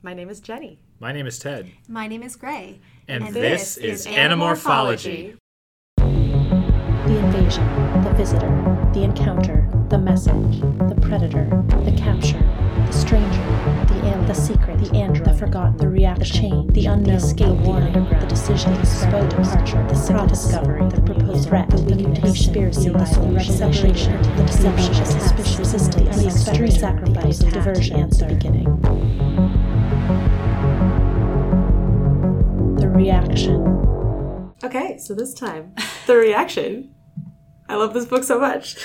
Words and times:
My 0.00 0.14
name 0.14 0.30
is 0.30 0.38
Jenny. 0.38 0.78
My 1.00 1.10
name 1.12 1.26
is 1.26 1.40
Ted. 1.40 1.72
My 1.88 2.06
name 2.06 2.22
is 2.22 2.36
Gray. 2.36 2.78
And, 3.08 3.34
this, 3.34 3.76
is 3.76 4.06
Animorphology. 4.06 5.36
The 5.96 7.18
invasion, 7.18 7.66
the 8.04 8.12
visitor, 8.16 8.48
the 8.94 9.02
encounter, 9.02 9.68
the 9.88 9.98
message, 9.98 10.60
the 10.60 10.96
predator, 11.02 11.48
the 11.84 11.92
capture, 11.98 12.38
the 12.86 12.92
stranger, 12.92 13.42
the 13.88 13.98
alien, 14.04 14.26
the 14.26 14.34
secret, 14.34 14.78
the 14.78 14.96
android, 14.96 15.24
the 15.24 15.34
forgotten, 15.34 15.76
the 15.78 15.88
reaction, 15.88 16.26
the 16.32 16.48
chain, 16.48 16.66
the 16.74 16.86
unknown, 16.86 17.02
the 17.04 17.14
escape, 17.14 17.48
the 17.48 17.54
warning, 17.54 17.92
the 17.92 18.26
decision, 18.28 18.72
the 18.74 18.86
spoke 18.86 19.30
departure, 19.30 19.84
the 19.88 19.94
single 19.94 20.26
discovery, 20.28 20.88
the 20.90 21.00
proposed 21.00 21.48
threat, 21.48 21.68
the 21.70 21.82
mutation, 21.82 22.14
the 22.14 22.20
conspiracy, 22.20 22.88
the 22.90 23.04
separation, 23.04 24.22
the 24.36 24.44
deception, 24.44 24.94
the 24.94 25.04
suspicion, 25.06 25.58
resistance, 25.58 26.22
the 26.22 26.26
extreme 26.26 26.70
sacrifice, 26.70 27.38
the 27.38 27.50
diversion, 27.50 28.08
the 28.10 28.26
beginning. 28.26 29.07
Reaction. 32.98 34.52
Okay, 34.64 34.98
so 34.98 35.14
this 35.14 35.32
time, 35.32 35.72
the 36.08 36.16
reaction. 36.16 36.92
I 37.68 37.76
love 37.76 37.94
this 37.94 38.06
book 38.06 38.24
so 38.24 38.40
much. 38.40 38.76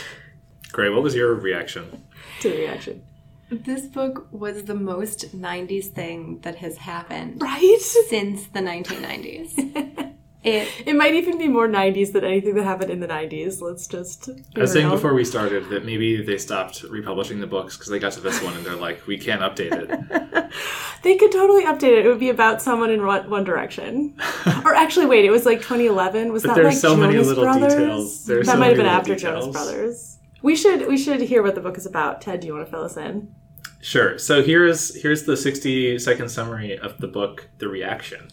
Great. 0.72 0.90
what 0.92 1.02
was 1.02 1.16
your 1.16 1.34
reaction? 1.34 2.04
To 2.42 2.50
the 2.50 2.58
reaction. 2.58 3.04
This 3.50 3.86
book 3.88 4.28
was 4.32 4.66
the 4.66 4.76
most 4.76 5.36
90s 5.36 5.86
thing 5.86 6.40
that 6.42 6.56
has 6.58 6.78
happened 6.78 7.42
Right? 7.42 7.78
since 7.80 8.48
the 8.48 8.60
1990s. 8.60 10.13
it 10.44 10.68
It 10.86 10.96
might 10.96 11.14
even 11.14 11.38
be 11.38 11.48
more 11.48 11.68
90s 11.68 12.12
than 12.12 12.24
anything 12.24 12.56
that 12.56 12.64
happened 12.64 12.92
in 12.92 13.00
the 13.00 13.08
90s. 13.08 13.62
Let's 13.62 13.88
just. 13.88 14.30
I 14.56 14.60
was 14.60 14.72
saying 14.72 14.90
before 14.90 15.14
we 15.14 15.24
started 15.26 15.70
that 15.70 15.86
maybe 15.86 16.22
they 16.24 16.38
stopped 16.38 16.84
republishing 16.84 17.40
the 17.40 17.48
books 17.48 17.78
because 17.78 17.90
they 17.90 18.00
got 18.00 18.14
to 18.14 18.20
this 18.20 18.42
one 18.42 18.56
and 18.56 18.66
they're 18.66 18.76
like, 18.76 19.06
we 19.08 19.18
can't 19.18 19.42
update 19.42 19.72
it. 19.72 20.52
They 21.04 21.18
could 21.18 21.34
totally 21.34 21.66
update 21.66 21.98
it. 22.00 22.06
It 22.06 22.08
would 22.08 22.20
be 22.20 22.30
about 22.30 22.62
someone 22.62 22.90
in 22.90 23.06
One 23.06 23.30
One 23.30 23.44
Direction. 23.44 24.16
or 24.64 24.74
actually, 24.74 25.06
wait, 25.06 25.26
it 25.26 25.32
was 25.32 25.46
like 25.46 25.58
2011. 25.58 26.32
Was 26.32 26.44
that 26.44 26.56
there's 26.56 26.66
like 26.66 26.76
so 26.78 26.96
many 26.96 27.14
Jonas 27.14 27.28
little 27.28 27.44
Brothers? 27.44 27.74
details. 27.74 28.26
There's 28.26 28.46
that 28.48 28.54
so 28.54 28.58
might 28.58 28.68
have 28.68 28.78
been 28.78 28.86
little 28.86 29.00
after 29.00 29.16
Jonas. 29.18 29.48
Brothers. 29.48 30.18
We 30.42 30.56
should 30.56 30.88
we 30.88 30.98
should 30.98 31.20
hear 31.20 31.44
what 31.44 31.56
the 31.56 31.62
book 31.62 31.78
is 31.78 31.86
about. 31.86 32.22
Ted, 32.22 32.40
do 32.40 32.48
you 32.48 32.54
want 32.54 32.66
to 32.66 32.72
fill 32.72 32.84
us 32.84 32.96
in? 32.96 33.36
Sure. 33.82 34.18
So 34.18 34.42
here's 34.44 34.96
here's 35.02 35.24
the 35.24 35.36
60 35.36 36.00
second 36.00 36.30
summary 36.30 36.78
of 36.78 36.98
the 37.00 37.08
book, 37.08 37.50
The 37.58 37.68
Reaction. 37.68 38.30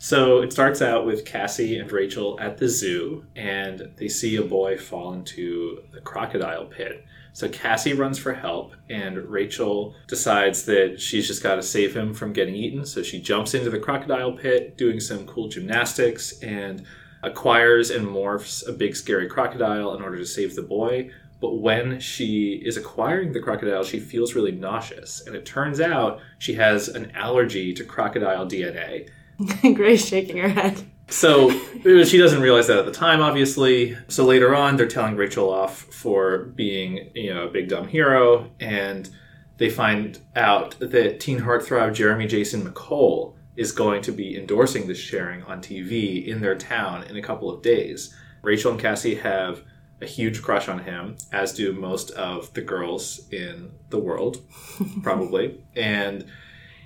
So 0.00 0.42
it 0.42 0.52
starts 0.52 0.80
out 0.80 1.06
with 1.06 1.24
Cassie 1.24 1.76
and 1.76 1.90
Rachel 1.90 2.38
at 2.40 2.56
the 2.56 2.68
zoo, 2.68 3.24
and 3.34 3.90
they 3.96 4.06
see 4.06 4.36
a 4.36 4.42
boy 4.42 4.78
fall 4.78 5.12
into 5.12 5.82
the 5.92 6.00
crocodile 6.00 6.66
pit. 6.66 7.04
So 7.32 7.48
Cassie 7.48 7.94
runs 7.94 8.16
for 8.16 8.32
help, 8.32 8.74
and 8.88 9.18
Rachel 9.28 9.96
decides 10.06 10.64
that 10.66 11.00
she's 11.00 11.26
just 11.26 11.42
got 11.42 11.56
to 11.56 11.62
save 11.64 11.96
him 11.96 12.14
from 12.14 12.32
getting 12.32 12.54
eaten. 12.54 12.86
So 12.86 13.02
she 13.02 13.20
jumps 13.20 13.54
into 13.54 13.70
the 13.70 13.80
crocodile 13.80 14.32
pit, 14.32 14.78
doing 14.78 15.00
some 15.00 15.26
cool 15.26 15.48
gymnastics, 15.48 16.40
and 16.42 16.86
acquires 17.24 17.90
and 17.90 18.06
morphs 18.06 18.66
a 18.68 18.72
big 18.72 18.94
scary 18.94 19.28
crocodile 19.28 19.94
in 19.94 20.02
order 20.02 20.18
to 20.18 20.26
save 20.26 20.54
the 20.54 20.62
boy. 20.62 21.10
But 21.40 21.56
when 21.56 21.98
she 21.98 22.62
is 22.64 22.76
acquiring 22.76 23.32
the 23.32 23.40
crocodile, 23.40 23.84
she 23.84 23.98
feels 23.98 24.34
really 24.34 24.52
nauseous. 24.52 25.26
And 25.26 25.34
it 25.34 25.44
turns 25.44 25.80
out 25.80 26.20
she 26.38 26.54
has 26.54 26.88
an 26.88 27.10
allergy 27.16 27.74
to 27.74 27.84
crocodile 27.84 28.46
DNA. 28.46 29.08
Grace 29.74 30.06
shaking 30.06 30.36
her 30.38 30.48
head. 30.48 30.82
So 31.08 31.50
she 31.82 32.18
doesn't 32.18 32.42
realize 32.42 32.66
that 32.66 32.78
at 32.78 32.84
the 32.84 32.92
time, 32.92 33.22
obviously. 33.22 33.96
So 34.08 34.24
later 34.24 34.54
on, 34.54 34.76
they're 34.76 34.86
telling 34.86 35.16
Rachel 35.16 35.50
off 35.50 35.78
for 35.78 36.46
being, 36.54 37.10
you 37.14 37.32
know, 37.32 37.44
a 37.44 37.50
big 37.50 37.68
dumb 37.68 37.88
hero, 37.88 38.50
and 38.60 39.08
they 39.56 39.70
find 39.70 40.18
out 40.36 40.78
that 40.80 41.20
teen 41.20 41.40
heartthrob 41.40 41.94
Jeremy 41.94 42.26
Jason 42.26 42.62
McCole 42.62 43.34
is 43.56 43.72
going 43.72 44.02
to 44.02 44.12
be 44.12 44.38
endorsing 44.38 44.86
this 44.86 44.98
sharing 44.98 45.42
on 45.44 45.60
TV 45.60 46.26
in 46.26 46.40
their 46.40 46.54
town 46.54 47.04
in 47.04 47.16
a 47.16 47.22
couple 47.22 47.50
of 47.50 47.62
days. 47.62 48.14
Rachel 48.42 48.72
and 48.72 48.80
Cassie 48.80 49.16
have 49.16 49.62
a 50.00 50.06
huge 50.06 50.42
crush 50.42 50.68
on 50.68 50.80
him, 50.80 51.16
as 51.32 51.52
do 51.54 51.72
most 51.72 52.10
of 52.12 52.52
the 52.54 52.60
girls 52.60 53.28
in 53.32 53.72
the 53.90 53.98
world, 53.98 54.42
probably. 55.02 55.64
and 55.74 56.26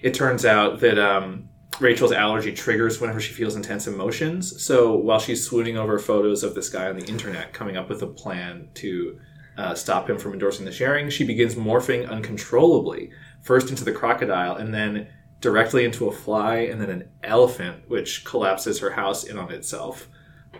it 0.00 0.14
turns 0.14 0.44
out 0.44 0.80
that 0.80 0.98
um, 0.98 1.48
Rachel's 1.82 2.12
allergy 2.12 2.52
triggers 2.52 3.00
whenever 3.00 3.20
she 3.20 3.32
feels 3.32 3.56
intense 3.56 3.86
emotions. 3.86 4.62
So 4.62 4.94
while 4.94 5.18
she's 5.18 5.44
swooning 5.44 5.76
over 5.76 5.98
photos 5.98 6.42
of 6.42 6.54
this 6.54 6.68
guy 6.68 6.88
on 6.88 6.96
the 6.96 7.06
internet, 7.06 7.52
coming 7.52 7.76
up 7.76 7.88
with 7.88 8.02
a 8.02 8.06
plan 8.06 8.68
to 8.74 9.18
uh, 9.58 9.74
stop 9.74 10.08
him 10.08 10.18
from 10.18 10.32
endorsing 10.32 10.64
the 10.64 10.72
sharing, 10.72 11.10
she 11.10 11.24
begins 11.24 11.54
morphing 11.54 12.08
uncontrollably, 12.08 13.10
first 13.42 13.70
into 13.70 13.84
the 13.84 13.92
crocodile 13.92 14.56
and 14.56 14.72
then 14.72 15.08
directly 15.40 15.84
into 15.84 16.08
a 16.08 16.12
fly 16.12 16.56
and 16.58 16.80
then 16.80 16.88
an 16.88 17.08
elephant, 17.24 17.82
which 17.88 18.24
collapses 18.24 18.78
her 18.78 18.92
house 18.92 19.24
in 19.24 19.36
on 19.36 19.50
itself. 19.52 20.08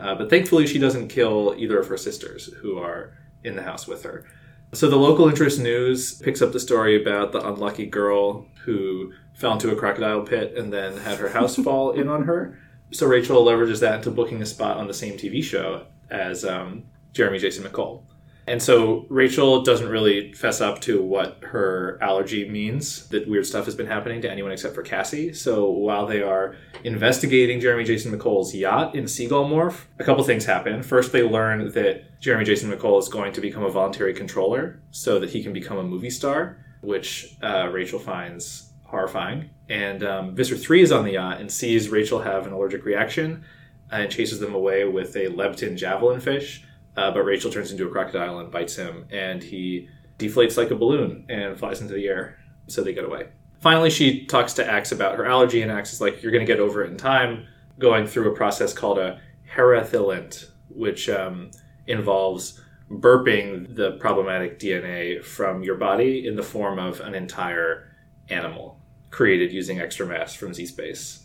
Uh, 0.00 0.14
but 0.14 0.28
thankfully, 0.28 0.66
she 0.66 0.78
doesn't 0.78 1.08
kill 1.08 1.54
either 1.56 1.78
of 1.78 1.86
her 1.86 1.96
sisters 1.96 2.52
who 2.60 2.78
are 2.78 3.16
in 3.44 3.54
the 3.54 3.62
house 3.62 3.86
with 3.86 4.02
her. 4.02 4.26
So 4.74 4.88
the 4.88 4.96
local 4.96 5.28
interest 5.28 5.60
news 5.60 6.14
picks 6.14 6.40
up 6.40 6.52
the 6.52 6.60
story 6.60 7.00
about 7.00 7.32
the 7.32 7.46
unlucky 7.46 7.86
girl 7.86 8.46
who 8.64 9.12
fell 9.34 9.52
into 9.52 9.70
a 9.70 9.76
crocodile 9.76 10.22
pit 10.22 10.56
and 10.56 10.72
then 10.72 10.96
had 10.98 11.18
her 11.18 11.28
house 11.28 11.56
fall 11.64 11.92
in 11.92 12.08
on 12.08 12.24
her. 12.24 12.58
So 12.92 13.06
Rachel 13.06 13.44
leverages 13.44 13.80
that 13.80 13.96
into 13.96 14.10
booking 14.10 14.42
a 14.42 14.46
spot 14.46 14.76
on 14.76 14.86
the 14.86 14.94
same 14.94 15.14
TV 15.14 15.42
show 15.42 15.86
as 16.10 16.44
um, 16.44 16.84
Jeremy 17.12 17.38
Jason 17.38 17.64
McCole. 17.64 18.02
And 18.46 18.60
so 18.60 19.06
Rachel 19.08 19.62
doesn't 19.62 19.88
really 19.88 20.32
fess 20.32 20.60
up 20.60 20.80
to 20.82 21.00
what 21.00 21.38
her 21.42 21.96
allergy 22.02 22.48
means, 22.48 23.08
that 23.08 23.28
weird 23.28 23.46
stuff 23.46 23.66
has 23.66 23.76
been 23.76 23.86
happening 23.86 24.20
to 24.22 24.30
anyone 24.30 24.50
except 24.50 24.74
for 24.74 24.82
Cassie. 24.82 25.32
So 25.32 25.70
while 25.70 26.06
they 26.06 26.22
are 26.22 26.56
investigating 26.82 27.60
Jeremy 27.60 27.84
Jason 27.84 28.12
McCole's 28.12 28.52
yacht 28.52 28.96
in 28.96 29.06
Seagull 29.06 29.48
Morph, 29.48 29.84
a 30.00 30.04
couple 30.04 30.24
things 30.24 30.44
happen. 30.44 30.82
First, 30.82 31.12
they 31.12 31.22
learn 31.22 31.70
that 31.72 32.20
Jeremy 32.20 32.44
Jason 32.44 32.70
McCole 32.70 32.98
is 32.98 33.08
going 33.08 33.32
to 33.32 33.40
become 33.40 33.62
a 33.62 33.70
voluntary 33.70 34.12
controller 34.12 34.80
so 34.90 35.20
that 35.20 35.30
he 35.30 35.42
can 35.42 35.52
become 35.52 35.78
a 35.78 35.84
movie 35.84 36.10
star, 36.10 36.56
which 36.80 37.36
uh, 37.42 37.68
Rachel 37.68 38.00
finds 38.00 38.71
horrifying. 38.92 39.48
And 39.70 40.04
um, 40.04 40.36
Visser 40.36 40.56
3 40.56 40.82
is 40.82 40.92
on 40.92 41.04
the 41.04 41.12
yacht 41.12 41.40
and 41.40 41.50
sees 41.50 41.88
Rachel 41.88 42.20
have 42.20 42.46
an 42.46 42.52
allergic 42.52 42.84
reaction 42.84 43.42
and 43.90 44.12
chases 44.12 44.38
them 44.38 44.54
away 44.54 44.84
with 44.84 45.16
a 45.16 45.26
Leptin 45.28 45.76
javelin 45.76 46.20
fish. 46.20 46.64
Uh, 46.94 47.10
but 47.10 47.22
Rachel 47.22 47.50
turns 47.50 47.72
into 47.72 47.86
a 47.86 47.90
crocodile 47.90 48.38
and 48.38 48.50
bites 48.50 48.76
him, 48.76 49.06
and 49.10 49.42
he 49.42 49.88
deflates 50.18 50.58
like 50.58 50.70
a 50.70 50.76
balloon 50.76 51.24
and 51.30 51.58
flies 51.58 51.80
into 51.80 51.94
the 51.94 52.06
air. 52.06 52.38
So 52.66 52.84
they 52.84 52.92
get 52.92 53.04
away. 53.04 53.28
Finally, 53.60 53.88
she 53.88 54.26
talks 54.26 54.52
to 54.54 54.70
Ax 54.70 54.92
about 54.92 55.16
her 55.16 55.24
allergy, 55.24 55.62
and 55.62 55.72
Ax 55.72 55.94
is 55.94 56.02
like, 56.02 56.22
You're 56.22 56.32
going 56.32 56.44
to 56.44 56.52
get 56.52 56.60
over 56.60 56.84
it 56.84 56.90
in 56.90 56.98
time, 56.98 57.46
going 57.78 58.06
through 58.06 58.30
a 58.30 58.36
process 58.36 58.74
called 58.74 58.98
a 58.98 59.20
herathilent, 59.56 60.50
which 60.68 61.08
um, 61.08 61.50
involves 61.86 62.60
burping 62.90 63.74
the 63.74 63.92
problematic 63.92 64.58
DNA 64.58 65.24
from 65.24 65.62
your 65.62 65.76
body 65.76 66.26
in 66.26 66.36
the 66.36 66.42
form 66.42 66.78
of 66.78 67.00
an 67.00 67.14
entire 67.14 67.88
animal 68.28 68.81
created 69.12 69.52
using 69.52 69.80
extra 69.80 70.04
mass 70.04 70.34
from 70.34 70.52
Z 70.52 70.66
Space. 70.66 71.24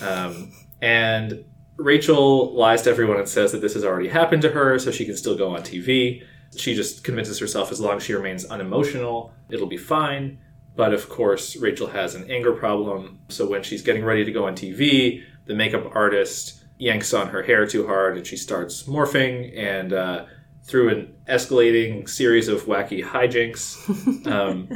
Um, 0.00 0.52
and 0.80 1.44
Rachel 1.76 2.54
lies 2.54 2.82
to 2.82 2.90
everyone 2.90 3.18
and 3.18 3.28
says 3.28 3.52
that 3.52 3.60
this 3.60 3.74
has 3.74 3.84
already 3.84 4.08
happened 4.08 4.40
to 4.42 4.50
her, 4.50 4.78
so 4.78 4.90
she 4.90 5.04
can 5.04 5.16
still 5.16 5.36
go 5.36 5.54
on 5.54 5.60
TV. 5.60 6.22
She 6.56 6.74
just 6.74 7.04
convinces 7.04 7.38
herself 7.38 7.72
as 7.72 7.80
long 7.80 7.96
as 7.96 8.04
she 8.04 8.14
remains 8.14 8.44
unemotional, 8.46 9.32
it'll 9.50 9.66
be 9.66 9.76
fine. 9.76 10.38
But 10.76 10.94
of 10.94 11.08
course, 11.08 11.56
Rachel 11.56 11.88
has 11.88 12.14
an 12.14 12.30
anger 12.30 12.52
problem, 12.52 13.20
so 13.28 13.46
when 13.48 13.62
she's 13.62 13.82
getting 13.82 14.04
ready 14.04 14.24
to 14.24 14.32
go 14.32 14.46
on 14.46 14.54
TV, 14.54 15.22
the 15.46 15.54
makeup 15.54 15.90
artist 15.94 16.64
yanks 16.78 17.14
on 17.14 17.28
her 17.28 17.42
hair 17.42 17.66
too 17.66 17.86
hard 17.86 18.16
and 18.16 18.26
she 18.26 18.36
starts 18.36 18.84
morphing, 18.84 19.56
and 19.56 19.92
uh, 19.92 20.26
through 20.62 20.88
an 20.88 21.14
escalating 21.28 22.08
series 22.08 22.48
of 22.48 22.62
wacky 22.62 23.04
hijinks, 23.04 24.26
um, 24.30 24.68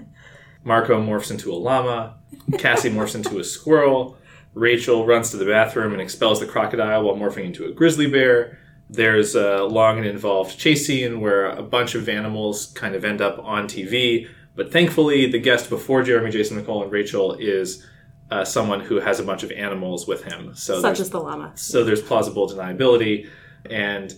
Marco 0.69 1.01
morphs 1.03 1.31
into 1.31 1.51
a 1.51 1.57
llama, 1.57 2.15
Cassie 2.59 2.91
morphs 2.91 3.15
into 3.15 3.39
a 3.39 3.45
squirrel, 3.45 4.17
Rachel 4.55 5.07
runs 5.07 5.31
to 5.31 5.37
the 5.37 5.45
bathroom 5.47 5.93
and 5.93 6.01
expels 6.01 6.41
the 6.41 6.47
crocodile 6.47 7.03
while 7.05 7.17
morphing 7.17 7.45
into 7.47 7.65
a 7.65 7.73
grizzly 7.73 8.07
bear. 8.09 8.59
There's 8.91 9.35
a 9.35 9.65
long 9.65 9.99
and 9.99 10.07
involved 10.07 10.59
chase 10.59 10.87
scene 10.87 11.21
where 11.21 11.47
a 11.51 11.63
bunch 11.63 11.95
of 11.95 12.09
animals 12.09 12.67
kind 12.75 12.95
of 12.95 13.05
end 13.05 13.21
up 13.21 13.39
on 13.39 13.67
TV, 13.67 14.29
but 14.57 14.73
thankfully, 14.73 15.31
the 15.31 15.39
guest 15.39 15.71
before 15.71 16.03
Jeremy 16.03 16.31
Jason 16.31 16.61
McCole 16.61 16.83
and 16.83 16.93
Rachel 16.93 17.35
is 17.35 17.87
uh, 18.31 18.45
someone 18.45 18.81
who 18.81 19.01
has 19.01 19.21
a 19.21 19.23
bunch 19.23 19.43
of 19.43 19.51
animals 19.53 20.07
with 20.07 20.25
him. 20.25 20.55
So 20.55 20.81
Such 20.81 21.01
as 21.01 21.11
the 21.11 21.21
llama. 21.21 21.53
so 21.55 21.85
there's 21.85 22.03
plausible 22.03 22.49
deniability. 22.49 23.29
And 23.71 24.15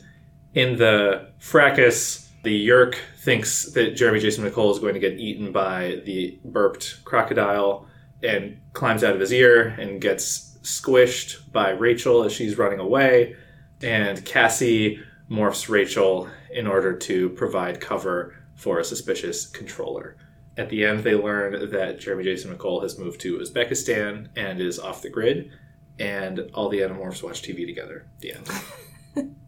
in 0.55 0.77
the 0.77 1.29
fracas, 1.39 2.30
the 2.43 2.69
Yeerk 2.69 2.97
thinks 3.19 3.73
that 3.73 3.97
Jeremy 3.97 4.21
Jason 4.21 4.45
McCole 4.45 4.73
is 4.73 4.79
going 4.79 4.95
to 4.95 5.01
get 5.01 5.19
eaten 5.19 5.53
by 5.53 6.01
the 6.05 6.39
burped 6.45 7.05
crocodile 7.05 7.87
and 8.23 8.61
climbs 8.73 9.05
out 9.05 9.15
of 9.15 9.21
his 9.21 9.33
ear 9.33 9.69
and 9.79 10.01
gets 10.01 10.59
squished 10.63 11.53
by 11.53 11.71
Rachel 11.71 12.25
as 12.25 12.33
she's 12.33 12.59
running 12.59 12.79
away. 12.79 13.37
And 13.83 14.25
Cassie 14.25 15.01
morphs 15.31 15.69
Rachel 15.69 16.29
in 16.51 16.67
order 16.67 16.97
to 16.97 17.31
provide 17.31 17.81
cover 17.81 18.35
for 18.55 18.79
a 18.79 18.85
suspicious 18.85 19.47
controller. 19.47 20.17
At 20.57 20.69
the 20.69 20.85
end, 20.85 21.05
they 21.05 21.15
learn 21.15 21.71
that 21.71 22.01
Jeremy 22.01 22.25
Jason 22.25 22.55
McCole 22.55 22.83
has 22.83 22.99
moved 22.99 23.21
to 23.23 23.39
Uzbekistan 23.39 24.29
and 24.37 24.61
is 24.61 24.79
off 24.79 25.01
the 25.01 25.09
grid, 25.09 25.51
and 25.99 26.51
all 26.53 26.69
the 26.69 26.81
Animorphs 26.81 27.23
watch 27.23 27.43
TV 27.43 27.67
together. 27.67 28.07
The 28.19 28.35
end. 28.35 29.37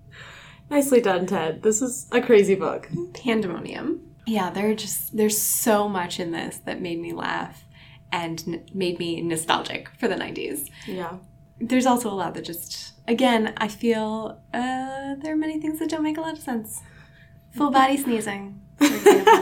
Nicely 0.72 1.00
done, 1.02 1.26
Ted. 1.26 1.62
This 1.62 1.82
is 1.82 2.08
a 2.12 2.20
crazy 2.22 2.54
book. 2.54 2.88
Pandemonium. 3.12 4.00
Yeah, 4.26 4.48
there 4.50 4.74
just 4.74 5.14
there's 5.16 5.40
so 5.40 5.86
much 5.88 6.18
in 6.18 6.30
this 6.32 6.58
that 6.64 6.80
made 6.80 6.98
me 7.00 7.12
laugh 7.12 7.64
and 8.10 8.42
n- 8.46 8.66
made 8.72 8.98
me 8.98 9.20
nostalgic 9.20 9.90
for 10.00 10.08
the 10.08 10.14
90s. 10.14 10.70
Yeah. 10.86 11.18
There's 11.60 11.84
also 11.86 12.08
a 12.10 12.14
lot 12.14 12.32
that 12.34 12.44
just 12.46 12.92
again, 13.06 13.52
I 13.58 13.68
feel 13.68 14.40
uh, 14.54 15.14
there 15.20 15.34
are 15.34 15.36
many 15.36 15.60
things 15.60 15.78
that 15.78 15.90
don't 15.90 16.02
make 16.02 16.16
a 16.16 16.22
lot 16.22 16.32
of 16.32 16.38
sense. 16.42 16.80
Full 17.54 17.70
body 17.78 17.98
sneezing, 17.98 18.60
for 18.78 18.84
example. 18.86 19.38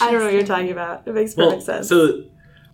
I 0.00 0.10
don't 0.10 0.18
know 0.18 0.24
what 0.24 0.32
you're 0.34 0.42
talking 0.44 0.72
about. 0.72 1.06
It 1.06 1.14
makes 1.14 1.34
perfect 1.34 1.52
Well, 1.52 1.60
sense. 1.60 1.88
so 1.88 2.22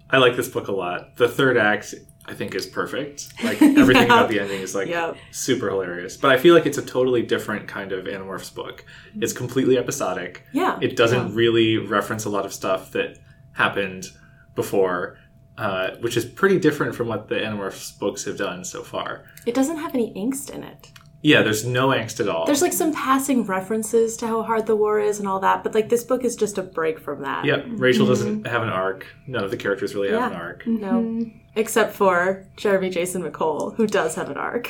I 0.09 0.17
like 0.19 0.37
this 0.37 0.49
book 0.49 0.69
a 0.69 0.73
lot. 0.73 1.17
The 1.17 1.29
third 1.29 1.57
act, 1.59 1.95
I 2.25 2.35
think, 2.35 2.55
is 2.55 2.67
perfect. 2.67 3.29
Like 3.45 3.61
everything 3.61 4.07
Yeah. 4.09 4.15
about 4.19 4.29
the 4.29 4.39
ending 4.41 4.61
is 4.61 4.75
like 4.75 4.89
Yep. 4.89 5.17
super 5.33 5.69
hilarious. 5.71 6.17
But 6.17 6.31
I 6.31 6.39
feel 6.39 6.55
like 6.55 6.67
it's 6.67 6.79
a 6.79 6.83
totally 6.83 7.23
different 7.23 7.67
kind 7.69 7.91
of 7.93 8.05
Animorphs 8.07 8.55
book. 8.55 8.85
It's 9.21 9.33
completely 9.33 9.77
episodic. 9.79 10.45
yeah. 10.53 10.79
It 10.81 10.97
doesn't 10.97 11.35
really 11.35 11.79
reference 11.79 12.25
a 12.25 12.31
lot 12.31 12.45
of 12.47 12.53
stuff 12.53 12.93
that 12.93 13.19
happened 13.53 14.07
before, 14.55 15.19
uh, 15.59 15.91
which 16.01 16.17
is 16.17 16.25
pretty 16.25 16.59
different 16.59 16.95
from 16.95 17.09
what 17.09 17.29
the 17.29 17.35
Animorphs 17.37 17.99
books 17.99 18.25
have 18.25 18.37
done 18.39 18.65
so 18.65 18.83
far. 18.83 19.25
It 19.47 19.55
doesn't 19.55 19.79
have 19.79 19.95
any 19.95 20.13
angst 20.15 20.51
in 20.51 20.63
it. 20.63 20.93
Yeah, 21.25 21.43
there's 21.43 21.65
no 21.65 21.89
angst 21.89 22.19
at 22.19 22.29
all. 22.29 22.47
There's 22.47 22.63
like 22.63 22.73
some 22.73 22.93
passing 22.93 23.45
references 23.45 24.17
to 24.19 24.27
how 24.27 24.43
hard 24.43 24.67
the 24.67 24.75
war 24.75 24.99
is 24.99 25.21
and 25.21 25.29
all 25.29 25.39
that, 25.41 25.63
but 25.63 25.73
like 25.73 25.89
this 25.89 26.03
book 26.03 26.25
is 26.25 26.35
just 26.35 26.59
a 26.59 26.63
break 26.63 26.99
from 26.99 27.23
that. 27.23 27.45
Yep, 27.45 27.65
Rachel 27.77 28.07
doesn't 28.07 28.47
have 28.47 28.63
an 28.63 28.69
arc. 28.71 29.07
None 29.29 29.45
of 29.45 29.51
the 29.53 29.57
characters 29.57 29.95
really 29.95 30.11
have 30.11 30.33
Mm-hmm. 30.33 30.33
Yeah. 30.33 30.37
an 30.37 30.43
arc. 30.43 30.67
No. 30.67 31.31
Except 31.55 31.95
for 31.95 32.47
Jeremy 32.57 32.91
Jason 32.91 33.23
McCole, 33.23 33.77
who 33.77 33.87
does 33.87 34.17
have 34.17 34.31
an 34.31 34.37
arc. 34.37 34.69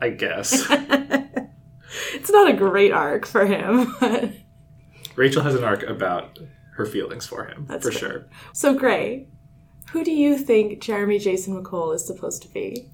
I 0.00 0.10
guess. 0.10 0.64
it's 2.14 2.30
not 2.30 2.48
a 2.48 2.52
great 2.52 2.92
arc 2.92 3.26
for 3.26 3.46
him, 3.46 3.94
but 4.00 4.30
Rachel 5.16 5.42
has 5.42 5.54
an 5.54 5.64
arc 5.64 5.82
about 5.84 6.38
her 6.76 6.84
feelings 6.86 7.26
for 7.26 7.46
him, 7.46 7.66
That's 7.68 7.84
for 7.86 7.92
fair. 7.92 7.98
sure. 8.00 8.26
so 8.52 8.74
Gray, 8.74 9.28
who 9.92 10.04
do 10.04 10.10
you 10.12 10.36
think 10.38 10.80
Jeremy 10.82 11.18
Jason 11.18 11.60
McCole 11.60 11.94
is 11.94 12.06
supposed 12.06 12.42
to 12.42 12.48
be? 12.48 12.90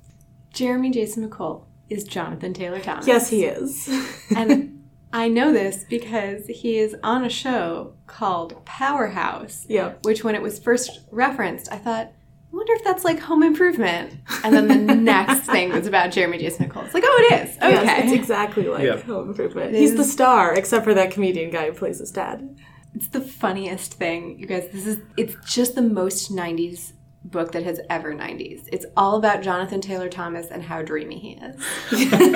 Jeremy 0.53 0.91
Jason 0.91 1.29
McCole 1.29 1.65
is 1.91 2.05
Jonathan 2.05 2.55
Taylor 2.55 2.81
Thomas. 2.81 3.07
Yes, 3.07 3.29
he 3.29 3.45
is. 3.45 3.89
and 4.37 4.89
I 5.13 5.29
know 5.29 5.53
this 5.53 5.85
because 5.89 6.47
he 6.47 6.79
is 6.79 6.97
on 7.03 7.25
a 7.25 7.29
show 7.29 7.95
called 8.07 8.65
Powerhouse, 8.65 9.67
yep. 9.69 10.05
which 10.05 10.23
when 10.23 10.35
it 10.35 10.43
was 10.43 10.59
first 10.59 11.01
referenced, 11.11 11.71
I 11.73 11.79
thought, 11.79 12.07
I 12.07 12.57
wonder 12.57 12.73
if 12.75 12.85
that's 12.85 13.05
like 13.05 13.19
Home 13.21 13.43
Improvement. 13.43 14.15
And 14.45 14.55
then 14.55 14.69
the 14.69 14.77
next 14.95 15.47
thing 15.47 15.71
was 15.71 15.87
about 15.87 16.13
Jeremy 16.13 16.39
Jason 16.39 16.69
McCole. 16.69 16.85
It's 16.85 16.95
like, 16.95 17.05
oh, 17.07 17.29
it 17.31 17.49
is. 17.49 17.57
Okay. 17.57 17.71
Yes, 17.71 18.05
it's 18.05 18.13
exactly 18.13 18.65
like 18.65 18.85
Yep. 18.85 19.03
Home 19.05 19.29
Improvement. 19.31 19.75
It 19.75 19.81
He's 19.81 19.97
the 19.97 20.05
star, 20.05 20.55
except 20.55 20.85
for 20.85 20.95
that 20.95 21.11
comedian 21.11 21.51
guy 21.51 21.67
who 21.67 21.73
plays 21.73 21.99
his 21.99 22.13
dad. 22.13 22.57
It's 22.95 23.09
the 23.09 23.21
funniest 23.21 23.95
thing, 23.95 24.39
you 24.39 24.47
guys. 24.47 24.69
This 24.73 24.87
is 24.87 24.99
it's 25.17 25.37
just 25.49 25.77
the 25.77 25.83
most 25.83 26.33
'90s 26.33 26.93
book 27.25 27.53
that 27.53 27.63
has 27.65 27.81
ever 27.91 28.15
'90s. 28.15 28.69
It's 28.73 28.87
all 28.97 29.17
about 29.17 29.43
Jonathan 29.43 29.81
Taylor 29.81 30.09
Thomas 30.09 30.47
and 30.51 30.63
how 30.63 30.83
dreamy 30.83 31.19
he 31.19 31.31
is. 31.33 31.57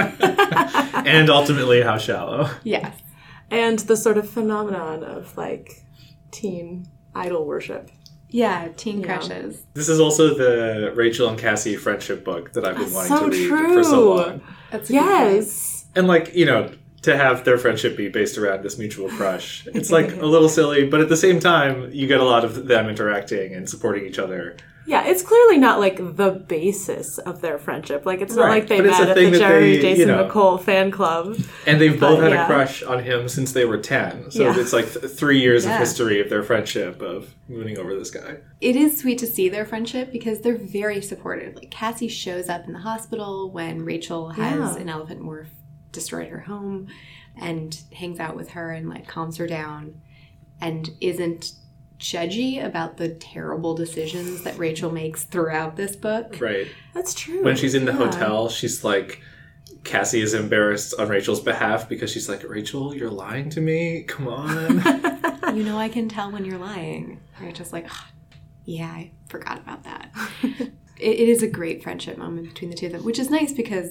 and 1.06 1.30
ultimately, 1.30 1.82
how 1.82 1.98
shallow. 1.98 2.50
Yes, 2.62 2.96
And 3.50 3.78
the 3.80 3.96
sort 3.96 4.18
of 4.18 4.28
phenomenon 4.28 5.02
of 5.04 5.36
like 5.36 5.84
teen 6.30 6.86
idol 7.14 7.46
worship. 7.46 7.90
yeah, 8.28 8.68
teen 8.76 9.00
Yeah. 9.00 9.06
crushes. 9.18 9.62
This 9.74 9.88
is 9.88 10.00
also 10.00 10.34
the 10.34 10.92
Rachel 10.94 11.28
and 11.28 11.38
Cassie 11.38 11.76
friendship 11.76 12.24
book 12.24 12.52
that 12.54 12.64
I've 12.64 12.76
been 12.76 12.92
That's 12.92 13.10
wanting 13.10 13.16
so 13.16 13.30
to 13.30 13.36
read 13.36 13.48
true. 13.48 13.74
for 13.74 13.84
so 13.84 14.14
long. 14.14 14.40
That's 14.72 14.90
a 14.90 14.92
good 14.92 15.00
point. 15.02 15.32
Yes. 15.36 15.84
And 15.94 16.08
like, 16.08 16.34
you 16.34 16.44
know, 16.46 16.72
to 17.02 17.16
have 17.16 17.44
their 17.44 17.58
friendship 17.58 17.96
be 17.96 18.08
based 18.08 18.36
around 18.38 18.64
this 18.64 18.76
mutual 18.78 19.08
crush. 19.10 19.66
It's 19.74 19.92
like 19.92 20.16
a 20.20 20.26
little 20.26 20.48
silly, 20.48 20.86
but 20.88 21.00
at 21.00 21.08
the 21.08 21.16
same 21.16 21.38
time, 21.38 21.90
you 21.92 22.08
get 22.08 22.18
a 22.20 22.24
lot 22.24 22.44
of 22.44 22.66
them 22.66 22.88
interacting 22.88 23.54
and 23.54 23.68
supporting 23.68 24.04
each 24.06 24.18
other. 24.18 24.56
Yeah, 24.86 25.06
it's 25.06 25.22
clearly 25.22 25.56
not 25.56 25.80
like 25.80 25.96
the 25.96 26.44
basis 26.46 27.16
of 27.18 27.40
their 27.40 27.58
friendship. 27.58 28.04
Like 28.04 28.20
it's 28.20 28.34
not 28.34 28.44
Right, 28.44 28.60
like 28.60 28.68
they 28.68 28.76
but 28.78 28.86
it's 28.86 28.98
met 28.98 29.08
a 29.08 29.10
at 29.12 29.16
thing 29.16 29.32
the 29.32 29.38
that 29.38 29.48
Jeremy 29.48 29.66
they, 29.68 29.74
you 29.76 29.80
Jason 29.82 30.08
know- 30.08 30.28
McCole 30.28 30.60
fan 30.62 30.90
club. 30.90 31.36
And 31.66 31.80
they've 31.80 31.98
both 31.98 32.18
But, 32.18 32.24
had 32.24 32.32
yeah. 32.32 32.44
a 32.44 32.46
crush 32.46 32.82
on 32.82 33.02
him 33.02 33.28
since 33.28 33.52
they 33.52 33.64
were 33.64 33.78
10. 33.78 34.30
So 34.30 34.42
Yeah. 34.42 34.58
it's 34.60 34.72
like 34.74 34.92
th- 34.92 35.06
three 35.06 35.40
years 35.40 35.64
Yeah. 35.64 35.74
of 35.74 35.80
history 35.80 36.20
of 36.20 36.28
their 36.28 36.42
friendship 36.42 37.00
of 37.00 37.34
mooning 37.48 37.78
over 37.78 37.94
this 37.94 38.10
guy. 38.10 38.36
It 38.60 38.76
is 38.76 38.98
sweet 38.98 39.18
to 39.18 39.26
see 39.26 39.48
their 39.48 39.64
friendship 39.64 40.12
because 40.12 40.40
they're 40.40 40.56
very 40.58 41.00
supportive. 41.00 41.54
Like 41.54 41.70
Cassie 41.70 42.08
shows 42.08 42.48
up 42.50 42.66
in 42.66 42.74
the 42.74 42.80
hospital 42.80 43.50
when 43.50 43.84
Rachel 43.86 44.30
has 44.30 44.74
Yeah. 44.76 44.82
an 44.82 44.88
elephant 44.90 45.22
morph 45.22 45.46
destroyed 45.92 46.28
her 46.28 46.40
home 46.40 46.88
and 47.40 47.80
hangs 47.94 48.20
out 48.20 48.36
with 48.36 48.50
her 48.50 48.70
and 48.70 48.88
like 48.88 49.06
calms 49.08 49.38
her 49.38 49.46
down 49.46 49.94
and 50.60 50.90
isn't 51.00 51.52
judgy 51.98 52.64
about 52.64 52.96
the 52.96 53.08
terrible 53.08 53.74
decisions 53.74 54.42
that 54.42 54.58
Rachel 54.58 54.90
makes 54.90 55.24
throughout 55.24 55.76
this 55.76 55.96
book. 55.96 56.38
Right. 56.40 56.66
That's 56.92 57.14
true. 57.14 57.42
When 57.44 57.56
she's 57.56 57.74
in 57.74 57.84
the 57.84 57.92
Yeah. 57.92 57.98
hotel, 57.98 58.48
she's 58.48 58.84
like, 58.84 59.20
Cassie 59.84 60.20
is 60.20 60.34
embarrassed 60.34 60.94
on 60.98 61.08
Rachel's 61.08 61.40
behalf 61.40 61.88
because 61.88 62.10
she's 62.10 62.28
like, 62.28 62.42
Rachel, 62.48 62.94
you're 62.94 63.10
lying 63.10 63.50
to 63.50 63.60
me? 63.60 64.02
Come 64.02 64.28
on. 64.28 64.82
You 65.54 65.62
know, 65.62 65.78
I 65.78 65.88
can 65.90 66.08
tell 66.08 66.32
when 66.32 66.44
you're 66.46 66.58
lying. 66.58 67.20
Rachel's 67.38 67.72
like, 67.72 67.86
"Ah, 67.88 68.08
yeah, 68.64 68.86
I 68.86 69.12
forgot 69.28 69.58
about 69.58 69.84
that. 69.84 70.10
it, 70.42 70.72
it 70.98 71.28
is 71.28 71.42
a 71.42 71.46
great 71.46 71.82
friendship 71.82 72.16
moment 72.16 72.48
between 72.48 72.70
the 72.70 72.76
two 72.76 72.86
of 72.86 72.92
them, 72.92 73.04
which 73.04 73.18
is 73.20 73.28
nice 73.30 73.52
because, 73.52 73.90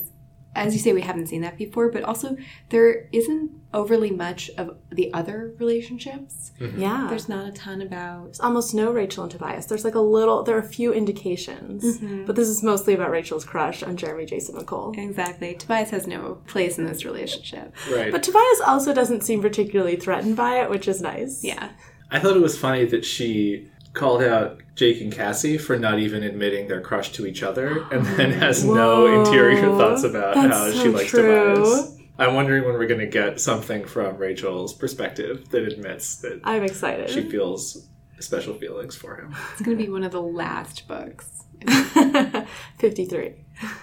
as 0.56 0.74
you 0.74 0.80
say, 0.80 0.94
we 0.94 1.02
haven't 1.02 1.28
seen 1.28 1.42
that 1.42 1.58
before, 1.58 1.90
but 1.90 2.04
also 2.04 2.38
there 2.70 3.08
isn't 3.12 3.52
overly 3.74 4.12
much 4.12 4.52
of 4.58 4.78
the 4.92 5.12
other 5.14 5.54
relationships. 5.58 6.52
Yeah. 6.78 7.08
There's 7.10 7.28
not 7.28 7.48
a 7.48 7.52
ton 7.52 7.82
about. 7.82 8.26
There's 8.26 8.40
almost 8.40 8.74
no 8.74 8.92
Rachel 8.92 9.24
and 9.24 9.32
Tobias. 9.32 9.66
There's 9.66 9.84
like 9.84 9.96
a 9.96 10.00
little, 10.00 10.44
there 10.44 10.56
are 10.56 10.60
a 10.60 10.64
few 10.64 10.94
indications, 10.94 11.84
Mm-hmm. 11.84 12.26
but 12.26 12.36
this 12.36 12.48
is 12.48 12.62
mostly 12.64 12.94
about 12.94 13.10
Rachel's 13.12 13.46
crush 13.46 13.82
on 13.84 13.98
Jeremy 13.98 14.26
Jason 14.26 14.56
McCole. 14.56 14.96
Exactly. 14.98 15.56
Tobias 15.56 15.90
has 15.90 16.06
no 16.08 16.36
place 16.48 16.78
in 16.78 16.86
this 16.86 17.04
relationship. 17.04 17.74
right. 17.92 18.12
But 18.12 18.24
Tobias 18.24 18.62
also 18.66 18.94
doesn't 18.94 19.22
seem 19.22 19.42
particularly 19.42 19.96
threatened 19.96 20.36
by 20.38 20.62
it, 20.62 20.70
which 20.70 20.88
is 20.88 21.02
nice. 21.02 21.44
Yeah. 21.44 21.70
I 22.12 22.20
thought 22.20 22.38
it 22.38 22.42
was 22.44 22.58
funny 22.58 22.86
that 22.86 23.04
she 23.06 23.70
called 23.94 24.22
out 24.24 24.62
Jake 24.75 25.02
and 25.02 25.12
Cassie 25.12 25.58
for 25.58 25.78
not 25.78 26.00
even 26.00 26.24
admitting 26.24 26.68
their 26.68 26.81
crush 26.81 27.12
to 27.14 27.25
each 27.25 27.44
other 27.44 27.84
and 27.92 28.06
then 28.18 28.31
has 28.31 28.64
no 28.66 29.21
interior 29.21 29.62
thoughts 29.78 30.04
about 30.04 30.36
That's 30.36 30.56
how 30.56 30.71
so 30.71 30.83
she 30.83 30.90
likes 30.90 31.09
true. 31.09 31.56
Tobias. 31.56 31.97
I'm 32.18 32.36
wondering 32.36 32.64
when 32.64 32.74
we're 32.74 32.88
going 32.88 33.00
to 33.00 33.07
get 33.07 33.42
something 33.42 33.86
from 33.86 34.18
Rachel's 34.18 34.74
perspective 34.74 35.50
that 35.50 35.64
admits 35.64 36.18
that 36.18 36.42
I'm 36.44 36.64
excited. 36.64 37.09
she 37.09 37.28
feels 37.28 37.88
special 38.19 38.54
feelings 38.54 38.95
for 38.95 39.16
him. 39.18 39.36
It's 39.54 39.62
going 39.62 39.78
to 39.78 39.83
be 39.83 39.90
one 39.90 40.04
of 40.04 40.12
the 40.12 40.21
last 40.21 40.88
books. 40.88 41.44
53. 42.80 43.33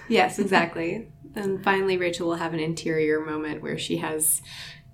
Yes, 0.07 0.39
exactly. 0.39 1.07
and 1.35 1.63
finally, 1.63 1.97
Rachel 1.97 2.27
will 2.27 2.35
have 2.35 2.53
an 2.53 2.59
interior 2.59 3.19
moment 3.23 3.61
where 3.61 3.77
she 3.77 3.97
has 3.97 4.41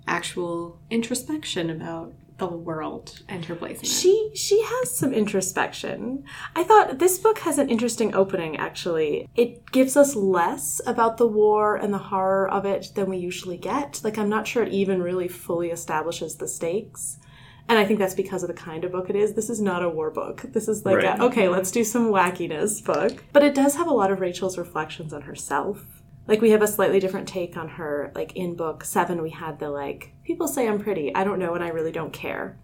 actual 0.08 0.80
introspection 0.90 1.70
about 1.70 2.14
the 2.38 2.48
world 2.48 3.22
and 3.28 3.46
her 3.46 3.56
place 3.56 3.80
in 3.80 3.86
it. 3.86 3.88
She 3.88 4.32
she 4.36 4.62
has 4.62 4.96
some 4.96 5.14
introspection. 5.14 6.24
I 6.56 6.64
thought 6.64 7.00
this 7.00 7.18
book 7.18 7.40
has 7.40 7.58
an 7.58 7.70
interesting 7.70 8.14
opening 8.14 8.58
actually. 8.58 9.28
It 9.36 9.72
gives 9.72 9.98
us 9.98 10.16
less 10.16 10.80
about 10.86 11.18
the 11.18 11.28
war 11.28 11.76
and 11.76 11.94
the 11.94 11.98
horror 11.98 12.50
of 12.50 12.66
it 12.66 12.92
than 12.96 13.10
we 13.10 13.18
usually 13.18 13.58
get. 13.58 14.02
Like 14.04 14.18
I'm 14.18 14.30
not 14.30 14.48
sure 14.48 14.64
it 14.64 14.74
even 14.74 15.02
really 15.02 15.28
fully 15.28 15.70
establishes 15.72 16.36
the 16.36 16.48
stakes. 16.48 17.18
And 17.70 17.78
I 17.78 17.84
think 17.86 18.00
that's 18.00 18.14
because 18.14 18.44
of 18.44 18.48
the 18.48 18.54
kind 18.54 18.86
of 18.86 18.94
book 18.94 19.10
it 19.10 19.16
is. 19.18 19.34
This 19.34 19.50
is 19.50 19.60
not 19.60 19.84
a 19.84 19.90
war 19.90 20.10
book. 20.10 20.42
This 20.54 20.70
is 20.70 20.86
like, 20.86 20.98
Right. 20.98 21.20
a, 21.20 21.24
okay, 21.26 21.50
let's 21.50 21.70
do 21.70 21.84
some 21.84 22.12
wackiness 22.14 22.82
book. 22.82 23.26
But 23.34 23.44
it 23.44 23.54
does 23.54 23.76
have 23.76 23.88
a 23.88 23.94
lot 23.94 24.10
of 24.10 24.22
Rachel's 24.22 24.58
reflections 24.58 25.12
on 25.12 25.24
herself. 25.24 25.97
Like 26.28 26.42
we 26.42 26.52
have 26.52 26.62
a 26.62 26.68
slightly 26.68 27.00
different 27.00 27.28
take 27.28 27.56
on 27.58 27.70
her. 27.70 28.12
Like 28.14 28.36
in 28.36 28.56
book 28.56 28.84
seven, 28.84 29.22
we 29.22 29.30
had 29.30 29.60
the 29.60 29.70
like, 29.70 30.14
people 30.24 30.48
say 30.48 30.68
I'm 30.68 30.80
pretty. 30.80 31.14
I 31.16 31.24
don't 31.24 31.40
know 31.40 31.56
and 31.56 31.64
I 31.64 31.70
really 31.70 31.92
don't 31.92 32.14
care. 32.14 32.58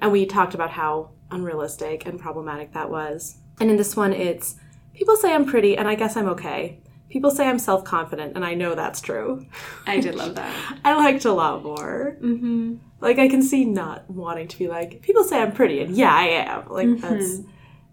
And 0.00 0.12
we 0.12 0.26
talked 0.26 0.54
about 0.54 0.70
how 0.70 1.10
unrealistic 1.30 2.06
and 2.06 2.18
problematic 2.18 2.72
that 2.72 2.90
was. 2.90 3.38
And 3.60 3.70
in 3.70 3.76
this 3.76 3.96
one, 3.96 4.12
it's 4.12 4.56
people 4.94 5.16
say 5.16 5.34
I'm 5.34 5.44
pretty 5.44 5.76
and 5.76 5.88
I 5.88 5.94
guess 5.94 6.16
I'm 6.16 6.28
okay. 6.30 6.80
People 7.08 7.30
say 7.30 7.48
I'm 7.48 7.58
self 7.58 7.84
confident 7.84 8.34
and 8.34 8.44
I 8.44 8.54
know 8.54 8.74
that's 8.74 9.00
true. 9.00 9.46
I 9.86 10.00
did 10.00 10.14
love 10.14 10.34
that. 10.36 10.54
I 10.84 10.94
liked 10.94 11.24
a 11.24 11.32
lot 11.32 11.62
more. 11.62 12.16
Mm-hmm. 12.20 12.76
Like 13.00 13.18
I 13.18 13.28
can 13.28 13.42
see 13.42 13.64
not 13.64 14.08
wanting 14.10 14.48
to 14.48 14.58
be 14.58 14.68
like 14.68 15.02
people 15.02 15.24
say 15.24 15.40
I'm 15.40 15.52
pretty 15.52 15.80
and 15.80 15.96
yeah 15.96 16.14
I 16.14 16.24
am. 16.24 16.68
Like 16.68 17.00
that's 17.00 17.40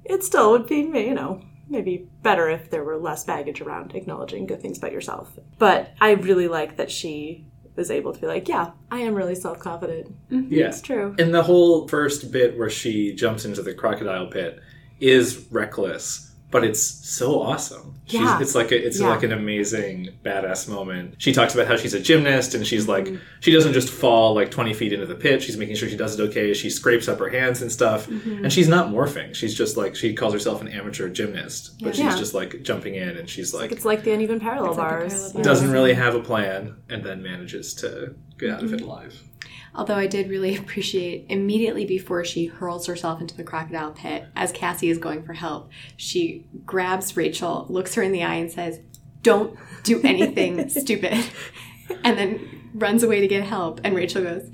it. 0.06 0.24
Still 0.24 0.52
would 0.52 0.68
be 0.68 0.84
me, 0.84 1.08
you 1.08 1.14
know 1.14 1.42
maybe 1.72 2.10
better 2.22 2.50
if 2.50 2.70
there 2.70 2.84
were 2.84 2.98
less 2.98 3.24
baggage 3.24 3.62
around 3.62 3.96
acknowledging 3.96 4.46
good 4.46 4.62
things 4.62 4.78
about 4.78 4.92
yourself. 4.92 5.32
But 5.58 5.94
I 6.00 6.12
really 6.12 6.48
like 6.48 6.78
that 6.78 6.92
she 6.92 7.46
was 7.76 7.90
able 7.90 8.14
to 8.14 8.20
be 8.20 8.28
like, 8.28 8.48
yeah, 8.48 8.72
I 8.92 9.00
am 9.00 9.16
really 9.16 9.36
self 9.36 9.60
confident. 9.60 10.14
Mm-hmm. 10.30 10.54
Yeah. 10.54 10.68
It's 10.68 10.82
true. 10.82 11.16
And 11.18 11.34
the 11.34 11.44
whole 11.44 11.88
first 11.88 12.32
bit 12.32 12.58
where 12.58 12.70
she 12.70 13.16
jumps 13.16 13.46
into 13.46 13.64
the 13.64 13.74
crocodile 13.74 14.28
pit 14.28 14.60
is 15.00 15.48
reckless, 15.50 16.31
but 16.52 16.64
it's 16.64 16.82
so 16.82 17.42
awesome. 17.42 17.96
She's, 18.06 18.20
Yeah. 18.20 18.42
It's 18.42 18.56
like 18.56 18.72
a, 18.72 18.86
it's 18.88 19.00
Yeah. 19.00 19.08
like 19.10 19.24
an 19.24 19.32
amazing 19.32 20.10
badass 20.24 20.68
moment. 20.68 21.16
She 21.18 21.32
talks 21.32 21.54
about 21.54 21.68
how 21.68 21.78
she's 21.78 21.94
a 21.94 22.00
gymnast 22.00 22.54
and 22.54 22.68
she's 22.68 22.86
Mm-hmm. 22.86 23.14
like 23.14 23.22
she 23.40 23.52
doesn't 23.52 23.74
just 23.74 23.90
fall 23.90 24.34
like 24.36 24.52
20 24.52 24.74
feet 24.74 24.92
into 24.94 25.06
the 25.06 25.16
pit. 25.16 25.42
She's 25.42 25.56
making 25.58 25.76
sure 25.78 25.88
she 25.88 25.96
does 25.98 26.20
it 26.20 26.24
okay. 26.30 26.54
She 26.54 26.70
scrapes 26.70 27.08
up 27.08 27.20
her 27.20 27.30
hands 27.30 27.62
and 27.62 27.72
stuff. 27.72 28.08
Mm-hmm. 28.08 28.44
And 28.44 28.52
she's 28.54 28.68
not 28.68 28.90
morphing. 28.90 29.34
She's 29.34 29.56
just 29.56 29.78
like 29.78 29.96
she 29.96 30.14
calls 30.14 30.34
herself 30.34 30.62
an 30.62 30.68
amateur 30.68 31.08
gymnast, 31.10 31.80
but 31.82 31.96
she's 31.96 32.04
Yeah. 32.06 32.18
just 32.18 32.34
like 32.34 32.62
jumping 32.64 32.96
in 32.96 33.18
and 33.18 33.30
she's 33.30 33.54
like 33.54 33.72
It's 33.72 33.86
like 33.86 34.04
the 34.04 34.12
uneven 34.12 34.40
parallel 34.40 34.72
It's 34.72 34.78
like 34.78 34.90
bars. 34.90 35.14
parallel 35.14 35.34
bars. 35.34 35.46
doesn't 35.46 35.72
really 35.72 35.94
have 35.94 36.16
a 36.16 36.20
plan 36.22 36.76
and 36.90 37.04
then 37.04 37.24
manages 37.24 37.74
to 37.76 38.14
get 38.38 38.50
out 38.50 38.64
of 38.64 38.74
it 38.74 38.82
Mm-hmm. 38.82 38.90
alive. 38.90 39.24
Although 39.74 39.96
I 39.96 40.08
did 40.08 40.30
really 40.30 40.56
appreciate 40.58 41.26
immediately 41.30 41.86
before 41.86 42.24
she 42.26 42.48
hurls 42.48 42.88
herself 42.88 43.22
into 43.22 43.36
the 43.36 43.44
crocodile 43.44 43.92
pit, 43.92 44.26
as 44.36 44.52
Cassie 44.52 44.90
is 44.90 44.98
going 44.98 45.24
for 45.24 45.34
help, 45.34 45.70
she 45.96 46.46
grabs 46.66 47.16
Rachel, 47.16 47.66
looks 47.70 47.96
her 47.96 48.04
in 48.04 48.12
the 48.12 48.24
eye, 48.24 48.36
and 48.36 48.52
says, 48.52 48.80
Don't 49.22 49.58
do 49.84 50.02
anything 50.04 50.70
stupid. 50.70 51.24
And 52.04 52.18
then 52.18 52.70
runs 52.74 53.04
away 53.04 53.20
to 53.22 53.28
get 53.28 53.44
help. 53.44 53.82
And 53.84 53.96
Rachel 53.96 54.24
goes, 54.24 54.50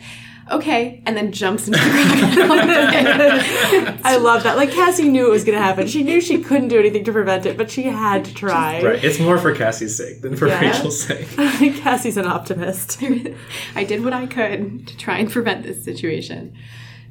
Okay. 0.51 1.01
And 1.05 1.15
then 1.17 1.31
jumps 1.31 1.67
into 1.67 1.79
the 1.79 1.85
crocodile. 1.85 3.97
I 4.03 4.17
love 4.17 4.43
that. 4.43 4.57
Like 4.57 4.71
Cassie 4.71 5.09
knew 5.09 5.27
it 5.27 5.31
was 5.31 5.43
going 5.43 5.57
to 5.57 5.63
happen. 5.63 5.87
She 5.87 6.03
knew 6.03 6.21
she 6.21 6.41
couldn't 6.41 6.69
do 6.69 6.79
anything 6.79 7.03
to 7.05 7.11
prevent 7.11 7.45
it, 7.45 7.57
but 7.57 7.69
she 7.69 7.83
had 7.83 8.25
to 8.25 8.33
try. 8.33 8.81
Right. 8.81 9.03
It's 9.03 9.19
more 9.19 9.37
for 9.37 9.53
Cassie's 9.53 9.97
sake 9.97 10.21
than 10.21 10.35
for 10.35 10.47
Yeah. 10.47 10.59
Rachel's 10.61 11.01
sake. 11.01 11.27
Cassie's 11.77 12.17
an 12.17 12.27
optimist. 12.27 13.01
I 13.75 13.83
did 13.83 14.03
what 14.03 14.13
I 14.13 14.25
could 14.27 14.87
to 14.87 14.97
try 14.97 15.17
and 15.17 15.29
prevent 15.31 15.63
this 15.63 15.83
situation. 15.83 16.55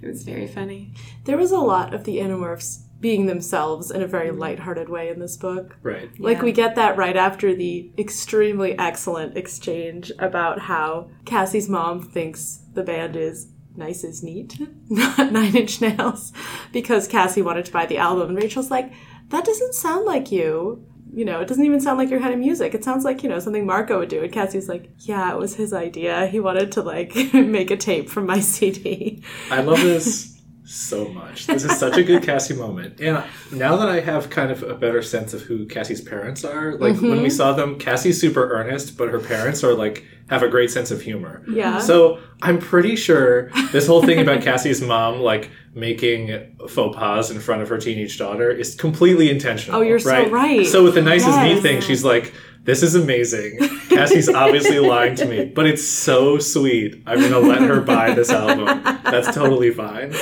It 0.02 0.08
was 0.08 0.24
very 0.24 0.46
funny. 0.46 0.92
There 1.24 1.36
was 1.38 1.52
a 1.52 1.58
lot 1.58 1.94
of 1.94 2.04
the 2.04 2.18
Animorphs 2.18 2.82
being 3.00 3.26
themselves 3.26 3.90
in 3.90 4.02
a 4.02 4.06
very 4.06 4.30
lighthearted 4.30 4.88
way 4.88 5.10
in 5.10 5.20
this 5.20 5.36
book. 5.36 5.76
Right. 5.82 6.08
Like 6.18 6.38
Yeah. 6.38 6.44
we 6.44 6.52
get 6.52 6.76
that 6.76 6.96
right 6.96 7.16
after 7.16 7.54
the 7.54 7.90
extremely 7.98 8.78
excellent 8.78 9.36
exchange 9.36 10.10
about 10.18 10.60
how 10.60 11.10
Cassie's 11.26 11.68
mom 11.68 12.02
thinks 12.02 12.60
the 12.76 12.82
band 12.84 13.16
is 13.16 13.48
nice 13.74 14.04
as 14.04 14.22
neat, 14.22 14.58
not 14.88 15.32
nine 15.32 15.56
inch 15.56 15.80
nails, 15.80 16.32
because 16.72 17.08
Cassie 17.08 17.42
wanted 17.42 17.64
to 17.66 17.72
buy 17.72 17.86
the 17.86 17.98
album. 17.98 18.28
And 18.30 18.38
Rachel's 18.38 18.70
like, 18.70 18.92
that 19.30 19.44
doesn't 19.44 19.74
sound 19.74 20.04
like 20.06 20.30
you. 20.30 20.86
You 21.12 21.24
know, 21.24 21.40
it 21.40 21.48
doesn't 21.48 21.64
even 21.64 21.80
sound 21.80 21.98
like 21.98 22.10
your 22.10 22.20
kind 22.20 22.34
of 22.34 22.40
music. 22.40 22.74
It 22.74 22.84
sounds 22.84 23.04
like, 23.04 23.22
you 23.22 23.28
know, 23.28 23.38
something 23.38 23.64
Marco 23.66 23.98
would 24.00 24.08
do. 24.10 24.22
And 24.22 24.32
Cassie's 24.32 24.68
like, 24.68 24.90
yeah, 24.98 25.32
it 25.32 25.38
was 25.38 25.54
his 25.56 25.72
idea. 25.72 26.26
He 26.26 26.40
wanted 26.40 26.72
to, 26.72 26.82
like, 26.82 27.14
make 27.34 27.70
a 27.70 27.76
tape 27.76 28.08
from 28.10 28.26
my 28.26 28.40
CD. 28.52 29.22
I 29.50 29.62
love 29.62 29.80
this 29.80 30.40
so 30.64 31.08
much. 31.08 31.46
This 31.46 31.64
is 31.64 31.78
such 31.78 31.96
a 31.96 32.02
good 32.02 32.22
Cassie 32.24 32.54
moment. 32.54 33.00
And 33.00 33.22
now 33.52 33.76
that 33.76 33.88
I 33.88 34.00
have 34.00 34.30
kind 34.30 34.50
of 34.50 34.62
a 34.64 34.74
better 34.74 35.00
sense 35.00 35.32
of 35.32 35.42
who 35.42 35.64
Cassie's 35.66 36.00
parents 36.00 36.44
are, 36.44 36.72
like 36.72 36.94
when 37.00 37.12
Mm-hmm. 37.12 37.22
we 37.22 37.30
saw 37.30 37.52
them, 37.52 37.78
Cassie's 37.78 38.20
super 38.20 38.50
earnest, 38.50 38.98
but 38.98 39.08
her 39.08 39.20
parents 39.20 39.62
are 39.64 39.74
like 39.74 40.04
have 40.28 40.42
a 40.42 40.48
great 40.48 40.70
sense 40.70 40.90
of 40.90 41.00
humor. 41.02 41.42
Yeah. 41.48 41.78
So 41.78 42.18
I'm 42.42 42.58
pretty 42.58 42.96
sure 42.96 43.50
this 43.72 43.86
whole 43.86 44.02
thing 44.02 44.18
about 44.20 44.42
Cassie's 44.42 44.82
mom 44.82 45.20
like 45.20 45.50
making 45.74 46.56
faux 46.68 46.96
pas 46.96 47.30
in 47.30 47.38
front 47.38 47.62
of 47.62 47.68
her 47.68 47.78
teenage 47.78 48.18
daughter 48.18 48.50
is 48.50 48.74
completely 48.74 49.30
intentional. 49.30 49.78
Oh, 49.78 49.82
you're 49.82 49.98
so 49.98 50.28
right. 50.28 50.66
So 50.66 50.82
with 50.82 50.94
the 50.94 51.02
nicest 51.02 51.38
neat 51.40 51.60
thing, 51.62 51.80
she's 51.80 52.04
like, 52.04 52.34
"This 52.64 52.82
is 52.82 52.94
amazing." 52.94 53.58
Cassie's 53.88 54.28
obviously 54.44 54.78
lying 54.78 55.14
to 55.16 55.26
me, 55.26 55.44
but 55.44 55.66
it's 55.66 55.86
so 55.86 56.38
sweet. 56.38 57.02
I'm 57.06 57.20
gonna 57.20 57.38
let 57.38 57.60
her 57.62 57.80
buy 57.80 58.12
this 58.14 58.30
album. 58.30 58.82
That's 59.04 59.32
totally 59.34 59.70
fine. 59.70 60.12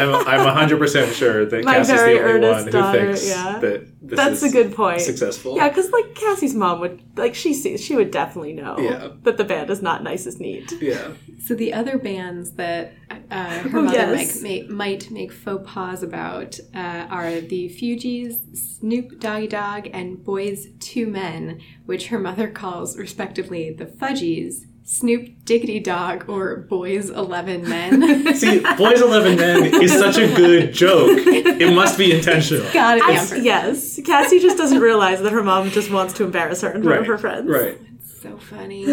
I'm 0.00 0.14
I'm 0.26 0.44
100 0.44 0.78
percent 0.78 1.14
sure 1.14 1.44
that 1.46 1.64
My 1.64 1.74
Cassie's 1.76 1.96
the 1.96 2.22
only 2.22 2.48
one 2.48 2.64
who 2.64 2.70
daughter, 2.70 2.98
thinks 3.06 3.28
yeah. 3.28 3.58
that 3.58 3.86
this 4.02 4.16
That's 4.16 4.42
is 4.42 4.52
a 4.52 4.56
good 4.56 4.74
point. 4.74 5.00
successful. 5.00 5.56
Yeah, 5.56 5.68
because 5.68 5.90
like 5.90 6.14
Cassie's 6.14 6.54
mom 6.54 6.80
would 6.80 7.02
like 7.16 7.34
she 7.34 7.52
sees 7.54 7.84
she 7.84 7.94
would 7.96 8.10
definitely 8.10 8.52
know 8.54 8.76
Yeah. 8.78 9.08
that 9.22 9.36
the 9.36 9.44
band 9.44 9.70
is 9.70 9.82
not 9.82 10.02
nice 10.02 10.26
as 10.26 10.40
neat. 10.40 10.72
Yeah. 10.80 11.12
So 11.46 11.54
the 11.54 11.72
other 11.74 11.98
bands 11.98 12.52
that 12.52 12.92
uh, 13.30 13.58
her 13.60 13.78
Oh, 13.78 13.82
mother 13.82 13.96
yes. 13.96 14.42
might, 14.42 14.42
may, 14.42 14.62
might 14.68 15.10
make 15.10 15.32
faux 15.32 15.62
pas 15.70 16.02
about 16.02 16.58
uh, 16.74 17.06
are 17.10 17.40
the 17.40 17.68
Fugees, 17.68 18.56
Snoop 18.56 19.20
Doggy 19.20 19.48
Dogg, 19.48 19.88
and 19.92 20.22
Boys 20.24 20.68
Two 20.80 21.06
Men, 21.06 21.60
which 21.86 22.08
her 22.08 22.18
mother 22.18 22.48
calls 22.48 22.96
respectively 22.98 23.70
the 23.70 23.86
Fudgies, 23.86 24.66
Snoop 24.92 25.44
Diggity 25.44 25.78
Dog, 25.78 26.28
or 26.28 26.56
Boys 26.68 27.10
Eleven 27.10 27.68
Men. 27.68 28.34
See, 28.34 28.58
Boys 28.76 29.00
Eleven 29.00 29.36
Men 29.36 29.80
is 29.80 29.92
such 29.92 30.18
a 30.18 30.26
good 30.34 30.74
joke. 30.74 31.10
It 31.26 31.72
must 31.72 31.96
be 31.96 32.12
intentional. 32.12 32.66
Got 32.72 32.98
it. 32.98 33.04
I- 33.04 33.36
yes, 33.36 34.00
Cassie 34.04 34.40
just 34.40 34.58
doesn't 34.58 34.80
realize 34.80 35.22
that 35.22 35.30
her 35.30 35.44
mom 35.44 35.70
just 35.70 35.92
wants 35.92 36.12
to 36.14 36.24
embarrass 36.24 36.62
her 36.62 36.72
in 36.72 36.82
front 36.82 37.02
of 37.02 37.06
her 37.06 37.18
friends. 37.18 37.48
Right. 37.48 37.78
It's 38.00 38.20
so 38.20 38.36
funny. 38.36 38.84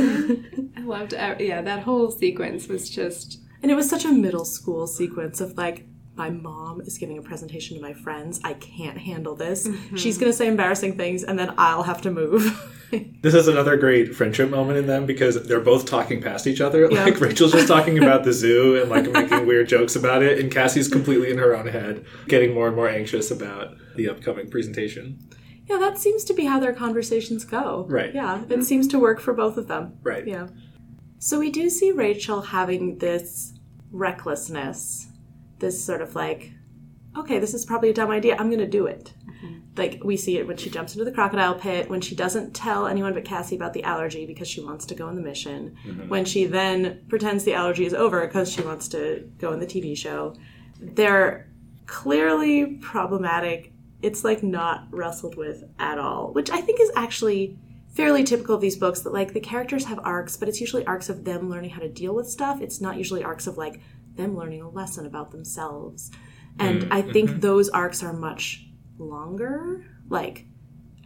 I 0.78 0.82
loved. 0.82 1.16
uh, 1.16 1.36
Yeah, 1.40 1.64
that 1.64 1.82
whole 1.82 2.12
sequence 2.12 2.68
was 2.68 2.92
just. 2.92 3.40
And 3.64 3.72
it 3.72 3.76
was 3.76 3.90
such 3.90 4.06
a 4.06 4.12
middle 4.12 4.46
school 4.46 4.86
sequence 4.86 5.42
of 5.42 5.58
like, 5.58 5.88
my 6.16 6.30
mom 6.30 6.80
is 6.82 7.00
giving 7.00 7.18
a 7.18 7.24
presentation 7.24 7.76
to 7.76 7.82
my 7.82 7.94
friends. 7.94 8.40
I 8.44 8.54
can't 8.54 9.00
handle 9.00 9.36
this. 9.36 9.68
Mm-hmm. 9.68 9.96
She's 9.96 10.20
gonna 10.20 10.32
say 10.32 10.48
embarrassing 10.48 10.96
things, 10.96 11.24
and 11.24 11.40
then 11.40 11.56
I'll 11.58 11.84
have 11.84 12.04
to 12.04 12.12
move. 12.12 12.74
This 13.22 13.34
is 13.34 13.48
another 13.48 13.76
great 13.76 14.16
friendship 14.16 14.50
moment 14.50 14.78
in 14.78 14.88
them 14.88 15.06
because 15.06 15.46
they're 15.48 15.60
both 15.60 15.86
talking 15.86 16.22
past 16.22 16.48
each 16.48 16.62
other. 16.62 16.88
Yeah. 16.90 17.04
Like 17.04 17.20
Rachel's 17.20 17.52
just 17.52 17.68
talking 17.68 17.98
about 18.02 18.24
the 18.24 18.32
zoo 18.32 18.80
and 18.80 18.90
like 18.90 19.12
making 19.12 19.46
weird 19.46 19.68
jokes 19.68 19.96
about 19.96 20.24
it, 20.24 20.40
and 20.40 20.52
Cassie's 20.52 20.88
completely 20.88 21.30
in 21.30 21.38
her 21.38 21.56
own 21.56 21.68
head, 21.68 22.06
getting 22.28 22.54
more 22.54 22.68
and 22.68 22.76
more 22.76 22.88
anxious 22.88 23.30
about 23.32 23.76
the 23.98 24.08
upcoming 24.08 24.50
presentation. 24.50 25.20
yeah, 25.68 25.78
that 25.78 25.98
seems 25.98 26.24
to 26.26 26.34
be 26.34 26.46
how 26.46 26.60
their 26.60 26.74
conversations 26.74 27.44
go. 27.44 27.86
Right. 27.90 28.14
Yeah, 28.14 28.44
it 28.50 28.64
seems 28.64 28.88
to 28.90 29.00
work 29.00 29.20
for 29.20 29.34
both 29.34 29.58
of 29.58 29.68
them. 29.68 29.98
Right. 30.04 30.26
Yeah. 30.26 30.48
So 31.20 31.40
we 31.40 31.52
do 31.52 31.70
see 31.70 31.92
Rachel 31.92 32.42
having 32.42 33.00
this 33.00 33.54
recklessness, 33.92 35.08
this 35.60 35.84
sort 35.84 36.02
of 36.02 36.16
like, 36.16 36.52
okay, 37.18 37.40
this 37.40 37.54
is 37.54 37.66
probably 37.66 37.90
a 37.90 37.94
dumb 37.94 38.12
idea. 38.12 38.36
I'm 38.38 38.50
going 38.50 38.60
to 38.60 38.68
do 38.68 38.86
it. 38.86 39.14
Like 39.78 40.02
we 40.04 40.18
see 40.18 40.38
it 40.38 40.48
when 40.48 40.58
she 40.58 40.70
jumps 40.70 40.94
into 40.94 41.06
the 41.06 41.12
crocodile 41.12 41.54
pit, 41.54 41.90
when 41.90 42.02
she 42.02 42.16
doesn't 42.16 42.56
tell 42.56 42.88
anyone 42.88 43.14
but 43.14 43.26
Cassie 43.26 43.56
about 43.56 43.74
the 43.74 43.84
allergy 43.84 44.26
because 44.26 44.48
she 44.48 44.60
wants 44.60 44.86
to 44.88 44.96
go 44.96 45.08
on 45.08 45.16
the 45.16 45.22
mission, 45.22 45.78
mm-hmm. 45.86 46.10
when 46.10 46.26
she 46.26 46.46
then 46.46 47.04
pretends 47.08 47.44
the 47.44 47.54
allergy 47.54 47.86
is 47.86 47.94
over 47.94 48.26
because 48.26 48.52
she 48.52 48.62
wants 48.62 48.88
to 48.90 49.30
go 49.38 49.52
on 49.52 49.60
the 49.60 49.68
TV 49.68 49.96
show. 49.96 50.36
They're 50.80 51.48
clearly 51.86 52.78
problematic. 52.78 53.72
It's 54.02 54.24
like 54.24 54.42
not 54.42 54.88
wrestled 54.90 55.38
with 55.38 55.64
at 55.80 56.00
all, 56.00 56.34
which 56.34 56.50
I 56.50 56.62
think 56.62 56.82
is 56.82 56.92
actually 56.96 57.58
fairly 57.94 58.24
typical 58.24 58.56
of 58.56 58.62
these 58.62 58.78
books 58.78 59.02
that 59.02 59.14
like 59.14 59.34
the 59.34 59.40
characters 59.40 59.86
have 59.86 60.00
arcs, 60.04 60.38
but 60.38 60.48
it's 60.48 60.62
usually 60.62 60.86
arcs 60.86 61.10
of 61.10 61.24
them 61.24 61.50
learning 61.50 61.72
how 61.72 61.82
to 61.82 61.90
deal 61.90 62.14
with 62.14 62.30
stuff. 62.30 62.62
It's 62.62 62.82
not 62.82 62.98
usually 62.98 63.24
arcs 63.24 63.48
of 63.48 63.58
like 63.58 63.80
them 64.16 64.36
learning 64.36 64.62
a 64.62 64.70
lesson 64.70 65.06
about 65.06 65.32
themselves. 65.32 66.12
And 66.60 66.84
mm, 66.84 66.88
I 66.92 67.02
think 67.02 67.30
mm-hmm. 67.30 67.40
those 67.40 67.70
arcs 67.70 68.04
are 68.04 68.14
much 68.14 68.66
longer. 68.98 69.86
Like 70.10 70.46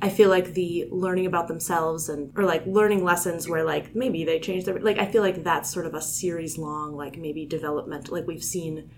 I 0.01 0.09
feel 0.09 0.29
like 0.29 0.53
the 0.53 0.87
learning 0.91 1.27
about 1.27 1.47
themselves 1.47 2.09
and 2.09 2.31
or 2.35 2.43
like 2.43 2.65
learning 2.65 3.03
lessons 3.03 3.47
where 3.47 3.63
like 3.63 3.95
maybe 3.95 4.23
they 4.23 4.39
change 4.39 4.65
their 4.65 4.79
like 4.79 4.97
I 4.97 5.05
feel 5.05 5.21
like 5.21 5.43
that's 5.43 5.71
sort 5.71 5.85
of 5.85 5.93
a 5.93 6.01
series 6.01 6.57
long 6.57 6.95
like 6.95 7.17
maybe 7.17 7.45
development 7.45 8.11
like 8.11 8.25
we've 8.25 8.43
seen 8.43 8.89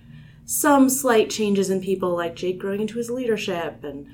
some 0.45 0.89
slight 0.89 1.29
changes 1.29 1.69
in 1.69 1.81
people 1.81 2.15
like 2.15 2.35
Jake 2.35 2.59
growing 2.59 2.81
into 2.81 2.97
his 2.97 3.09
leadership 3.09 3.83
and 3.83 4.07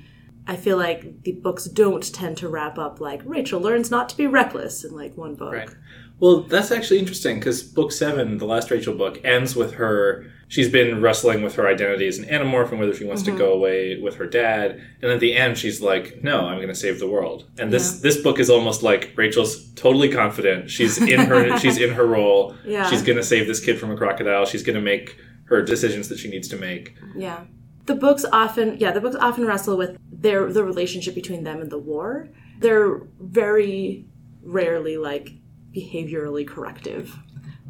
I 0.46 0.56
feel 0.56 0.76
like 0.76 1.22
the 1.22 1.32
books 1.32 1.66
don't 1.66 2.12
tend 2.12 2.38
to 2.38 2.48
wrap 2.48 2.76
up 2.76 3.00
like 3.00 3.22
Rachel 3.24 3.60
learns 3.60 3.90
not 3.90 4.08
to 4.08 4.16
be 4.16 4.26
reckless 4.26 4.84
in 4.84 4.94
like 4.94 5.16
one 5.16 5.36
book. 5.36 5.52
Right. 5.52 5.70
Well, 6.18 6.42
that's 6.42 6.70
actually 6.70 6.98
interesting 6.98 7.36
because 7.38 7.62
book 7.62 7.92
seven, 7.92 8.36
the 8.38 8.46
last 8.46 8.70
Rachel 8.70 8.94
book, 8.94 9.20
ends 9.24 9.56
with 9.56 9.74
her. 9.74 10.30
She's 10.50 10.68
been 10.68 11.00
wrestling 11.00 11.44
with 11.44 11.54
her 11.54 11.68
identity 11.68 12.08
as 12.08 12.18
an 12.18 12.24
animorph 12.24 12.72
and 12.72 12.80
whether 12.80 12.92
she 12.92 13.04
wants 13.04 13.22
to 13.22 13.30
mm-hmm. 13.30 13.38
go 13.38 13.52
away 13.52 14.00
with 14.00 14.16
her 14.16 14.26
dad. 14.26 14.82
And 15.00 15.12
at 15.12 15.20
the 15.20 15.36
end, 15.36 15.56
she's 15.56 15.80
like, 15.80 16.24
"No, 16.24 16.48
I'm 16.48 16.56
going 16.56 16.66
to 16.66 16.74
save 16.74 16.98
the 16.98 17.08
world." 17.08 17.48
And 17.56 17.72
this 17.72 18.00
this 18.00 18.20
book 18.20 18.40
is 18.40 18.50
almost 18.50 18.82
like 18.82 19.12
Rachel's 19.14 19.70
totally 19.74 20.08
confident. 20.08 20.68
She's 20.68 21.00
in 21.00 21.20
her 21.20 21.56
she's 21.60 21.78
in 21.78 21.90
her 21.90 22.04
role. 22.04 22.56
Yeah. 22.64 22.90
She's 22.90 23.00
going 23.00 23.16
to 23.16 23.22
save 23.22 23.46
this 23.46 23.60
kid 23.60 23.78
from 23.78 23.92
a 23.92 23.96
crocodile. 23.96 24.44
She's 24.44 24.64
going 24.64 24.74
to 24.74 24.82
make 24.82 25.16
her 25.44 25.62
decisions 25.62 26.08
that 26.08 26.18
she 26.18 26.28
needs 26.28 26.48
to 26.48 26.56
make. 26.56 26.96
Yeah. 27.14 27.44
The 27.86 27.94
books 27.94 28.24
often 28.32 28.76
yeah, 28.80 28.90
the 28.90 29.00
books 29.00 29.16
often 29.20 29.46
wrestle 29.46 29.76
with 29.76 29.96
their 30.10 30.52
the 30.52 30.64
relationship 30.64 31.14
between 31.14 31.44
them 31.44 31.60
and 31.60 31.70
the 31.70 31.78
war. 31.78 32.28
They're 32.58 33.02
very 33.20 34.04
rarely 34.42 34.96
like 34.96 35.30
behaviorally 35.72 36.44
corrective. 36.44 37.16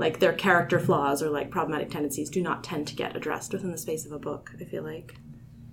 Like 0.01 0.19
their 0.19 0.33
character 0.33 0.81
flaws 0.81 1.23
or 1.23 1.29
like 1.29 1.51
problematic 1.51 1.91
tendencies 1.91 2.31
do 2.31 2.41
not 2.41 2.65
tend 2.65 2.89
to 2.89 2.97
get 2.97 3.15
addressed 3.15 3.53
within 3.53 3.71
the 3.71 3.77
space 3.77 4.07
of 4.07 4.13
a 4.13 4.19
book, 4.19 4.51
I 4.59 4.65
feel 4.65 4.83
like. 4.83 5.15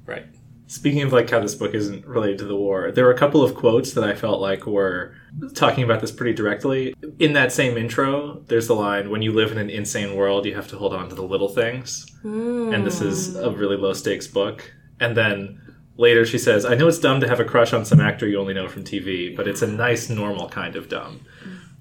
Right. 0.05 0.25
Speaking 0.67 1.01
of 1.03 1.13
like 1.13 1.29
how 1.29 1.39
this 1.39 1.55
book 1.55 1.73
isn't 1.73 2.05
related 2.05 2.39
to 2.39 2.43
the 2.45 2.57
war, 2.57 2.91
there 2.91 3.05
were 3.05 3.13
a 3.13 3.17
couple 3.17 3.41
of 3.41 3.55
quotes 3.55 3.93
that 3.93 4.03
I 4.03 4.15
felt 4.15 4.41
like 4.41 4.67
were 4.67 5.15
talking 5.55 5.85
about 5.85 6.01
this 6.01 6.11
pretty 6.11 6.33
directly. 6.33 6.93
In 7.19 7.31
that 7.33 7.53
same 7.53 7.77
intro, 7.77 8.43
there's 8.47 8.67
the 8.67 8.75
line, 8.75 9.09
"When 9.09 9.21
you 9.21 9.31
live 9.31 9.53
in 9.53 9.57
an 9.59 9.69
insane 9.69 10.13
world, 10.17 10.45
you 10.45 10.55
have 10.55 10.67
to 10.67 10.77
hold 10.77 10.93
on 10.93 11.07
to 11.07 11.15
the 11.15 11.23
little 11.23 11.47
things." 11.47 12.05
Hmm. 12.21 12.73
And 12.73 12.85
this 12.85 12.99
is 12.99 13.37
a 13.37 13.49
really 13.49 13.77
low 13.77 13.93
stakes 13.93 14.27
book. 14.27 14.73
And 14.99 15.15
then 15.15 15.61
later 15.95 16.25
she 16.25 16.37
says, 16.37 16.65
"I 16.65 16.75
know 16.75 16.89
it's 16.89 16.99
dumb 16.99 17.21
to 17.21 17.29
have 17.29 17.39
a 17.39 17.45
crush 17.45 17.71
on 17.71 17.85
some 17.85 18.01
actor 18.01 18.27
you 18.27 18.37
only 18.37 18.53
know 18.53 18.67
from 18.67 18.83
TV, 18.83 19.33
but 19.33 19.47
it's 19.47 19.61
a 19.61 19.67
nice 19.67 20.09
normal 20.09 20.49
kind 20.49 20.75
of 20.75 20.89
dumb." 20.89 21.21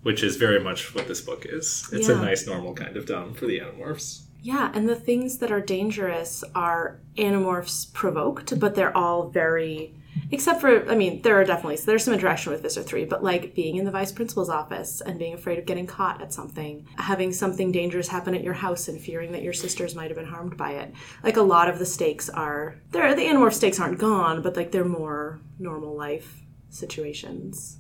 Which 0.07 0.23
is 0.23 0.37
very 0.37 0.61
much 0.61 0.95
what 0.95 1.09
this 1.09 1.21
book 1.21 1.45
is. 1.45 1.89
It's 1.93 2.09
a 2.09 2.15
nice 2.15 2.47
normal 2.47 2.75
kind 2.75 2.97
of 2.97 3.07
dumb 3.07 3.35
for 3.35 3.47
the 3.47 3.59
Animorphs. 3.59 4.23
Yeah, 4.41 4.71
and 4.73 4.89
the 4.89 4.95
things 4.95 5.39
that 5.39 5.51
are 5.51 5.61
dangerous 5.61 6.45
are 6.55 7.01
animorphs 7.17 7.93
provoked, 7.93 8.61
but 8.61 8.77
they're 8.77 8.97
all 8.97 9.29
very. 9.31 9.97
Except 10.31 10.61
for, 10.61 10.89
I 10.89 10.95
mean, 10.95 11.23
there 11.23 11.35
are 11.41 11.45
definitely 11.45 11.79
there's 11.79 12.05
some 12.05 12.15
interaction 12.15 12.53
with 12.53 12.63
Visser 12.63 12.85
Three, 12.85 13.05
but 13.05 13.25
like 13.25 13.57
being 13.57 13.79
in 13.79 13.85
the 13.85 13.91
vice 13.91 14.13
principal's 14.13 14.49
office 14.49 15.01
and 15.01 15.19
being 15.19 15.35
afraid 15.35 15.59
of 15.59 15.67
getting 15.67 15.89
caught 15.89 16.23
at 16.23 16.33
something, 16.33 16.87
having 16.99 17.33
something 17.33 17.73
dangerous 17.73 18.07
happen 18.07 18.37
at 18.37 18.45
your 18.45 18.55
house 18.55 18.87
and 18.87 19.01
fearing 19.01 19.33
that 19.33 19.43
your 19.43 19.53
sisters 19.53 19.97
might 19.97 20.11
have 20.11 20.17
been 20.17 20.25
harmed 20.25 20.57
by 20.57 20.71
it. 20.71 20.95
Like 21.25 21.37
a 21.37 21.43
lot 21.43 21.69
of 21.69 21.81
the 21.81 21.85
stakes 21.85 22.29
are 22.29 22.77
there. 22.93 23.13
The 23.17 23.23
animorph 23.23 23.55
stakes 23.55 23.81
aren't 23.81 23.99
gone, 23.99 24.41
but 24.41 24.57
like 24.57 24.71
they're 24.71 24.85
more 24.85 25.41
normal 25.59 25.97
life 25.97 26.43
situations. 26.71 27.79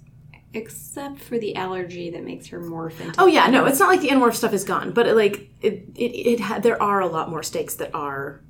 Except 0.56 1.18
for 1.20 1.38
the 1.38 1.54
allergy 1.56 2.10
that 2.10 2.25
makes 2.25 2.46
her 2.48 2.60
morph 2.60 2.98
into. 3.00 3.20
Oh 3.20 3.26
yeah, 3.26 3.46
no, 3.48 3.66
it's 3.66 3.78
not 3.78 3.88
like 3.88 4.00
the 4.00 4.08
animorph 4.08 4.34
stuff 4.34 4.52
is 4.52 4.64
gone, 4.64 4.92
but 4.92 5.06
it, 5.06 5.14
like 5.14 5.50
it, 5.60 5.84
it, 5.94 6.12
it 6.32 6.40
ha- 6.40 6.58
there 6.58 6.80
are 6.82 7.00
a 7.00 7.06
lot 7.06 7.28
more 7.30 7.42
stakes 7.42 7.75
that 7.76 7.94
are. 7.94 8.40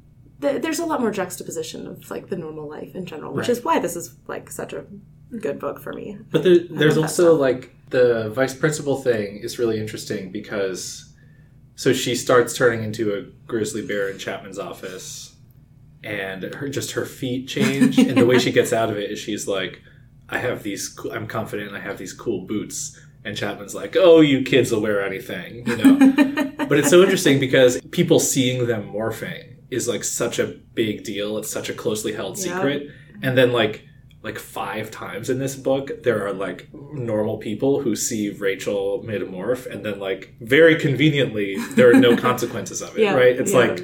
th- 0.40 0.62
There's 0.62 0.78
a 0.78 0.86
lot 0.86 1.00
more 1.00 1.10
juxtaposition 1.10 1.86
of 1.86 2.10
like 2.10 2.28
the 2.28 2.36
normal 2.36 2.68
life 2.68 2.94
in 2.94 3.06
general, 3.06 3.32
which 3.32 3.48
Right. 3.48 3.56
is 3.58 3.64
why 3.64 3.78
this 3.80 3.96
is 3.96 4.14
like 4.26 4.50
such 4.50 4.72
a 4.72 4.84
good 5.40 5.58
book 5.58 5.80
for 5.80 5.92
me. 5.92 6.18
But 6.30 6.44
there, 6.44 6.58
there's 6.70 6.96
also 6.96 7.30
stuff. 7.32 7.40
like 7.40 7.74
the 7.90 8.30
vice 8.30 8.54
principal 8.54 8.96
thing 8.96 9.38
is 9.38 9.58
really 9.58 9.78
interesting 9.80 10.30
because 10.32 11.12
so 11.74 11.92
she 11.92 12.14
starts 12.14 12.56
turning 12.56 12.82
into 12.84 13.12
a 13.14 13.22
grizzly 13.46 13.84
bear 13.86 14.08
in 14.08 14.18
Chapman's 14.18 14.58
office, 14.58 15.34
and 16.04 16.42
her 16.54 16.68
just 16.68 16.92
her 16.92 17.04
feet 17.04 17.48
change, 17.48 17.98
and 17.98 18.16
the 18.16 18.24
way 18.26 18.38
she 18.38 18.52
gets 18.52 18.72
out 18.72 18.90
of 18.90 18.96
it 18.96 19.10
is 19.10 19.18
she's 19.18 19.46
like, 19.48 19.82
"I 20.28 20.38
have 20.38 20.62
these, 20.62 20.98
I'm 21.12 21.26
confident, 21.26 21.74
I 21.74 21.80
have 21.80 21.98
these 21.98 22.12
cool 22.12 22.46
boots." 22.46 22.98
And 23.24 23.36
Chapman's 23.36 23.74
like, 23.74 23.96
"Oh, 23.98 24.20
you 24.20 24.42
kids 24.42 24.70
will 24.70 24.80
wear 24.80 25.04
anything," 25.04 25.66
you 25.66 25.76
know. 25.76 26.52
but 26.68 26.78
it's 26.78 26.90
so 26.90 27.02
interesting 27.02 27.40
because 27.40 27.80
people 27.90 28.20
seeing 28.20 28.66
them 28.66 28.92
morphing 28.92 29.56
is 29.70 29.88
like 29.88 30.04
such 30.04 30.38
a 30.38 30.46
big 30.74 31.02
deal. 31.04 31.36
It's 31.38 31.50
such 31.50 31.68
a 31.68 31.74
closely 31.74 32.12
held 32.12 32.38
secret, 32.38 32.88
and 33.22 33.36
then 33.36 33.52
like 33.52 33.82
like 34.22 34.38
five 34.40 34.90
times 34.90 35.30
in 35.30 35.38
this 35.38 35.54
book 35.54 36.02
there 36.02 36.26
are 36.26 36.32
like 36.32 36.68
normal 36.92 37.38
people 37.38 37.80
who 37.80 37.94
see 37.94 38.30
Rachel 38.30 39.04
metamorph 39.06 39.66
and 39.66 39.84
then 39.86 40.00
like 40.00 40.34
very 40.40 40.74
conveniently 40.74 41.56
there 41.76 41.90
are 41.90 42.00
no 42.00 42.16
consequences 42.28 42.82
of 42.82 42.98
it 42.98 43.02
Yeah, 43.02 43.14
right 43.14 43.36
it's 43.38 43.52
yeah. 43.52 43.58
like 43.58 43.80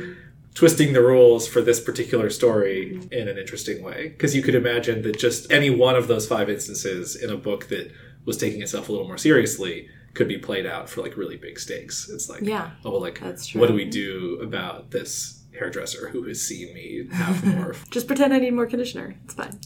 twisting 0.55 0.93
the 0.93 1.03
rules 1.03 1.47
for 1.49 1.63
this 1.63 1.81
particular 1.81 2.29
story 2.31 3.01
in 3.11 3.29
an 3.29 3.39
interesting 3.39 3.83
way 3.83 4.09
because 4.09 4.35
you 4.37 4.43
could 4.43 4.55
imagine 4.55 5.03
that 5.03 5.19
just 5.19 5.51
any 5.51 5.71
one 5.71 5.95
of 5.97 6.09
those 6.09 6.27
five 6.27 6.51
instances 6.51 7.17
in 7.17 7.31
a 7.31 7.37
book 7.37 7.69
that 7.69 7.91
was 8.25 8.37
taking 8.37 8.61
itself 8.63 8.89
a 8.89 8.93
little 8.93 9.07
more 9.07 9.19
seriously 9.19 9.89
could 10.15 10.29
be 10.29 10.37
played 10.39 10.67
out 10.67 10.91
for 10.91 11.01
like 11.01 11.17
really 11.17 11.37
big 11.39 11.59
stakes 11.59 12.09
it's 12.11 12.29
like 12.29 12.43
Yeah, 12.43 12.71
oh 12.85 12.91
well 12.93 13.01
like 13.01 13.19
that's 13.21 13.47
true. 13.47 13.61
what 13.61 13.69
do 13.69 13.75
we 13.75 13.87
do 13.87 14.39
about 14.43 14.91
this 14.91 15.43
hairdresser 15.59 16.09
who 16.11 16.25
has 16.25 16.41
seen 16.47 16.73
me 16.75 17.09
half 17.13 17.41
morph 17.43 17.89
Just 17.91 18.07
pretend 18.07 18.33
I 18.35 18.39
need 18.39 18.53
more 18.55 18.67
conditioner. 18.67 19.17
It's 19.25 19.35
fine. 19.35 19.59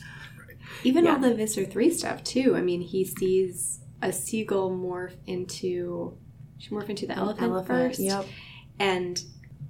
Even 0.84 1.04
Yeah. 1.04 1.14
all 1.14 1.18
the 1.20 1.34
Visser 1.34 1.64
3 1.64 1.90
stuff, 1.90 2.22
too. 2.24 2.54
I 2.56 2.60
mean, 2.60 2.80
he 2.80 3.04
sees 3.04 3.80
a 4.02 4.12
seagull 4.12 4.70
morph 4.72 5.14
into. 5.26 6.16
She 6.58 6.70
morph 6.70 6.88
into 6.88 7.06
the 7.06 7.14
elephant, 7.16 7.66
first. 7.66 7.98
Yep. 8.00 8.26
And 8.78 9.22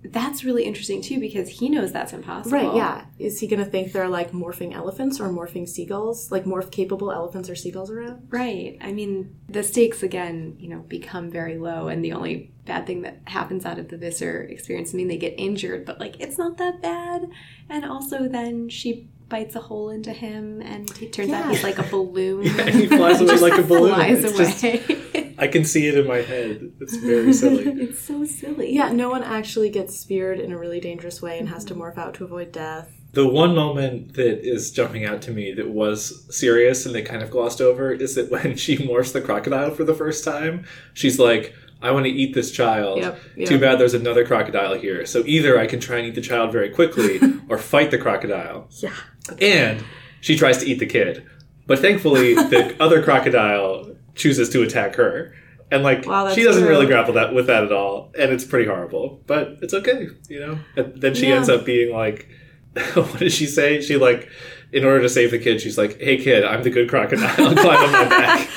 that's 0.05 0.45
really 0.45 0.65
interesting, 0.65 1.03
too, 1.03 1.19
because 1.21 1.49
he 1.49 1.69
knows 1.69 1.93
that's 1.93 2.13
impossible. 2.13 2.57
Right. 2.59 2.75
Yeah. 2.77 3.05
Is 3.19 3.41
he 3.41 3.47
going 3.47 3.65
to 3.65 3.71
think 3.71 3.93
they're 3.93 4.09
like 4.09 4.31
morphing 4.33 4.75
elephants 4.75 5.21
or 5.21 5.29
morphing 5.29 5.69
seagulls, 5.69 6.31
like 6.31 6.45
morph 6.45 6.71
capable 6.71 7.11
elephants 7.11 7.51
or 7.51 7.55
seagulls 7.57 7.91
around? 7.91 8.27
Right. 8.31 8.79
I 8.81 8.93
mean, 8.93 9.37
the 9.49 9.63
stakes, 9.63 10.03
again, 10.03 10.57
you 10.59 10.69
know, 10.69 10.81
become 10.81 11.31
very 11.31 11.59
low, 11.59 11.89
and 11.89 12.05
the 12.05 12.13
only 12.13 12.53
bad 12.65 12.87
thing 12.87 13.03
that 13.03 13.21
happens 13.27 13.65
out 13.65 13.79
of 13.79 13.89
the 13.89 13.97
Visser 13.97 14.43
experience, 14.43 14.93
I 14.93 14.97
mean, 14.97 15.09
they 15.09 15.17
get 15.19 15.35
injured, 15.39 15.85
but, 15.85 15.99
like, 16.01 16.21
it's 16.21 16.39
not 16.39 16.57
that 16.59 16.83
bad. 16.83 17.29
And 17.69 17.85
also, 17.85 18.29
then 18.29 18.69
she 18.69 19.09
bites 19.29 19.57
a 19.57 19.61
hole 19.61 19.91
into 19.91 20.13
him, 20.13 20.61
and 20.63 20.89
it 21.03 21.13
turns 21.13 21.33
out 21.33 21.51
he's 21.51 21.65
like 21.65 21.79
a 21.79 21.83
balloon. 21.85 22.47
and 22.61 22.71
he 22.71 22.87
flies 22.87 23.21
away 23.23 23.37
like 23.39 23.59
a 23.59 23.63
balloon 23.63 23.95
Flies 23.95 24.23
It's 24.25 24.35
away. 24.63 24.79
just- 24.79 25.06
I 25.39 25.49
can 25.49 25.65
see 25.65 25.87
it 25.87 25.99
in 25.99 26.07
my 26.07 26.19
head. 26.19 26.73
It's 26.81 26.97
very 26.97 27.33
silly. 27.33 27.65
it's 27.83 28.01
so 28.01 28.25
silly. 28.25 28.73
Yeah. 28.73 28.93
No 28.93 29.11
one 29.11 29.23
actually 29.23 29.71
gets 29.71 29.99
speared 29.99 30.41
in 30.41 30.53
a 30.53 30.59
really 30.59 30.81
dangerous 30.81 31.21
way 31.21 31.39
and 31.39 31.49
has 31.49 31.65
to 31.67 31.75
mm-hmm. 31.75 31.83
morph 31.83 31.99
out 31.99 32.15
to 32.15 32.25
avoid 32.25 32.53
death. 32.53 32.93
The 33.13 33.27
one 33.27 33.55
moment 33.55 34.15
that 34.15 34.47
is 34.47 34.71
jumping 34.71 35.05
out 35.05 35.23
to 35.23 35.31
me 35.31 35.53
that 35.55 35.71
was 35.71 36.27
serious 36.37 36.85
and 36.85 36.95
they 36.95 37.03
kind 37.03 37.23
of 37.23 37.31
glossed 37.31 37.61
over 37.61 37.93
is 37.93 38.15
that 38.15 38.31
when 38.31 38.57
she 38.57 38.77
morphs 38.77 39.13
the 39.13 39.21
crocodile 39.21 39.71
for 39.71 39.85
the 39.85 39.95
first 39.95 40.25
time, 40.25 40.67
she's 40.95 41.19
like, 41.19 41.55
I 41.83 41.91
want 41.91 42.07
to 42.07 42.11
eat 42.11 42.35
this 42.35 42.51
child. 42.51 42.99
Yep, 42.99 43.21
yep. 43.37 43.49
Too 43.49 43.59
bad 43.59 43.79
there's 43.79 43.95
another 43.95 44.27
crocodile 44.27 44.75
here. 44.75 45.05
So 45.05 45.23
either 45.27 45.59
I 45.59 45.67
can 45.67 45.79
try 45.79 45.99
and 45.99 46.07
eat 46.07 46.15
the 46.15 46.23
child 46.23 46.53
very 46.53 46.71
quickly 46.71 47.21
or 47.49 47.59
fight 47.59 47.91
the 47.91 47.99
crocodile. 47.99 48.69
Yeah. 48.71 48.95
And 49.41 49.85
she 50.21 50.37
tries 50.37 50.59
to 50.59 50.67
eat 50.67 50.79
the 50.79 50.87
kid. 50.87 51.27
But 51.67 51.81
thankfully, 51.81 52.35
the 52.35 52.77
other 52.81 53.03
crocodile 53.03 53.96
chooses 54.17 54.49
to 54.51 54.63
attack 54.63 54.97
her. 54.97 55.35
And 55.71 55.83
like 55.83 56.07
Wow, 56.07 56.33
she 56.33 56.43
doesn't 56.45 56.63
true. 56.63 56.71
really 56.71 56.87
grapple 56.87 57.15
that 57.15 57.35
with 57.35 57.47
that 57.49 57.65
at 57.65 57.73
all, 57.73 58.13
and 58.19 58.31
it's 58.33 58.45
pretty 58.45 58.67
horrible. 58.67 59.23
But 59.27 59.59
it's 59.63 59.75
okay, 59.75 60.09
you 60.29 60.41
know. 60.41 60.59
And 60.77 61.01
then 61.01 61.15
she 61.15 61.29
Yeah. 61.29 61.37
ends 61.37 61.49
up 61.49 61.65
being 61.65 61.93
like, 61.93 62.29
what 62.95 63.19
did 63.19 63.33
she 63.33 63.47
say? 63.47 63.81
She 63.81 63.97
like, 63.97 64.29
in 64.73 64.85
order 64.85 65.01
to 65.03 65.09
save 65.09 65.31
the 65.33 65.39
kid, 65.39 65.61
she's 65.61 65.79
like, 65.79 65.99
"Hey 66.01 66.19
kid, 66.19 66.45
I'm 66.45 66.63
the 66.63 66.71
good 66.71 66.89
crocodile. 66.89 67.35
Climb 67.35 67.57
on 67.85 67.93
my 67.93 68.05
back," 68.09 68.49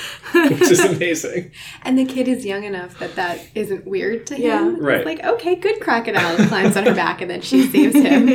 which 0.51 0.69
is 0.69 0.79
amazing. 0.83 1.51
And 1.83 1.97
the 1.97 2.05
kid 2.05 2.27
is 2.27 2.45
young 2.45 2.63
enough 2.63 2.99
that 2.99 3.15
that 3.15 3.39
isn't 3.55 3.85
weird 3.87 4.27
to 4.27 4.35
him. 4.35 4.41
Yeah. 4.43 4.71
It's 4.73 4.81
Right. 4.81 5.05
like, 5.05 5.23
okay, 5.23 5.55
good 5.55 5.79
crocodile 5.79 6.35
climbs 6.47 6.75
on 6.77 6.85
her 6.85 6.93
back 6.95 7.21
and 7.21 7.29
then 7.31 7.41
she 7.41 7.65
saves 7.67 7.95
him. 7.95 8.27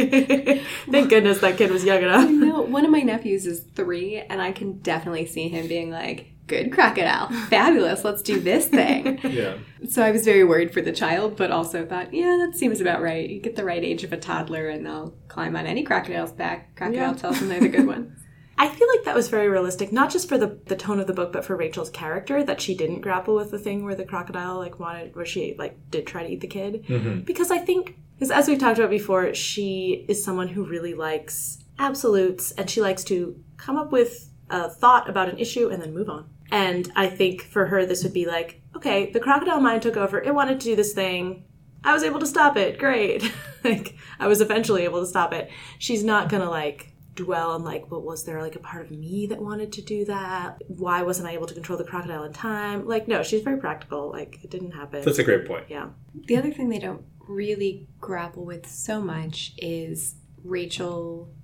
Thank 0.90 1.10
goodness 1.10 1.38
that 1.40 1.56
kid 1.58 1.70
was 1.70 1.84
young 1.84 2.02
enough. 2.02 2.28
No, 2.30 2.62
one 2.62 2.84
of 2.84 2.90
my 2.90 3.00
nephews 3.02 3.44
is 3.46 3.60
three, 3.74 4.16
and 4.18 4.40
I 4.42 4.52
can 4.52 4.78
definitely 4.78 5.26
see 5.26 5.48
him 5.48 5.66
being 5.68 5.90
like, 5.90 6.32
good 6.46 6.72
crocodile, 6.72 7.28
fabulous, 7.48 8.04
let's 8.04 8.22
do 8.22 8.38
this 8.40 8.66
thing. 8.66 9.18
Yeah, 9.34 9.56
so 9.88 10.02
I 10.02 10.10
was 10.10 10.24
very 10.24 10.44
worried 10.44 10.72
for 10.72 10.80
the 10.82 10.92
child, 10.92 11.36
but 11.36 11.50
also 11.50 11.84
thought, 11.86 12.12
yeah, 12.14 12.36
that 12.46 12.56
seems 12.56 12.80
about 12.80 13.02
right. 13.02 13.28
You 13.28 13.40
get 13.40 13.56
the 13.56 13.64
right 13.64 13.82
age 13.82 14.04
of 14.04 14.12
a 14.12 14.16
toddler, 14.16 14.68
and 14.68 14.84
they'll 14.86 15.14
climb 15.28 15.56
on 15.56 15.66
any 15.66 15.82
crocodile's 15.82 16.32
back. 16.32 16.76
Crocodile 16.76 17.12
Yeah. 17.12 17.14
tells 17.14 17.40
them 17.40 17.48
they're 17.48 17.60
the 17.60 17.68
good 17.68 17.86
one. 17.86 18.16
I 18.58 18.68
feel 18.68 18.86
like 18.94 19.04
that 19.04 19.16
was 19.16 19.28
very 19.28 19.48
realistic, 19.48 19.90
not 19.92 20.10
just 20.12 20.28
for 20.28 20.38
the, 20.38 20.58
the 20.66 20.76
tone 20.76 21.00
of 21.00 21.08
the 21.08 21.12
book, 21.12 21.32
but 21.32 21.44
for 21.44 21.56
Rachel's 21.56 21.90
character, 21.90 22.44
that 22.44 22.60
she 22.60 22.76
didn't 22.76 23.00
grapple 23.00 23.34
with 23.34 23.50
the 23.50 23.58
thing 23.58 23.82
where 23.84 23.96
the 23.96 24.04
crocodile 24.04 24.58
like 24.58 24.78
wanted, 24.78 25.16
where 25.16 25.26
she 25.26 25.56
like 25.58 25.76
did 25.90 26.06
try 26.06 26.22
to 26.22 26.28
eat 26.30 26.40
the 26.40 26.46
kid. 26.46 26.84
Mm-hmm. 26.86 27.20
Because 27.22 27.50
I 27.50 27.58
think, 27.58 27.96
because 28.14 28.30
as 28.30 28.46
we've 28.46 28.58
talked 28.60 28.78
about 28.78 28.90
before, 28.90 29.34
she 29.34 30.04
is 30.08 30.22
someone 30.24 30.46
who 30.48 30.64
really 30.64 30.94
likes 30.94 31.58
absolutes, 31.80 32.52
and 32.52 32.70
she 32.70 32.80
likes 32.80 33.02
to 33.04 33.36
come 33.56 33.76
up 33.76 33.90
with 33.90 34.30
a 34.50 34.70
thought 34.70 35.08
about 35.08 35.28
an 35.28 35.38
issue 35.38 35.68
and 35.70 35.82
then 35.82 35.92
move 35.92 36.08
on. 36.08 36.28
And 36.54 36.92
I 36.94 37.08
think 37.08 37.42
for 37.42 37.66
her, 37.66 37.84
this 37.84 38.04
would 38.04 38.12
be 38.12 38.26
like, 38.26 38.62
okay, 38.76 39.10
the 39.10 39.18
crocodile 39.18 39.60
mind 39.60 39.82
took 39.82 39.96
over. 39.96 40.22
It 40.22 40.32
wanted 40.32 40.60
to 40.60 40.64
do 40.64 40.76
this 40.76 40.92
thing. 40.92 41.42
I 41.82 41.92
was 41.92 42.04
able 42.04 42.20
to 42.20 42.28
stop 42.28 42.56
it. 42.56 42.78
Great. 42.78 43.28
like 43.64 43.96
I 44.20 44.28
was 44.28 44.40
eventually 44.40 44.84
able 44.84 45.00
to 45.00 45.06
stop 45.06 45.32
it. 45.32 45.50
She's 45.80 46.04
not 46.04 46.28
gonna 46.28 46.48
like 46.48 46.92
dwell 47.16 47.50
on 47.50 47.64
like, 47.64 47.90
well, 47.90 48.02
was 48.02 48.24
there 48.24 48.40
like 48.40 48.54
a 48.54 48.60
part 48.60 48.86
of 48.86 48.92
me 48.92 49.26
that 49.26 49.42
wanted 49.42 49.72
to 49.72 49.82
do 49.82 50.04
that? 50.04 50.62
Why 50.68 51.02
wasn't 51.02 51.28
I 51.28 51.32
able 51.32 51.48
to 51.48 51.54
control 51.54 51.76
the 51.76 51.82
crocodile 51.82 52.22
in 52.22 52.32
time? 52.32 52.86
Like, 52.86 53.08
no, 53.08 53.24
she's 53.24 53.42
very 53.42 53.58
practical. 53.58 54.12
Like, 54.12 54.38
it 54.44 54.50
didn't 54.52 54.70
happen. 54.70 55.02
that's 55.02 55.18
a 55.18 55.24
great 55.24 55.46
point. 55.46 55.64
yeah. 55.68 55.88
The 56.26 56.36
other 56.36 56.52
thing 56.52 56.68
they 56.68 56.78
don't 56.78 57.02
really 57.26 57.88
grapple 58.00 58.44
with 58.44 58.68
so 58.68 59.00
much 59.00 59.54
is 59.58 60.14
Rachel 60.44 61.34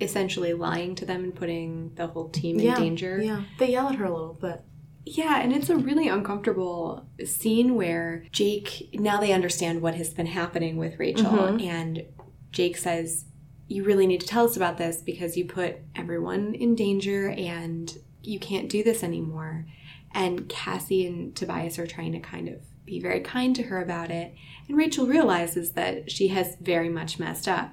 essentially 0.00 0.52
lying 0.52 0.94
to 0.96 1.04
them 1.04 1.22
and 1.24 1.34
putting 1.34 1.94
the 1.94 2.06
whole 2.08 2.28
team 2.28 2.58
in 2.58 2.66
yeah. 2.66 2.76
danger. 2.76 3.20
Yeah. 3.22 3.42
They 3.58 3.72
yell 3.72 3.88
at 3.88 3.96
her 3.96 4.04
a 4.04 4.12
little, 4.12 4.36
but 4.40 4.64
Yeah, 5.06 5.40
and 5.42 5.52
it's 5.52 5.68
a 5.68 5.76
really 5.76 6.08
uncomfortable 6.08 7.06
scene 7.26 7.74
where 7.74 8.24
Jake, 8.32 8.88
now 8.94 9.20
they 9.20 9.32
understand 9.32 9.82
what 9.82 9.94
has 9.96 10.14
been 10.14 10.26
happening 10.26 10.78
with 10.78 10.98
Rachel, 10.98 11.26
Mhm. 11.30 11.62
and 11.62 12.06
Jake 12.52 12.76
says, 12.78 13.26
You 13.68 13.84
really 13.84 14.06
need 14.06 14.20
to 14.20 14.26
tell 14.26 14.44
us 14.44 14.56
about 14.56 14.78
this 14.78 15.00
because 15.02 15.36
you 15.36 15.44
put 15.46 15.76
everyone 15.94 16.54
in 16.54 16.74
danger 16.74 17.28
and 17.30 17.96
you 18.22 18.38
can't 18.38 18.68
do 18.68 18.82
this 18.82 19.02
anymore. 19.02 19.66
And 20.12 20.48
Cassie 20.48 21.06
and 21.06 21.34
Tobias 21.34 21.78
are 21.78 21.86
trying 21.86 22.12
to 22.12 22.20
kind 22.20 22.48
of 22.48 22.60
be 22.84 23.00
very 23.00 23.20
kind 23.20 23.56
to 23.56 23.64
her 23.64 23.82
about 23.82 24.10
it. 24.10 24.34
And 24.68 24.76
Rachel 24.76 25.06
realizes 25.06 25.72
that 25.72 26.10
she 26.10 26.28
has 26.28 26.56
very 26.60 26.88
much 26.88 27.18
messed 27.18 27.48
up. 27.48 27.72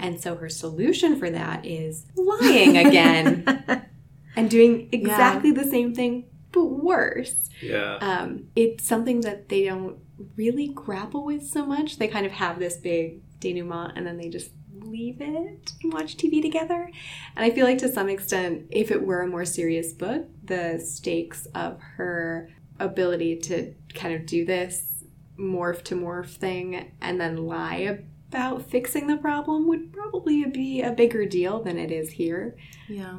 And 0.00 0.20
so 0.20 0.36
her 0.36 0.48
solution 0.48 1.18
for 1.18 1.30
that 1.30 1.64
is 1.64 2.06
lying 2.16 2.76
again 2.76 3.44
and 4.36 4.50
doing 4.50 4.88
exactly 4.92 5.52
the 5.52 5.64
same 5.64 5.94
thing, 5.94 6.24
but 6.52 6.64
worse. 6.64 7.48
Yeah. 7.62 7.96
Um, 8.00 8.48
it's 8.56 8.84
something 8.84 9.20
that 9.22 9.48
they 9.48 9.64
don't 9.64 9.98
really 10.36 10.68
grapple 10.68 11.24
with 11.24 11.46
so 11.46 11.64
much. 11.64 11.98
They 11.98 12.08
kind 12.08 12.26
of 12.26 12.32
have 12.32 12.58
this 12.58 12.76
big 12.76 13.20
denouement 13.40 13.92
and 13.96 14.06
then 14.06 14.16
they 14.16 14.28
just 14.28 14.50
leave 14.72 15.20
it 15.20 15.72
and 15.82 15.92
watch 15.92 16.16
TV 16.16 16.42
together. 16.42 16.90
And 17.36 17.44
I 17.44 17.50
feel 17.50 17.66
like 17.66 17.78
to 17.78 17.92
some 17.92 18.08
extent, 18.08 18.66
if 18.70 18.90
it 18.90 19.04
were 19.04 19.22
a 19.22 19.26
more 19.26 19.44
serious 19.44 19.92
book, 19.92 20.26
the 20.42 20.78
stakes 20.78 21.46
of 21.54 21.80
her 21.96 22.50
ability 22.78 23.36
to 23.36 23.74
kind 23.94 24.14
of 24.14 24.26
do 24.26 24.44
this 24.44 25.04
morph 25.38 25.82
to 25.84 25.94
morph 25.94 26.34
thing 26.34 26.92
and 27.00 27.20
then 27.20 27.36
lie 27.36 27.98
about 28.30 28.70
fixing 28.70 29.08
the 29.08 29.16
problem 29.16 29.66
would 29.66 29.92
probably 29.92 30.44
be 30.44 30.82
a 30.82 30.92
bigger 30.92 31.26
deal 31.26 31.60
than 31.60 31.76
it 31.76 31.90
is 31.90 32.12
here. 32.12 32.56
Yeah. 32.88 33.18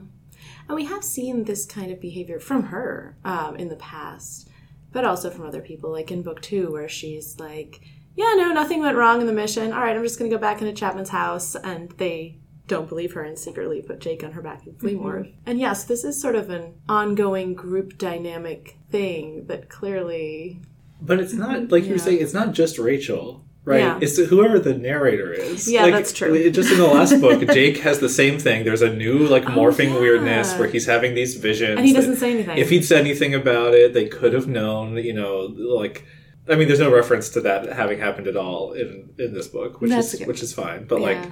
And 0.68 0.76
we 0.76 0.86
have 0.86 1.04
seen 1.04 1.44
this 1.44 1.66
kind 1.66 1.92
of 1.92 2.00
behavior 2.00 2.40
from 2.40 2.64
her 2.64 3.18
um, 3.26 3.58
in 3.58 3.68
the 3.68 3.76
past, 3.76 4.48
but 4.94 5.04
also 5.04 5.30
from 5.30 5.46
other 5.46 5.62
people, 5.62 5.92
like 5.92 6.12
in 6.12 6.22
book 6.22 6.42
two, 6.42 6.72
where 6.72 6.88
she's 6.88 7.38
like, 7.40 7.82
yeah, 8.16 8.34
no, 8.38 8.54
nothing 8.54 8.80
went 8.80 8.96
wrong 8.96 9.20
in 9.20 9.28
the 9.28 9.34
mission. 9.34 9.74
All 9.74 9.82
right, 9.82 9.96
I'm 9.96 10.04
just 10.04 10.18
going 10.18 10.32
to 10.32 10.36
go 10.36 10.40
back 10.40 10.62
into 10.62 10.74
Chapman's 10.74 11.10
house. 11.10 11.56
And 11.56 11.92
they 11.98 12.40
don't 12.68 12.88
believe 12.88 13.12
her 13.14 13.24
and 13.24 13.38
secretly 13.38 13.82
put 13.82 14.00
Jake 14.00 14.24
on 14.24 14.32
her 14.32 14.42
back 14.42 14.66
in 14.66 14.76
Flea 14.76 14.96
Morph. 14.96 15.34
And 15.46 15.60
yes, 15.60 15.84
this 15.84 16.06
is 16.06 16.22
sort 16.22 16.36
of 16.36 16.50
an 16.50 16.76
ongoing 16.88 17.54
group 17.54 17.98
dynamic 17.98 18.78
thing 18.90 19.48
that 19.48 19.70
clearly. 19.70 20.62
But 21.02 21.20
it's 21.20 21.34
not 21.34 21.70
like 21.70 21.84
you 21.84 21.94
were 21.94 22.00
saying. 22.00 22.22
It's 22.22 22.34
not 22.34 22.54
just 22.54 22.78
Rachel, 22.78 23.44
right? 23.66 23.80
Yeah. 23.80 24.00
It's 24.02 24.18
whoever 24.18 24.60
the 24.60 24.74
narrator 24.78 25.32
is. 25.32 25.72
Yeah, 25.72 25.84
Like, 25.84 25.94
that's 25.94 26.14
true. 26.14 26.50
Just 26.52 26.72
in 26.72 26.78
the 26.78 26.88
last 26.88 27.20
book, 27.22 27.48
Jake 27.54 27.78
has 27.80 28.00
the 28.00 28.10
same 28.10 28.40
thing. 28.40 28.64
There's 28.66 28.82
a 28.82 28.94
new 28.94 29.20
like 29.20 29.46
oh, 29.46 29.54
morphing 29.54 29.92
Oh, 29.92 29.96
yeah. 29.96 30.00
weirdness 30.00 30.58
where 30.58 30.68
he's 30.68 30.86
having 30.86 31.14
these 31.16 31.36
visions, 31.36 31.78
And 31.78 31.86
he 31.86 31.94
doesn't 31.94 32.18
say 32.18 32.32
anything. 32.34 32.58
If 32.58 32.70
he'd 32.70 32.84
said 32.84 33.02
anything 33.02 33.34
about 33.36 33.74
it, 33.74 33.94
they 33.94 34.08
could 34.08 34.34
have 34.34 34.48
known. 34.48 34.98
You 34.98 35.14
know, 35.14 35.38
like. 35.58 36.06
I 36.50 36.56
mean, 36.56 36.68
there's 36.68 36.80
no 36.80 36.92
reference 36.92 37.30
to 37.30 37.42
that 37.42 37.72
having 37.72 38.00
happened 38.00 38.28
at 38.28 38.36
all 38.36 38.74
in 38.74 39.12
in 39.20 39.34
this 39.34 39.48
book, 39.48 39.80
which 39.80 39.92
That's 39.92 40.14
is 40.14 40.20
good. 40.20 40.28
which 40.28 40.42
is 40.42 40.52
fine. 40.54 40.86
But 40.86 41.00
Yeah. 41.00 41.06
like, 41.22 41.30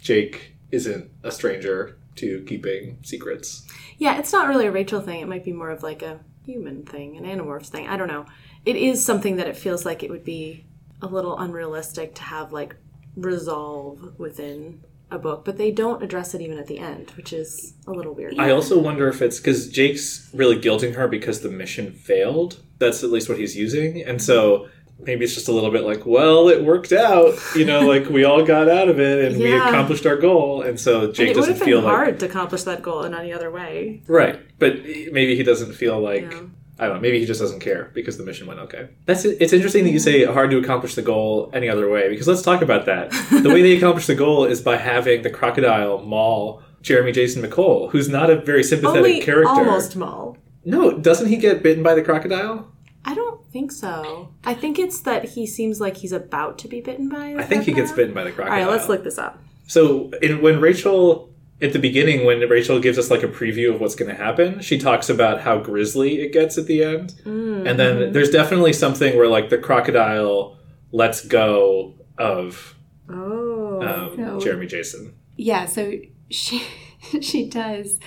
Jake 0.00 0.56
isn't 0.72 1.10
a 1.22 1.30
stranger 1.30 1.96
to 2.16 2.42
keeping 2.46 2.98
secrets. 3.02 3.64
Yeah, 3.98 4.18
it's 4.18 4.32
not 4.32 4.48
really 4.48 4.66
a 4.66 4.72
Rachel 4.72 5.00
thing. 5.00 5.20
It 5.20 5.28
might 5.28 5.44
be 5.44 5.52
more 5.52 5.70
of 5.70 5.82
like 5.82 6.02
a 6.02 6.20
human 6.44 6.84
thing, 6.84 7.16
an 7.16 7.24
Animorphs 7.24 7.68
thing. 7.68 7.86
I 7.88 7.96
don't 7.96 8.08
know. 8.08 8.26
It 8.64 8.76
is 8.76 9.04
something 9.04 9.36
that 9.36 9.46
it 9.46 9.56
feels 9.56 9.84
like 9.86 10.02
it 10.02 10.10
would 10.10 10.24
be 10.24 10.64
a 11.02 11.06
little 11.06 11.38
unrealistic 11.38 12.14
to 12.14 12.22
have 12.22 12.52
like 12.52 12.76
resolve 13.16 14.18
within 14.18 14.82
a 15.10 15.18
book, 15.18 15.44
but 15.44 15.58
they 15.58 15.70
don't 15.70 16.02
address 16.02 16.34
it 16.34 16.40
even 16.40 16.56
at 16.58 16.66
the 16.66 16.78
end, 16.78 17.10
which 17.10 17.32
is 17.32 17.74
a 17.86 17.90
little 17.90 18.14
weird. 18.14 18.38
I 18.38 18.50
also 18.50 18.78
wonder 18.78 19.08
if 19.08 19.20
it's 19.20 19.38
because 19.38 19.68
Jake's 19.68 20.30
really 20.32 20.56
guilting 20.58 20.94
her 20.94 21.06
because 21.08 21.40
the 21.42 21.50
mission 21.50 21.92
failed. 21.92 22.62
That's 22.78 23.04
at 23.04 23.10
least 23.10 23.28
what 23.28 23.38
he's 23.38 23.54
using, 23.54 24.02
and 24.02 24.22
so 24.22 24.68
maybe 24.98 25.24
it's 25.24 25.34
just 25.34 25.48
a 25.48 25.52
little 25.52 25.70
bit 25.70 25.82
like, 25.84 26.06
well, 26.06 26.48
it 26.48 26.64
worked 26.64 26.92
out. 26.92 27.34
You 27.54 27.64
know, 27.66 27.80
like 27.80 28.08
we 28.08 28.24
all 28.24 28.44
got 28.44 28.68
out 28.68 28.88
of 28.88 28.98
it 29.00 29.24
and 29.24 29.38
we 29.42 29.52
accomplished 29.52 30.06
our 30.06 30.16
goal, 30.16 30.62
and 30.62 30.80
so 30.80 31.04
And 31.06 31.14
Jake 31.14 31.28
it 31.30 31.36
would 31.36 31.46
doesn't 31.46 31.64
feel 31.64 31.78
been 31.78 31.84
like 31.84 31.94
hard 31.94 32.20
to 32.20 32.26
accomplish 32.26 32.62
that 32.62 32.80
goal 32.82 33.02
in 33.02 33.12
any 33.14 33.32
other 33.32 33.50
way. 33.50 34.02
right. 34.06 34.40
But 34.58 34.82
maybe 34.82 35.36
he 35.36 35.42
doesn't 35.42 35.74
feel 35.74 36.00
like. 36.00 36.22
Yeah. 36.30 36.42
I 36.78 36.86
don't 36.86 36.96
know. 36.96 37.00
Maybe 37.00 37.20
he 37.20 37.26
just 37.26 37.40
doesn't 37.40 37.60
care 37.60 37.90
because 37.94 38.16
the 38.16 38.24
mission 38.24 38.46
went 38.46 38.60
okay. 38.60 38.88
That's. 39.04 39.24
It's 39.24 39.52
interesting 39.52 39.84
that 39.84 39.90
you 39.90 39.98
say 39.98 40.24
hard 40.24 40.50
to 40.50 40.58
accomplish 40.58 40.94
the 40.94 41.02
goal 41.02 41.50
any 41.52 41.68
other 41.68 41.90
way 41.90 42.08
because 42.08 42.26
let's 42.26 42.42
talk 42.42 42.62
about 42.62 42.86
that. 42.86 43.10
the 43.42 43.50
way 43.50 43.62
they 43.62 43.76
accomplish 43.76 44.06
the 44.06 44.14
goal 44.14 44.44
is 44.44 44.60
by 44.60 44.76
having 44.76 45.22
the 45.22 45.30
crocodile 45.30 46.02
maul 46.02 46.62
Jeremy 46.82 47.12
Jason 47.12 47.42
McCole, 47.42 47.90
who's 47.90 48.08
not 48.08 48.30
a 48.30 48.40
very 48.40 48.64
sympathetic 48.64 48.98
Only 48.98 49.20
character. 49.20 49.50
almost 49.50 49.96
Maul. 49.96 50.36
No, 50.64 50.98
doesn't 50.98 51.28
he 51.28 51.36
get 51.36 51.62
bitten 51.62 51.82
by 51.82 51.94
the 51.94 52.02
crocodile? 52.02 52.72
I 53.04 53.14
don't 53.14 53.44
think 53.50 53.72
so. 53.72 54.28
I 54.44 54.54
think 54.54 54.78
it's 54.78 55.00
that 55.00 55.30
he 55.30 55.46
seems 55.46 55.80
like 55.80 55.96
he's 55.96 56.12
about 56.12 56.58
to 56.58 56.68
be 56.68 56.80
bitten 56.80 57.08
by. 57.08 57.34
I 57.36 57.42
think 57.42 57.64
he 57.64 57.72
gets 57.72 57.92
bitten 57.92 58.14
by 58.14 58.24
the 58.24 58.32
crocodile. 58.32 58.58
right, 58.58 58.70
let's 58.70 58.88
look 58.88 59.02
this 59.02 59.18
up. 59.18 59.40
So, 59.66 60.10
in, 60.22 60.40
when 60.42 60.60
Rachel 60.60 61.31
at 61.62 61.72
the 61.72 61.78
beginning, 61.78 62.26
when 62.26 62.40
Rachel 62.40 62.78
gives 62.80 62.98
us 62.98 63.10
like 63.10 63.22
a 63.22 63.28
preview 63.28 63.72
of 63.74 63.80
what's 63.80 63.94
going 63.94 64.10
to 64.10 64.16
happen, 64.22 64.60
she 64.60 64.78
talks 64.78 65.08
about 65.08 65.40
how 65.42 65.58
grisly 65.58 66.20
it 66.20 66.32
gets 66.32 66.58
at 66.58 66.66
the 66.66 66.82
end, 66.82 67.10
Mm-hmm. 67.24 67.66
and 67.66 67.78
then 67.78 68.12
there's 68.12 68.30
definitely 68.30 68.72
something 68.72 69.16
where 69.16 69.28
like 69.28 69.48
the 69.50 69.58
crocodile 69.58 70.58
lets 70.90 71.24
go 71.24 71.94
of 72.18 72.74
Oh, 73.08 73.80
um, 73.82 74.16
So- 74.16 74.40
Jeremy 74.40 74.66
Jason. 74.66 75.14
Yeah, 75.36 75.66
so 75.66 75.92
she 76.30 76.62
she 77.20 77.48
does. 77.48 77.98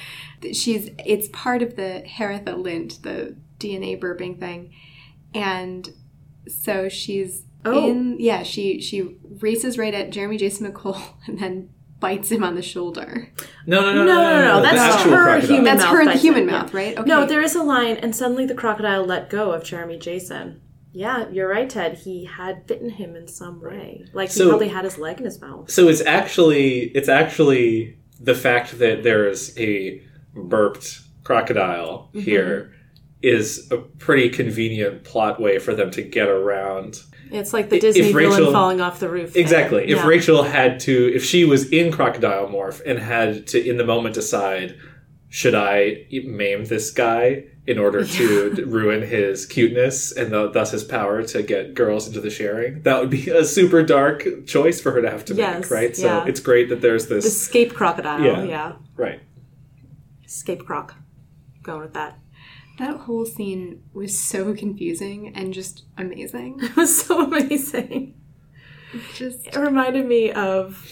She's 0.54 0.90
it's 1.06 1.28
part 1.34 1.62
of 1.64 1.76
the 1.76 2.04
Heritha 2.08 2.58
lint, 2.58 3.02
the 3.04 3.36
DNA 3.60 4.00
burping 4.00 4.40
thing, 4.40 4.74
and 5.34 5.90
so 6.48 6.88
she's 6.90 7.44
Oh. 7.68 7.90
in. 7.90 8.18
Yeah, 8.20 8.44
she 8.44 8.80
she 8.80 9.18
races 9.40 9.78
right 9.78 9.94
at 9.94 10.12
Jeremy 10.12 10.38
Jason 10.38 10.72
McCole 10.72 11.02
and 11.28 11.40
then 11.40 11.70
bites 12.06 12.32
him 12.32 12.44
on 12.44 12.56
the 12.56 12.62
shoulder. 12.62 13.30
No, 13.66 13.82
no, 13.82 13.94
no, 13.94 14.04
No, 14.06 14.14
no, 14.24 14.42
no, 14.46 14.56
the 14.58 14.62
that's 14.64 14.96
actual 14.96 15.12
her 15.12 15.24
crocodile. 15.24 15.48
human- 15.48 15.64
That's 15.66 15.82
mouth 15.84 15.94
her 15.94 16.00
in 16.02 16.06
the 16.08 16.14
bite 16.14 16.20
human 16.22 16.42
thing, 16.46 16.54
yeah. 16.54 16.62
mouth, 16.62 16.74
right? 16.74 16.98
Okay. 17.00 17.10
No, 17.10 17.26
there 17.26 17.42
is 17.42 17.56
a 17.56 17.64
line, 17.64 17.98
and 17.98 18.16
suddenly 18.16 18.46
the 18.46 18.54
crocodile 18.54 19.04
let 19.06 19.30
go 19.30 19.52
of 19.52 19.64
Jeremy 19.64 19.98
Jason. 19.98 20.62
Yeah, 20.94 21.28
you're 21.30 21.50
right, 21.50 21.70
Ted. 21.70 21.94
He 21.98 22.26
had 22.26 22.66
bitten 22.68 22.90
him 22.92 23.16
in 23.16 23.28
some 23.28 23.60
way. 23.62 24.06
Like 24.14 24.30
he 24.30 24.36
So- 24.40 24.50
probably 24.50 24.70
had 24.70 24.86
his 24.86 24.98
leg 24.98 25.18
in 25.20 25.26
his 25.26 25.42
mouth. 25.42 25.70
So 25.70 25.88
it's 25.90 26.02
actually 26.06 26.92
it's 26.96 27.10
actually 27.10 27.98
the 28.20 28.36
fact 28.36 28.80
that 28.80 29.04
there's 29.04 29.58
a 29.58 30.02
burped 30.36 31.00
crocodile 31.24 32.10
Mm-hmm. 32.14 32.20
here 32.20 32.72
is 33.22 33.68
a 33.72 33.78
pretty 33.78 34.30
convenient 34.30 35.04
plot 35.04 35.42
way 35.42 35.58
for 35.60 35.74
them 35.74 35.90
to 35.92 36.02
get 36.04 36.28
around 36.30 37.02
It's 37.32 37.54
like 37.54 37.70
the 37.70 37.80
Disney 37.80 38.12
villain 38.14 38.52
falling 38.54 38.82
off 38.82 39.00
the 39.00 39.10
roof. 39.10 39.34
thing. 39.34 39.42
Exactly. 39.42 39.84
If 39.84 39.98
Yeah. 39.98 40.08
Rachel 40.08 40.44
had 40.44 40.80
to, 40.82 41.14
if 41.16 41.24
she 41.24 41.44
was 41.46 41.70
in 41.72 41.92
crocodile 41.92 42.48
morph 42.48 42.82
and 42.86 43.00
had 43.00 43.48
to, 43.48 43.68
in 43.70 43.78
the 43.78 43.84
moment, 43.86 44.16
decide, 44.16 44.76
should 45.30 45.56
I 45.56 46.06
maim 46.12 46.66
this 46.66 46.92
guy 46.92 47.46
in 47.68 47.80
order 47.80 48.06
to 48.06 48.64
ruin 48.68 49.02
his 49.02 49.46
cuteness 49.48 50.12
and 50.12 50.30
th- 50.32 50.54
thus 50.54 50.70
his 50.72 50.84
power 50.84 51.24
to 51.24 51.42
get 51.42 51.74
girls 51.74 52.08
into 52.08 52.22
the 52.22 52.30
sharing? 52.30 52.84
That 52.84 53.02
would 53.02 53.10
be 53.10 53.30
a 53.32 53.44
super 53.44 53.82
dark 53.84 54.26
choice 54.46 54.80
for 54.80 54.92
her 54.92 55.02
to 55.02 55.10
have 55.10 55.26
to 55.26 55.34
Yes, 55.34 55.62
make, 55.64 55.72
right? 55.72 55.96
So 55.96 56.06
yeah. 56.06 56.26
it's 56.26 56.40
great 56.40 56.70
that 56.70 56.82
there's 56.82 57.08
this. 57.08 57.26
Escape 57.26 57.74
crocodile. 57.74 58.22
Yeah. 58.22 58.44
Yeah. 58.44 58.74
right. 58.96 59.20
Escape 60.26 60.66
croc. 60.66 60.96
Going 61.64 61.82
with 61.82 61.94
that. 61.94 62.20
That 62.78 62.98
whole 63.02 63.26
scene 63.26 63.84
was 63.94 64.20
so 64.20 64.54
confusing 64.54 65.34
and 65.36 65.54
just 65.54 65.86
amazing. 65.98 66.60
It 66.64 66.76
was 66.76 67.02
so 67.06 67.24
amazing. 67.26 68.16
Just 69.14 69.48
It 69.48 69.56
reminded 69.58 70.06
me 70.08 70.32
of 70.32 70.86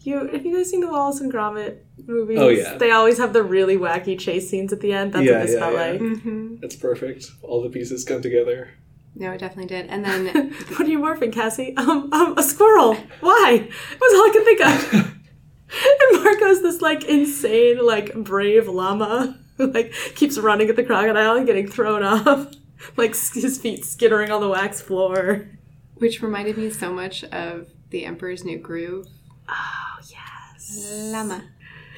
you. 0.00 0.28
Have 0.28 0.44
you 0.46 0.56
guys 0.56 0.70
seen 0.70 0.80
the 0.80 0.88
Wallace 0.88 1.20
and 1.20 1.32
Gromit 1.32 1.78
movies? 2.06 2.38
Oh, 2.40 2.48
yeah. 2.48 2.76
They 2.78 2.90
always 2.92 3.18
have 3.18 3.32
the 3.32 3.42
really 3.42 3.76
wacky 3.76 4.18
chase 4.18 4.48
scenes 4.48 4.72
at 4.72 4.80
the 4.80 4.92
end. 4.92 5.12
That's 5.12 5.24
Yeah, 5.26 5.38
what 5.38 5.46
this 5.46 5.54
yeah, 5.54 5.60
felt 5.60 5.72
yeah. 5.74 5.80
like. 5.90 6.00
hmm 6.00 6.56
It's 6.62 6.76
perfect. 6.76 7.26
All 7.42 7.62
the 7.62 7.70
pieces 7.70 8.04
come 8.04 8.22
together. 8.22 8.70
no, 9.16 9.32
it 9.32 9.38
definitely 9.38 9.66
did. 9.66 9.86
And 9.86 10.04
then 10.04 10.52
What 10.76 10.82
are 10.82 10.88
you 10.90 10.98
morphing, 11.00 11.32
Cassie? 11.32 11.74
Um, 11.76 12.12
um, 12.12 12.38
a 12.38 12.42
squirrel. 12.42 12.94
Why? 13.20 13.68
Was 14.00 14.14
all 14.14 14.28
I 14.28 14.30
could 14.32 14.44
think 14.44 14.60
of. 14.60 14.94
and 16.12 16.24
Marco's 16.24 16.62
this 16.62 16.80
like 16.80 17.04
insane, 17.04 17.84
like 17.84 18.14
brave 18.14 18.68
llama 18.68 19.40
who 19.56 19.66
like 19.72 19.92
keeps 20.14 20.38
running 20.38 20.68
at 20.68 20.76
the 20.76 20.84
crocodile 20.84 21.36
and 21.36 21.46
getting 21.46 21.68
thrown 21.68 22.02
off, 22.04 22.48
like 22.96 23.10
his 23.14 23.58
feet 23.58 23.84
skittering 23.84 24.30
on 24.30 24.40
the 24.40 24.48
wax 24.48 24.80
floor. 24.80 25.46
which 25.94 26.22
reminded 26.22 26.56
me 26.58 26.70
so 26.70 26.92
much 26.92 27.24
of 27.24 27.68
The 27.90 28.04
Emperor's 28.04 28.44
New 28.44 28.58
Groove. 28.58 29.06
Oh 29.48 29.98
yes. 30.08 30.90
Llama. 31.12 31.44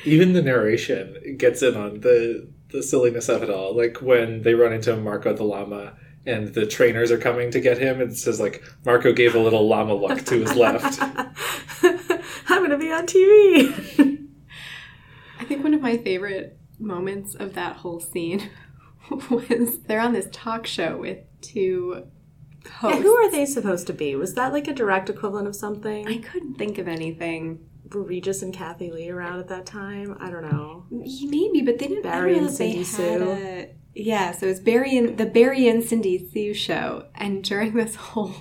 Even 0.05 0.33
the 0.33 0.42
narration 0.42 1.37
gets 1.38 1.62
in 1.62 1.75
on 1.77 2.01
the 2.01 2.49
the 2.71 2.83
silliness 2.83 3.29
of 3.29 3.42
it 3.42 3.51
all. 3.51 3.75
Like 3.77 3.99
when 4.03 4.42
they 4.42 4.55
run 4.55 4.73
into 4.73 4.94
Marco 4.97 5.33
the 5.33 5.42
llama 5.44 5.94
and 6.27 6.49
the 6.55 6.66
trainers 6.66 7.11
are 7.11 7.16
coming 7.18 7.51
to 7.53 7.61
get 7.61 7.79
him, 7.79 8.01
and 8.03 8.11
it 8.12 8.16
says 8.18 8.38
like 8.38 8.62
Marco 8.85 9.12
gave 9.12 9.35
a 9.35 9.38
little 9.38 9.66
llama 9.66 9.94
look 9.94 10.25
to 10.27 10.40
his 10.40 10.55
left. 10.55 10.99
I'm 12.49 12.62
gonna 12.62 12.77
be 12.79 12.92
on 12.92 13.07
TV. 13.07 14.27
I 15.40 15.44
think 15.44 15.62
one 15.64 15.73
of 15.75 15.81
my 15.81 15.97
favorite 15.97 16.58
moments 16.79 17.35
of 17.35 17.55
that 17.55 17.77
whole 17.77 18.01
scene 18.01 18.51
was 19.31 19.79
they're 19.81 20.01
on 20.01 20.12
this 20.12 20.29
talk 20.33 20.67
show 20.67 20.97
with 20.99 21.19
two 21.41 22.05
hosts. 22.71 23.03
Who 23.03 23.14
are 23.14 23.31
they 23.31 23.47
supposed 23.47 23.87
to 23.88 23.93
be? 23.93 24.14
Was 24.17 24.35
that 24.35 24.53
like 24.53 24.69
a 24.69 24.75
direct 24.75 25.09
equivalent 25.11 25.49
of 25.49 25.57
something? 25.57 26.07
I 26.07 26.19
couldn't 26.19 26.55
think 26.55 26.79
of 26.79 26.88
anything. 26.88 27.64
Were 27.93 28.03
Regis 28.03 28.43
and 28.43 28.53
Kathie 28.53 28.91
Lee 28.91 29.09
around 29.09 29.38
at 29.41 29.49
that 29.49 29.64
time? 29.64 30.17
I 30.21 30.31
don't 30.31 30.43
know. 30.51 30.85
Maybe, 30.91 31.62
but 31.62 31.79
they 31.79 31.87
didn't. 31.88 32.03
Barry 32.03 32.37
and 32.37 32.51
Cindy 32.51 32.85
Sue. 32.85 33.31
a- 33.31 33.75
yeah, 33.95 34.33
so 34.33 34.47
it 34.47 34.51
was 34.51 34.61
Barry 34.61 34.97
and 34.97 35.17
the 35.19 35.27
Barry 35.27 35.67
and 35.69 35.83
Cindy 35.83 36.29
Sue 36.31 36.53
show, 36.55 37.07
and 37.14 37.43
during 37.43 37.73
this 37.75 37.95
whole 37.97 38.35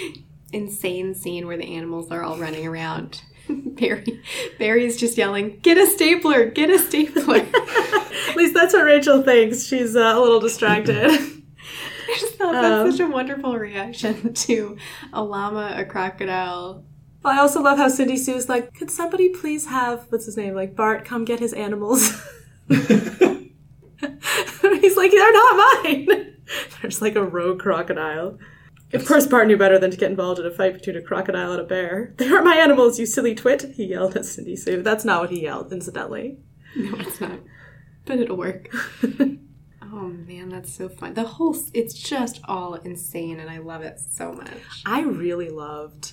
insane 0.52 1.14
scene 1.14 1.46
where 1.46 1.56
the 1.58 1.74
animals 1.76 2.10
are 2.10 2.22
all 2.22 2.38
running 2.38 2.66
around, 2.66 3.22
Barry, 3.48 4.20
Barry's 4.58 4.96
just 4.96 5.18
yelling, 5.18 5.58
"Get 5.62 5.78
a 5.78 5.86
stapler! 5.86 6.46
Get 6.46 6.70
a 6.70 6.78
stapler!" 6.78 7.46
At 8.28 8.36
least 8.36 8.54
that's 8.54 8.74
what 8.74 8.84
Rachel 8.84 9.22
thinks. 9.22 9.64
She's 9.64 9.96
uh, 9.96 10.12
a 10.16 10.20
little 10.20 10.40
distracted. 10.40 10.96
I 11.10 12.16
just 12.20 12.36
thought 12.36 12.52
that's 12.52 12.84
Um, 12.86 12.90
such 12.92 13.00
a 13.00 13.10
wonderful 13.10 13.56
reaction 13.56 14.32
to 14.32 14.76
a 15.12 15.22
llama, 15.22 15.74
a 15.76 15.84
crocodile. 15.84 16.84
I 17.24 17.40
also 17.40 17.60
love 17.60 17.78
how 17.78 17.88
Cindy 17.88 18.16
Sue's 18.16 18.48
like, 18.48 18.72
could 18.74 18.90
somebody 18.90 19.30
please 19.30 19.66
have 19.66 20.06
what's 20.10 20.26
his 20.26 20.36
name, 20.36 20.54
like 20.54 20.76
Bart, 20.76 21.04
come 21.04 21.24
get 21.24 21.40
his 21.40 21.52
animals? 21.52 22.10
He's 22.68 22.88
like, 24.96 25.10
they're 25.10 25.32
not 25.32 25.82
mine. 25.84 26.06
There's 26.80 27.02
like 27.02 27.16
a 27.16 27.24
rogue 27.24 27.58
crocodile. 27.58 28.38
Of 28.92 29.04
course, 29.04 29.26
Bart 29.26 29.48
knew 29.48 29.56
better 29.56 29.78
than 29.78 29.90
to 29.90 29.96
get 29.96 30.10
involved 30.10 30.38
in 30.38 30.46
a 30.46 30.50
fight 30.50 30.74
between 30.74 30.96
a 30.96 31.02
crocodile 31.02 31.52
and 31.52 31.60
a 31.60 31.64
bear. 31.64 32.14
They 32.18 32.28
aren't 32.28 32.44
my 32.44 32.56
animals, 32.56 32.98
you 32.98 33.06
silly 33.06 33.34
twit! 33.34 33.74
He 33.74 33.84
yelled 33.84 34.16
at 34.16 34.24
Cindy 34.24 34.56
Sue. 34.56 34.82
That's 34.82 35.04
not 35.04 35.20
what 35.22 35.30
he 35.30 35.42
yelled, 35.42 35.72
incidentally. 35.72 36.38
No, 36.76 36.94
it's 36.98 37.20
not. 37.22 37.40
But 38.04 38.18
it'll 38.18 38.36
work. 38.36 38.68
oh 39.82 40.08
man, 40.08 40.50
that's 40.50 40.74
so 40.74 40.90
fun. 40.90 41.14
The 41.14 41.24
whole, 41.24 41.56
it's 41.72 41.94
just 41.94 42.38
all 42.44 42.74
insane, 42.74 43.40
and 43.40 43.48
I 43.48 43.58
love 43.58 43.80
it 43.80 43.98
so 43.98 44.32
much. 44.32 44.82
I 44.84 45.00
really 45.00 45.48
loved. 45.48 46.12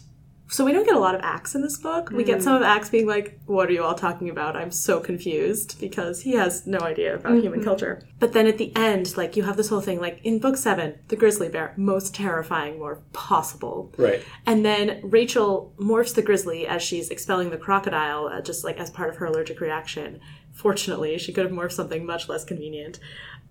So 0.50 0.64
we 0.66 0.72
don't 0.72 0.86
get 0.86 0.96
a 0.96 1.00
lot 1.00 1.16
of 1.16 1.22
Ax 1.22 1.56
in 1.56 1.62
this 1.62 1.78
book. 1.78 2.12
We 2.12 2.24
get 2.24 2.44
some 2.44 2.56
of 2.56 2.62
Ax 2.62 2.90
being 2.90 3.08
like, 3.08 3.40
"What 3.46 3.70
are 3.70 3.72
you 3.72 3.84
all 3.84 3.96
talking 3.96 4.30
about? 4.30 4.56
I'm 4.56 4.72
so 4.72 5.00
confused," 5.00 5.80
because 5.80 6.22
he 6.22 6.34
has 6.34 6.68
no 6.68 6.78
idea 6.80 7.16
about 7.16 7.40
human 7.40 7.64
culture. 7.64 8.04
But 8.20 8.34
then 8.34 8.46
at 8.46 8.58
the 8.58 8.76
end, 8.76 9.18
like 9.18 9.36
you 9.36 9.44
have 9.44 9.58
this 9.58 9.70
whole 9.70 9.82
thing, 9.82 10.00
like 10.00 10.20
in 10.24 10.40
book 10.40 10.58
seven, 10.58 11.00
the 11.08 11.16
grizzly 11.16 11.50
bear, 11.50 11.74
most 11.76 12.14
terrifying 12.14 12.78
morph 12.78 13.00
possible. 13.14 13.92
Right. 13.98 14.22
And 14.46 14.64
then 14.64 15.00
Rachel 15.04 15.74
morphs 15.80 16.14
the 16.14 16.22
grizzly 16.22 16.68
as 16.68 16.84
she's 16.84 17.10
expelling 17.10 17.50
the 17.50 17.58
crocodile, 17.58 18.28
uh, 18.28 18.42
just 18.42 18.64
like 18.64 18.78
as 18.78 18.92
part 18.92 19.10
of 19.10 19.16
her 19.18 19.26
allergic 19.26 19.60
reaction. 19.60 20.20
Fortunately, 20.52 21.18
she 21.18 21.34
could 21.34 21.46
have 21.46 21.54
morphed 21.54 21.72
something 21.72 22.06
much 22.06 22.30
less 22.30 22.44
convenient. 22.44 23.00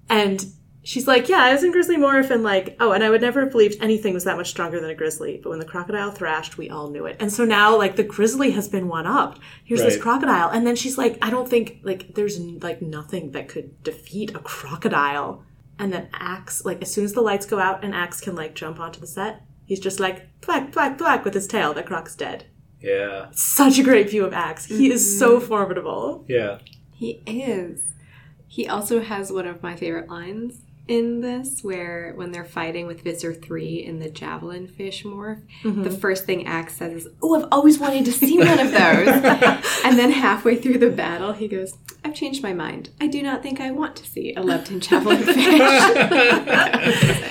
And 0.08 0.46
she's 0.84 1.06
like, 1.06 1.28
Yeah, 1.28 1.42
I 1.42 1.52
was 1.52 1.62
in 1.62 1.72
grizzly 1.72 1.96
morph, 1.96 2.30
and 2.30 2.42
like, 2.42 2.76
oh, 2.80 2.92
and 2.92 3.02
I 3.02 3.10
would 3.10 3.20
never 3.20 3.40
have 3.40 3.50
believed 3.50 3.76
anything 3.80 4.14
was 4.14 4.24
that 4.24 4.36
much 4.36 4.50
stronger 4.50 4.80
than 4.80 4.90
a 4.90 4.94
grizzly. 4.94 5.40
But 5.42 5.50
when 5.50 5.58
the 5.58 5.64
crocodile 5.64 6.10
thrashed, 6.10 6.58
we 6.58 6.70
all 6.70 6.90
knew 6.90 7.06
it. 7.06 7.16
And 7.20 7.32
so 7.32 7.44
now, 7.44 7.76
like, 7.76 7.96
the 7.96 8.02
grizzly 8.02 8.50
has 8.52 8.68
been 8.68 8.88
one 8.88 9.06
up. 9.06 9.38
Here's 9.64 9.82
this 9.82 9.96
crocodile. 9.96 10.48
And 10.50 10.66
then 10.66 10.76
she's 10.76 10.98
like, 10.98 11.18
I 11.22 11.30
don't 11.30 11.48
think, 11.48 11.80
like, 11.82 12.14
there's 12.14 12.38
like 12.38 12.82
nothing 12.82 13.32
that 13.32 13.48
could 13.48 13.82
defeat 13.82 14.34
a 14.34 14.40
crocodile. 14.40 15.44
And 15.78 15.92
then 15.92 16.08
Ax, 16.12 16.64
like, 16.64 16.82
as 16.82 16.92
soon 16.92 17.04
as 17.04 17.12
the 17.12 17.22
lights 17.22 17.46
go 17.46 17.58
out 17.58 17.84
and 17.84 17.94
Ax 17.94 18.20
can, 18.20 18.34
like, 18.34 18.54
jump 18.54 18.78
onto 18.78 19.00
the 19.00 19.06
set, 19.06 19.42
he's 19.64 19.80
just 19.80 20.00
like, 20.00 20.28
thwack, 20.42 20.72
thwack, 20.72 20.98
thwack 20.98 21.24
with 21.24 21.34
his 21.34 21.46
tail. 21.46 21.72
The 21.72 21.82
croc's 21.82 22.14
dead 22.14 22.44
Yeah. 22.80 23.28
such 23.32 23.78
a 23.78 23.82
great 23.82 24.10
view 24.10 24.24
of 24.24 24.32
Ax. 24.32 24.66
He 24.66 24.90
is 24.90 25.18
so 25.18 25.38
mm-hmm. 25.38 25.46
formidable. 25.46 26.24
Yeah. 26.28 26.58
He 26.92 27.22
is. 27.26 27.94
He 28.46 28.68
also 28.68 29.00
has 29.00 29.32
one 29.32 29.46
of 29.46 29.62
my 29.62 29.74
favorite 29.74 30.10
lines 30.10 30.60
in 30.88 31.20
this, 31.20 31.62
where 31.62 32.12
when 32.16 32.32
they're 32.32 32.44
fighting 32.44 32.86
with 32.86 33.02
Visser 33.02 33.32
3 33.32 33.84
in 33.84 34.00
the 34.00 34.10
javelin 34.10 34.66
fish 34.66 35.04
morph, 35.04 35.40
the 35.62 35.68
mm-hmm. 35.68 35.94
first 35.96 36.24
thing 36.24 36.46
Ax 36.46 36.76
says 36.76 36.92
is, 37.04 37.08
Oh, 37.22 37.36
I've 37.36 37.48
always 37.52 37.78
wanted 37.78 38.04
to 38.06 38.12
see 38.12 38.38
one 38.38 38.58
of 38.58 38.70
those. 38.72 39.08
and 39.84 39.98
then 39.98 40.10
halfway 40.10 40.56
through 40.56 40.78
the 40.78 40.90
battle, 40.90 41.32
he 41.32 41.46
goes, 41.46 41.78
I've 42.04 42.14
changed 42.14 42.42
my 42.42 42.52
mind. 42.52 42.90
I 43.00 43.06
do 43.06 43.22
not 43.22 43.42
think 43.42 43.60
I 43.60 43.70
want 43.70 43.96
to 43.96 44.06
see 44.06 44.34
a 44.34 44.42
Lepton 44.42 44.80
javelin 44.80 45.22
fish. 45.24 45.38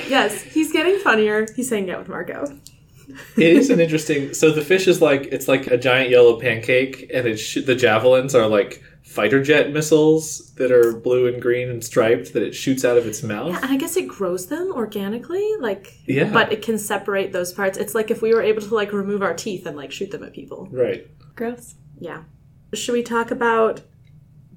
Yes, 0.09 0.41
he's 0.41 0.73
getting 0.73 0.99
funnier. 0.99 1.47
He's 1.55 1.69
hanging 1.69 1.91
out 1.91 1.99
with 1.99 2.09
Marco. 2.09 2.43
it 3.37 3.55
is 3.55 3.69
an 3.69 3.79
interesting. 3.79 4.33
So 4.33 4.51
the 4.51 4.61
fish 4.61 4.85
is 4.87 5.01
like 5.01 5.23
it's 5.31 5.47
like 5.47 5.67
a 5.67 5.77
giant 5.77 6.09
yellow 6.09 6.37
pancake, 6.37 7.09
and 7.13 7.25
it 7.25 7.37
sh- 7.37 7.59
the 7.65 7.75
javelins 7.75 8.35
are 8.35 8.45
like 8.47 8.83
fighter 9.11 9.43
jet 9.43 9.71
missiles 9.73 10.53
that 10.55 10.71
are 10.71 10.93
blue 10.93 11.27
and 11.27 11.41
green 11.41 11.69
and 11.69 11.83
striped 11.83 12.33
that 12.33 12.41
it 12.43 12.53
shoots 12.55 12.85
out 12.85 12.97
of 12.97 13.05
its 13.05 13.21
mouth. 13.21 13.55
And 13.61 13.71
I 13.71 13.75
guess 13.77 13.97
it 13.97 14.07
grows 14.07 14.47
them 14.47 14.71
organically, 14.73 15.47
like 15.59 15.93
Yeah. 16.07 16.31
but 16.31 16.51
it 16.51 16.61
can 16.61 16.77
separate 16.77 17.33
those 17.33 17.51
parts. 17.51 17.77
It's 17.77 17.93
like 17.93 18.09
if 18.09 18.21
we 18.21 18.33
were 18.33 18.41
able 18.41 18.61
to 18.61 18.73
like 18.73 18.93
remove 18.93 19.21
our 19.21 19.33
teeth 19.33 19.65
and 19.65 19.75
like 19.75 19.91
shoot 19.91 20.11
them 20.11 20.23
at 20.23 20.33
people. 20.33 20.69
Right. 20.71 21.07
Gross. 21.35 21.75
Yeah. 21.99 22.23
Should 22.73 22.93
we 22.93 23.03
talk 23.03 23.31
about 23.31 23.81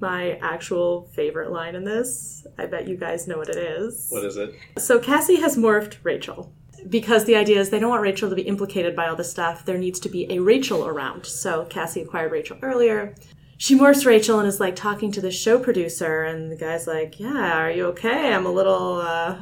my 0.01 0.33
actual 0.41 1.11
favorite 1.15 1.51
line 1.51 1.75
in 1.75 1.85
this? 1.85 2.47
I 2.59 2.67
bet 2.67 2.87
you 2.87 2.97
guys 2.97 3.27
know 3.27 3.39
what 3.39 3.49
it 3.49 3.57
is. 3.57 4.07
What 4.11 4.25
is 4.25 4.37
it? 4.37 4.55
So 4.79 4.99
Cassie 5.01 5.41
has 5.41 5.57
morphed 5.57 5.97
Rachel 6.05 6.53
because 6.89 7.25
the 7.25 7.35
idea 7.35 7.59
is 7.61 7.71
they 7.71 7.79
don't 7.81 7.91
want 7.91 8.03
Rachel 8.03 8.29
to 8.29 8.37
be 8.37 8.43
implicated 8.43 8.95
by 8.95 9.09
all 9.09 9.17
this 9.17 9.31
stuff. 9.31 9.65
There 9.65 9.79
needs 9.79 9.99
to 10.01 10.09
be 10.09 10.31
a 10.33 10.39
Rachel 10.41 10.87
around. 10.87 11.27
So 11.27 11.65
Cassie 11.65 12.03
acquired 12.03 12.31
Rachel 12.33 12.59
earlier. 12.63 13.15
She 13.65 13.75
morphs 13.75 14.05
Rachel 14.05 14.39
and 14.39 14.47
is 14.47 14.61
like 14.61 14.77
talking 14.77 15.11
to 15.13 15.23
the 15.23 15.31
show 15.31 15.59
producer, 15.59 16.23
and 16.23 16.53
the 16.53 16.57
guy's 16.57 16.87
like, 16.87 17.19
"Yeah, 17.19 17.63
are 17.63 17.71
you 17.71 17.87
okay? 17.87 18.31
I'm 18.31 18.45
a 18.45 18.53
little." 18.53 19.01
Uh... 19.01 19.37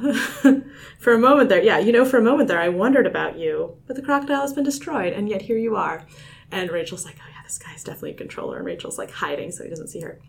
for 1.00 1.12
a 1.12 1.18
moment 1.18 1.48
there, 1.48 1.61
yeah, 1.61 1.80
you 1.80 1.90
know, 1.90 2.04
for 2.04 2.18
a 2.18 2.22
moment 2.22 2.46
there, 2.46 2.61
I 2.61 2.68
wondered 2.68 3.08
about 3.08 3.37
you, 3.37 3.78
but 3.88 3.96
the 3.96 4.02
crocodile 4.02 4.42
has 4.42 4.52
been 4.52 4.62
destroyed, 4.62 5.12
and 5.12 5.28
yet 5.28 5.42
here 5.42 5.56
you 5.56 5.74
are. 5.74 6.06
And 6.52 6.70
Rachel's 6.70 7.04
like, 7.04 7.16
"Oh 7.20 7.28
yeah, 7.30 7.42
this 7.42 7.58
guy's 7.58 7.82
definitely 7.82 8.12
a 8.12 8.14
controller." 8.14 8.58
And 8.58 8.64
Rachel's 8.64 8.96
like 8.96 9.11
hiding 9.11 9.50
so 9.50 9.64
he 9.64 9.70
doesn't 9.70 9.88
see 9.88 10.02
her. 10.02 10.20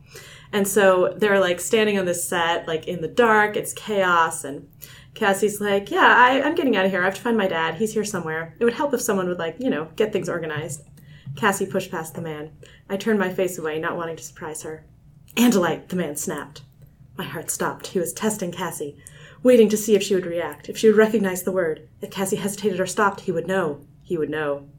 And 0.51 0.67
so 0.67 1.13
they're 1.15 1.39
like 1.39 1.59
standing 1.59 1.99
on 1.99 2.05
this 2.05 2.27
set, 2.27 2.67
like 2.67 2.87
in 2.87 3.01
the 3.01 3.07
dark. 3.07 3.55
It's 3.55 3.73
chaos, 3.73 4.43
and 4.43 4.69
Cassie's 5.13 5.61
like, 5.61 5.91
"Yeah, 5.91 6.15
I, 6.17 6.41
I'm 6.41 6.55
getting 6.55 6.75
out 6.75 6.85
of 6.85 6.89
here. 6.91 7.03
I 7.03 7.05
have 7.05 7.13
to 7.13 7.21
find 7.21 7.37
my 7.37 7.47
dad. 7.47 7.75
He's 7.75 7.93
here 7.93 8.05
somewhere. 8.05 8.55
It 8.59 8.63
would 8.63 8.73
help 8.73 8.95
if 8.95 9.01
someone 9.01 9.27
would 9.27 9.37
like, 9.37 9.57
you 9.59 9.69
know, 9.69 9.89
get 9.95 10.11
things 10.11 10.29
organized." 10.29 10.81
Cassie 11.35 11.65
pushed 11.65 11.91
past 11.91 12.13
the 12.15 12.21
man. 12.21 12.51
I 12.89 12.97
turned 12.97 13.19
my 13.19 13.33
face 13.33 13.57
away, 13.57 13.79
not 13.79 13.97
wanting 13.97 14.17
to 14.17 14.23
surprise 14.23 14.63
her. 14.63 14.85
Andalite, 15.35 15.87
the 15.87 15.95
man 15.95 16.15
snapped. 16.15 16.61
My 17.17 17.23
heart 17.23 17.49
stopped. 17.49 17.87
He 17.87 17.99
was 17.99 18.13
testing 18.13 18.51
Cassie, 18.51 18.97
waiting 19.41 19.69
to 19.69 19.77
see 19.77 19.95
if 19.95 20.03
she 20.03 20.15
would 20.15 20.25
react, 20.25 20.69
if 20.69 20.77
she 20.77 20.87
would 20.87 20.97
recognize 20.97 21.43
the 21.43 21.51
word. 21.51 21.87
If 22.01 22.11
Cassie 22.11 22.37
hesitated 22.37 22.79
or 22.79 22.85
stopped, 22.85 23.21
he 23.21 23.31
would 23.31 23.47
know. 23.47 23.85
He 24.01 24.17
would 24.17 24.29
know. 24.29 24.69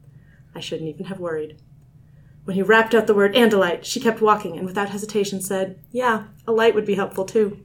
I 0.53 0.59
shouldn't 0.59 0.89
even 0.89 1.05
have 1.07 1.19
worried. 1.19 1.61
When 2.45 2.55
he 2.55 2.61
rapped 2.61 2.93
out 2.93 3.07
the 3.07 3.15
word 3.15 3.33
Andalite, 3.33 3.83
she 3.83 3.99
kept 3.99 4.21
walking 4.21 4.55
and 4.55 4.65
without 4.65 4.89
hesitation 4.89 5.41
said, 5.41 5.79
Yeah, 5.91 6.25
a 6.47 6.51
light 6.51 6.75
would 6.75 6.85
be 6.85 6.95
helpful 6.95 7.25
too. 7.25 7.59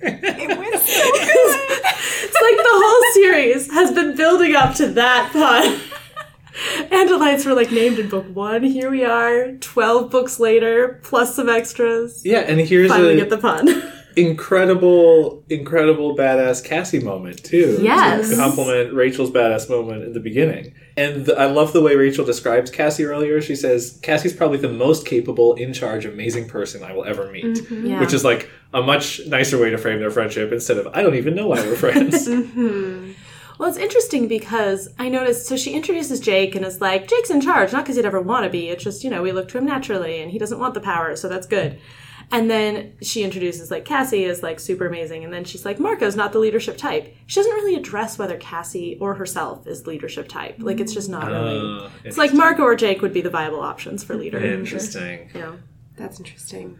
It 0.00 0.48
was 0.58 0.82
so 0.86 1.12
good. 1.12 1.80
It's 2.26 2.42
like 2.42 2.56
the 2.56 2.64
whole 2.66 3.12
series 3.12 3.72
has 3.72 3.92
been 3.92 4.16
building 4.16 4.56
up 4.56 4.74
to 4.76 4.88
that 4.88 5.30
pun. 5.32 5.80
Andalites 6.90 7.44
were 7.46 7.54
like 7.54 7.70
named 7.72 7.98
in 7.98 8.08
book 8.08 8.26
one. 8.34 8.62
Here 8.62 8.90
we 8.90 9.04
are, 9.04 9.52
12 9.52 10.10
books 10.10 10.38
later, 10.38 11.00
plus 11.02 11.34
some 11.34 11.48
extras. 11.48 12.22
Yeah, 12.24 12.40
and 12.40 12.60
here's 12.60 12.90
Finally 12.90 13.14
a 13.14 13.16
get 13.16 13.30
the 13.30 13.38
pun. 13.38 13.82
incredible, 14.16 15.44
incredible 15.48 16.16
badass 16.16 16.64
Cassie 16.64 17.00
moment 17.00 17.42
too. 17.42 17.78
Yes. 17.80 18.30
to 18.30 18.36
compliment 18.36 18.94
Rachel's 18.94 19.30
badass 19.30 19.68
moment 19.68 20.04
in 20.04 20.12
the 20.12 20.20
beginning. 20.20 20.74
And 20.96 21.26
th- 21.26 21.36
I 21.36 21.46
love 21.46 21.72
the 21.72 21.82
way 21.82 21.96
Rachel 21.96 22.24
describes 22.24 22.70
Cassie 22.70 23.04
earlier. 23.04 23.40
She 23.40 23.56
says 23.56 23.98
Cassie's 24.02 24.32
probably 24.32 24.58
the 24.58 24.68
most 24.68 25.06
capable, 25.06 25.54
in 25.54 25.72
charge, 25.72 26.04
amazing 26.04 26.48
person 26.48 26.84
I 26.84 26.92
will 26.92 27.04
ever 27.04 27.30
meet, 27.30 27.44
mm-hmm. 27.44 27.86
Yeah. 27.86 28.00
which 28.00 28.12
is 28.12 28.24
like 28.24 28.48
a 28.72 28.82
much 28.82 29.20
nicer 29.26 29.60
way 29.60 29.70
to 29.70 29.78
frame 29.78 29.98
their 29.98 30.10
friendship 30.10 30.52
instead 30.52 30.78
of 30.78 30.86
I 30.88 31.02
don't 31.02 31.16
even 31.16 31.34
know 31.34 31.48
why 31.48 31.60
we're 31.62 31.76
friends. 31.76 32.28
Mm-hmm. 32.34 33.12
Well, 33.64 33.72
it's 33.72 33.80
interesting 33.82 34.28
because 34.28 34.90
I 34.98 35.08
noticed. 35.08 35.46
So 35.46 35.56
she 35.56 35.72
introduces 35.72 36.20
Jake 36.20 36.54
and 36.54 36.66
is 36.66 36.82
like, 36.82 37.08
"Jake's 37.08 37.30
in 37.30 37.40
charge, 37.40 37.72
not 37.72 37.84
because 37.84 37.96
he'd 37.96 38.04
ever 38.04 38.20
want 38.20 38.44
to 38.44 38.50
be. 38.50 38.68
It's 38.68 38.84
just 38.84 39.02
you 39.02 39.08
know 39.08 39.22
we 39.22 39.32
look 39.32 39.48
to 39.48 39.56
him 39.56 39.64
naturally, 39.64 40.20
and 40.20 40.30
he 40.30 40.38
doesn't 40.38 40.58
want 40.58 40.74
the 40.74 40.82
power, 40.82 41.16
so 41.16 41.30
that's 41.30 41.46
good." 41.46 41.80
And 42.30 42.50
then 42.50 42.92
she 43.00 43.22
introduces 43.24 43.70
like 43.70 43.86
Cassie 43.86 44.24
is 44.24 44.42
like 44.42 44.60
super 44.60 44.86
amazing, 44.86 45.24
and 45.24 45.32
then 45.32 45.44
she's 45.44 45.64
like, 45.64 45.80
"Marco's 45.80 46.14
not 46.14 46.34
the 46.34 46.40
leadership 46.40 46.76
type." 46.76 47.16
She 47.24 47.40
doesn't 47.40 47.54
really 47.54 47.74
address 47.74 48.18
whether 48.18 48.36
Cassie 48.36 48.98
or 49.00 49.14
herself 49.14 49.66
is 49.66 49.86
leadership 49.86 50.28
type. 50.28 50.56
Like 50.58 50.78
it's 50.78 50.92
just 50.92 51.08
not 51.08 51.28
really. 51.28 51.84
Uh, 51.86 51.88
It's 52.04 52.18
like 52.18 52.34
Marco 52.34 52.64
or 52.64 52.76
Jake 52.76 53.00
would 53.00 53.14
be 53.14 53.22
the 53.22 53.30
viable 53.30 53.60
options 53.62 54.04
for 54.04 54.14
leader. 54.14 54.44
interesting. 54.44 55.30
Yeah. 55.34 55.52
That's 55.96 56.18
interesting. 56.18 56.76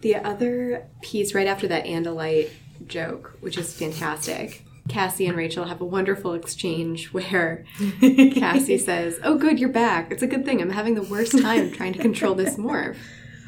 The 0.00 0.14
other 0.14 0.86
piece 1.02 1.34
right 1.34 1.46
after 1.48 1.68
that 1.68 1.84
Andalite 1.84 2.48
joke, 2.86 3.36
which 3.40 3.58
is 3.58 3.76
fantastic, 3.76 4.64
Cassie 4.88 5.26
and 5.26 5.36
Rachel 5.36 5.64
have 5.64 5.80
a 5.80 5.84
wonderful 5.84 6.34
exchange 6.34 7.06
where 7.12 7.64
Cassie 8.00 8.78
says, 8.78 9.18
Oh, 9.22 9.36
good, 9.36 9.58
you're 9.58 9.68
back. 9.70 10.10
It's 10.10 10.22
a 10.22 10.26
good 10.26 10.44
thing. 10.44 10.60
I'm 10.60 10.70
having 10.70 10.94
the 10.94 11.02
worst 11.02 11.38
time 11.40 11.70
trying 11.72 11.92
to 11.94 11.98
control 12.00 12.34
this 12.34 12.56
morph. 12.56 12.96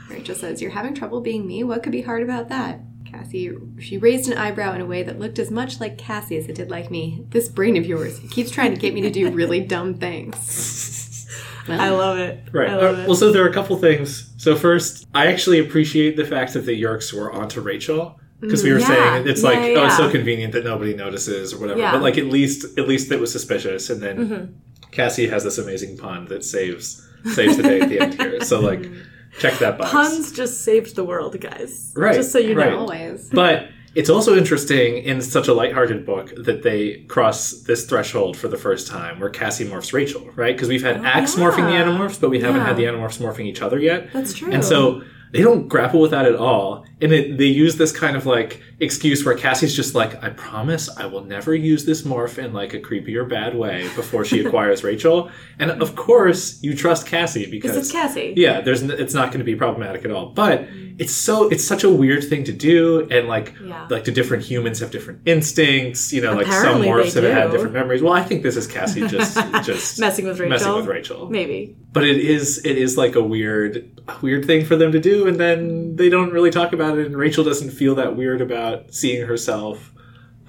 Rachel 0.08 0.34
says, 0.34 0.62
You're 0.62 0.70
having 0.70 0.94
trouble 0.94 1.20
being 1.20 1.46
me? 1.46 1.62
What 1.64 1.82
could 1.82 1.92
be 1.92 2.02
hard 2.02 2.22
about 2.22 2.48
that? 2.48 2.80
Cassie, 3.04 3.52
she 3.78 3.98
raised 3.98 4.28
an 4.30 4.36
eyebrow 4.36 4.74
in 4.74 4.80
a 4.80 4.86
way 4.86 5.02
that 5.02 5.18
looked 5.18 5.38
as 5.38 5.50
much 5.50 5.78
like 5.80 5.96
Cassie 5.96 6.36
as 6.36 6.46
it 6.48 6.54
did 6.56 6.70
like 6.70 6.90
me. 6.90 7.24
This 7.30 7.48
brain 7.48 7.76
of 7.76 7.86
yours 7.86 8.18
keeps 8.30 8.50
trying 8.50 8.74
to 8.74 8.80
get 8.80 8.94
me 8.94 9.00
to 9.02 9.10
do 9.10 9.30
really 9.30 9.60
dumb 9.60 9.94
things. 9.94 11.26
I 11.68 11.90
love 11.90 12.18
it. 12.18 12.40
Right. 12.52 12.70
Love 12.70 12.98
Uh, 12.98 13.00
it. 13.02 13.06
well, 13.06 13.16
so 13.16 13.32
there 13.32 13.44
are 13.44 13.48
a 13.48 13.52
couple 13.52 13.76
things. 13.78 14.32
So 14.38 14.54
first, 14.56 15.06
I 15.14 15.26
actually 15.28 15.58
appreciate 15.60 16.16
the 16.16 16.24
fact 16.24 16.52
that 16.54 16.60
the 16.60 16.74
Yorks 16.74 17.12
were 17.12 17.32
onto 17.32 17.60
Rachel 17.60 18.20
because 18.40 18.62
we 18.62 18.72
were 18.72 18.78
Yeah. 18.80 18.86
saying 18.88 19.28
it's 19.28 19.42
Yeah, 19.42 19.48
like 19.48 19.58
yeah, 19.60 19.80
oh, 19.80 19.86
it's 19.86 19.96
so 19.96 20.10
convenient 20.10 20.52
that 20.54 20.64
nobody 20.64 20.94
notices 20.94 21.52
or 21.52 21.58
whatever. 21.58 21.78
Yeah. 21.80 21.86
Mm-hmm. 21.86 21.96
But 21.96 22.02
like 22.02 22.18
at 22.18 22.26
least 22.26 22.78
at 22.78 22.86
least 22.88 23.10
it 23.10 23.20
was 23.20 23.32
suspicious, 23.32 23.90
and 23.90 24.00
then 24.02 24.60
Cassie 24.90 25.28
has 25.28 25.44
this 25.44 25.58
amazing 25.58 25.96
pun 25.96 26.26
that 26.26 26.44
saves 26.44 27.02
saves 27.34 27.56
the 27.56 27.62
day 27.62 27.80
at 27.80 27.88
the 27.88 28.00
end 28.00 28.14
here. 28.20 28.40
So 28.42 28.60
like, 28.60 28.88
check 29.38 29.58
that 29.58 29.78
box. 29.78 29.90
Puns 29.90 30.32
just 30.32 30.62
saved 30.64 30.94
the 30.96 31.04
world, 31.04 31.38
guys. 31.40 31.92
Right, 31.96 32.14
Just 32.14 32.30
so 32.32 32.38
you 32.38 32.56
right. 32.56 32.70
know. 32.70 32.78
Always. 32.80 33.28
But 33.30 33.68
it's 33.96 34.10
also 34.10 34.36
interesting 34.36 34.98
in 34.98 35.20
such 35.22 35.48
a 35.48 35.54
lighthearted 35.54 36.04
book 36.06 36.30
that 36.36 36.62
they 36.62 36.98
cross 37.08 37.52
this 37.62 37.86
threshold 37.86 38.36
for 38.36 38.46
the 38.46 38.56
first 38.58 38.86
time 38.86 39.18
where 39.18 39.30
Cassie 39.30 39.64
morphs 39.64 39.92
Rachel, 39.92 40.30
right? 40.36 40.54
Because 40.54 40.68
we've 40.68 40.82
had 40.82 41.04
Ax 41.04 41.34
morphing 41.34 41.64
the 41.66 41.72
yeah. 41.72 41.84
Animorphs, 41.84 42.20
but 42.20 42.28
we 42.30 42.40
haven't 42.40 42.60
Yeah. 42.60 42.66
had 42.66 42.76
the 42.76 42.84
Animorphs 42.84 43.18
morphing 43.18 43.46
each 43.46 43.62
other 43.62 43.78
yet. 43.78 44.12
That's 44.12 44.34
true. 44.34 44.52
And 44.52 44.62
so 44.64 45.02
they 45.32 45.40
don't 45.42 45.66
grapple 45.66 46.00
with 46.00 46.10
that 46.12 46.26
at 46.26 46.36
all. 46.36 46.84
And 47.00 47.12
it, 47.12 47.36
they 47.36 47.44
use 47.44 47.76
this 47.76 47.92
kind 47.92 48.16
of 48.16 48.24
like 48.24 48.62
excuse 48.80 49.24
where 49.24 49.34
Cassie's 49.36 49.76
just 49.76 49.94
like, 49.94 50.22
I 50.22 50.30
promise 50.30 50.88
I 50.96 51.06
will 51.06 51.24
never 51.24 51.54
use 51.54 51.84
this 51.84 52.02
morph 52.02 52.38
in 52.42 52.52
like 52.54 52.72
a 52.72 52.80
creepy 52.80 53.16
or 53.16 53.24
bad 53.24 53.54
way 53.54 53.82
before 53.94 54.24
she 54.24 54.40
acquires 54.46 54.82
Rachel. 54.82 55.30
And 55.58 55.70
of 55.70 55.94
course, 55.94 56.62
you 56.62 56.74
trust 56.74 57.06
Cassie 57.06 57.50
because 57.50 57.76
it's 57.76 57.92
Cassie. 57.92 58.32
yeah, 58.36 58.62
there's 58.62 58.82
n- 58.82 58.90
it's 58.92 59.12
not 59.14 59.28
going 59.28 59.40
to 59.40 59.44
be 59.44 59.54
problematic 59.56 60.04
at 60.06 60.10
all. 60.10 60.30
But 60.30 60.62
mm. 60.68 60.96
it's 60.98 61.12
so 61.12 61.48
it's 61.48 61.66
such 61.66 61.84
a 61.84 61.90
weird 61.90 62.24
thing 62.24 62.44
to 62.44 62.52
do, 62.52 63.06
and 63.10 63.28
like 63.28 63.54
Yeah. 63.62 63.86
like 63.90 64.04
the 64.04 64.12
different 64.12 64.44
humans 64.44 64.80
have 64.80 64.90
different 64.90 65.20
instincts. 65.26 66.12
You 66.14 66.22
know, 66.22 66.34
like 66.34 66.46
some 66.46 66.82
morphs 66.82 67.14
have 67.14 67.24
had 67.24 67.50
different 67.50 67.74
memories. 67.74 68.02
Well, 68.02 68.12
I 68.14 68.22
think 68.22 68.42
this 68.42 68.56
is 68.56 68.66
Cassie 68.66 69.06
just 69.16 69.36
just 69.64 69.98
Messing 70.00 70.26
with 70.26 70.38
Rachel. 70.38 70.50
messing 70.50 70.74
with 70.76 70.86
Rachel. 70.86 71.28
Maybe. 71.30 71.76
But 71.92 72.04
it 72.04 72.18
is 72.18 72.64
it 72.64 72.76
is 72.76 72.96
like 72.98 73.14
a 73.16 73.22
weird 73.22 73.90
a 74.08 74.14
weird 74.20 74.44
thing 74.44 74.64
for 74.64 74.76
them 74.76 74.92
to 74.92 75.00
do, 75.00 75.26
and 75.26 75.38
then 75.38 75.96
they 75.96 76.08
don't 76.10 76.30
really 76.32 76.50
talk 76.50 76.72
about 76.72 76.85
it. 76.98 77.06
And 77.06 77.16
Rachel 77.16 77.44
doesn't 77.44 77.70
feel 77.70 77.94
that 77.96 78.16
weird 78.16 78.40
about 78.40 78.94
seeing 78.94 79.26
herself. 79.26 79.92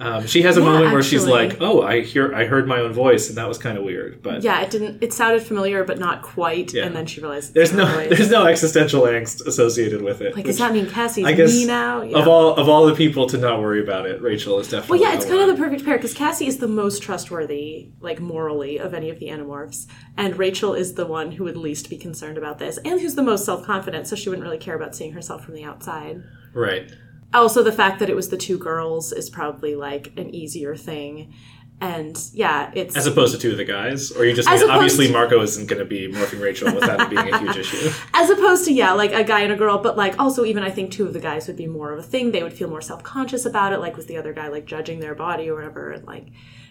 Um, 0.00 0.26
she 0.28 0.42
has 0.42 0.56
a 0.56 0.60
Yeah, 0.60 0.66
moment 0.66 0.92
where 0.92 1.02
she's 1.02 1.26
like, 1.26 1.56
"Oh, 1.60 1.82
I 1.82 2.02
hear, 2.02 2.32
I 2.32 2.44
heard 2.44 2.68
my 2.68 2.78
own 2.80 2.92
voice," 2.92 3.28
and 3.28 3.36
that 3.36 3.48
was 3.48 3.58
kind 3.58 3.76
of 3.76 3.82
weird. 3.82 4.22
But 4.22 4.42
Yeah, 4.44 4.60
it 4.60 4.70
didn't. 4.70 5.02
It 5.02 5.12
sounded 5.12 5.42
familiar, 5.42 5.82
but 5.82 5.98
not 5.98 6.22
quite. 6.22 6.72
Yeah. 6.72 6.84
And 6.84 6.94
then 6.94 7.06
she 7.06 7.20
realized 7.20 7.52
there's 7.54 7.72
no 7.72 7.84
there's 8.08 8.30
no 8.30 8.46
existential 8.46 9.02
angst 9.02 9.44
associated 9.46 10.02
with 10.02 10.20
it. 10.20 10.36
Like, 10.36 10.44
does 10.44 10.58
that 10.58 10.72
mean 10.72 10.86
Cassie's 10.88 11.26
I 11.26 11.32
guess 11.32 11.52
me 11.52 11.66
now? 11.66 12.02
Yeah. 12.02 12.18
of 12.18 12.28
all 12.28 12.54
of 12.54 12.68
all 12.68 12.86
the 12.86 12.94
people 12.94 13.26
to 13.28 13.38
not 13.38 13.60
worry 13.60 13.82
about 13.82 14.06
it, 14.06 14.22
Rachel 14.22 14.60
is 14.60 14.68
definitely. 14.68 15.00
Well, 15.00 15.10
yeah, 15.10 15.16
it's 15.16 15.26
kind 15.26 15.40
of 15.40 15.48
the 15.48 15.60
perfect 15.62 15.84
pair 15.84 15.96
because 15.96 16.14
Cassie 16.14 16.46
is 16.46 16.58
the 16.58 16.68
most 16.68 17.02
trustworthy, 17.02 17.88
like 18.00 18.20
morally, 18.20 18.78
of 18.78 18.94
any 18.94 19.10
of 19.10 19.18
the 19.18 19.26
Animorphs, 19.26 19.86
and 20.16 20.36
Rachel 20.38 20.74
is 20.74 20.94
the 20.94 21.06
one 21.06 21.32
who 21.32 21.44
would 21.44 21.56
least 21.56 21.90
be 21.90 21.96
concerned 21.98 22.38
about 22.38 22.58
this, 22.60 22.78
and 22.84 23.00
who's 23.00 23.16
the 23.16 23.22
most 23.22 23.44
self 23.44 23.64
confident, 23.64 24.06
so 24.06 24.14
she 24.14 24.28
wouldn't 24.28 24.44
really 24.46 24.58
care 24.58 24.76
about 24.76 24.94
seeing 24.94 25.12
herself 25.12 25.44
from 25.44 25.54
the 25.54 25.64
outside. 25.64 26.22
right. 26.54 26.92
Also, 27.34 27.62
the 27.62 27.72
fact 27.72 27.98
that 27.98 28.08
it 28.08 28.16
was 28.16 28.30
the 28.30 28.36
two 28.38 28.56
girls 28.58 29.12
is 29.12 29.28
probably 29.28 29.74
like 29.74 30.12
an 30.16 30.34
easier 30.34 30.74
thing, 30.74 31.34
and 31.80 32.18
yeah, 32.32 32.72
it's 32.74 32.96
As 32.96 33.06
opposed 33.06 33.34
to 33.34 33.40
two 33.40 33.52
of 33.52 33.56
the 33.56 33.64
guys, 33.64 34.10
or 34.10 34.24
you 34.24 34.34
just 34.34 34.48
mean, 34.50 34.68
obviously 34.68 35.06
to- 35.06 35.12
Marco 35.12 35.40
isn't 35.40 35.66
going 35.66 35.78
to 35.78 35.84
be 35.84 36.08
morphing 36.08 36.42
Rachel 36.42 36.74
without 36.74 37.00
it 37.00 37.10
being 37.10 37.32
a 37.32 37.38
huge 37.38 37.56
issue. 37.66 37.90
as 38.14 38.30
opposed 38.30 38.64
to 38.64 38.72
yeah 38.72 38.92
like 38.92 39.12
a 39.12 39.22
guy 39.22 39.40
and 39.40 39.52
a 39.52 39.56
girl. 39.56 39.78
But 39.78 39.96
like 39.96 40.18
also 40.18 40.44
even 40.44 40.64
i 40.64 40.70
think 40.70 40.90
two 40.90 41.06
of 41.06 41.12
the 41.12 41.20
guys 41.20 41.46
would 41.46 41.56
be 41.56 41.68
more 41.68 41.92
of 41.92 41.98
a 41.98 42.02
thing. 42.02 42.32
They 42.32 42.42
would 42.42 42.52
feel 42.52 42.68
more 42.68 42.80
self-conscious 42.80 43.46
about 43.46 43.72
it 43.72 43.78
like 43.78 43.96
was 43.96 44.06
the 44.06 44.16
other 44.16 44.32
guy 44.32 44.48
like 44.48 44.66
judging 44.66 44.98
their 44.98 45.14
body 45.14 45.48
or 45.48 45.54
whatever. 45.54 45.92
And 45.92 46.04
like 46.04 46.28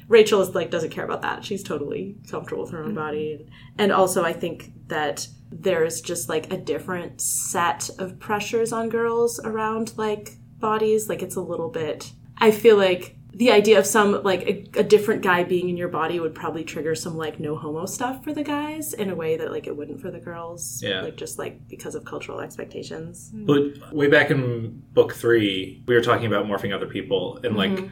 rachel 0.09 0.41
is 0.41 0.53
like 0.53 0.71
doesn't 0.71 0.89
care 0.89 1.05
about 1.05 1.21
that. 1.21 1.45
She's 1.45 1.63
totally 1.63 2.17
comfortable 2.29 2.63
with 2.63 2.71
her 2.71 2.79
own 2.79 2.87
mm-hmm. 2.87 2.95
body. 2.95 3.47
And 3.77 3.93
also 3.93 4.25
i 4.25 4.33
think 4.33 4.71
that 4.87 5.25
there's 5.49 6.01
just 6.01 6.27
like 6.27 6.51
a 6.51 6.57
different 6.57 7.21
set 7.21 7.89
of 7.97 8.19
pressures 8.19 8.73
on 8.73 8.89
girls 8.89 9.39
around 9.39 9.97
like 9.97 10.33
bodies 10.59 11.07
like 11.09 11.21
it's 11.21 11.35
a 11.35 11.41
little 11.41 11.69
bit 11.69 12.11
i 12.37 12.51
feel 12.51 12.77
like 12.77 13.15
the 13.33 13.51
idea 13.51 13.77
of 13.77 13.85
some 13.85 14.23
like 14.23 14.41
a, 14.41 14.79
a 14.79 14.83
different 14.83 15.21
guy 15.21 15.43
being 15.43 15.69
in 15.69 15.77
your 15.77 15.89
body 15.89 16.19
would 16.19 16.33
probably 16.33 16.63
trigger 16.63 16.95
some 16.95 17.15
like 17.15 17.39
no 17.39 17.55
homo 17.55 17.85
stuff 17.85 18.23
for 18.23 18.33
the 18.33 18.43
guys 18.43 18.93
in 18.93 19.11
a 19.11 19.15
way 19.15 19.37
that 19.37 19.51
like 19.51 19.67
it 19.67 19.77
wouldn't 19.77 20.01
for 20.01 20.09
the 20.09 20.19
girls 20.19 20.81
Yeah. 20.83 21.01
like 21.01 21.17
just 21.17 21.37
like 21.37 21.67
because 21.67 21.93
of 21.93 22.03
cultural 22.03 22.39
expectations 22.39 23.29
But 23.33 23.93
way 23.93 24.07
back 24.07 24.31
in 24.31 24.81
book 24.93 25.13
three, 25.13 25.83
we 25.87 25.93
were 25.93 26.01
talking 26.01 26.25
about 26.25 26.45
morphing 26.47 26.73
other 26.73 26.87
people 26.87 27.39
and 27.43 27.55
like 27.55 27.69
Mm-hmm. 27.71 27.87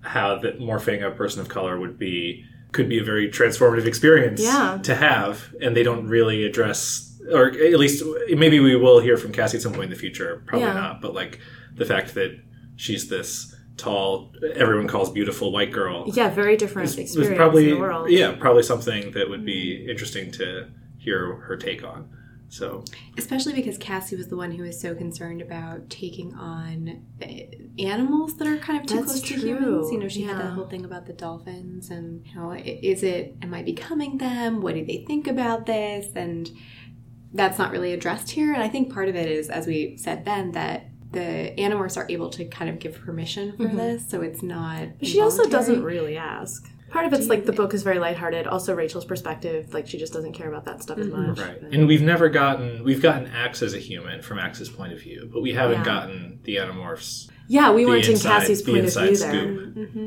how 0.00 0.38
that 0.38 0.60
morphing 0.60 1.06
a 1.06 1.10
person 1.10 1.42
of 1.42 1.48
color 1.48 1.78
would 1.78 1.98
be 1.98 2.44
could 2.72 2.88
be 2.88 2.98
a 2.98 3.04
very 3.04 3.28
transformative 3.28 3.84
experience 3.84 4.40
Yeah. 4.40 4.78
to 4.84 4.94
have, 4.94 5.54
and 5.60 5.76
they 5.76 5.82
don't 5.82 6.06
really 6.06 6.44
address, 6.46 7.20
or 7.32 7.48
at 7.48 7.78
least 7.80 8.02
maybe 8.28 8.60
we 8.60 8.76
will 8.76 9.00
hear 9.00 9.16
from 9.18 9.32
Cassie 9.32 9.56
at 9.58 9.62
some 9.62 9.72
point 9.72 9.84
in 9.84 9.90
the 9.90 9.96
future. 9.96 10.42
Probably 10.46 10.68
Yeah. 10.68 10.74
not, 10.74 11.02
but 11.02 11.12
like 11.12 11.40
the 11.74 11.84
fact 11.84 12.14
that 12.14 12.38
she's 12.76 13.08
this 13.08 13.54
tall, 13.76 14.32
everyone 14.54 14.88
calls 14.88 15.10
beautiful 15.10 15.52
white 15.52 15.72
girl. 15.72 16.04
yeah 16.08 16.28
very 16.28 16.56
different 16.56 16.86
was 16.88 16.98
experience 16.98 17.36
probably 17.36 17.70
in 17.70 17.74
the 17.76 17.80
world 17.80 18.10
yeah 18.10 18.32
probably 18.32 18.62
something 18.62 19.10
that 19.12 19.28
would 19.30 19.44
be 19.44 19.86
interesting 19.88 20.30
to 20.30 20.70
hear 20.98 21.36
her 21.36 21.56
take 21.56 21.82
on. 21.82 22.08
So 22.50 22.82
Especially 23.16 23.52
because 23.52 23.78
Cassie 23.78 24.16
was 24.16 24.26
the 24.26 24.36
one 24.36 24.50
who 24.50 24.64
was 24.64 24.78
so 24.80 24.94
concerned 24.94 25.40
about 25.40 25.88
taking 25.88 26.34
on 26.34 27.06
uh, 27.22 27.26
animals 27.78 28.36
that 28.38 28.48
are 28.48 28.58
kind 28.58 28.80
of 28.80 28.86
too 28.86 28.96
That's 28.96 29.06
close 29.06 29.22
to 29.22 29.34
humans. 29.36 29.92
You 29.92 29.98
know, 29.98 30.08
she 30.08 30.22
had 30.22 30.36
that 30.36 30.50
whole 30.50 30.66
thing 30.66 30.84
about 30.84 31.06
the 31.06 31.12
dolphins 31.12 31.90
and, 31.90 32.26
you 32.26 32.34
know, 32.34 32.52
is 32.52 33.04
it, 33.04 33.36
am 33.40 33.54
I 33.54 33.62
becoming 33.62 34.18
them? 34.18 34.60
What 34.60 34.74
do 34.74 34.84
they 34.84 35.04
think 35.06 35.28
about 35.28 35.66
this? 35.66 36.08
And 36.16 36.50
that's 37.32 37.56
not 37.56 37.70
really 37.70 37.92
addressed 37.92 38.32
here. 38.32 38.52
And 38.52 38.62
I 38.62 38.68
think 38.68 38.92
part 38.92 39.08
of 39.08 39.14
it 39.14 39.30
is, 39.30 39.48
as 39.48 39.68
we 39.68 39.96
said 39.96 40.24
then, 40.24 40.50
that 40.50 40.89
the 41.12 41.52
animorphs 41.58 41.96
are 41.96 42.06
able 42.08 42.30
to 42.30 42.44
kind 42.46 42.70
of 42.70 42.78
give 42.78 42.94
permission 43.00 43.56
for 43.56 43.66
this. 43.68 44.08
So 44.08 44.20
it's 44.22 44.42
not. 44.42 44.98
But 44.98 45.08
she 45.08 45.20
also 45.20 45.48
doesn't 45.48 45.82
really 45.82 46.16
ask 46.16 46.66
part 46.90 47.06
of 47.06 47.12
it's 47.12 47.28
like 47.28 47.46
the 47.46 47.52
book 47.52 47.72
is 47.72 47.84
very 47.84 48.00
lighthearted 48.00 48.48
also 48.48 48.74
rachel's 48.74 49.04
perspective 49.04 49.72
like 49.72 49.86
she 49.86 49.96
just 49.96 50.12
doesn't 50.12 50.32
care 50.32 50.48
about 50.48 50.64
that 50.64 50.82
stuff 50.82 50.98
as 50.98 51.06
much 51.06 51.38
Right. 51.38 51.60
But- 51.62 51.72
And 51.72 51.86
we've 51.86 52.02
never 52.02 52.28
gotten 52.28 52.82
we've 52.82 53.00
gotten 53.00 53.28
Ax 53.28 53.62
as 53.62 53.74
a 53.74 53.78
human 53.78 54.22
from 54.22 54.40
Ax's 54.40 54.68
point 54.68 54.92
of 54.92 55.00
view, 55.00 55.30
but 55.32 55.40
we 55.40 55.52
haven't 55.52 55.78
Yeah. 55.78 55.84
gotten 55.84 56.40
the 56.42 56.56
Animorphs. 56.56 57.28
yeah 57.46 57.70
we 57.72 57.86
weren't 57.86 58.06
in 58.06 58.12
inside- 58.12 58.40
cassie's 58.40 58.64
the 58.64 58.72
point 58.72 58.86
of 58.86 58.92
view 58.92 59.14
scoop. 59.14 59.32
there 59.32 59.46
Mm-hmm. 59.86 59.98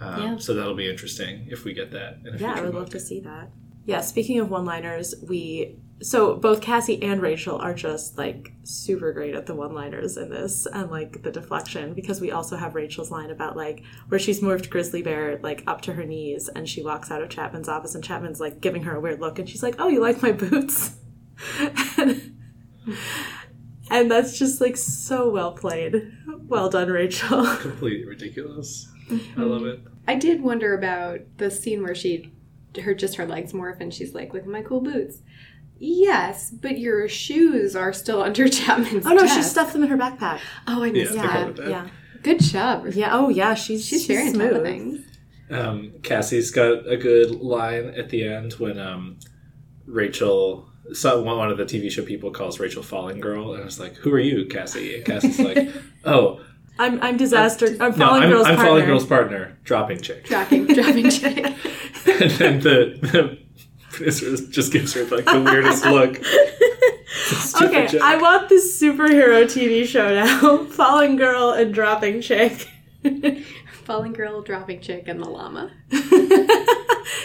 Um, 0.00 0.22
Yeah. 0.22 0.36
So 0.38 0.54
that'll 0.54 0.76
be 0.76 0.88
interesting 0.88 1.48
if 1.50 1.64
we 1.64 1.72
get 1.74 1.90
that. 1.90 2.18
In 2.24 2.34
a 2.34 2.38
Yeah, 2.38 2.52
I 2.54 2.60
would 2.60 2.70
book. 2.70 2.82
love 2.82 2.90
to 2.90 3.00
see 3.00 3.18
that. 3.20 3.50
Yeah, 3.84 4.00
speaking 4.00 4.38
of 4.38 4.48
one-liners, 4.48 5.16
we 5.28 5.78
so 6.00 6.36
both 6.36 6.60
Cassie 6.60 7.02
and 7.02 7.20
Rachel 7.20 7.56
are 7.56 7.74
just 7.74 8.16
like 8.16 8.52
super 8.62 9.12
great 9.12 9.34
at 9.34 9.46
the 9.46 9.54
one-liners 9.54 10.16
in 10.16 10.30
this 10.30 10.66
and 10.66 10.90
like 10.90 11.22
the 11.22 11.30
deflection 11.30 11.92
because 11.92 12.20
we 12.20 12.30
also 12.30 12.56
have 12.56 12.74
Rachel's 12.76 13.10
line 13.10 13.30
about 13.30 13.56
like 13.56 13.82
where 14.08 14.20
she's 14.20 14.40
morphed 14.40 14.70
Grizzly 14.70 15.02
Bear 15.02 15.40
like 15.42 15.64
up 15.66 15.80
to 15.82 15.92
her 15.94 16.04
knees 16.04 16.48
and 16.48 16.68
she 16.68 16.84
walks 16.84 17.10
out 17.10 17.22
of 17.22 17.30
Chapman's 17.30 17.68
office 17.68 17.94
and 17.94 18.04
Chapman's 18.04 18.38
like 18.38 18.60
giving 18.60 18.84
her 18.84 18.94
a 18.96 19.00
weird 19.00 19.20
look 19.20 19.38
and 19.38 19.48
she's 19.48 19.62
like, 19.62 19.76
"Oh, 19.78 19.88
you 19.88 20.00
like 20.00 20.22
my 20.22 20.30
boots?" 20.32 20.96
and, 21.96 22.36
and 23.90 24.10
that's 24.10 24.38
just 24.38 24.60
like 24.60 24.76
so 24.76 25.28
well 25.28 25.52
played. 25.52 26.12
Well 26.46 26.70
done, 26.70 26.90
Rachel. 26.90 27.44
Completely 27.60 28.04
ridiculous. 28.04 28.88
I 29.36 29.42
love 29.42 29.64
it. 29.64 29.80
I 30.06 30.14
did 30.14 30.42
wonder 30.42 30.76
about 30.76 31.20
the 31.38 31.50
scene 31.50 31.82
where 31.82 31.94
she, 31.94 32.32
her 32.82 32.94
just 32.94 33.16
her 33.16 33.26
legs 33.26 33.52
morph 33.52 33.80
and 33.80 33.92
she's 33.92 34.14
like, 34.14 34.32
"Look 34.32 34.44
at 34.44 34.48
my 34.48 34.62
cool 34.62 34.80
boots." 34.80 35.22
Yes, 35.78 36.50
but 36.50 36.78
your 36.78 37.08
shoes 37.08 37.76
are 37.76 37.92
still 37.92 38.22
under 38.22 38.48
Chapman's. 38.58 39.06
Oh 39.06 39.12
no, 39.12 39.26
she 39.26 39.42
stuffed 39.42 39.72
them 39.72 39.82
in 39.84 39.88
her 39.88 39.96
backpack. 39.96 40.40
Oh, 40.66 40.82
I 40.82 40.86
Yeah, 40.86 40.92
missed 41.04 41.18
I 41.18 41.26
that. 41.26 41.46
forgot. 41.56 41.68
Yeah. 41.70 41.88
Good 42.22 42.40
job. 42.40 42.86
Yeah, 42.94 43.10
oh 43.16 43.28
yeah, 43.28 43.54
she's 43.54 43.86
She's, 43.86 44.06
very 44.06 44.28
on 44.28 44.34
top 44.34 44.52
of 44.52 44.62
things. 44.62 45.04
Um, 45.50 45.92
Cassie's 46.02 46.50
got 46.50 46.86
a 46.86 46.96
good 46.96 47.30
line 47.40 47.94
at 47.96 48.08
the 48.10 48.24
end 48.26 48.54
when 48.54 48.78
um, 48.78 49.18
Rachel, 49.86 50.68
so 50.92 51.22
one 51.22 51.38
one 51.38 51.50
of 51.50 51.56
the 51.58 51.64
TV 51.64 51.90
show 51.90 52.02
people 52.02 52.30
calls 52.30 52.58
Rachel 52.60 52.82
Falling 52.82 53.20
Girl, 53.20 53.54
and 53.54 53.64
it's 53.64 53.78
like, 53.78 53.94
"Who 53.96 54.12
are 54.12 54.18
you, 54.18 54.46
Cassie?" 54.46 54.96
And 54.96 55.04
Cassie's 55.04 55.38
like, 55.48 55.70
"Oh, 56.04 56.40
I'm 56.78 57.00
I'm 57.02 57.16
disaster. 57.16 57.66
I'm 57.80 57.92
no, 57.92 58.06
falling 58.06 58.22
I'm, 58.24 58.30
girl's 58.30 58.46
I'm 58.46 58.56
partner. 58.56 58.70
Falling 58.70 58.86
Girl's 58.86 59.06
partner, 59.06 59.58
dropping 59.64 60.00
chick." 60.00 60.24
Dropping, 60.26 60.66
dropping 60.66 61.10
chick. 61.18 61.36
and 61.38 62.30
then 62.32 62.60
the, 62.60 62.98
the 63.00 63.38
producer 64.04 64.36
just 64.50 64.72
gives 64.72 64.92
her 64.94 65.04
like 65.04 65.24
the 65.26 65.40
weirdest 65.40 65.84
look. 65.84 66.20
Okay, 67.60 67.86
joke. 67.88 68.00
I 68.02 68.16
want 68.16 68.48
this 68.48 68.80
superhero 68.80 69.44
TV 69.44 69.84
show 69.86 70.14
now. 70.14 70.64
falling 70.70 71.16
girl 71.16 71.50
and 71.50 71.74
dropping 71.74 72.20
chick. 72.22 72.68
Falling 73.84 74.12
girl, 74.12 74.40
dropping 74.42 74.80
chick, 74.80 75.04
and 75.08 75.20
the 75.20 75.28
llama. 75.28 75.70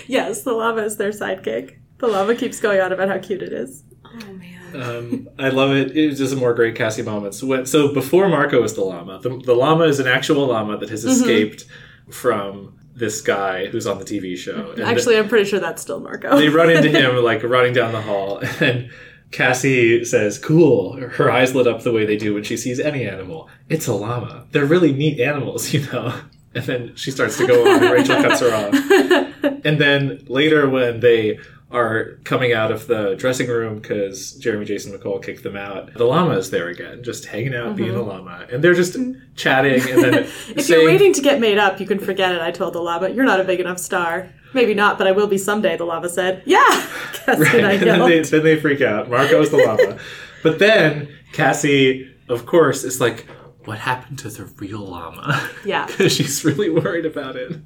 yes, 0.08 0.44
the 0.44 0.54
llama 0.54 0.82
is 0.84 0.98
their 0.98 1.12
sidekick. 1.12 1.78
The 2.00 2.08
llama 2.08 2.36
keeps 2.36 2.60
going 2.60 2.82
on 2.82 2.92
about 2.92 3.10
how 3.10 3.20
cute 3.20 3.42
it 3.44 3.54
is. 3.54 3.84
Oh 4.06 4.34
man. 4.34 4.60
Um, 4.82 5.30
I 5.40 5.50
love 5.50 5.72
it. 5.72 5.96
It's 5.96 6.18
just 6.18 6.34
a 6.34 6.38
more 6.38 6.54
great 6.54 6.76
Cassie 6.76 7.02
moments. 7.04 7.44
When, 7.44 7.66
so 7.66 7.94
before 7.94 8.28
Marco 8.28 8.64
is 8.64 8.74
the 8.74 8.82
llama, 8.84 9.20
the, 9.22 9.38
the 9.38 9.54
llama 9.54 9.86
is 9.86 10.00
an 10.00 10.08
actual 10.08 10.48
llama 10.48 10.78
that 10.78 10.86
Mm-hmm. 10.86 10.92
has 10.92 11.06
escaped 11.06 11.66
from 12.10 12.78
this 12.96 13.22
guy 13.22 13.68
who's 13.68 13.88
on 13.88 13.98
the 14.00 14.06
TV 14.06 14.38
show. 14.38 14.72
And 14.78 14.82
Actually, 14.84 15.18
I'm 15.18 15.28
pretty 15.28 15.50
sure 15.50 15.60
that's 15.60 15.82
still 15.82 16.00
Marco. 16.00 16.38
they 16.38 16.50
run 16.50 16.70
into 16.70 16.90
him 17.00 17.16
like 17.24 17.44
running 17.44 17.74
down 17.74 17.92
the 17.92 18.02
hall, 18.02 18.40
and 18.60 18.90
Cassie 19.32 20.06
says, 20.06 20.38
"Cool." 20.38 20.98
Her 20.98 21.32
eyes 21.32 21.56
lit 21.56 21.68
up 21.68 21.82
the 21.84 21.92
way 21.92 22.06
they 22.06 22.18
do 22.18 22.34
when 22.36 22.44
she 22.44 22.56
sees 22.58 22.80
any 22.80 23.08
animal. 23.08 23.50
It's 23.70 23.88
a 23.88 23.94
llama. 23.94 24.46
They're 24.52 24.66
really 24.66 24.94
neat 24.94 25.20
animals, 25.20 25.74
you 25.74 25.86
know. 25.92 26.14
And 26.56 26.64
then 26.66 26.96
she 26.96 27.10
starts 27.10 27.38
to 27.40 27.48
go 27.48 27.64
on, 27.68 27.84
and 27.84 27.92
Rachel 27.92 28.22
cuts 28.22 28.42
her 28.42 28.54
off. 28.54 29.64
And 29.66 29.80
then 29.82 30.24
later, 30.28 30.70
when 30.70 31.00
they 31.00 31.40
are 31.74 32.20
coming 32.24 32.54
out 32.54 32.72
of 32.72 32.86
the 32.86 33.16
dressing 33.16 33.48
room 33.48 33.80
because 33.80 34.34
Jeremy 34.34 34.64
Jason 34.64 34.98
McCole 34.98 35.24
kicked 35.24 35.42
them 35.42 35.58
out. 35.58 35.94
The 35.96 36.06
llama 36.06 36.38
is 36.38 36.52
there 36.52 36.70
again, 36.70 37.04
just 37.04 37.26
hanging 37.26 37.56
out, 37.56 37.76
being 37.76 37.90
a 37.90 37.94
mm-hmm. 37.94 38.10
llama, 38.10 38.48
and 38.52 38.64
they're 38.64 38.76
just 38.76 38.94
mm-hmm. 38.94 39.20
chatting. 39.36 39.82
And 39.90 40.04
then 40.04 40.14
If 40.24 40.66
saying, 40.66 40.82
you're 40.82 40.90
waiting 40.90 41.14
to 41.14 41.22
get 41.22 41.40
made 41.40 41.58
up, 41.58 41.80
you 41.80 41.88
can 41.88 41.98
forget 42.00 42.34
it. 42.34 42.42
I 42.42 42.52
told 42.52 42.74
the 42.74 42.80
llama, 42.80 43.10
"You're 43.10 43.26
not 43.26 43.40
a 43.40 43.44
big 43.44 43.60
enough 43.60 43.80
star." 43.80 44.30
Maybe 44.54 44.76
not, 44.76 45.00
but 45.00 45.08
I 45.08 45.14
will 45.14 45.26
be 45.26 45.40
someday. 45.40 45.76
The 45.76 45.86
llama 45.86 46.10
said, 46.10 46.44
"Yeah." 46.46 46.62
Right, 47.26 47.56
and 47.56 47.82
then 47.82 48.00
they, 48.02 48.20
then 48.20 48.44
they 48.44 48.60
freak 48.60 48.82
out. 48.82 49.10
Marco 49.10 49.42
is 49.42 49.50
the 49.50 49.56
llama. 49.56 49.98
but 50.44 50.60
then 50.60 51.08
Cassie, 51.32 52.14
of 52.28 52.46
course, 52.46 52.84
is 52.84 53.00
like, 53.00 53.26
what 53.64 53.80
happened 53.80 54.20
to 54.20 54.30
the 54.30 54.44
real 54.44 54.82
llama? 54.82 55.50
Yeah. 55.64 55.86
Because 55.86 56.12
she's 56.12 56.44
really 56.44 56.70
worried 56.70 57.06
about 57.06 57.38
it. 57.38 57.62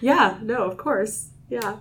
Yeah, 0.00 0.38
no, 0.40 0.64
of 0.64 0.78
course. 0.78 1.28
Yeah. 1.50 1.80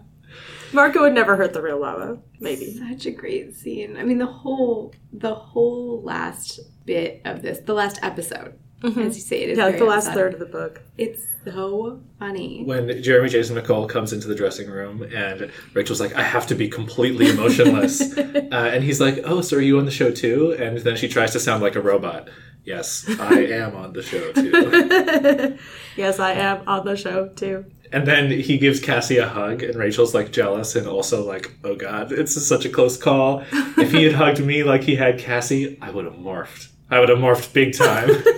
Marco 0.73 1.01
would 1.01 1.13
never 1.13 1.35
hurt 1.35 1.53
the 1.53 1.61
real 1.61 1.79
llama. 1.79 2.17
Maybe. 2.39 2.77
Such 2.89 3.05
a 3.05 3.11
great 3.11 3.55
scene. 3.55 3.97
I 3.97 4.03
mean, 4.03 4.17
the 4.17 4.25
whole 4.25 4.93
the 5.11 5.33
whole 5.35 6.01
last 6.01 6.59
bit 6.85 7.21
of 7.25 7.41
this, 7.41 7.59
the 7.59 7.73
last 7.73 7.99
episode, 8.01 8.57
as 8.83 8.95
you 8.95 9.11
say, 9.13 9.41
it 9.43 9.49
is 9.49 9.57
Yeah, 9.57 9.65
like 9.65 9.77
the 9.77 9.85
last 9.85 10.07
episodic. 10.07 10.15
third 10.15 10.33
of 10.35 10.39
the 10.39 10.45
book. 10.57 10.81
It's 10.97 11.23
so 11.45 12.01
funny. 12.19 12.63
When 12.65 13.01
Jeremy 13.01 13.29
Jason 13.29 13.55
McCole 13.57 13.87
comes 13.89 14.13
into 14.13 14.27
the 14.27 14.35
dressing 14.35 14.69
room 14.69 15.03
and 15.03 15.51
Rachel's 15.73 15.99
like, 15.99 16.13
I 16.15 16.23
have 16.23 16.47
to 16.47 16.55
be 16.55 16.67
completely 16.69 17.29
emotionless. 17.29 18.01
uh, 18.17 18.49
and 18.51 18.83
he's 18.83 18.99
like, 19.01 19.19
Oh, 19.25 19.41
so 19.41 19.57
are 19.57 19.61
you 19.61 19.79
on 19.79 19.85
the 19.85 19.91
show 19.91 20.11
too? 20.11 20.55
And 20.59 20.77
then 20.79 20.95
she 20.95 21.07
tries 21.09 21.31
to 21.33 21.39
sound 21.39 21.61
like 21.63 21.75
a 21.75 21.81
robot. 21.81 22.29
Yes, 22.65 23.05
I 23.19 23.39
am 23.45 23.75
on 23.75 23.93
the 23.93 24.03
show 24.03 24.31
too. 24.33 25.57
yes, 25.97 26.19
I 26.19 26.33
am 26.33 26.67
on 26.67 26.85
the 26.85 26.95
show 26.95 27.29
too. 27.29 27.65
And 27.91 28.05
then 28.05 28.29
he 28.29 28.57
gives 28.57 28.79
Cassie 28.79 29.17
a 29.17 29.27
hug, 29.27 29.63
and 29.63 29.75
Rachel's 29.75 30.13
like 30.13 30.31
jealous 30.31 30.75
and 30.75 30.87
also 30.87 31.25
like, 31.25 31.51
oh 31.63 31.75
god, 31.75 32.11
it's 32.11 32.39
such 32.45 32.65
a 32.65 32.69
close 32.69 32.97
call. 32.97 33.43
If 33.51 33.91
he 33.91 34.03
had 34.03 34.13
hugged 34.21 34.43
me 34.43 34.63
like 34.63 34.83
he 34.83 34.95
had 34.95 35.17
Cassie, 35.17 35.77
I 35.81 35.89
would 35.89 36.05
have 36.05 36.15
morphed. 36.15 36.69
I 36.91 36.99
would 36.99 37.09
have 37.09 37.19
morphed 37.19 37.53
big 37.53 37.73
time. 37.75 38.09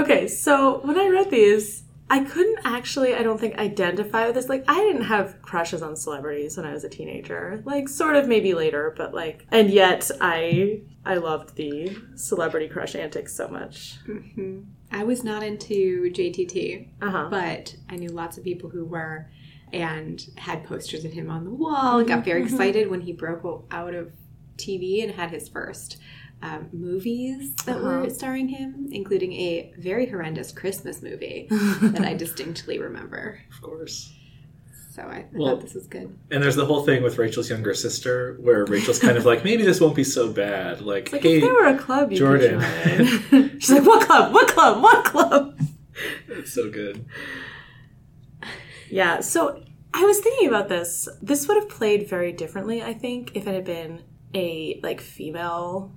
Okay, 0.00 0.28
so 0.28 0.80
when 0.84 0.98
I 0.98 1.08
read 1.08 1.30
these, 1.30 1.82
I 2.08 2.24
couldn't 2.24 2.60
actually, 2.64 3.14
I 3.14 3.22
don't 3.22 3.38
think, 3.38 3.58
identify 3.58 4.26
with 4.26 4.34
this. 4.34 4.48
Like, 4.48 4.64
I 4.66 4.74
didn't 4.74 5.04
have 5.04 5.42
crushes 5.42 5.82
on 5.82 5.94
celebrities 5.96 6.56
when 6.56 6.64
I 6.64 6.72
was 6.72 6.84
a 6.84 6.88
teenager. 6.88 7.62
Like, 7.64 7.88
sort 7.88 8.16
of 8.16 8.26
maybe 8.26 8.54
later, 8.54 8.94
but 8.96 9.12
like, 9.12 9.46
and 9.50 9.68
yet 9.70 10.10
I, 10.20 10.82
I 11.04 11.16
loved 11.16 11.56
the 11.56 11.96
celebrity 12.14 12.68
crush 12.68 12.94
antics 12.94 13.34
so 13.34 13.48
much. 13.48 13.98
Mm-hmm. 14.08 14.60
I 14.92 15.04
was 15.04 15.22
not 15.24 15.42
into 15.42 16.10
JTT, 16.12 16.88
Uh 17.00 17.10
huh. 17.10 17.28
but 17.30 17.76
I 17.88 17.96
knew 17.96 18.08
lots 18.08 18.38
of 18.38 18.44
people 18.44 18.70
who 18.70 18.84
were 18.84 19.28
and 19.72 20.24
had 20.36 20.64
posters 20.64 21.04
of 21.04 21.12
him 21.12 21.30
on 21.30 21.44
the 21.44 21.50
wall. 21.50 21.98
And 21.98 22.08
Got 22.08 22.24
very 22.24 22.42
excited 22.44 22.90
when 22.90 23.00
he 23.02 23.12
broke 23.12 23.66
out 23.70 23.94
of 23.94 24.12
TV 24.56 25.02
and 25.02 25.12
had 25.12 25.30
his 25.30 25.48
first 25.48 25.98
um, 26.42 26.68
movies 26.72 27.54
that 27.66 27.80
were 27.80 28.08
starring 28.10 28.48
him, 28.48 28.88
including 28.90 29.32
a 29.34 29.72
very 29.78 30.06
horrendous 30.06 30.50
Christmas 30.52 31.02
movie 31.02 31.46
that 31.50 32.02
I 32.04 32.14
distinctly 32.14 32.78
remember. 32.78 33.40
of 33.54 33.60
course. 33.62 34.12
So 35.00 35.08
I, 35.08 35.14
I 35.16 35.26
Well- 35.32 35.54
thought 35.54 35.62
this 35.62 35.74
was 35.74 35.86
good. 35.86 36.16
And 36.30 36.42
there's 36.42 36.56
the 36.56 36.66
whole 36.66 36.84
thing 36.84 37.02
with 37.02 37.18
Rachel's 37.18 37.48
younger 37.50 37.74
sister, 37.74 38.36
where 38.40 38.64
Rachel's 38.64 38.98
kind 38.98 39.16
of 39.16 39.24
like, 39.24 39.44
maybe 39.44 39.62
this 39.62 39.80
won't 39.80 39.94
be 39.94 40.04
so 40.04 40.32
bad. 40.32 40.80
Like, 40.80 41.12
Like, 41.12 41.22
hey, 41.22 41.36
if 41.36 41.42
there 41.42 41.54
were 41.54 41.66
a 41.66 41.78
club, 41.78 42.12
you 42.12 42.18
Jordan. 42.18 42.60
She's 43.60 43.70
like, 43.70 43.86
what 43.86 44.06
club? 44.06 44.32
What 44.32 44.48
club? 44.48 44.82
What 44.82 45.04
club? 45.04 45.60
it's 46.28 46.52
so 46.52 46.70
good. 46.70 47.04
Yeah, 48.90 49.20
so 49.20 49.62
I 49.94 50.04
was 50.04 50.20
thinking 50.20 50.48
about 50.48 50.68
this. 50.68 51.08
This 51.22 51.46
would 51.48 51.56
have 51.56 51.68
played 51.68 52.08
very 52.08 52.32
differently, 52.32 52.82
I 52.82 52.92
think, 52.92 53.32
if 53.34 53.46
it 53.46 53.54
had 53.54 53.64
been 53.64 54.02
a 54.34 54.80
like 54.82 55.00
female 55.00 55.92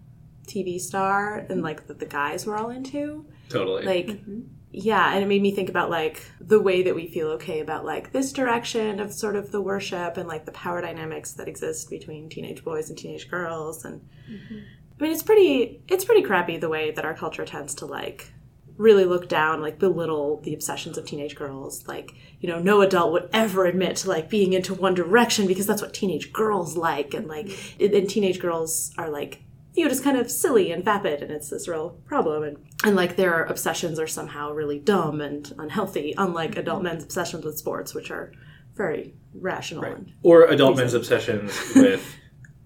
TV 0.48 0.80
star 0.80 1.46
and 1.50 1.62
like 1.62 1.88
that 1.88 2.00
the 2.00 2.06
guys 2.06 2.46
were 2.46 2.58
all 2.58 2.70
into. 2.70 3.26
Totally. 3.50 3.84
Like 3.84 4.08
mm-hmm. 4.08 4.42
Yeah, 4.76 5.14
and 5.14 5.24
it 5.24 5.28
made 5.28 5.44
me 5.44 5.52
think 5.52 5.70
about 5.70 5.92
like 5.92 6.26
the 6.42 6.60
way 6.60 6.82
that 6.82 6.96
we 6.96 7.08
feel 7.08 7.28
okay 7.34 7.60
about 7.60 7.86
like 7.86 8.12
this 8.12 8.34
direction 8.34 9.00
of 9.00 9.14
sort 9.14 9.36
of 9.36 9.52
the 9.52 9.62
worship 9.62 10.18
and 10.18 10.28
like 10.28 10.46
the 10.46 10.52
power 10.52 10.82
dynamics 10.82 11.34
that 11.34 11.48
exist 11.48 11.92
between 11.92 12.28
teenage 12.28 12.64
boys 12.64 12.90
and 12.90 12.98
teenage 12.98 13.30
girls. 13.30 13.86
And 13.86 14.02
mm-hmm. 14.28 14.58
I 15.00 15.04
mean 15.04 15.12
it's 15.12 15.22
pretty 15.22 15.84
it's 15.88 16.04
pretty 16.04 16.24
crappy 16.24 16.58
the 16.58 16.70
way 16.70 16.90
that 16.90 17.06
our 17.06 17.14
culture 17.14 17.46
tends 17.46 17.76
to 17.76 17.86
like 17.86 18.34
really 18.76 19.06
look 19.06 19.30
down 19.30 19.62
like 19.62 19.78
belittle 19.78 20.42
the 20.42 20.56
obsessions 20.56 20.98
of 20.98 21.06
teenage 21.06 21.36
girls. 21.36 21.88
Like 21.88 22.12
you 22.40 22.50
know 22.50 22.58
no 22.58 22.82
adult 22.82 23.12
would 23.12 23.30
ever 23.32 23.68
admit 23.68 23.98
to 23.98 24.10
like 24.10 24.28
being 24.28 24.54
into 24.54 24.74
one 24.74 24.96
direction 24.96 25.46
because 25.46 25.68
that's 25.68 25.84
what 25.84 25.94
teenage 25.94 26.34
girls 26.34 26.76
like. 26.76 27.14
And 27.14 27.28
like 27.28 27.46
mm-hmm. 27.46 27.76
it- 27.78 27.94
and 27.94 28.10
teenage 28.10 28.40
girls 28.40 28.92
are 28.98 29.12
like 29.12 29.44
viewed 29.74 29.92
as 29.92 30.00
kind 30.00 30.18
of 30.18 30.30
silly 30.30 30.72
and 30.72 30.84
vapid 30.86 31.22
and 31.22 31.32
it's 31.32 31.50
this 31.50 31.68
real 31.68 31.92
problem 32.06 32.44
and 32.44 32.58
and 32.84 32.96
like 32.96 33.16
their 33.16 33.44
obsessions 33.46 34.00
are 34.00 34.08
somehow 34.08 34.52
really 34.52 34.80
dumb 34.80 35.20
and 35.22 35.54
unhealthy 35.58 36.14
unlike 36.18 36.56
adult 36.58 36.78
mm-hmm. 36.80 36.88
men's 36.88 37.04
obsessions 37.04 37.44
with 37.44 37.58
sports 37.58 37.94
which 37.94 38.12
are 38.12 38.32
very 38.76 39.14
rational 39.34 39.84
and 39.84 40.14
or 40.22 40.46
adult 40.46 40.78
men's 40.78 40.94
obsessions 40.94 41.60
with 41.76 42.16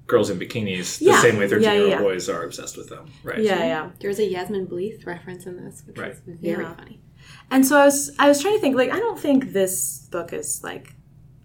girls 0.08 0.30
in 0.30 0.40
bikinis, 0.40 1.00
the 1.00 1.06
Yeah. 1.06 1.22
same 1.22 1.38
way 1.38 1.48
13 1.48 1.62
year 1.70 1.82
old 1.82 1.90
yeah, 1.90 1.96
yeah. 1.98 2.02
boys 2.02 2.30
are 2.30 2.44
obsessed 2.44 2.78
with 2.78 2.88
them. 2.90 3.12
Right. 3.24 3.40
yeah 3.44 3.66
yeah 3.66 3.90
There's 4.00 4.20
a 4.20 4.26
Yasmine 4.26 4.66
Bleeth 4.68 5.06
reference 5.06 5.46
in 5.46 5.64
this, 5.64 5.84
which 5.86 5.98
Right. 5.98 6.16
was 6.26 6.40
very 6.40 6.64
Yeah. 6.64 6.74
funny. 6.76 7.02
And 7.52 7.66
so 7.66 7.78
I 7.78 7.86
was 7.86 8.12
I 8.18 8.28
was 8.30 8.42
trying 8.42 8.56
to 8.56 8.62
think 8.62 8.76
like 8.76 8.92
I 8.92 9.00
don't 9.00 9.20
think 9.20 9.52
this 9.52 10.08
book 10.10 10.32
is 10.34 10.64
like 10.64 10.96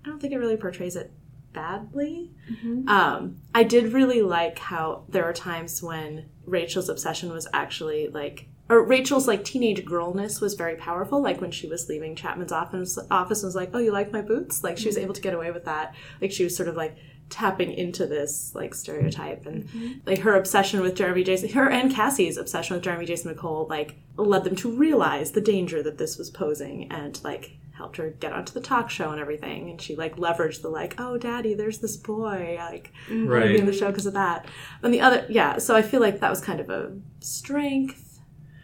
I 0.05 0.09
don't 0.09 0.21
think 0.21 0.33
it 0.33 0.39
really 0.39 0.57
portrays 0.57 0.95
it 0.97 1.11
badly. 1.53 2.31
Mm-hmm. 2.51 2.89
Um, 2.89 3.39
I 3.55 3.63
did 3.63 3.93
really 3.93 4.23
like 4.23 4.59
how 4.59 5.05
there 5.09 5.25
are 5.25 5.33
times 5.33 5.83
when 5.83 6.29
Rachel's 6.45 6.89
obsession 6.89 7.33
was 7.33 7.47
actually 7.53 8.09
like 8.09 8.49
or 8.69 8.83
Rachel's 8.83 9.29
like 9.29 9.45
teenage 9.45 9.85
girlness 9.85 10.41
was 10.41 10.55
very 10.55 10.77
powerful. 10.77 11.21
Like 11.21 11.41
when 11.41 11.51
she 11.51 11.67
was 11.67 11.89
leaving 11.89 12.17
Chapman's 12.17 12.53
office, 12.53 12.99
office 13.11 13.43
and 13.43 13.49
was 13.49 13.55
like, 13.55 13.71
"Oh, 13.75 13.79
you 13.79 13.93
like 13.93 14.13
my 14.13 14.23
boots?" 14.23 14.65
Like 14.65 14.79
she 14.79 14.87
was 14.87 14.97
mm-hmm. 14.97 15.05
able 15.05 15.15
to 15.15 15.21
get 15.21 15.35
away 15.35 15.51
with 15.51 15.67
that. 15.67 15.95
Like 16.21 16.33
she 16.33 16.45
was 16.45 16.57
sort 16.57 16.69
of 16.69 16.77
like 16.77 16.97
tapping 17.29 17.73
into 17.73 18.07
this 18.07 18.55
like 18.55 18.75
stereotype 18.75 19.47
and 19.47 19.65
mm-hmm. 19.67 19.93
like 20.07 20.21
her 20.21 20.37
obsession 20.37 20.81
with 20.81 20.95
Jeremy 20.95 21.25
Jason, 21.25 21.51
her 21.51 21.69
and 21.69 21.93
Cassie's 21.93 22.37
obsession 22.37 22.75
with 22.75 22.85
Jeremy 22.85 23.07
Jason 23.07 23.35
McCole, 23.35 23.69
like 23.69 23.97
led 24.17 24.45
them 24.45 24.57
to 24.57 24.71
realize 24.71 25.33
the 25.33 25.41
danger 25.41 25.83
that 25.83 25.99
this 25.99 26.17
was 26.17 26.31
posing 26.31 26.91
and 26.91 27.23
like 27.25 27.57
helped 27.73 27.97
her 27.97 28.11
get 28.11 28.33
onto 28.33 28.53
the 28.53 28.61
talk 28.61 28.91
show 28.91 29.11
and 29.11 29.21
everything. 29.21 29.71
And 29.71 29.81
she 29.81 29.97
like 29.97 30.17
leveraged 30.17 30.63
the 30.63 30.69
like, 30.69 30.95
"Oh, 30.99 31.19
Daddy, 31.19 31.55
there's 31.55 31.79
this 31.79 31.97
boy," 31.97 32.57
like 32.59 32.93
mm-hmm. 33.09 33.33
I 33.33 33.47
in 33.47 33.67
the 33.67 33.73
show 33.73 33.89
because 33.89 34.07
of 34.07 34.15
that. 34.15 34.47
And 34.83 34.93
the 34.93 35.01
other, 35.01 35.27
yeah. 35.29 35.59
So 35.59 35.75
I 35.75 35.83
feel 35.83 36.01
like 36.01 36.21
that 36.21 36.31
was 36.31 36.41
kind 36.41 36.61
of 36.61 36.71
a 36.71 36.93
strength. 37.21 38.21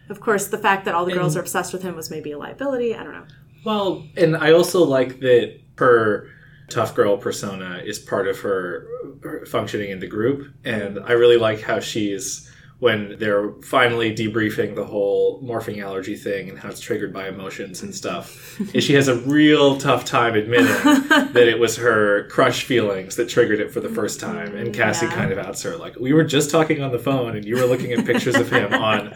Of 0.09 0.19
course, 0.19 0.47
the 0.47 0.57
fact 0.57 0.85
that 0.85 0.95
all 0.95 1.05
the 1.05 1.13
girls 1.13 1.37
are 1.37 1.41
obsessed 1.41 1.71
with 1.71 1.83
him 1.83 1.95
was 1.95 2.09
maybe 2.09 2.31
a 2.31 2.37
liability. 2.37 2.95
I 2.95 3.03
don't 3.03 3.13
know. 3.13 3.27
Well, 3.63 4.07
and 4.17 4.35
I 4.35 4.53
also 4.53 4.83
like 4.83 5.19
that 5.19 5.59
her 5.77 6.27
tough 6.69 6.95
girl 6.95 7.17
persona 7.17 7.81
is 7.83 7.99
part 7.99 8.27
of 8.27 8.39
her, 8.39 8.87
her 9.21 9.45
functioning 9.45 9.91
in 9.91 9.99
the 9.99 10.07
group, 10.07 10.51
and 10.63 10.99
I 10.99 11.11
really 11.13 11.37
like 11.37 11.61
how 11.61 11.79
she's 11.79 12.51
when 12.79 13.17
they're 13.19 13.51
finally 13.61 14.15
debriefing 14.15 14.73
the 14.75 14.85
whole 14.85 15.41
morphing 15.43 15.83
allergy 15.83 16.15
thing 16.15 16.47
and 16.49 16.57
how 16.57 16.69
it's 16.69 16.79
triggered 16.79 17.13
by 17.13 17.27
emotions 17.27 17.83
and 17.83 17.93
stuff. 17.93 18.57
and 18.73 18.81
she 18.81 18.93
has 18.93 19.07
a 19.09 19.15
real 19.21 19.77
tough 19.77 20.05
time 20.05 20.33
admitting 20.35 20.67
that 21.33 21.47
it 21.47 21.59
was 21.59 21.75
her 21.75 22.27
crush 22.29 22.63
feelings 22.63 23.17
that 23.17 23.27
triggered 23.27 23.59
it 23.59 23.69
for 23.71 23.81
the 23.81 23.89
first 23.89 24.19
time, 24.19 24.55
and 24.55 24.73
Cassie 24.73 25.07
Yeah. 25.07 25.13
kind 25.15 25.31
of 25.31 25.37
outs 25.37 25.61
her 25.63 25.75
like, 25.75 25.99
"We 25.99 26.13
were 26.13 26.23
just 26.23 26.51
talking 26.51 26.81
on 26.81 26.91
the 26.91 26.99
phone, 26.99 27.35
and 27.35 27.45
you 27.45 27.55
were 27.55 27.65
looking 27.65 27.91
at 27.91 28.05
pictures 28.05 28.35
of 28.35 28.49
him 28.49 28.73
on." 28.91 29.15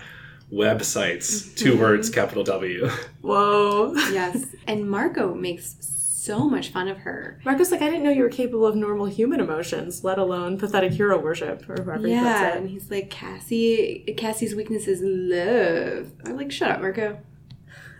Websites, 0.51 1.55
two 1.57 1.79
words, 1.79 2.09
mm-hmm. 2.09 2.19
capital 2.19 2.43
W. 2.43 2.87
Whoa. 3.21 3.93
Yes. 4.11 4.45
and 4.67 4.87
Marco 4.89 5.33
makes 5.33 5.75
so 6.23 6.49
much 6.49 6.69
fun 6.69 6.87
of 6.87 6.99
her. 6.99 7.39
Marco's 7.43 7.71
like, 7.71 7.81
I 7.81 7.89
didn't 7.89 8.03
know 8.03 8.09
you 8.09 8.23
were 8.23 8.29
capable 8.29 8.65
of 8.65 8.75
normal 8.75 9.05
human 9.05 9.39
emotions, 9.39 10.03
let 10.03 10.17
alone 10.17 10.57
pathetic 10.57 10.93
hero 10.93 11.19
worship, 11.19 11.69
or 11.69 11.81
whoever 11.81 12.07
he 12.07 12.13
Yeah, 12.13 12.55
and 12.55 12.69
he's 12.69 12.89
like, 12.89 13.09
Cassie, 13.09 14.13
Cassie's 14.17 14.55
weakness 14.55 14.87
is 14.87 15.01
love. 15.03 16.11
I'm 16.25 16.37
like, 16.37 16.51
shut 16.51 16.71
up, 16.71 16.81
Marco. 16.81 17.19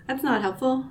That's 0.08 0.24
not 0.24 0.42
helpful. 0.42 0.86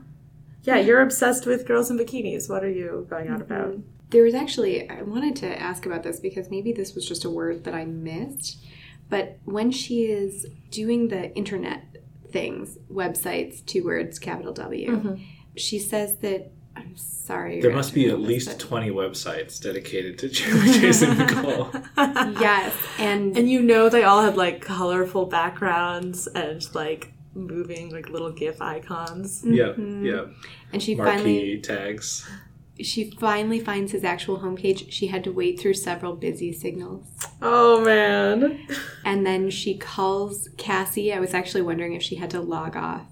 Yeah, 0.65 0.77
you're 0.77 1.01
obsessed 1.01 1.47
with 1.47 1.67
girls 1.67 1.91
in 1.91 1.99
bikinis. 1.99 2.49
What 2.49 2.63
are 2.63 2.71
you 2.71 3.07
going 3.11 3.31
on 3.31 3.43
about? 3.43 3.71
Mm-hmm. 3.71 3.81
There 4.11 4.25
was 4.25 4.35
actually, 4.35 4.89
I 4.91 5.03
wanted 5.03 5.37
to 5.37 5.61
ask 5.61 5.87
about 5.87 6.03
this 6.03 6.21
because 6.21 6.51
maybe 6.51 6.73
this 6.73 6.95
was 6.95 7.09
just 7.09 7.25
a 7.25 7.31
word 7.31 7.65
that 7.65 7.75
I 7.75 7.85
missed. 7.85 8.63
But 9.09 9.39
when 9.45 9.71
she 9.71 10.05
is 10.05 10.47
doing 10.71 11.09
the 11.09 11.35
internet 11.35 11.85
things, 12.31 12.79
websites, 12.91 13.65
two 13.65 13.85
words, 13.85 14.19
capital 14.19 14.53
W, 14.53 14.91
mm-hmm. 14.91 15.23
she 15.57 15.79
says 15.79 16.19
that, 16.19 16.51
I'm 16.77 16.97
sorry. 16.97 17.61
There 17.61 17.73
must 17.73 17.95
be 17.95 18.09
at 18.09 18.19
missed 18.19 18.29
least 18.29 18.51
it. 18.51 18.59
20 18.59 18.91
websites 18.91 19.61
dedicated 19.63 20.19
to 20.19 20.29
Jason 20.81 21.17
McCole. 21.17 21.71
Yes. 22.41 22.75
And, 22.99 23.37
And 23.37 23.49
you 23.51 23.63
know 23.63 23.89
they 23.89 24.05
all 24.05 24.23
had 24.23 24.37
like 24.37 24.61
colorful 24.61 25.27
backgrounds 25.27 26.27
and 26.29 26.63
like 26.75 27.13
moving 27.35 27.91
like 27.91 28.09
little 28.09 28.31
GIF 28.33 28.61
icons. 28.61 29.43
Mm-hmm. 29.43 30.05
yeah, 30.05 30.13
yeah. 30.13 30.25
and 30.73 30.83
she 30.83 30.95
Marquee 30.95 31.13
finally 31.17 31.61
tags. 31.61 32.29
she 32.81 33.11
finally 33.13 33.61
finds 33.61 33.93
his 33.93 34.05
actual 34.05 34.39
homepage. 34.41 34.91
She 34.91 35.07
had 35.09 35.25
to 35.25 35.33
wait 35.33 35.61
through 35.61 35.75
several 35.75 36.15
busy 36.15 36.53
signals. 36.53 37.07
Oh 37.41 37.85
man. 37.85 38.67
And 39.05 39.25
then 39.27 39.51
she 39.51 39.77
calls 39.77 40.49
Cassie. 40.57 41.13
I 41.13 41.21
was 41.21 41.35
actually 41.35 41.63
wondering 41.63 41.95
if 41.95 42.03
she 42.03 42.17
had 42.17 42.31
to 42.31 42.41
log 42.41 42.77
off 42.77 43.07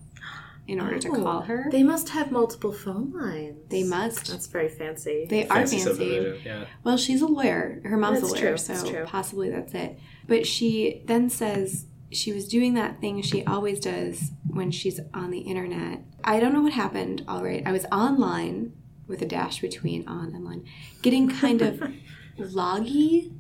in 0.71 0.81
order 0.81 0.99
to 0.99 1.09
Oh, 1.09 1.23
call 1.23 1.41
her. 1.43 1.67
They 1.71 1.83
must 1.83 2.11
have 2.11 2.31
multiple 2.31 2.73
phone 2.73 3.13
lines. 3.13 3.57
They 3.69 3.83
must. 3.83 4.29
That's 4.29 4.47
very 4.47 4.69
fancy. 4.69 5.27
They 5.29 5.45
are 5.49 5.57
Fancy 5.67 5.79
fancy. 5.81 6.41
Yeah. 6.45 6.65
Well, 6.85 6.97
she's 6.97 7.21
a 7.23 7.27
lawyer. 7.27 7.81
Her 7.85 7.97
mom's 7.97 8.21
That's 8.21 8.33
a 8.33 8.35
lawyer, 8.37 8.49
true, 8.51 8.57
so 8.57 8.73
that's 8.75 8.89
true. 8.89 9.05
possibly 9.07 9.51
that's 9.51 9.75
it. 9.75 9.99
But 10.29 10.47
she 10.47 11.03
then 11.07 11.29
says 11.29 11.87
she 12.13 12.33
was 12.33 12.47
doing 12.49 12.75
that 12.75 13.01
thing 13.01 13.21
she 13.23 13.45
always 13.45 13.81
does 13.81 14.31
when 14.49 14.71
she's 14.71 15.01
on 15.13 15.31
the 15.31 15.41
internet. 15.41 16.03
I 16.25 16.39
don't 16.41 16.53
know 16.53 16.63
what 16.63 16.73
happened, 16.73 17.25
all 17.29 17.43
right. 17.43 17.63
I 17.67 17.73
was 17.73 17.85
online 17.93 18.73
with 19.09 19.23
a 19.23 19.27
dash 19.27 19.61
between 19.61 20.07
on 20.07 20.35
and 20.35 20.45
line, 20.45 20.65
getting 21.03 21.29
kind 21.29 21.63
of 21.63 21.83
loggy. 22.39 23.33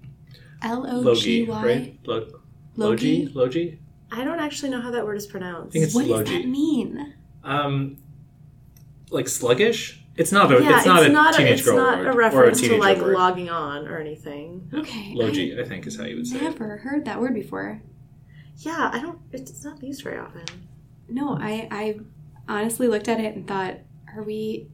L 0.62 0.84
O 0.86 1.14
G 1.14 1.46
Logi, 1.46 1.48
Y. 1.48 1.64
right? 1.64 1.98
Lo- 2.04 2.28
Logi? 2.76 3.26
Logi? 3.26 3.32
Logi? 3.34 3.80
I 4.12 4.24
don't 4.24 4.40
actually 4.40 4.70
know 4.70 4.80
how 4.80 4.90
that 4.90 5.04
word 5.04 5.16
is 5.16 5.26
pronounced. 5.26 5.70
I 5.70 5.72
think 5.72 5.84
it's 5.86 5.94
What 5.94 6.06
does 6.08 6.28
that 6.28 6.46
mean? 6.46 7.14
Um, 7.44 7.96
like 9.10 9.28
sluggish? 9.28 10.02
It's 10.16 10.32
not 10.32 10.52
a. 10.52 10.62
yeah, 10.62 10.78
it's 10.78 10.86
not 10.86 11.34
a 11.34 11.36
teenage 11.36 11.60
it's 11.60 11.62
girl 11.62 11.76
not 11.76 11.98
word, 11.98 12.06
a 12.06 12.10
or 12.10 12.12
a 12.12 12.16
reference 12.16 12.60
to 12.60 12.76
like 12.76 12.98
word. 12.98 13.14
logging 13.14 13.48
on 13.48 13.86
or 13.88 13.98
anything. 13.98 14.68
Okay. 14.74 15.12
Logi, 15.14 15.58
I 15.58 15.64
think, 15.64 15.86
is 15.86 15.96
how 15.96 16.04
you 16.04 16.16
would 16.16 16.26
say 16.26 16.36
it. 16.36 16.42
Never 16.42 16.76
heard 16.78 17.04
that 17.06 17.20
word 17.20 17.32
before. 17.34 17.80
Yeah, 18.58 18.90
I 18.92 19.00
don't. 19.00 19.18
It's 19.32 19.64
not 19.64 19.82
used 19.82 20.02
very 20.02 20.18
often. 20.18 20.44
No, 21.08 21.38
I, 21.40 21.66
I 21.70 22.00
honestly 22.48 22.86
looked 22.86 23.08
at 23.08 23.18
it 23.18 23.34
and 23.34 23.46
thought, 23.48 23.78
are 24.14 24.22
we 24.22 24.68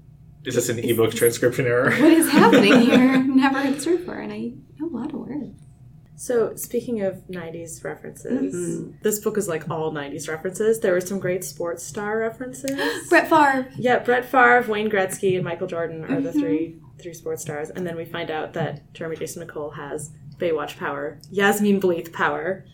Is 0.44 0.54
this 0.56 0.68
an 0.68 0.78
ebook 0.80 1.14
transcription 1.14 1.66
error? 1.66 1.90
what 1.90 2.12
is 2.12 2.28
happening 2.30 2.80
here? 2.80 3.18
Never 3.22 3.60
heard 3.60 3.74
this 3.74 3.86
word 3.86 3.98
before, 3.98 4.18
and 4.18 4.32
I 4.32 4.52
know 4.78 4.88
a 4.88 4.94
lot 4.96 5.14
of 5.14 5.20
words. 5.20 5.60
So 6.16 6.54
speaking 6.56 7.02
of 7.02 7.28
'90s 7.28 7.84
references, 7.84 8.54
Mhm. 8.54 9.02
this 9.02 9.18
book 9.20 9.36
is 9.36 9.48
like 9.48 9.68
all 9.70 9.92
'90s 9.92 10.28
references. 10.28 10.80
There 10.80 10.92
were 10.92 11.00
some 11.00 11.18
great 11.18 11.44
sports 11.44 11.82
star 11.82 12.18
references. 12.18 12.70
Brett 13.10 13.28
Favre. 13.28 13.68
Yeah, 13.76 13.98
Brett 13.98 14.24
Favre, 14.24 14.64
Wayne 14.66 14.88
Gretzky, 14.90 15.34
and 15.36 15.44
Michael 15.44 15.66
Jordan 15.66 16.04
are 16.04 16.20
the 16.20 16.30
Mhm. 16.30 16.40
three 16.40 16.76
three 16.98 17.12
sports 17.12 17.42
stars. 17.42 17.68
And 17.68 17.86
then 17.86 17.94
we 17.94 18.06
find 18.06 18.30
out 18.30 18.54
that 18.54 18.80
Jeremy 18.94 19.16
Jason 19.16 19.46
McCole 19.46 19.74
has 19.74 20.10
Baywatch 20.38 20.78
power, 20.78 21.18
Yasmine 21.30 21.78
Bleeth 21.78 22.10
power. 22.10 22.64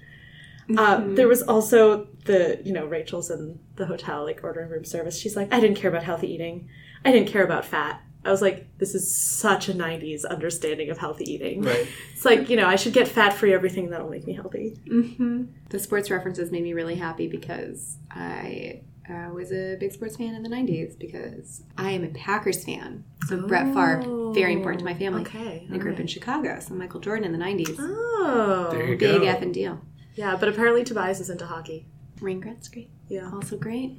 Uh, 0.79 0.99
Mhm. 1.01 1.17
there 1.17 1.27
was 1.27 1.43
also 1.43 2.07
the 2.25 2.61
you 2.65 2.73
know 2.73 2.87
Rachel's 2.87 3.29
in 3.33 3.59
the 3.75 3.87
hotel 3.87 4.23
like 4.23 4.41
ordering 4.45 4.71
room 4.71 4.85
service. 4.85 5.19
She's 5.19 5.35
like, 5.37 5.53
I 5.53 5.59
didn't 5.59 5.77
care 5.77 5.91
about 5.91 6.05
healthy 6.05 6.33
eating. 6.33 6.69
I 7.05 7.11
didn't 7.11 7.27
care 7.29 7.43
about 7.45 7.65
fat. 7.65 8.01
I 8.25 8.31
was 8.31 8.41
like, 8.41 8.79
this 8.79 8.95
is 8.95 9.13
such 9.15 9.69
a 9.69 9.75
'90s 9.75 10.25
understanding 10.29 10.91
of 10.91 10.99
healthy 10.99 11.25
eating. 11.33 11.63
Right. 11.63 11.87
It's 12.13 12.25
like 12.25 12.49
you 12.49 12.57
know 12.57 12.67
I 12.69 12.77
should 12.77 12.93
get 12.93 13.09
fat 13.09 13.33
free 13.33 13.53
everything 13.53 13.91
that'll 13.91 14.09
make 14.11 14.27
me 14.27 14.33
healthy. 14.35 14.79
hmm 14.89 15.45
The 15.71 15.79
sports 15.81 16.09
references 16.11 16.53
made 16.53 16.63
me 16.63 16.73
really 16.73 16.95
happy 16.95 17.27
because 17.27 17.97
I 18.13 18.83
uh, 19.11 19.31
was 19.35 19.51
a 19.51 19.77
big 19.81 19.91
sports 19.93 20.17
fan 20.17 20.35
in 20.37 20.45
the 20.45 20.49
90s 20.49 20.97
because 20.97 21.65
I 21.77 21.91
am 21.91 22.05
a 22.05 22.09
Packers 22.11 22.65
fan. 22.65 23.03
So 23.27 23.45
Brett 23.49 23.67
Favre, 23.75 24.33
very 24.33 24.53
important 24.53 24.79
to 24.79 24.85
my 24.85 24.95
family. 24.95 25.23
Okay, 25.23 25.67
I 25.73 25.77
grew 25.79 25.93
up 25.93 25.99
in. 25.99 26.07
Chicago, 26.07 26.61
so 26.61 26.75
Michael 26.75 27.01
Jordan 27.01 27.25
in 27.25 27.33
the 27.33 27.45
90s. 27.45 27.75
Oh, 27.81 28.69
There 28.71 28.87
you 28.87 28.97
Big 28.97 29.21
go. 29.21 29.27
and 29.27 29.53
deal. 29.53 29.81
yeah, 30.15 30.37
but 30.37 30.49
apparently 30.49 30.85
Tobias 30.85 31.19
is 31.19 31.29
into 31.29 31.47
hockey. 31.47 31.87
Wayne 32.21 32.41
Gretzky, 32.41 32.87
Yeah. 33.09 33.29
also 33.35 33.57
great. 33.57 33.99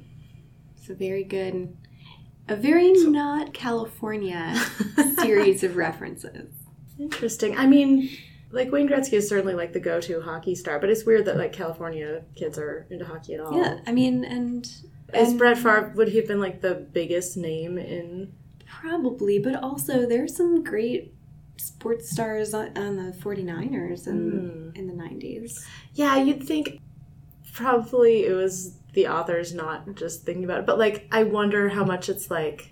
So 0.76 0.94
very 0.94 1.24
good. 1.24 1.76
A 2.48 2.56
very 2.56 2.92
not 2.92 3.54
California 3.54 4.54
series 5.18 5.64
of 5.64 5.76
references. 5.76 6.52
Interesting. 6.98 7.56
I 7.56 7.66
mean, 7.66 8.10
like 8.50 8.70
Wayne 8.70 8.88
Gretzky 8.88 9.14
is 9.14 9.28
certainly 9.28 9.54
like 9.54 9.72
the 9.72 9.80
go-to 9.80 10.20
hockey 10.20 10.54
star, 10.54 10.78
but 10.78 10.90
it's 10.90 11.04
weird 11.04 11.24
that 11.24 11.36
like 11.36 11.52
California 11.52 12.22
kids 12.36 12.58
are 12.58 12.86
into 12.90 13.04
hockey 13.04 13.34
at 13.34 13.40
all. 13.40 13.56
Yeah, 13.56 13.80
I 13.86 13.92
mean, 13.92 14.24
and 14.24 14.64
Is 15.12 15.30
and- 15.30 15.38
Brett 15.38 15.56
Favre 15.58 15.92
would 15.96 16.08
he 16.08 16.18
have 16.18 16.28
been 16.28 16.40
like 16.40 16.60
the 16.60 16.74
biggest 16.74 17.36
name 17.36 17.78
in? 17.78 18.32
Probably, 18.66 19.38
but 19.38 19.62
also 19.62 20.06
there's 20.06 20.36
some 20.36 20.62
great 20.62 21.14
sports 21.56 22.10
stars 22.10 22.54
on, 22.54 22.76
on 22.76 22.96
the 22.96 23.12
49ers 23.12 24.06
in, 24.06 24.70
hmm. 24.72 24.78
in 24.78 24.86
the 24.86 24.94
90s. 24.94 25.64
Yeah, 25.94 26.16
you'd 26.16 26.42
think 26.42 26.80
probably 27.52 28.26
it 28.26 28.32
was 28.32 28.78
the 28.94 29.08
authors 29.08 29.52
not 29.54 29.94
just 29.96 30.24
thinking 30.24 30.44
about 30.44 30.60
it, 30.60 30.66
but 30.66 30.78
like 30.78 31.06
I 31.12 31.24
wonder 31.24 31.68
how 31.68 31.84
much 31.84 32.08
it's 32.08 32.30
like. 32.30 32.70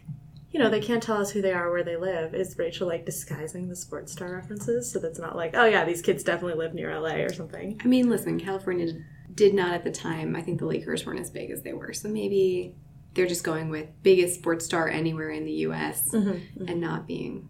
You 0.54 0.58
know, 0.60 0.68
they 0.68 0.80
can't 0.80 1.02
tell 1.02 1.16
us 1.18 1.30
who 1.30 1.40
they 1.40 1.54
are, 1.54 1.70
where 1.70 1.82
they 1.82 1.96
live. 1.96 2.34
Is 2.34 2.58
Rachel 2.58 2.86
like 2.86 3.06
disguising 3.06 3.70
the 3.70 3.74
sports 3.74 4.12
star 4.12 4.34
references 4.34 4.90
so 4.92 4.98
that's 4.98 5.18
not 5.18 5.34
like, 5.34 5.52
oh 5.56 5.64
yeah, 5.64 5.86
these 5.86 6.02
kids 6.02 6.22
definitely 6.22 6.58
live 6.62 6.74
near 6.74 6.94
LA 7.00 7.14
or 7.22 7.32
something? 7.32 7.80
I 7.82 7.86
mean, 7.86 8.10
listen, 8.10 8.38
California 8.38 8.92
did 9.34 9.54
not 9.54 9.72
at 9.72 9.82
the 9.82 9.90
time, 9.90 10.36
I 10.36 10.42
think 10.42 10.58
the 10.58 10.66
Lakers 10.66 11.06
weren't 11.06 11.20
as 11.20 11.30
big 11.30 11.50
as 11.50 11.62
they 11.62 11.72
were. 11.72 11.94
So 11.94 12.10
maybe 12.10 12.74
they're 13.14 13.26
just 13.26 13.44
going 13.44 13.70
with 13.70 13.88
biggest 14.02 14.40
sports 14.40 14.66
star 14.66 14.90
anywhere 14.90 15.30
in 15.30 15.46
the 15.46 15.52
US 15.68 16.10
Mm-hmm. 16.12 16.68
and 16.68 16.82
not 16.82 17.06
being 17.06 17.48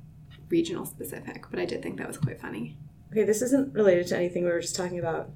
regional 0.48 0.86
specific. 0.86 1.46
But 1.50 1.58
I 1.58 1.64
did 1.64 1.82
think 1.82 1.98
that 1.98 2.06
was 2.06 2.18
quite 2.18 2.40
funny. 2.40 2.78
Okay, 3.10 3.24
this 3.24 3.42
isn't 3.42 3.74
related 3.74 4.06
to 4.06 4.16
anything 4.16 4.44
we 4.44 4.50
were 4.52 4.60
just 4.60 4.76
talking 4.76 5.00
about, 5.00 5.28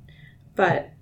but 0.55 0.93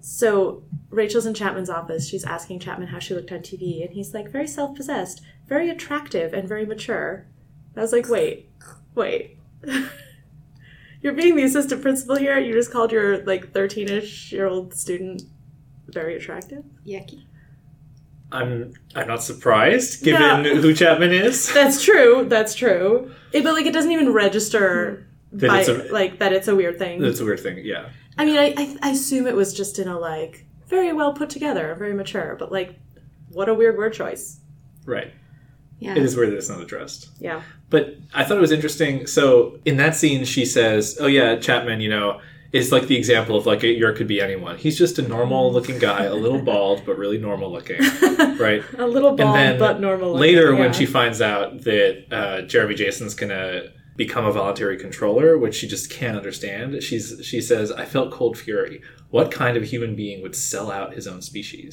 so 0.00 0.62
Rachel's 0.90 1.26
in 1.26 1.34
Chapman's 1.34 1.70
office. 1.70 2.08
She's 2.08 2.24
asking 2.24 2.60
Chapman 2.60 2.88
how 2.88 2.98
she 2.98 3.14
looked 3.14 3.32
on 3.32 3.38
TV, 3.40 3.84
and 3.84 3.92
he's 3.94 4.14
like, 4.14 4.28
very 4.30 4.46
self 4.46 4.76
possessed, 4.76 5.20
very 5.48 5.68
attractive, 5.70 6.32
and 6.32 6.48
very 6.48 6.64
mature. 6.66 7.26
I 7.76 7.80
was 7.80 7.92
like, 7.92 8.08
wait, 8.08 8.48
wait. 8.94 9.36
You're 11.02 11.14
being 11.14 11.34
the 11.36 11.44
assistant 11.44 11.80
principal 11.82 12.16
here? 12.16 12.38
You 12.38 12.52
just 12.52 12.70
called 12.70 12.92
your 12.92 13.24
like 13.24 13.52
13 13.54 13.88
ish 13.88 14.32
year 14.32 14.46
old 14.46 14.74
student 14.74 15.22
very 15.88 16.16
attractive? 16.16 16.64
Yucky. 16.86 17.24
I'm 18.32 18.74
I'm 18.94 19.08
not 19.08 19.22
surprised, 19.22 20.04
given 20.04 20.20
Yeah. 20.44 20.54
who 20.56 20.74
Chapman 20.74 21.12
is. 21.12 21.52
That's 21.54 21.82
true, 21.82 22.26
that's 22.28 22.54
true. 22.54 23.10
It- 23.32 23.42
but 23.42 23.54
like, 23.54 23.66
it 23.66 23.72
doesn't 23.72 23.90
even 23.90 24.12
register. 24.12 25.06
That 25.32 25.48
by, 25.48 25.60
a- 25.62 25.92
like 25.92 26.18
that 26.18 26.32
it's 26.32 26.48
a 26.48 26.54
weird 26.56 26.78
thing. 26.78 27.00
That's 27.00 27.20
a 27.20 27.24
weird 27.24 27.40
thing. 27.40 27.60
Yeah. 27.64 27.88
I 28.18 28.24
mean, 28.24 28.38
I, 28.38 28.54
I, 28.56 28.76
I 28.82 28.90
assume 28.90 29.26
it 29.26 29.36
was 29.36 29.54
just 29.54 29.78
in 29.78 29.88
a 29.88 29.98
like 29.98 30.46
very 30.66 30.92
well 30.92 31.12
put 31.12 31.30
together, 31.30 31.74
very 31.78 31.94
mature, 31.94 32.36
but 32.38 32.52
like, 32.52 32.78
what 33.30 33.48
a 33.48 33.54
weird 33.54 33.76
word 33.76 33.92
choice. 33.92 34.40
Right. 34.84 35.12
Yeah. 35.78 35.92
It 35.92 35.98
is 35.98 36.16
weird 36.16 36.30
that 36.30 36.36
it's 36.36 36.48
not 36.48 36.60
addressed. 36.60 37.08
Yeah. 37.18 37.42
But 37.70 37.96
I 38.12 38.24
thought 38.24 38.36
it 38.36 38.40
was 38.40 38.52
interesting. 38.52 39.06
So 39.06 39.58
in 39.64 39.78
that 39.78 39.96
scene, 39.96 40.24
she 40.24 40.44
says, 40.44 40.98
"Oh 41.00 41.06
yeah, 41.06 41.36
Chapman, 41.36 41.80
you 41.80 41.88
know, 41.88 42.20
is 42.52 42.70
like 42.70 42.86
the 42.86 42.96
example 42.96 43.36
of 43.36 43.46
like 43.46 43.62
a, 43.62 43.68
your 43.68 43.92
could 43.94 44.06
be 44.06 44.20
anyone. 44.20 44.58
He's 44.58 44.76
just 44.76 44.98
a 44.98 45.02
normal 45.02 45.50
looking 45.52 45.78
guy, 45.78 46.04
a 46.04 46.14
little 46.14 46.42
bald, 46.42 46.82
but 46.84 46.98
really 46.98 47.16
normal 47.16 47.50
looking, 47.50 47.80
right?" 48.38 48.62
A 48.76 48.86
little 48.86 49.16
bald, 49.16 49.58
but 49.58 49.80
normal. 49.80 50.14
later, 50.14 50.50
looking, 50.50 50.58
when 50.58 50.72
she 50.74 50.84
finds 50.84 51.22
out 51.22 51.62
that 51.62 52.04
uh, 52.12 52.42
Jeremy 52.42 52.74
Jason's 52.74 53.14
gonna 53.14 53.70
become 54.04 54.24
a 54.24 54.32
voluntary 54.40 54.76
controller, 54.84 55.36
which 55.42 55.54
she 55.58 55.66
just 55.76 55.86
can't 55.98 56.16
understand, 56.16 56.82
she's 56.88 57.06
she 57.30 57.40
says, 57.50 57.66
"I 57.82 57.84
felt 57.94 58.08
cold 58.18 58.34
fury. 58.44 58.76
What 59.16 59.30
kind 59.30 59.54
of 59.58 59.62
human 59.64 59.92
being 60.02 60.18
would 60.22 60.34
sell 60.34 60.68
out 60.78 60.94
his 60.98 61.06
own 61.12 61.20
species?" 61.22 61.72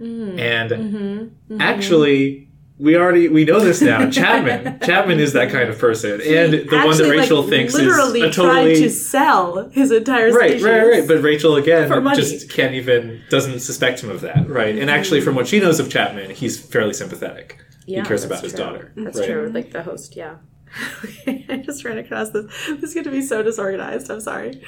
Mm. 0.00 0.38
And 0.38 0.70
Mhm. 0.70 1.60
actually. 1.60 2.44
We 2.80 2.94
already 2.96 3.26
we 3.26 3.44
know 3.44 3.58
this 3.58 3.80
now. 3.82 4.08
Chapman, 4.18 4.78
Chapman 4.88 5.18
is 5.18 5.32
that 5.32 5.50
kind 5.50 5.68
of 5.68 5.76
person, 5.86 6.12
and 6.20 6.52
the 6.52 6.58
one 6.58 6.68
that 6.68 6.86
Actually, 6.86 7.08
like, 7.08 7.18
Rachel 7.24 7.42
thinks 7.42 7.74
is 7.74 7.80
literally 7.80 8.22
a 8.22 8.30
tried 8.30 8.74
to 8.76 8.88
sell 8.88 9.68
his 9.70 9.90
entire 9.90 10.30
right, 10.30 10.50
species. 10.50 10.62
right, 10.62 10.86
right. 10.92 11.08
But 11.08 11.20
Rachel 11.30 11.56
again 11.56 11.88
just 12.14 12.48
can't 12.56 12.74
even 12.74 13.20
doesn't 13.30 13.58
suspect 13.70 13.96
him 14.04 14.10
of 14.10 14.20
that, 14.20 14.48
right? 14.48 14.78
And 14.78 14.88
actually, 14.96 15.20
from 15.22 15.34
what 15.34 15.48
she 15.48 15.58
knows 15.58 15.80
of 15.80 15.90
Chapman, 15.90 16.30
he's 16.30 16.54
fairly 16.56 16.94
sympathetic. 16.94 17.58
Yeah, 17.84 18.02
he 18.02 18.06
cares 18.06 18.22
about 18.22 18.42
his 18.44 18.52
true. 18.52 18.64
daughter. 18.64 18.92
That's 18.96 19.18
right? 19.18 19.28
true. 19.28 19.50
Like 19.52 19.72
the 19.72 19.82
host, 19.82 20.14
yeah. 20.14 20.34
I 21.26 21.62
just 21.64 21.84
ran 21.84 21.98
across 21.98 22.30
this. 22.30 22.46
This 22.68 22.82
is 22.90 22.94
going 22.94 23.04
to 23.04 23.10
be 23.10 23.22
so 23.22 23.42
disorganized. 23.42 24.10
I'm 24.10 24.20
sorry. 24.20 24.62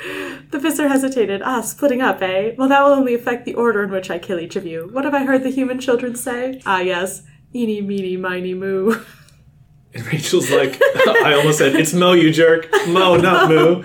The 0.51 0.59
Visser 0.59 0.89
hesitated. 0.89 1.43
Ah, 1.43 1.61
splitting 1.61 2.01
up, 2.01 2.23
eh? 2.23 2.55
Well, 2.57 2.69
that 2.69 2.83
will 2.83 2.93
only 2.93 3.15
affect 3.15 3.45
the 3.45 3.55
order 3.55 3.83
in 3.83 3.91
which 3.91 4.11
I 4.11 4.19
kill 4.19 4.39
each 4.39 4.57
of 4.57 4.67
you. 4.67 4.89
What 4.93 5.05
have 5.05 5.15
I 5.15 5.25
heard 5.25 5.43
the 5.43 5.51
human 5.51 5.79
children 5.79 6.15
say? 6.15 6.61
Ah, 6.67 6.81
yes. 6.81 7.23
Eeny, 7.55 7.81
meeny, 7.81 8.17
miny, 8.17 8.55
moo. 8.55 9.03
And 9.93 10.07
Rachel's 10.07 10.51
like, 10.51 10.81
I 11.25 11.35
almost 11.37 11.59
said, 11.59 11.75
"It's 11.75 11.93
Mo, 11.93 12.13
you 12.13 12.31
jerk, 12.33 12.69
Mo, 12.87 13.17
not 13.17 13.49
Moo," 13.49 13.83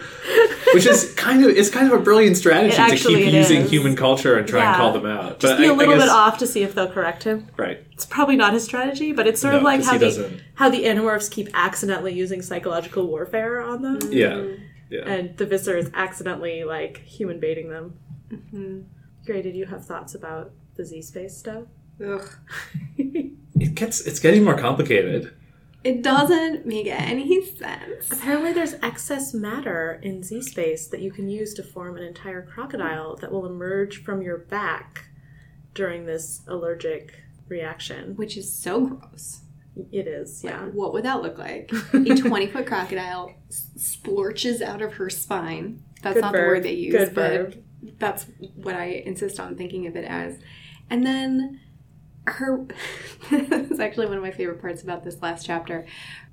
which 0.74 0.86
is 0.86 1.12
kind 1.16 1.44
of 1.44 1.50
it's 1.50 1.70
kind 1.72 1.92
of 1.92 2.00
a 2.00 2.04
brilliant 2.04 2.38
strategy 2.38 2.80
It 2.80 2.98
to 3.00 3.08
keep 3.08 3.34
using 3.34 3.62
is. 3.62 3.72
human 3.72 3.96
culture 3.96 4.38
and 4.38 4.48
try 4.48 4.64
and 4.66 4.76
call 4.76 4.94
them 4.94 5.08
out. 5.08 5.40
Just 5.40 5.54
but 5.54 5.58
be 5.58 5.64
I- 5.66 5.70
a 5.70 5.74
I 5.74 5.76
little 5.76 5.96
guess- 5.96 6.04
bit 6.04 6.10
off 6.12 6.38
to 6.38 6.46
see 6.48 6.62
if 6.62 6.76
they'll 6.76 6.92
correct 6.92 7.24
him. 7.24 7.48
right? 7.58 7.80
It's 7.92 8.06
probably 8.06 8.36
not 8.36 8.54
his 8.54 8.64
strategy, 8.64 9.14
but 9.14 9.26
it's 9.26 9.42
sort 9.42 9.54
No, 9.54 9.58
of 9.60 9.64
like 9.64 9.84
how 9.84 9.94
the, 9.98 10.06
doesn't- 10.06 10.42
how 10.54 10.70
the 10.70 10.84
Animorphs 10.84 11.32
keep 11.32 11.50
accidentally 11.56 12.14
using 12.14 12.44
psychological 12.44 13.08
warfare 13.08 13.62
on 13.62 13.82
them. 13.82 13.98
Yeah, 14.12 14.44
yeah. 14.92 15.08
And 15.08 15.36
the 15.38 15.48
Visser 15.48 15.76
is 15.76 15.90
accidentally 15.96 16.64
like 16.66 16.98
human 17.00 17.40
baiting 17.40 17.70
them. 17.70 17.98
Mm-hmm. 18.30 18.82
Gray, 19.26 19.42
did 19.42 19.56
you 19.56 19.66
have 19.66 19.84
thoughts 19.86 20.14
about 20.14 20.52
the 20.76 20.86
Z 20.86 21.02
space 21.02 21.36
stuff? 21.36 21.64
Ugh. 22.06 22.30
it 22.98 23.74
gets 23.74 24.02
it's 24.02 24.20
getting 24.20 24.44
more 24.44 24.58
complicated. 24.58 25.34
It 25.86 26.02
doesn't 26.02 26.66
make 26.66 26.88
any 26.88 27.46
sense. 27.46 28.12
Apparently, 28.12 28.52
there's 28.54 28.74
excess 28.82 29.34
matter 29.34 30.00
in 30.02 30.24
Z 30.24 30.42
space 30.42 30.88
that 30.88 31.00
you 31.02 31.12
can 31.12 31.30
use 31.30 31.54
to 31.54 31.64
form 31.64 31.96
an 31.96 32.04
entire 32.04 32.42
crocodile 32.42 33.16
that 33.18 33.32
will 33.32 33.46
emerge 33.46 34.04
from 34.04 34.22
your 34.22 34.38
back 34.40 35.06
during 35.76 36.06
this 36.06 36.42
allergic 36.48 37.14
reaction. 37.48 38.16
Which 38.16 38.36
is 38.36 38.52
so 38.52 38.86
gross. 38.88 39.42
It 39.92 40.08
is, 40.08 40.44
Like, 40.44 40.54
yeah. 40.54 40.66
what 40.68 40.94
would 40.94 41.04
that 41.04 41.22
look 41.22 41.38
like? 41.38 41.72
A 41.94 42.16
20 42.16 42.48
foot 42.48 42.66
crocodile 42.66 43.34
splorches 43.78 44.62
out 44.62 44.82
of 44.82 44.94
her 44.94 45.10
spine. 45.10 45.84
That's 46.02 46.16
Good 46.16 46.22
not 46.22 46.32
the 46.34 46.40
word 46.40 46.64
they 46.64 46.74
use, 46.74 46.94
Good 46.96 47.14
but 47.14 47.32
verb. 47.32 47.64
that's 48.00 48.26
what 48.56 48.74
I 48.74 49.04
insist 49.06 49.40
on 49.40 49.56
thinking 49.56 49.86
of 49.86 49.96
it 49.96 50.06
as. 50.06 50.40
And 50.90 51.06
then 51.06 51.60
her, 52.28 52.66
this 53.30 53.72
is 53.72 53.80
actually 53.80 54.08
one 54.08 54.18
of 54.18 54.24
my 54.24 54.32
favorite 54.32 54.62
parts 54.62 54.84
about 54.84 55.04
this 55.04 55.22
last 55.22 55.46
chapter. 55.46 55.86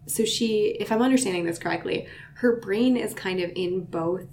So 0.07 0.25
she, 0.25 0.77
if 0.81 0.91
I'm 0.91 1.03
understanding 1.03 1.45
this 1.45 1.59
correctly, 1.59 2.07
her 2.35 2.57
brain 2.57 2.97
is 2.97 3.15
kind 3.15 3.41
of 3.41 3.53
in 3.55 3.85
both, 3.85 4.25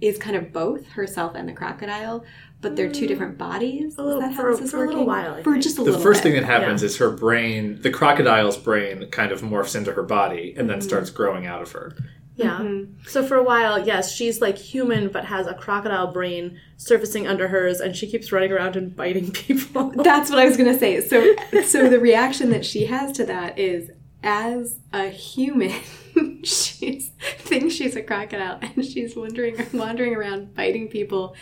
is 0.00 0.16
kind 0.16 0.36
of 0.36 0.52
both 0.52 0.88
herself 0.90 1.34
and 1.34 1.48
the 1.48 1.52
crocodile, 1.52 2.24
but 2.60 2.76
they're 2.76 2.90
two 2.90 3.04
mm. 3.04 3.08
different 3.08 3.38
bodies. 3.38 3.98
A 3.98 4.02
little- 4.02 4.20
is 4.20 4.28
that 4.28 4.34
how 4.34 4.42
for- 4.42 4.50
this 4.52 4.64
is 4.64 4.70
for 4.70 4.84
a 4.84 4.88
little 4.88 5.06
while, 5.06 5.34
I 5.34 5.42
For 5.42 5.52
think. 5.52 5.62
just 5.62 5.76
a 5.76 5.82
The 5.82 5.90
little 5.90 6.00
first 6.00 6.22
bit. 6.22 6.32
thing 6.32 6.40
that 6.40 6.46
happens 6.46 6.82
Yeah. 6.82 6.86
is 6.86 6.96
her 6.98 7.10
brain, 7.10 7.80
the 7.82 7.90
crocodile's 7.90 8.56
brain, 8.56 9.06
kind 9.10 9.32
of 9.32 9.42
morphs 9.42 9.76
into 9.76 9.92
her 9.92 10.02
body 10.02 10.54
and 10.56 10.68
then 10.68 10.78
mm-hmm. 10.78 10.88
starts 10.88 11.10
growing 11.10 11.46
out 11.46 11.62
of 11.62 11.72
her. 11.72 11.94
Yeah. 12.38 12.58
Mm-hmm. 12.58 13.08
So 13.08 13.26
for 13.26 13.36
a 13.36 13.42
while, 13.42 13.84
yes, 13.84 14.14
she's 14.14 14.40
like 14.40 14.56
human 14.56 15.08
but 15.08 15.24
has 15.24 15.46
a 15.46 15.54
crocodile 15.54 16.12
brain 16.12 16.60
surfacing 16.76 17.26
under 17.26 17.48
hers 17.48 17.80
and 17.80 17.96
she 17.96 18.06
keeps 18.06 18.30
running 18.30 18.52
around 18.52 18.76
and 18.76 18.94
biting 18.94 19.30
people. 19.32 19.90
That's 19.90 20.30
what 20.30 20.38
I 20.38 20.44
was 20.44 20.56
gonna 20.56 20.78
say. 20.78 21.00
So, 21.00 21.34
so 21.64 21.90
the 21.90 21.98
reaction 21.98 22.50
that 22.50 22.64
she 22.64 22.86
has 22.86 23.12
to 23.12 23.26
that 23.26 23.58
is, 23.58 23.90
as 24.22 24.78
a 24.92 25.08
human, 25.08 25.80
she 26.44 27.00
thinks 27.20 27.74
she's 27.74 27.96
a 27.96 28.02
crocodile, 28.02 28.58
and 28.62 28.84
she's 28.84 29.14
wandering 29.16 29.66
wandering 29.72 30.14
around 30.14 30.54
biting 30.54 30.88
people, 30.88 31.34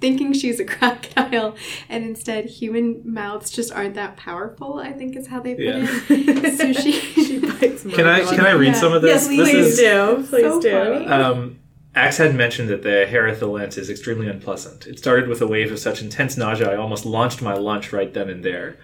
thinking 0.00 0.32
she's 0.32 0.60
a 0.60 0.64
crocodile, 0.74 1.56
and 1.88 2.04
instead, 2.04 2.46
human 2.46 3.00
mouths 3.04 3.50
just 3.50 3.72
aren't 3.72 3.94
that 3.94 4.16
powerful. 4.16 4.78
I 4.78 4.92
think 4.92 5.16
is 5.16 5.26
how 5.28 5.40
they 5.40 5.54
put 5.54 5.64
Yeah. 5.64 5.86
it. 6.08 6.58
So 6.58 6.72
she, 6.80 6.92
she 6.92 7.38
bites 7.40 7.82
Can 7.82 8.06
I 8.06 8.24
can 8.24 8.44
I 8.46 8.52
read 8.52 8.74
Yeah. 8.74 8.80
some 8.80 8.92
of 8.92 9.02
this? 9.02 9.10
Yes, 9.10 9.28
This 9.28 9.36
please 9.50 9.66
is- 9.66 9.78
do. 9.78 10.26
Please 10.28 10.42
so 10.42 10.60
do. 10.60 10.70
funny. 10.70 11.06
Um, 11.06 11.58
Ax 11.96 12.16
had 12.16 12.34
mentioned 12.34 12.68
that 12.70 12.82
the 12.82 13.06
hair 13.06 13.28
at 13.28 13.38
the 13.38 13.46
lens 13.46 13.78
is 13.78 13.88
extremely 13.88 14.26
unpleasant. 14.28 14.86
It 14.86 14.98
started 14.98 15.28
with 15.28 15.40
a 15.40 15.46
wave 15.46 15.70
of 15.70 15.78
such 15.78 16.02
intense 16.02 16.36
nausea 16.36 16.72
I 16.72 16.76
almost 16.76 17.06
launched 17.06 17.40
my 17.40 17.54
lunch 17.54 17.92
right 17.92 18.12
then 18.12 18.28
and 18.28 18.44
there. 18.44 18.76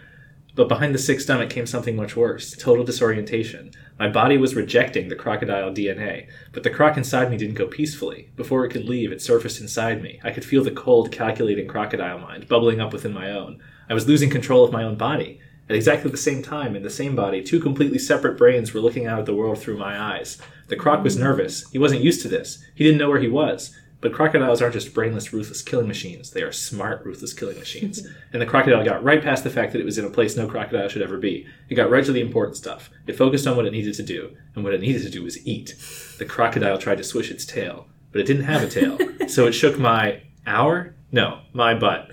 But 0.61 0.69
behind 0.69 0.95
the 0.95 0.99
sick 0.99 1.21
stomach 1.21 1.49
came 1.49 1.65
something 1.65 1.97
much 1.97 2.17
worse 2.17 2.55
total 2.55 2.85
disorientation. 2.85 3.71
My 3.99 4.11
body 4.11 4.37
was 4.37 4.55
rejecting 4.55 5.09
the 5.09 5.17
crocodile 5.17 5.71
DNA, 5.73 6.29
but 6.53 6.65
the 6.65 6.69
croc 6.69 6.99
inside 6.99 7.31
me 7.31 7.39
didn't 7.39 7.55
go 7.55 7.67
peacefully. 7.67 8.29
Before 8.37 8.67
it 8.67 8.69
could 8.69 8.85
leave, 8.85 9.11
it 9.11 9.23
surfaced 9.23 9.63
inside 9.63 10.03
me. 10.03 10.21
I 10.23 10.33
could 10.33 10.45
feel 10.45 10.63
the 10.63 10.71
cold, 10.71 11.11
calculating 11.11 11.67
crocodile 11.67 12.19
mind 12.19 12.47
bubbling 12.47 12.79
up 12.79 12.93
within 12.93 13.15
my 13.15 13.31
own. 13.31 13.63
I 13.89 13.95
was 13.95 14.07
losing 14.07 14.29
control 14.29 14.63
of 14.63 14.71
my 14.71 14.83
own 14.83 14.97
body. 14.97 15.41
At 15.71 15.77
exactly 15.77 16.11
the 16.11 16.19
same 16.19 16.43
time, 16.43 16.77
in 16.77 16.83
the 16.83 16.91
same 16.91 17.17
body, 17.17 17.43
two 17.43 17.59
completely 17.59 17.99
separate 17.99 18.37
brains 18.37 18.75
were 18.75 18.81
looking 18.81 19.07
out 19.07 19.19
at 19.19 19.25
the 19.25 19.35
world 19.35 19.59
through 19.59 19.79
my 19.79 19.99
eyes. 19.99 20.37
The 20.69 20.77
croc 20.77 21.03
was 21.03 21.17
nervous. 21.17 21.71
He 21.71 21.79
wasn't 21.79 22.05
used 22.05 22.21
to 22.21 22.29
this. 22.29 22.63
He 22.75 22.85
didn't 22.85 22.99
know 22.99 23.09
where 23.09 23.23
he 23.23 23.29
was. 23.29 23.75
But 24.01 24.15
crocodiles 24.15 24.63
aren't 24.63 24.75
just 24.75 24.95
brainless, 24.95 25.33
ruthless 25.33 25.61
killing 25.61 25.87
machines. 25.87 26.31
They 26.31 26.43
are 26.43 26.53
smart, 26.53 27.05
ruthless 27.05 27.35
killing 27.35 27.59
machines. 27.59 28.07
and 28.33 28.41
the 28.41 28.47
crocodile 28.47 28.85
got 28.85 29.05
right 29.05 29.23
past 29.23 29.45
the 29.45 29.51
fact 29.51 29.73
that 29.73 29.81
it 29.81 29.85
was 29.85 29.99
in 29.99 30.07
a 30.07 30.11
place 30.11 30.37
no 30.37 30.49
crocodile 30.49 30.89
should 30.89 31.03
ever 31.03 31.19
be. 31.19 31.47
It 31.69 31.75
got 31.75 31.91
right 31.91 32.05
to 32.05 32.13
the 32.13 32.23
important 32.23 32.57
stuff. 32.57 32.89
It 33.07 33.17
focused 33.17 33.47
on 33.47 33.57
what 33.57 33.67
it 33.67 33.73
needed 33.73 33.95
to 33.95 34.03
do, 34.03 34.37
and 34.55 34.65
what 34.65 34.73
it 34.73 34.81
needed 34.81 35.03
to 35.03 35.11
do 35.11 35.23
was 35.23 35.47
eat. 35.47 35.75
The 36.19 36.25
crocodile 36.25 36.79
tried 36.79 36.99
to 36.99 37.05
swish 37.05 37.31
its 37.31 37.45
tail, 37.45 37.87
but 38.11 38.21
it 38.21 38.27
didn't 38.27 38.45
have 38.45 38.63
a 38.63 38.69
tail. 38.69 38.99
so 39.29 39.47
it 39.47 39.53
shook 39.53 39.79
my 39.79 40.23
our? 40.47 40.95
No, 41.13 41.41
my 41.53 41.75
butt. 41.75 42.11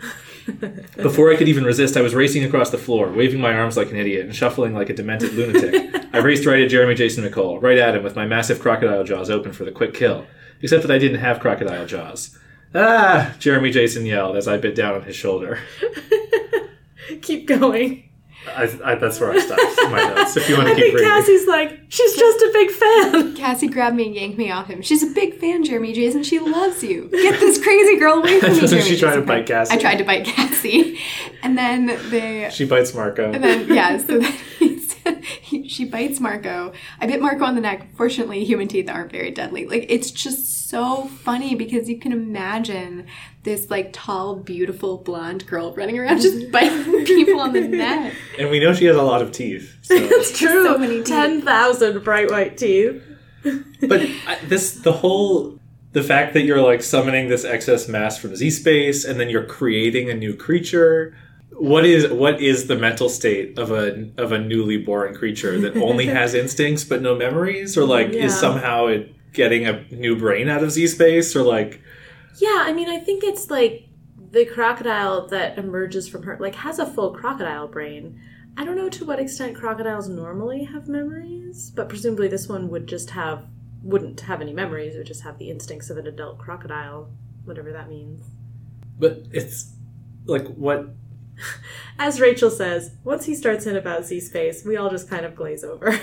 Before 0.96 1.32
I 1.32 1.36
could 1.36 1.50
even 1.50 1.66
resist, 1.66 1.98
I 1.98 2.02
was 2.02 2.16
racing 2.16 2.44
across 2.44 2.70
the 2.70 2.78
floor, 2.78 3.12
waving 3.12 3.42
my 3.42 3.54
arms 3.54 3.76
like 3.78 3.92
an 3.92 3.98
idiot 3.98 4.26
and 4.26 4.36
shuffling 4.36 4.74
like 4.74 4.90
a 4.90 4.94
demented 4.94 5.34
lunatic. 5.34 6.06
I 6.14 6.20
raced 6.20 6.46
right 6.46 6.64
at 6.64 6.70
Jeremy 6.70 6.96
Jason 6.96 7.26
McCole, 7.26 7.62
right 7.62 7.78
at 7.78 7.96
him 7.96 8.04
with 8.04 8.16
my 8.16 8.26
massive 8.26 8.60
crocodile 8.60 9.04
jaws 9.04 9.30
open 9.30 9.52
for 9.52 9.66
the 9.66 9.72
quick 9.72 9.94
kill. 9.94 10.26
Except 10.62 10.82
that 10.84 10.92
I 10.92 10.98
didn't 10.98 11.20
have 11.20 11.40
crocodile 11.40 11.86
jaws. 11.86 12.38
Ah! 12.74 13.36
Jeremy 13.40 13.72
Jason 13.72 14.06
yelled 14.06 14.36
as 14.36 14.48
I 14.48 14.58
bit 14.58 14.76
down 14.76 14.96
on 14.96 15.04
his 15.04 15.16
shoulder. 15.16 15.60
Keep 17.22 17.48
going. 17.48 18.07
I, 18.56 18.92
I, 18.92 18.96
that's 18.96 19.20
where 19.20 19.32
I 19.32 19.40
stopped 19.40 19.62
in 19.62 19.92
my 19.92 20.04
notes. 20.04 20.38
If 20.38 20.50
you 20.50 20.56
want 20.56 20.68
to 20.68 20.74
I 20.74 20.76
keep 20.76 20.84
think 20.86 20.96
reading. 20.96 21.10
Cassie's 21.10 21.48
like, 21.48 21.80
she's 21.90 22.16
just 22.16 22.40
a 22.40 22.50
big 22.54 22.72
fan. 22.72 23.36
Cassie 23.36 23.68
grabbed 23.68 23.96
me 23.96 24.08
and 24.08 24.16
yanked 24.16 24.38
me 24.38 24.52
off 24.52 24.68
him. 24.68 24.82
She's 24.82 25.04
a 25.04 25.08
big 25.08 25.36
fan, 25.36 25.64
Jeremy 25.64 25.94
Jason. 25.94 26.24
She 26.24 26.40
loves 26.40 26.84
you. 26.84 27.10
Get 27.12 27.40
this 27.40 27.62
crazy 27.62 27.98
girl 27.98 28.20
away 28.20 28.40
from 28.40 28.54
me. 28.54 28.60
Doesn't 28.60 28.78
Jeremy 28.78 28.96
she 28.96 29.00
try 29.00 29.16
to 29.16 29.22
bite 29.22 29.46
Cassie? 29.46 29.74
I 29.74 29.78
tried 29.78 29.98
to 29.98 30.04
bite 30.04 30.26
Cassie, 30.26 31.00
and 31.44 31.58
then 31.58 31.88
they 32.10 32.50
She 32.52 32.66
bites 32.66 32.94
Marco. 32.94 33.32
And 33.32 33.44
then 33.44 33.68
yeah, 33.68 33.98
so 33.98 34.20
then 34.20 34.32
he 34.60 34.78
he, 35.42 35.68
she 35.68 35.86
bites 35.86 36.20
Marco. 36.20 36.74
I 37.00 37.08
bit 37.08 37.22
Marco 37.22 37.46
on 37.46 37.56
the 37.56 37.62
neck. 37.62 37.96
Fortunately, 37.96 38.44
human 38.44 38.68
teeth 38.68 38.90
aren't 38.90 39.12
very 39.12 39.32
deadly. 39.32 39.66
Like 39.66 39.86
it's 39.90 40.12
just 40.12 40.67
so 40.68 41.06
funny 41.24 41.56
because 41.56 41.88
you 41.88 41.98
can 41.98 42.12
imagine 42.12 43.06
this 43.44 43.70
like 43.70 43.92
tall, 43.94 44.36
beautiful 44.36 44.98
blonde 44.98 45.48
girl 45.48 45.74
running 45.74 45.98
around 45.98 46.20
just 46.20 46.52
biting 46.52 47.06
people 47.06 47.40
on 47.40 47.54
the 47.54 47.62
neck. 47.62 48.14
and 48.38 48.50
we 48.50 48.60
know 48.60 48.74
she 48.74 48.86
has 48.86 48.98
a 48.98 49.02
lot 49.02 49.22
of 49.22 49.32
teeth. 49.32 49.74
So. 49.82 49.96
It's 50.18 50.38
true. 50.38 50.64
So 50.66 50.78
many 50.78 50.98
teeth. 50.98 51.08
10,000 51.08 52.04
bright 52.04 52.30
white 52.30 52.58
teeth. 52.58 53.02
but 53.88 54.02
I, 54.28 54.38
this 54.46 54.74
the 54.74 54.92
whole 54.92 55.58
the 55.94 56.04
fact 56.04 56.34
that 56.34 56.42
you're 56.42 56.62
like 56.62 56.84
summoning 56.84 57.30
this 57.30 57.46
excess 57.46 57.88
mass 57.88 58.18
from 58.18 58.36
Z 58.36 58.50
space 58.52 59.06
and 59.06 59.20
then 59.20 59.30
you're 59.30 59.46
creating 59.46 60.10
a 60.10 60.14
new 60.14 60.36
creature. 60.36 61.16
What 61.52 61.86
is 61.86 62.12
what 62.12 62.42
is 62.42 62.68
the 62.68 62.76
mental 62.76 63.08
state 63.08 63.58
of 63.58 63.72
a 63.72 64.10
of 64.18 64.34
a 64.34 64.38
newly 64.40 64.78
born 64.78 65.16
creature 65.16 65.58
that 65.62 65.78
only 65.78 66.08
has 66.08 66.34
instincts 66.34 66.84
but 66.84 67.02
no 67.02 67.16
memories, 67.16 67.78
or 67.78 67.86
like 67.86 68.12
Yeah. 68.12 68.26
is 68.26 68.38
somehow 68.38 68.88
it 68.88 69.16
getting 69.34 69.66
a 69.66 69.84
new 69.92 70.16
brain 70.16 70.50
out 70.50 70.64
of 70.64 70.72
Z 70.72 70.88
space, 70.88 71.36
or 71.36 71.44
like 71.44 71.82
Yeah, 72.38 72.64
I 72.66 72.74
mean, 72.74 72.90
I 72.90 73.00
think 73.00 73.24
it's 73.24 73.50
like 73.50 73.88
the 74.32 74.46
crocodile 74.46 75.28
that 75.28 75.58
emerges 75.58 76.08
from 76.08 76.24
her, 76.24 76.38
like, 76.40 76.56
has 76.56 76.80
a 76.80 76.86
full 76.86 77.12
crocodile 77.12 77.68
brain. 77.68 78.20
I 78.58 78.66
don't 78.66 78.76
know 78.76 78.90
to 78.90 79.06
what 79.06 79.20
extent 79.20 79.56
crocodiles 79.56 80.10
normally 80.10 80.64
have 80.66 80.88
memories, 80.88 81.72
but 81.72 81.90
presumably 81.90 82.28
this 82.28 82.48
one 82.48 82.70
would 82.70 82.88
just 82.88 83.12
have, 83.12 83.46
wouldn't 83.84 84.20
have 84.22 84.42
any 84.42 84.52
memories, 84.54 84.96
it 84.96 84.98
would 84.98 85.08
just 85.08 85.24
have 85.24 85.38
the 85.38 85.50
instincts 85.50 85.90
of 85.90 85.98
an 85.98 86.08
adult 86.08 86.40
crocodile, 86.40 87.10
whatever 87.46 87.72
that 87.72 87.90
means. 87.90 88.24
but 89.00 89.24
it's 89.32 89.74
like 90.26 90.48
what 90.48 90.90
As 92.00 92.20
Rachel 92.20 92.50
says, 92.50 92.92
once 93.04 93.26
he 93.26 93.36
starts 93.36 93.66
in 93.66 93.76
about 93.76 94.06
Z 94.06 94.20
Space, 94.22 94.66
we 94.66 94.78
all 94.78 94.90
just 94.90 95.10
kind 95.10 95.26
of 95.26 95.36
glaze 95.36 95.64
over. 95.64 95.98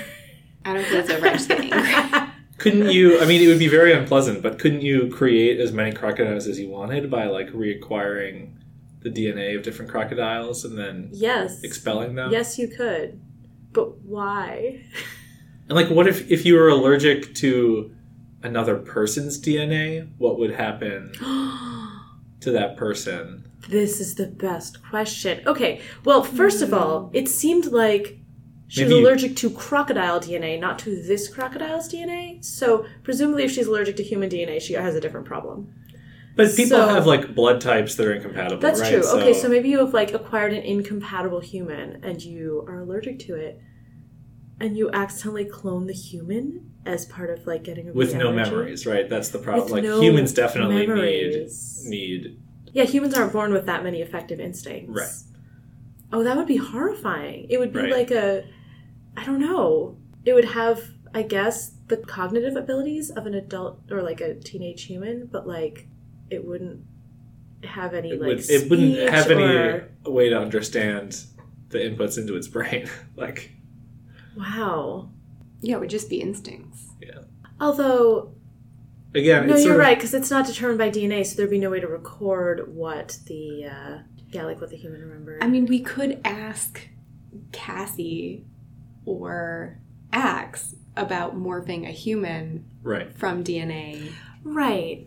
I 0.64 0.75
don't 0.75 0.87
feel 0.87 1.07
so 1.07 1.20
much 1.20 1.51
angry. 1.51 2.24
Couldn't 2.65 2.91
you 2.99 3.21
i 3.21 3.27
mean 3.27 3.43
it 3.43 3.47
would 3.47 3.59
be 3.59 3.69
very 3.69 3.93
unpleasant 3.93 4.43
but 4.43 4.59
couldn't 4.59 4.81
you 4.81 5.09
create 5.09 5.61
as 5.61 5.71
many 5.71 5.93
crocodiles 5.93 6.47
as 6.47 6.59
you 6.59 6.69
wanted 6.69 7.11
by 7.11 7.27
like 7.27 7.49
reacquiring 7.51 8.55
the 9.01 9.11
dna 9.11 9.55
of 9.55 9.62
different 9.62 9.91
crocodiles 9.91 10.65
and 10.65 10.79
then 10.79 11.11
yes. 11.12 11.62
expelling 11.62 12.15
them 12.15 12.33
Yes, 12.33 12.59
you 12.59 12.69
could. 12.69 13.21
But 13.73 13.99
why? 13.99 14.81
and 15.69 15.77
like 15.77 15.91
what 15.91 16.09
if 16.09 16.31
if 16.31 16.47
you 16.47 16.55
were 16.55 16.71
allergic 16.71 17.35
to 17.37 17.95
another 18.43 18.77
person's 18.77 19.41
dna 19.41 20.09
what 20.17 20.39
would 20.39 20.53
happen 20.53 21.12
to 22.41 22.51
that 22.51 22.77
person 22.79 23.45
This 23.69 24.01
is 24.01 24.15
the 24.15 24.27
best 24.27 24.83
question. 24.91 25.43
Okay, 25.47 25.81
well, 26.05 26.23
first 26.23 26.61
of 26.61 26.75
all, 26.75 27.11
it 27.15 27.29
seemed 27.29 27.67
like 27.67 28.19
she 28.69 28.83
was 28.85 28.91
Maybe 28.91 29.01
you- 29.01 29.07
allergic 29.07 29.37
to 29.37 29.51
crocodile 29.51 30.21
DNA, 30.21 30.59
not 30.59 30.79
to 30.81 30.91
this 31.03 31.29
crocodile's 31.29 31.89
DNA. 31.89 32.43
So, 32.45 32.87
presumably, 33.03 33.45
if 33.45 33.53
she's 33.53 33.67
allergic 33.67 33.97
to 33.97 34.03
human 34.03 34.29
DNA, 34.31 34.61
she 34.61 34.73
has 34.75 34.95
a 34.95 35.01
different 35.01 35.27
problem. 35.27 35.69
but 36.37 36.49
people 36.57 36.79
So- 36.79 36.89
have 36.89 37.07
like 37.07 37.33
blood 37.35 37.61
types 37.61 37.95
that 37.95 38.05
are 38.09 38.12
incompatible 38.12 38.61
That's 38.61 38.81
right? 38.81 38.91
true. 39.03 39.07
Okay, 39.21 39.33
so 39.33 39.49
maybe 39.49 39.69
you 39.69 39.79
have 39.79 39.95
like 39.95 40.12
acquired 40.12 40.53
an 40.53 40.62
incompatible 40.62 41.39
human 41.39 42.01
and 42.03 42.21
you 42.21 42.65
are 42.67 42.81
allergic 42.81 43.21
to 43.21 43.37
it, 43.37 43.61
and 44.59 44.77
you 44.77 44.91
accidentally 44.93 45.45
clone 45.45 45.87
the 45.87 45.93
human 45.93 46.71
as 46.85 47.07
part 47.07 47.31
of 47.31 47.47
like 47.47 47.62
getting 47.62 47.89
a 47.89 47.93
with 47.93 48.15
no 48.17 48.31
memories 48.33 48.85
right 48.85 49.09
that's 49.09 49.29
the 49.31 49.39
problem 49.39 49.65
With 49.65 49.73
like 49.73 49.83
no 49.85 50.01
humans 50.03 50.33
definitely 50.33 50.87
memories. 50.87 51.83
need 51.87 51.91
need 52.25 52.37
Yeah, 52.73 52.85
humans 52.85 53.15
aren't 53.15 53.33
born 53.33 53.53
with 53.53 53.67
that 53.67 53.85
many 53.85 54.01
effective 54.03 54.41
instincts. 54.41 54.91
Right. 54.91 55.34
Oh, 56.15 56.23
that 56.23 56.37
would 56.37 56.47
be 56.47 56.57
horrifying. 56.57 57.47
It 57.51 57.59
would 57.59 57.73
be 57.73 57.81
Right. 57.81 57.93
like 57.93 58.11
a, 58.12 58.45
I 59.17 59.25
don't 59.25 59.41
know. 59.41 59.97
It 60.25 60.33
would 60.33 60.45
have, 60.45 60.81
I 61.12 61.23
guess, 61.23 61.73
the 61.89 61.97
cognitive 61.99 62.55
abilities 62.57 63.11
of 63.11 63.27
an 63.27 63.35
adult 63.35 63.81
or 63.91 64.01
like 64.03 64.21
a 64.21 64.35
teenage 64.35 64.85
human, 64.85 65.27
but 65.27 65.47
like 65.47 65.89
it 66.31 66.45
wouldn't 66.47 66.83
have 67.65 67.95
any 67.95 68.11
it, 68.12 68.21
like 68.21 68.29
would, 68.29 68.51
it 68.51 68.71
wouldn't 68.71 68.95
speech 68.97 69.11
have 69.11 69.31
any 69.31 69.43
or- 69.43 69.89
way 70.07 70.29
to 70.29 70.39
understand 70.39 71.21
the 71.71 71.79
inputs 71.79 72.17
into 72.17 72.37
its 72.37 72.47
brain 72.47 72.89
like 73.17 73.51
Wow. 74.37 75.11
Yeah, 75.62 75.77
it 75.77 75.81
would 75.81 75.91
just 75.91 76.09
be 76.11 76.21
instincts. 76.21 76.89
Yeah. 77.01 77.21
Although, 77.61 78.35
Again, 79.15 79.47
no, 79.47 79.55
it's 79.55 79.65
you're 79.65 79.75
of- 79.75 79.79
right, 79.81 79.97
because 79.97 80.12
it's 80.15 80.31
not 80.31 80.47
determined 80.47 80.79
by 80.79 80.91
DNA, 80.91 81.25
so 81.25 81.37
there'd 81.37 81.51
be 81.51 81.59
no 81.59 81.71
way 81.71 81.81
to 81.81 81.87
record 81.87 82.75
what 82.75 83.19
the, 83.27 83.67
uh, 83.67 83.99
yeah, 84.35 84.45
like 84.45 84.61
what 84.61 84.70
the 84.70 84.76
human 84.76 85.01
remembered. 85.01 85.43
I 85.43 85.47
mean, 85.47 85.66
we 85.66 85.80
could 85.80 86.20
ask 86.24 86.89
Cassie 87.53 88.45
or 89.07 89.78
Ax 90.12 90.74
about 90.97 91.37
morphing 91.37 91.85
a 91.89 91.93
human 91.93 92.64
Right. 92.82 93.16
from 93.16 93.43
DNA. 93.45 94.12
right. 94.43 95.07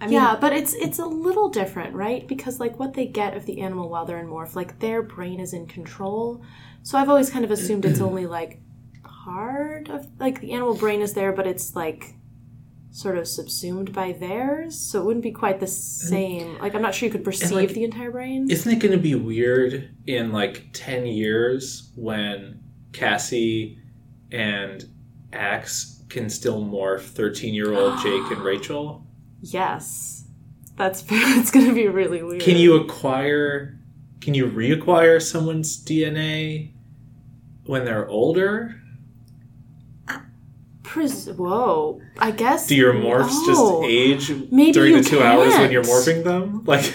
I 0.00 0.04
mean, 0.04 0.12
yeah, 0.14 0.36
but 0.40 0.52
it's 0.52 0.74
it's 0.74 1.00
a 1.00 1.06
little 1.06 1.48
different, 1.48 1.94
right? 1.94 2.26
Because 2.28 2.60
like 2.60 2.78
what 2.78 2.94
they 2.94 3.04
get 3.06 3.36
of 3.36 3.46
the 3.46 3.60
animal 3.60 3.88
while 3.88 4.04
they're 4.06 4.20
in 4.20 4.28
morph, 4.28 4.54
like 4.54 4.78
their 4.78 5.02
brain 5.02 5.40
is 5.40 5.52
in 5.52 5.66
control. 5.66 6.40
So 6.84 6.96
I've 6.96 7.08
always 7.08 7.30
kind 7.30 7.44
of 7.44 7.50
assumed 7.50 7.84
it's 7.84 8.00
only 8.00 8.24
like 8.26 8.60
part 9.02 9.88
of 9.88 10.06
like 10.20 10.40
the 10.40 10.52
animal 10.52 10.74
brain 10.76 11.00
is 11.00 11.14
there, 11.14 11.32
but 11.32 11.48
it's 11.48 11.74
like 11.74 12.14
sort 12.90 13.18
of 13.18 13.28
subsumed 13.28 13.92
by 13.92 14.12
theirs. 14.12 14.78
So 14.78 15.00
it 15.00 15.04
wouldn't 15.04 15.22
be 15.22 15.32
quite 15.32 15.60
the 15.60 15.66
same. 15.66 16.58
Like 16.58 16.74
I'm 16.74 16.82
not 16.82 16.94
sure 16.94 17.06
you 17.06 17.12
could 17.12 17.24
perceive 17.24 17.52
like, 17.52 17.68
the 17.70 17.84
entire 17.84 18.10
brain. 18.10 18.50
Isn't 18.50 18.72
it 18.72 18.78
going 18.80 18.92
to 18.92 18.98
be 18.98 19.14
weird 19.14 19.94
in 20.06 20.32
like 20.32 20.66
10 20.72 21.06
years 21.06 21.92
when 21.94 22.60
Cassie 22.92 23.78
and 24.30 24.88
Ax 25.32 26.02
can 26.08 26.30
still 26.30 26.64
morph 26.64 27.02
13 27.02 27.54
year 27.54 27.74
old 27.74 27.98
Jake 28.02 28.30
and 28.30 28.40
Rachel? 28.40 29.06
Yes, 29.40 30.26
that's 30.76 31.04
it's 31.08 31.50
going 31.50 31.66
to 31.66 31.74
be 31.74 31.88
really 31.88 32.22
weird. 32.22 32.42
Can 32.42 32.56
you 32.56 32.76
acquire, 32.76 33.78
can 34.20 34.34
you 34.34 34.46
reacquire 34.46 35.22
someone's 35.22 35.82
DNA 35.84 36.72
when 37.66 37.84
they're 37.84 38.08
older? 38.08 38.80
Pres- 40.88 41.28
Whoa, 41.28 42.00
I 42.18 42.30
guess. 42.30 42.66
Do 42.66 42.74
your 42.74 42.94
morphs 42.94 43.28
Oh. 43.30 43.82
just 43.82 43.92
age 43.92 44.50
Maybe 44.50 44.72
during 44.72 44.94
the 44.94 45.02
two 45.02 45.20
hours 45.20 45.52
when 45.52 45.70
you're 45.70 45.82
morphing 45.84 46.24
them? 46.24 46.64
Like, 46.64 46.84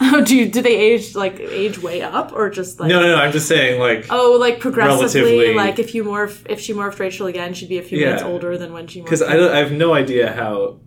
Oh, 0.00 0.24
do 0.24 0.36
you, 0.36 0.48
do 0.48 0.62
they 0.62 0.76
age 0.76 1.14
like 1.16 1.40
age 1.40 1.78
way 1.82 2.00
up 2.00 2.32
or 2.32 2.48
just 2.48 2.78
like 2.78 2.88
no, 2.88 3.00
no, 3.00 3.08
no. 3.08 3.16
I'm 3.16 3.32
just 3.32 3.48
saying, 3.48 3.80
like, 3.80 4.06
Oh, 4.10 4.36
like 4.40 4.60
progressively, 4.60 5.22
Relatively- 5.32 5.54
like 5.54 5.78
if 5.80 5.94
you 5.94 6.04
morph, 6.04 6.46
if 6.48 6.60
she 6.60 6.72
morphed 6.74 6.98
Rachel 7.00 7.26
again, 7.26 7.54
she'd 7.54 7.68
be 7.68 7.78
a 7.78 7.82
few 7.82 7.98
minutes 7.98 8.22
older 8.22 8.56
than 8.56 8.72
when 8.72 8.86
she 8.86 9.00
morphed. 9.00 9.04
because 9.04 9.22
I, 9.22 9.34
don't- 9.36 9.52
I 9.52 9.58
have 9.58 9.72
no 9.72 9.94
idea 9.94 10.32
how 10.32 10.78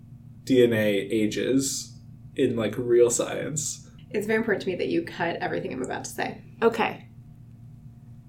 DNA 0.46 1.08
ages 1.12 2.00
in 2.36 2.56
like 2.56 2.76
real 2.78 3.10
science. 3.10 3.88
it's 4.12 4.26
very 4.26 4.38
important 4.38 4.64
to 4.64 4.70
me 4.70 4.76
that 4.78 4.88
you 4.88 5.04
cut 5.04 5.36
everything 5.38 5.74
I'm 5.74 5.84
about 5.84 6.06
to 6.06 6.12
say. 6.12 6.42
okay, 6.62 7.08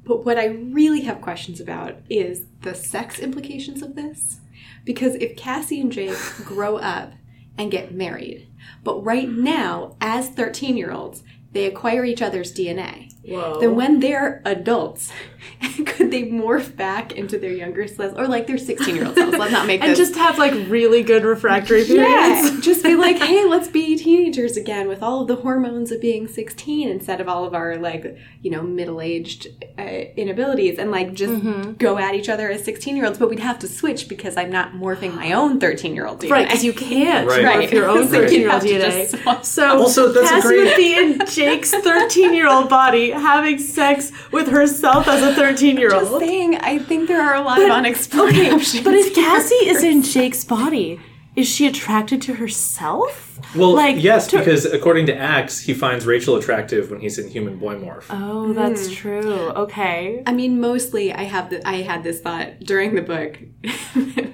But 0.05 0.25
what 0.25 0.39
I 0.39 0.47
really 0.47 1.03
have 1.03 1.21
questions 1.21 1.61
about 1.61 1.97
is 2.09 2.47
the 2.63 2.75
sex 2.75 3.19
implications 3.19 3.83
of 3.83 3.95
this. 3.95 4.41
Because 4.85 5.15
if 5.17 5.37
Cassie 5.37 5.81
and 5.81 5.93
Jake 5.93 6.19
grow 6.45 6.77
up 6.77 7.13
and 7.57 7.71
get 7.71 7.95
married, 7.95 8.49
but 8.83 9.05
right 9.05 9.29
now, 9.29 9.97
as 10.01 10.29
13 10.31 10.77
year 10.77 10.91
olds, 10.91 11.23
they 11.53 11.67
acquire 11.67 12.05
each 12.05 12.23
other's 12.23 12.53
DNA, 12.53 13.12
whoa. 13.25 13.61
then 13.61 13.75
when 13.77 14.01
they're 14.01 14.43
adults, 14.45 15.13
could 15.87 16.11
they 16.11 16.25
morph 16.25 16.75
back 16.77 17.13
into 17.13 17.39
their 17.39 17.53
younger 17.53 17.87
selves? 17.87 18.15
Or 18.17 18.27
like 18.29 18.47
their 18.47 18.59
16 18.59 18.95
year 18.97 19.07
old 19.07 19.15
selves? 19.15 19.37
Let's 19.37 19.53
not 19.53 19.67
make 19.67 19.81
and 19.83 19.91
this. 19.93 19.99
just 19.99 20.15
have 20.17 20.39
like 20.39 20.53
really 20.69 21.03
good 21.03 21.25
refractory 21.25 21.83
yeah, 21.85 22.41
periods. 22.41 22.61
just 22.65 22.83
be 22.85 22.95
like, 22.97 23.19
hey, 23.19 23.45
let's 23.45 23.69
be 23.69 23.97
teenagers 24.03 24.57
again 24.57 24.89
with 24.89 25.03
all 25.03 25.23
of 25.23 25.29
the 25.29 25.37
hormones 25.37 25.91
of 25.93 26.01
being 26.01 26.27
16 26.29 26.89
instead 26.89 27.21
of 27.21 27.29
all 27.29 27.45
of 27.45 27.55
our, 27.55 27.77
like, 27.77 28.17
you 28.43 28.51
know, 28.51 28.63
middle 28.63 29.01
aged 29.01 29.49
uh, 29.79 29.83
inabilities 29.83 30.79
and, 30.79 30.91
like, 30.91 31.13
just 31.15 31.33
Mm-hmm. 31.33 31.73
go 31.73 31.99
at 31.99 32.15
each 32.15 32.29
other 32.29 32.51
as 32.51 32.63
16 32.65 32.95
year 32.97 33.07
olds. 33.07 33.19
But 33.19 33.31
we'd 33.31 33.39
have 33.41 33.59
to 33.61 33.69
switch 33.69 34.09
because 34.09 34.37
I'm 34.37 34.51
not 34.51 34.73
morphing 34.73 35.15
my 35.15 35.33
own 35.33 35.59
13 35.59 35.95
year 35.95 36.07
old 36.07 36.21
DNA. 36.21 36.31
Right, 36.31 36.47
because 36.47 36.63
you 36.65 36.73
can't 36.73 37.27
Right. 37.27 37.41
morph 37.45 37.45
Right. 37.57 37.73
your 37.73 37.89
own 37.89 38.07
thirteen-year-old 38.09 38.63
have 38.63 38.71
DNA. 38.71 39.11
just. 39.11 39.45
So 39.47 39.79
Also, 39.81 40.13
that's 40.13 40.45
a 40.45 40.47
great- 40.49 40.65
would 40.65 40.77
be 40.77 40.95
in 40.99 41.21
Jake's 41.27 41.71
thirteen-year-old 41.71 42.69
body 42.69 43.12
having 43.13 43.59
sex 43.59 44.13
with 44.31 44.49
herself 44.49 45.09
as 45.09 45.23
a 45.23 45.35
thirteen-year-old. 45.41 46.03
Just 46.03 46.19
saying, 46.19 46.57
I 46.57 46.79
think 46.79 47.09
there 47.09 47.23
are 47.23 47.35
a 47.35 47.43
lot 47.43 47.61
of 47.61 47.71
unexplored 47.71 48.35
options. 48.37 48.85
But 48.85 48.95
if. 48.95 49.13
Cassie 49.15 49.55
is 49.55 49.85
in 49.85 50.03
Jake's 50.03 50.45
body, 50.45 51.01
is 51.37 51.49
she 51.49 51.67
attracted 51.67 52.21
to 52.23 52.35
herself? 52.35 53.39
Well, 53.55 53.75
Like, 53.75 54.03
yes, 54.03 54.27
to- 54.29 54.39
because 54.39 54.65
according 54.65 55.07
to 55.07 55.17
Ax, 55.17 55.61
he 55.61 55.75
finds 55.75 56.07
Rachel 56.07 56.37
attractive 56.37 56.91
when 56.91 57.01
he's 57.01 57.19
in 57.19 57.29
human 57.29 57.59
boy 57.59 57.77
morph. 57.77 58.05
Oh, 58.11 58.53
that's 58.53 58.89
hmm. 58.89 58.93
true. 58.95 59.33
Okay. 59.51 60.23
I 60.27 60.33
mean, 60.33 60.61
mostly 60.61 61.13
I 61.13 61.23
have 61.25 61.51
the, 61.51 61.67
I 61.67 61.83
had 61.83 62.03
this 62.03 62.21
thought 62.21 62.61
during 62.61 62.95
the 62.95 63.03
book 63.03 63.39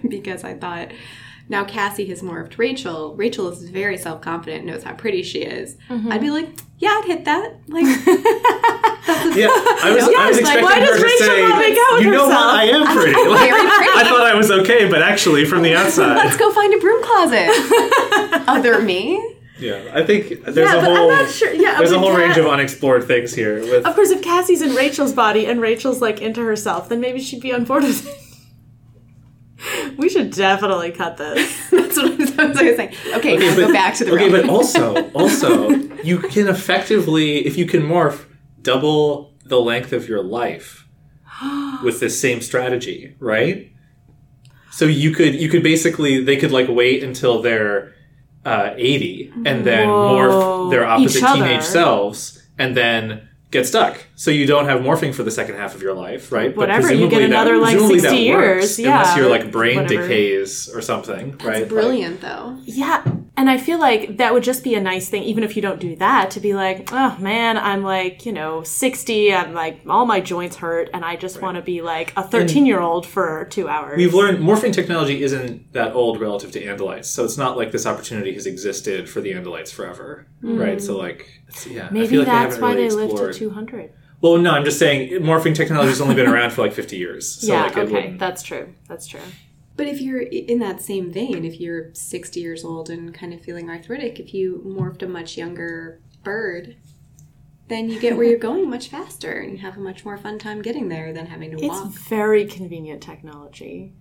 because 0.09 0.45
I 0.45 0.55
thought 0.55 0.91
now 1.49 1.65
Cassie 1.65 2.07
has 2.07 2.23
morphed 2.23 2.59
Rachel. 2.59 3.15
Rachel 3.17 3.49
is 3.49 3.69
very 3.71 3.97
self 3.97 4.21
confident, 4.21 4.65
knows 4.65 4.83
how 4.83 4.93
pretty 4.95 5.23
she 5.23 5.41
is. 5.41 5.77
Mm-hmm. 5.89 6.13
I'd 6.13 6.21
be 6.21 6.31
like, 6.31 6.49
yeah, 6.79 6.91
I'd 6.91 7.05
hit 7.07 7.25
that. 7.25 7.55
Like, 7.69 7.85
yeah, 9.37 9.49
I 9.51 9.91
was, 9.95 10.05
I 10.05 10.11
Yes, 10.11 10.37
was 10.37 10.43
like, 10.43 10.59
expecting 10.59 10.65
why 10.65 10.81
her 10.81 10.87
does 10.87 10.97
to 10.99 11.05
Rachel 11.05 11.27
say, 11.27 11.43
not 11.43 11.59
make 11.59 11.79
out 11.79 11.93
with 11.95 12.03
"You 12.05 12.11
know 12.11 12.27
herself?" 12.27 12.45
what? 12.45 12.55
I 12.55 12.65
am 12.65 12.87
pretty." 12.97 13.29
Like, 13.29 13.51
very 13.51 13.69
pretty. 13.71 13.91
I 13.97 14.05
thought 14.05 14.27
I 14.27 14.35
was 14.35 14.51
okay, 14.51 14.89
but 14.91 15.03
actually, 15.03 15.45
from 15.45 15.63
the 15.63 15.75
outside, 15.75 16.17
let's 16.17 16.37
go 16.37 16.53
find 16.53 16.75
a 16.75 16.79
broom 16.79 17.03
closet. 17.03 17.49
Other 18.49 18.81
me. 18.83 19.37
yeah, 19.59 19.91
I 19.93 20.05
think 20.05 20.29
there's 20.45 20.57
yeah, 20.57 20.77
a 20.77 20.81
but 20.81 20.85
whole 20.85 21.11
I'm 21.11 21.25
not 21.25 21.31
sure. 21.31 21.53
Yeah, 21.53 21.79
there's 21.79 21.93
a 21.93 21.99
whole 21.99 22.11
Ca- 22.13 22.17
range 22.19 22.37
of 22.37 22.47
unexplored 22.47 23.05
things 23.05 23.35
here. 23.35 23.61
With 23.61 23.85
Of 23.87 23.95
course, 23.95 24.11
if 24.11 24.23
Cassie's 24.23 24.63
in 24.63 24.75
Rachel's 24.75 25.13
body 25.13 25.47
and 25.47 25.61
Rachel's 25.61 26.01
like 26.01 26.21
into 26.21 26.43
herself, 26.43 26.89
then 26.89 27.01
maybe 27.01 27.21
she'd 27.21 27.41
be 27.41 27.53
on 27.53 27.65
board 27.65 27.83
with 27.85 28.07
it. 28.07 28.25
We 29.97 30.09
should 30.09 30.31
definitely 30.31 30.93
cut 30.93 31.17
this. 31.17 31.71
That's 31.71 31.97
what, 32.03 32.19
that's 32.19 32.37
what 32.37 32.41
I 32.41 32.63
was 32.63 32.77
saying. 32.77 32.95
Okay, 33.15 33.37
now 33.37 33.57
go 33.57 33.73
back 33.73 33.95
to 33.97 34.05
the 34.05 34.13
okay, 34.13 34.31
room. 34.31 34.47
but 34.47 34.49
also, 34.49 35.11
also, 35.15 35.71
you 36.03 36.19
can 36.19 36.49
effectively, 36.49 37.47
if 37.47 37.57
you 37.57 37.67
can 37.67 37.83
morph, 37.83 38.25
double 38.63 39.35
the 39.45 39.61
length 39.61 39.93
of 39.93 40.09
your 40.09 40.23
life 40.23 40.87
with 41.83 42.01
this 42.01 42.21
same 42.21 42.41
strategy, 42.41 43.17
right? 43.19 43.73
So 44.71 44.85
you 44.85 45.13
could, 45.13 45.35
you 45.35 45.49
could 45.49 45.63
basically, 45.63 46.23
they 46.23 46.37
could 46.37 46.53
like 46.53 46.69
wait 46.69 47.03
until 47.03 47.43
they're 47.43 47.95
uh, 48.45 48.75
eighty 48.77 49.33
and 49.45 49.65
then 49.65 49.89
Whoa. 49.89 50.15
morph 50.15 50.71
their 50.71 50.87
opposite 50.87 51.27
teenage 51.35 51.63
selves, 51.63 52.47
and 52.59 52.77
then 52.77 53.28
get 53.51 53.67
stuck. 53.67 54.05
So 54.17 54.31
you 54.31 54.47
don't 54.47 54.67
have 54.67 54.81
morphing 54.81 55.15
for 55.15 55.23
the 55.23 55.31
second 55.31 55.57
half 55.57 55.75
of 55.75 55.83
your 55.83 55.95
life, 55.95 56.31
right? 56.33 56.55
But 56.55 56.69
Whatever, 56.69 56.93
you 56.93 57.09
get 57.09 57.19
presumably 57.19 57.19
that- 57.19 57.25
another, 57.31 57.57
like, 57.59 57.71
presumably 57.73 57.99
60 58.01 58.17
that 58.17 58.23
years, 58.23 58.63
works, 58.63 58.79
yeah, 58.79 58.89
unless 59.01 59.17
your 59.17 59.31
like 59.31 59.51
brain 59.53 59.83
whatever. 59.83 60.03
decays 60.03 60.69
or 60.75 60.81
something, 60.83 61.33
right? 61.45 61.61
Like- 61.61 61.69
Brilliant, 61.69 62.21
though. 62.21 62.57
Yeah, 62.65 63.03
and 63.39 63.49
I 63.49 63.57
feel 63.57 63.79
like 63.79 64.17
that 64.17 64.35
would 64.35 64.43
just 64.43 64.65
be 64.65 64.75
a 64.75 64.81
nice 64.81 65.09
thing, 65.09 65.23
even 65.23 65.45
if 65.45 65.55
you 65.55 65.63
don't 65.63 65.79
do 65.79 65.95
that, 65.97 66.33
to 66.33 66.41
be 66.41 66.55
like, 66.55 66.89
oh 66.93 67.17
man, 67.21 67.57
I'm 67.57 67.85
like, 67.85 68.27
you 68.27 68.33
know, 68.33 68.65
60, 68.65 69.33
I'm 69.33 69.55
like, 69.55 69.81
all 69.89 70.07
my 70.07 70.19
joints 70.21 70.57
hurt, 70.57 70.91
and 70.93 71.05
I 71.05 71.15
just 71.15 71.41
want 71.41 71.55
to 71.55 71.63
be 71.63 71.81
like 71.81 72.13
a 72.17 72.25
13 72.25 72.67
year 72.67 72.81
old 72.81 73.07
for 73.07 73.47
two 73.51 73.69
hours. 73.69 73.97
We've 73.97 74.13
learned 74.13 74.39
morphing 74.39 74.73
technology 74.73 75.23
isn't 75.23 75.73
that 75.73 75.95
old 75.95 76.21
relative 76.21 76.51
to 76.53 76.65
Andalites, 76.65 77.05
so 77.05 77.25
it's 77.25 77.39
not 77.39 77.57
like 77.57 77.71
this 77.71 77.87
opportunity 77.87 78.35
has 78.35 78.45
existed 78.47 79.09
for 79.09 79.21
the 79.21 79.31
Andalites 79.33 79.73
forever, 79.73 80.27
right? 80.43 80.79
Hmm. 80.81 80.85
So 80.85 80.99
like, 80.99 81.29
yeah, 81.71 81.87
I 81.87 81.91
Maybe 81.91 82.09
feel 82.09 82.19
like 82.23 82.27
that's 82.27 82.57
they 82.57 82.61
why 82.63 82.69
haven't 82.71 82.89
they 82.89 82.97
really 82.97 83.07
lived 83.07 83.17
to 83.19 83.29
explored. 83.29 83.69
200. 83.69 83.93
Well, 84.21 84.37
no, 84.39 84.51
I'm 84.51 84.65
just 84.65 84.81
saying 84.81 85.11
morphing 85.23 85.55
technology 85.55 85.91
has 85.91 86.01
only 86.01 86.17
been 86.17 86.27
around 86.27 86.51
for 86.51 86.63
like 86.63 86.73
50 86.73 86.97
years. 86.97 87.31
So 87.41 87.53
yeah, 87.53 87.63
like, 87.63 87.77
okay, 87.77 87.93
wouldn't- 87.93 88.19
that's 88.19 88.43
true. 88.43 88.75
That's 88.89 89.07
true. 89.07 89.21
But 89.79 89.87
if 89.87 90.01
you're 90.01 90.23
in 90.23 90.59
that 90.59 90.83
same 90.83 91.13
vein, 91.13 91.45
if 91.45 91.61
you're 91.61 91.95
60 91.95 92.41
years 92.41 92.65
old 92.65 92.91
and 92.91 93.15
kind 93.15 93.33
of 93.33 93.41
feeling 93.41 93.71
arthritic, 93.71 94.19
if 94.19 94.35
you 94.35 94.61
morphed 94.67 95.05
a 95.05 95.07
much 95.07 95.37
younger 95.39 96.01
bird, 96.25 96.77
then 97.69 97.89
you 97.89 98.01
get 98.01 98.17
where 98.17 98.27
you're 98.27 98.39
going 98.51 98.69
much 98.69 98.89
faster 98.89 99.31
and 99.31 99.53
you 99.53 99.59
have 99.59 99.77
a 99.77 99.81
much 99.81 100.05
more 100.05 100.19
fun 100.19 100.37
time 100.37 100.63
getting 100.63 100.89
there 100.89 101.13
than 101.13 101.27
having 101.27 101.53
to 101.53 101.59
It's 101.59 101.67
walk. 101.69 101.87
It's 101.87 102.09
very 102.09 102.45
convenient 102.45 103.01
technology. 103.01 103.93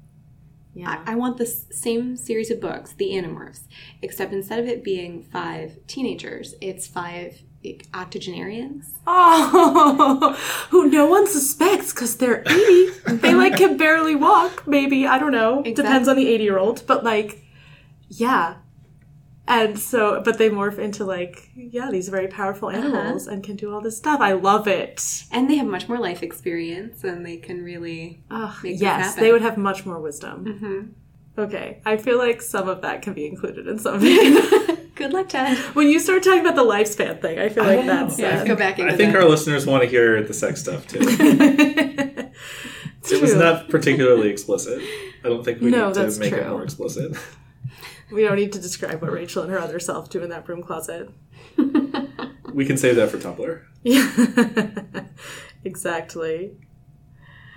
Yeah. 0.74 1.04
I, 1.06 1.12
I 1.12 1.16
want 1.16 1.38
this 1.38 1.68
same 1.70 2.18
series 2.18 2.50
of 2.50 2.60
books, 2.60 2.94
The 2.94 3.12
Animorphs, 3.12 3.68
except 4.02 4.34
instead 4.34 4.58
of 4.58 4.68
it 4.68 4.84
being 4.84 5.22
five 5.22 5.78
teenagers, 5.86 6.56
it's 6.60 6.88
five 6.88 7.44
octogenarians. 7.94 8.86
Oh, 9.06 10.36
who 10.70 10.90
no 10.90 11.08
one 11.08 11.28
suspects 11.28 11.94
because 11.94 12.18
they're 12.18 12.42
80. 12.42 12.90
they 13.18 13.34
like 13.34 13.58
can 13.58 13.78
barely 13.78 14.16
walk, 14.16 14.68
maybe. 14.68 15.08
I 15.08 15.18
don't 15.18 15.32
know. 15.32 15.64
Depends 15.64 16.08
on 16.08 16.16
the 16.16 16.28
80 16.28 16.44
year 16.44 16.58
old. 16.58 16.84
But 16.88 17.04
like, 17.04 17.44
yeah. 18.10 18.56
And 19.48 19.80
so, 19.80 20.22
but 20.26 20.38
they 20.38 20.50
morph 20.50 20.78
into 20.78 21.06
like, 21.06 21.50
yeah, 21.56 21.90
these 21.90 22.10
very 22.10 22.28
powerful 22.28 22.70
animals 22.70 23.28
and 23.28 23.42
can 23.44 23.56
do 23.56 23.74
all 23.74 23.80
this 23.80 23.98
stuff. 23.98 24.20
I 24.20 24.34
love 24.34 24.68
it. 24.68 25.24
And 25.32 25.50
they 25.50 25.56
have 25.56 25.68
much 25.68 25.88
more 25.88 26.00
life 26.00 26.22
experience 26.22 27.06
and 27.06 27.26
they 27.26 27.38
can 27.38 27.64
really. 27.64 28.24
Make 28.62 28.82
yes, 28.82 29.16
they 29.16 29.32
would 29.32 29.42
have 29.42 29.58
much 29.58 29.86
more 29.86 30.00
wisdom. 30.02 30.46
Mm-hmm. 30.46 30.92
Okay, 31.38 31.82
I 31.86 31.98
feel 31.98 32.18
like 32.18 32.42
some 32.42 32.68
of 32.68 32.82
that 32.82 33.02
can 33.04 33.14
be 33.14 33.26
included 33.28 33.68
in 33.68 33.78
something. 33.80 34.10
Good 34.96 35.14
luck, 35.14 35.30
Ted. 35.30 35.56
when 35.76 35.88
you 35.90 36.00
start 36.00 36.24
talking 36.24 36.40
about 36.42 36.56
the 36.56 36.64
lifespan 36.64 37.22
thing, 37.22 37.38
I 37.38 37.50
feel 37.50 37.64
like 37.64 37.80
oh, 37.80 37.86
don't 37.86 38.08
that's 38.08 38.18
Yeah, 38.18 38.44
go 38.46 38.56
back 38.56 38.80
into 38.80 38.92
I 38.92 38.96
think 38.98 39.14
that. 39.14 39.22
our 39.22 39.30
listeners 39.30 39.68
want 39.68 39.84
to 39.84 39.90
hear 39.90 40.24
the 40.24 40.34
sex 40.34 40.62
stuff 40.62 40.88
too. 40.88 40.98
it's 41.02 43.12
It 43.12 43.22
was 43.22 43.36
not 43.36 43.70
particularly 43.70 44.30
explicit. 44.30 44.82
I 45.24 45.28
don't 45.30 45.44
think 45.46 45.62
we 45.62 45.70
No, 45.70 45.88
need 45.90 45.94
to 45.94 46.00
that's 46.02 46.18
make 46.18 46.34
it 46.34 46.48
more 46.50 46.64
explicit. 46.64 47.16
We 48.12 48.24
don't 48.24 48.38
need 48.38 48.54
to 48.54 48.60
describe 48.60 49.02
what 49.02 49.12
Rachel 49.12 49.44
and 49.44 49.52
her 49.52 49.60
other 49.60 49.80
self 49.80 50.10
do 50.10 50.24
in 50.24 50.30
that 50.32 50.46
broom 50.46 50.64
closet. 50.64 51.10
We 52.54 52.66
can 52.66 52.78
save 52.78 52.96
that 52.96 53.10
for 53.12 53.18
Tumblr. 53.20 53.62
Yeah. 53.84 54.10
exactly. 55.64 56.58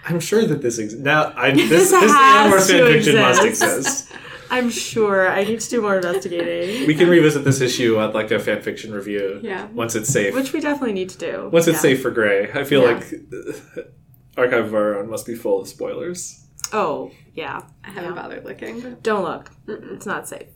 I'm 0.08 0.20
sure 0.20 0.44
that 0.46 0.62
this 0.62 0.78
ex- 0.78 0.94
now 0.94 1.32
I 1.36 1.50
this 1.54 1.68
This 1.68 1.90
this 1.90 2.00
has 2.00 2.10
Animorphs 2.10 2.66
to 2.68 2.72
fanfiction 2.74 3.20
must 3.20 3.44
exist. 3.44 3.76
exist. 3.78 4.12
I'm 4.52 4.68
sure. 4.70 5.28
I 5.28 5.44
need 5.44 5.60
to 5.60 5.70
do 5.70 5.80
more 5.80 5.96
investigating. 5.96 6.86
We 6.88 6.94
can 6.96 7.08
revisit 7.08 7.44
this 7.44 7.60
issue 7.60 8.00
at 8.00 8.14
like 8.14 8.30
a 8.32 8.36
fanfiction 8.38 8.92
review. 8.92 9.38
Yeah. 9.42 9.66
Once 9.68 9.94
it's 9.94 10.08
safe. 10.10 10.34
Which 10.34 10.52
we 10.52 10.60
definitely 10.60 10.92
need 10.94 11.10
to 11.10 11.18
do. 11.18 11.48
Once 11.52 11.68
it's 11.68 11.76
Yeah. 11.76 11.82
safe 11.82 12.02
for 12.02 12.10
Gray. 12.10 12.50
I 12.52 12.64
feel 12.64 12.82
Yeah. 12.82 12.94
like 12.94 13.04
Archive 14.36 14.66
of 14.66 14.74
Our 14.74 14.98
Own 14.98 15.08
must 15.10 15.26
be 15.26 15.34
full 15.36 15.60
of 15.60 15.68
spoilers. 15.68 16.44
Oh, 16.72 17.10
yeah. 17.34 17.62
I 17.84 17.90
haven't 17.90 18.14
Yeah. 18.16 18.22
bothered 18.22 18.44
looking. 18.44 18.80
But 18.80 19.02
Don't 19.02 19.22
look. 19.24 19.50
It's 19.68 20.06
not 20.06 20.26
safe. 20.28 20.48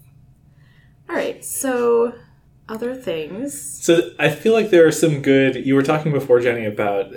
All 1.09 1.15
right. 1.15 1.45
So, 1.45 2.15
other 2.69 2.95
things. 2.95 3.79
So 3.85 4.11
I 4.19 4.31
feel 4.31 4.55
like 4.55 4.71
there 4.71 4.87
are 4.87 4.93
some 4.93 5.23
good. 5.23 5.55
You 5.67 5.75
were 5.77 5.83
talking 5.83 6.11
before, 6.13 6.41
Jenny, 6.41 6.65
about 6.65 7.13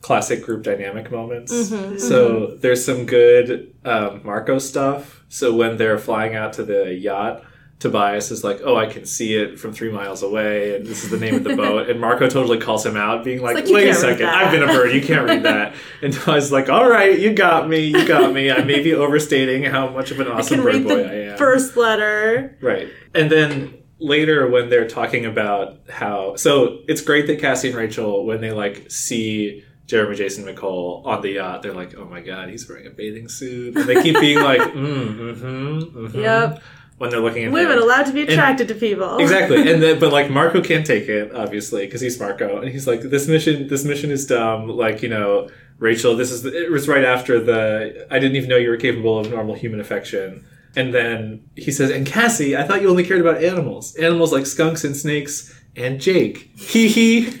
classic 0.00 0.44
group 0.44 0.62
dynamic 0.62 1.10
moments. 1.10 1.52
Mm-hmm, 1.52 1.98
So 1.98 2.56
there's 2.56 2.84
some 2.84 3.06
good 3.06 3.74
um, 3.84 4.22
Marco 4.24 4.58
stuff. 4.58 5.24
So 5.28 5.54
when 5.54 5.76
they're 5.76 5.98
flying 5.98 6.34
out 6.34 6.54
to 6.54 6.64
the 6.64 6.94
yacht, 6.94 7.44
Tobias 7.78 8.30
is 8.30 8.44
like, 8.44 8.60
"Oh, 8.62 8.76
I 8.76 8.84
can 8.86 9.06
see 9.06 9.34
it 9.34 9.58
from 9.58 9.72
three 9.72 9.90
miles 9.90 10.22
away, 10.22 10.76
and 10.76 10.84
this 10.86 11.02
is 11.02 11.08
the 11.10 11.16
name 11.18 11.34
of 11.36 11.44
the 11.44 11.56
boat." 11.56 11.88
And 11.88 11.98
Marco 11.98 12.28
totally 12.28 12.58
calls 12.58 12.84
him 12.84 12.94
out, 12.94 13.24
being 13.24 13.40
like, 13.40 13.54
like, 13.56 13.64
"Wait 13.68 13.88
a 13.88 13.94
second. 13.94 14.26
I've 14.26 14.50
been 14.52 14.62
a 14.62 14.66
bird. 14.66 14.92
You 14.92 15.00
can't 15.00 15.26
read 15.26 15.44
that." 15.44 15.74
And 16.02 16.12
Tobias 16.12 16.44
is 16.44 16.52
like, 16.52 16.68
"All 16.68 16.88
right, 16.90 17.18
you 17.18 17.32
got 17.32 17.70
me. 17.70 17.86
You 17.86 18.06
got 18.06 18.34
me. 18.34 18.50
I 18.50 18.62
may 18.64 18.82
be 18.82 18.92
overstating 18.92 19.64
how 19.64 19.88
much 19.88 20.10
of 20.10 20.20
an 20.20 20.28
awesome 20.28 20.56
can 20.56 20.64
bird 20.64 20.74
read 20.74 20.84
boy 20.88 21.02
I 21.04 21.14
am." 21.32 21.38
first 21.38 21.74
letter. 21.78 22.58
Right. 22.60 22.88
And 23.14 23.30
then 23.32 23.78
later 23.98 24.46
when 24.50 24.68
they're 24.68 24.88
talking 24.88 25.24
about 25.24 25.78
how 25.88 26.34
so 26.36 26.80
it's 26.88 27.00
great 27.00 27.26
that 27.28 27.38
Cassie 27.40 27.68
and 27.68 27.76
Rachel 27.76 28.24
when 28.26 28.40
they 28.42 28.50
like 28.50 28.90
see 28.90 29.64
Jeremy 29.90 30.14
Jason 30.14 30.44
McCole 30.44 31.04
on 31.04 31.20
the 31.20 31.30
yacht, 31.32 31.62
they're 31.62 31.74
like, 31.74 31.96
Oh 31.96 32.04
my 32.04 32.20
god, 32.20 32.48
he's 32.48 32.68
wearing 32.68 32.86
a 32.86 32.90
bathing 32.90 33.28
suit. 33.28 33.76
And 33.76 33.88
they 33.88 34.00
keep 34.00 34.20
being 34.20 34.40
like, 34.40 34.60
mm, 34.60 34.74
mm-hmm, 34.74 35.98
mm-hmm. 35.98 36.18
Yep. 36.20 36.62
When 36.98 37.10
they're 37.10 37.18
looking 37.20 37.44
at 37.44 37.52
Women 37.52 37.78
him. 37.78 37.82
allowed 37.82 38.04
to 38.06 38.12
be 38.12 38.22
attracted 38.22 38.68
to 38.68 38.74
people. 38.74 39.18
Exactly, 39.18 39.56
and 39.72 39.82
then, 39.82 39.98
but 39.98 40.12
like 40.12 40.30
Marco 40.30 40.62
can't 40.62 40.84
take 40.86 41.08
it, 41.08 41.34
obviously, 41.34 41.86
because 41.86 42.02
he's 42.02 42.20
Marco, 42.20 42.60
and 42.60 42.68
he's 42.70 42.86
like, 42.86 43.00
"This 43.00 43.26
mission, 43.26 43.68
this 43.68 43.86
mission 43.86 44.10
is 44.10 44.26
dumb." 44.26 44.68
Like, 44.68 45.00
you 45.02 45.08
know, 45.08 45.48
Rachel, 45.78 46.14
this 46.14 46.30
is 46.30 46.44
it 46.44 46.70
was 46.70 46.88
right 46.88 47.02
after 47.02 47.42
the 47.42 48.06
I 48.10 48.18
didn't 48.18 48.36
even 48.36 48.50
know 48.50 48.58
you 48.58 48.68
were 48.68 48.76
capable 48.76 49.18
of 49.18 49.30
normal 49.30 49.54
human 49.54 49.80
affection, 49.80 50.44
and 50.76 50.92
then 50.92 51.42
he 51.56 51.72
says, 51.72 51.88
"And 51.90 52.06
Cassie, 52.06 52.54
I 52.54 52.64
thought 52.64 52.82
you 52.82 52.90
only 52.90 53.02
cared 53.04 53.22
about 53.22 53.42
animals, 53.42 53.96
animals 53.96 54.30
like 54.30 54.44
skunks 54.44 54.84
and 54.84 54.94
snakes 54.94 55.58
and 55.76 56.02
Jake." 56.02 56.50
Hee 56.58 56.88
hee, 56.88 57.30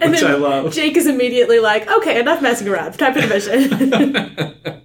and 0.00 0.10
which 0.10 0.20
then 0.20 0.30
I 0.30 0.34
love. 0.34 0.72
Jake 0.72 0.96
is 0.96 1.06
immediately 1.06 1.60
like, 1.60 1.90
okay, 1.90 2.18
enough 2.18 2.42
messing 2.42 2.68
around. 2.68 2.98
Time 2.98 3.14
for 3.14 3.20
the 3.20 3.26
mission. 3.26 3.70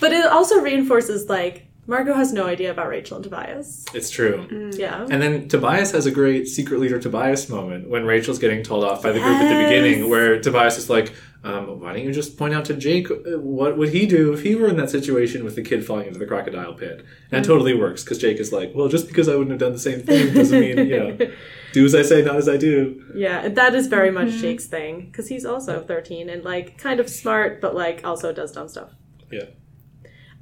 but 0.00 0.12
it 0.12 0.26
also 0.26 0.60
reinforces, 0.60 1.28
like, 1.28 1.66
Marco 1.86 2.14
has 2.14 2.32
no 2.32 2.46
idea 2.46 2.70
about 2.70 2.88
Rachel 2.88 3.16
and 3.16 3.24
Tobias. 3.24 3.84
it's 3.92 4.10
true. 4.10 4.46
Mm. 4.50 4.78
Yeah. 4.78 5.06
And 5.10 5.20
then 5.20 5.48
Tobias 5.48 5.90
has 5.92 6.06
a 6.06 6.10
great 6.10 6.48
secret 6.48 6.80
leader 6.80 6.98
Tobias 6.98 7.48
moment 7.48 7.88
when 7.90 8.06
Rachel's 8.06 8.38
getting 8.38 8.62
told 8.62 8.84
off 8.84 9.02
by 9.02 9.12
the 9.12 9.20
group 9.20 9.36
at 9.36 9.48
the 9.48 9.64
beginning, 9.64 10.08
where 10.08 10.40
Tobias 10.40 10.78
is 10.78 10.88
like, 10.88 11.12
um, 11.44 11.80
"Why 11.80 11.92
don't 11.92 12.02
you 12.02 12.12
just 12.12 12.36
point 12.36 12.54
out 12.54 12.64
to 12.66 12.74
Jake 12.74 13.10
uh, 13.10 13.38
what 13.38 13.76
would 13.78 13.90
he 13.90 14.06
do 14.06 14.32
if 14.32 14.42
he 14.42 14.54
were 14.54 14.68
in 14.68 14.76
that 14.78 14.90
situation 14.90 15.44
with 15.44 15.54
the 15.54 15.62
kid 15.62 15.86
falling 15.86 16.06
into 16.08 16.18
the 16.18 16.26
crocodile 16.26 16.74
pit?" 16.74 17.04
And 17.30 17.44
it 17.44 17.46
totally 17.46 17.74
works 17.74 18.02
because 18.02 18.18
Jake 18.18 18.38
is 18.38 18.52
like, 18.52 18.72
"Well, 18.74 18.88
just 18.88 19.06
because 19.06 19.28
I 19.28 19.32
wouldn't 19.36 19.50
have 19.50 19.60
done 19.60 19.72
the 19.72 19.78
same 19.78 20.00
thing 20.00 20.34
doesn't 20.34 20.58
mean 20.58 20.78
you 20.78 20.98
know, 20.98 21.18
do 21.72 21.84
as 21.84 21.94
I 21.94 22.02
say, 22.02 22.22
not 22.22 22.36
as 22.36 22.48
I 22.48 22.56
do." 22.56 23.04
Yeah, 23.14 23.48
that 23.48 23.74
is 23.74 23.86
very 23.86 24.10
much 24.10 24.28
Mm-hmm. 24.28 24.40
Jake's 24.40 24.66
thing 24.66 25.06
because 25.06 25.28
he's 25.28 25.44
also 25.44 25.84
13 25.84 26.28
and 26.30 26.42
like 26.42 26.78
kind 26.78 26.98
of 26.98 27.08
smart, 27.10 27.60
but 27.60 27.74
like 27.74 28.00
also 28.04 28.32
does 28.32 28.52
dumb 28.52 28.68
stuff. 28.68 28.90
Yeah. 29.30 29.44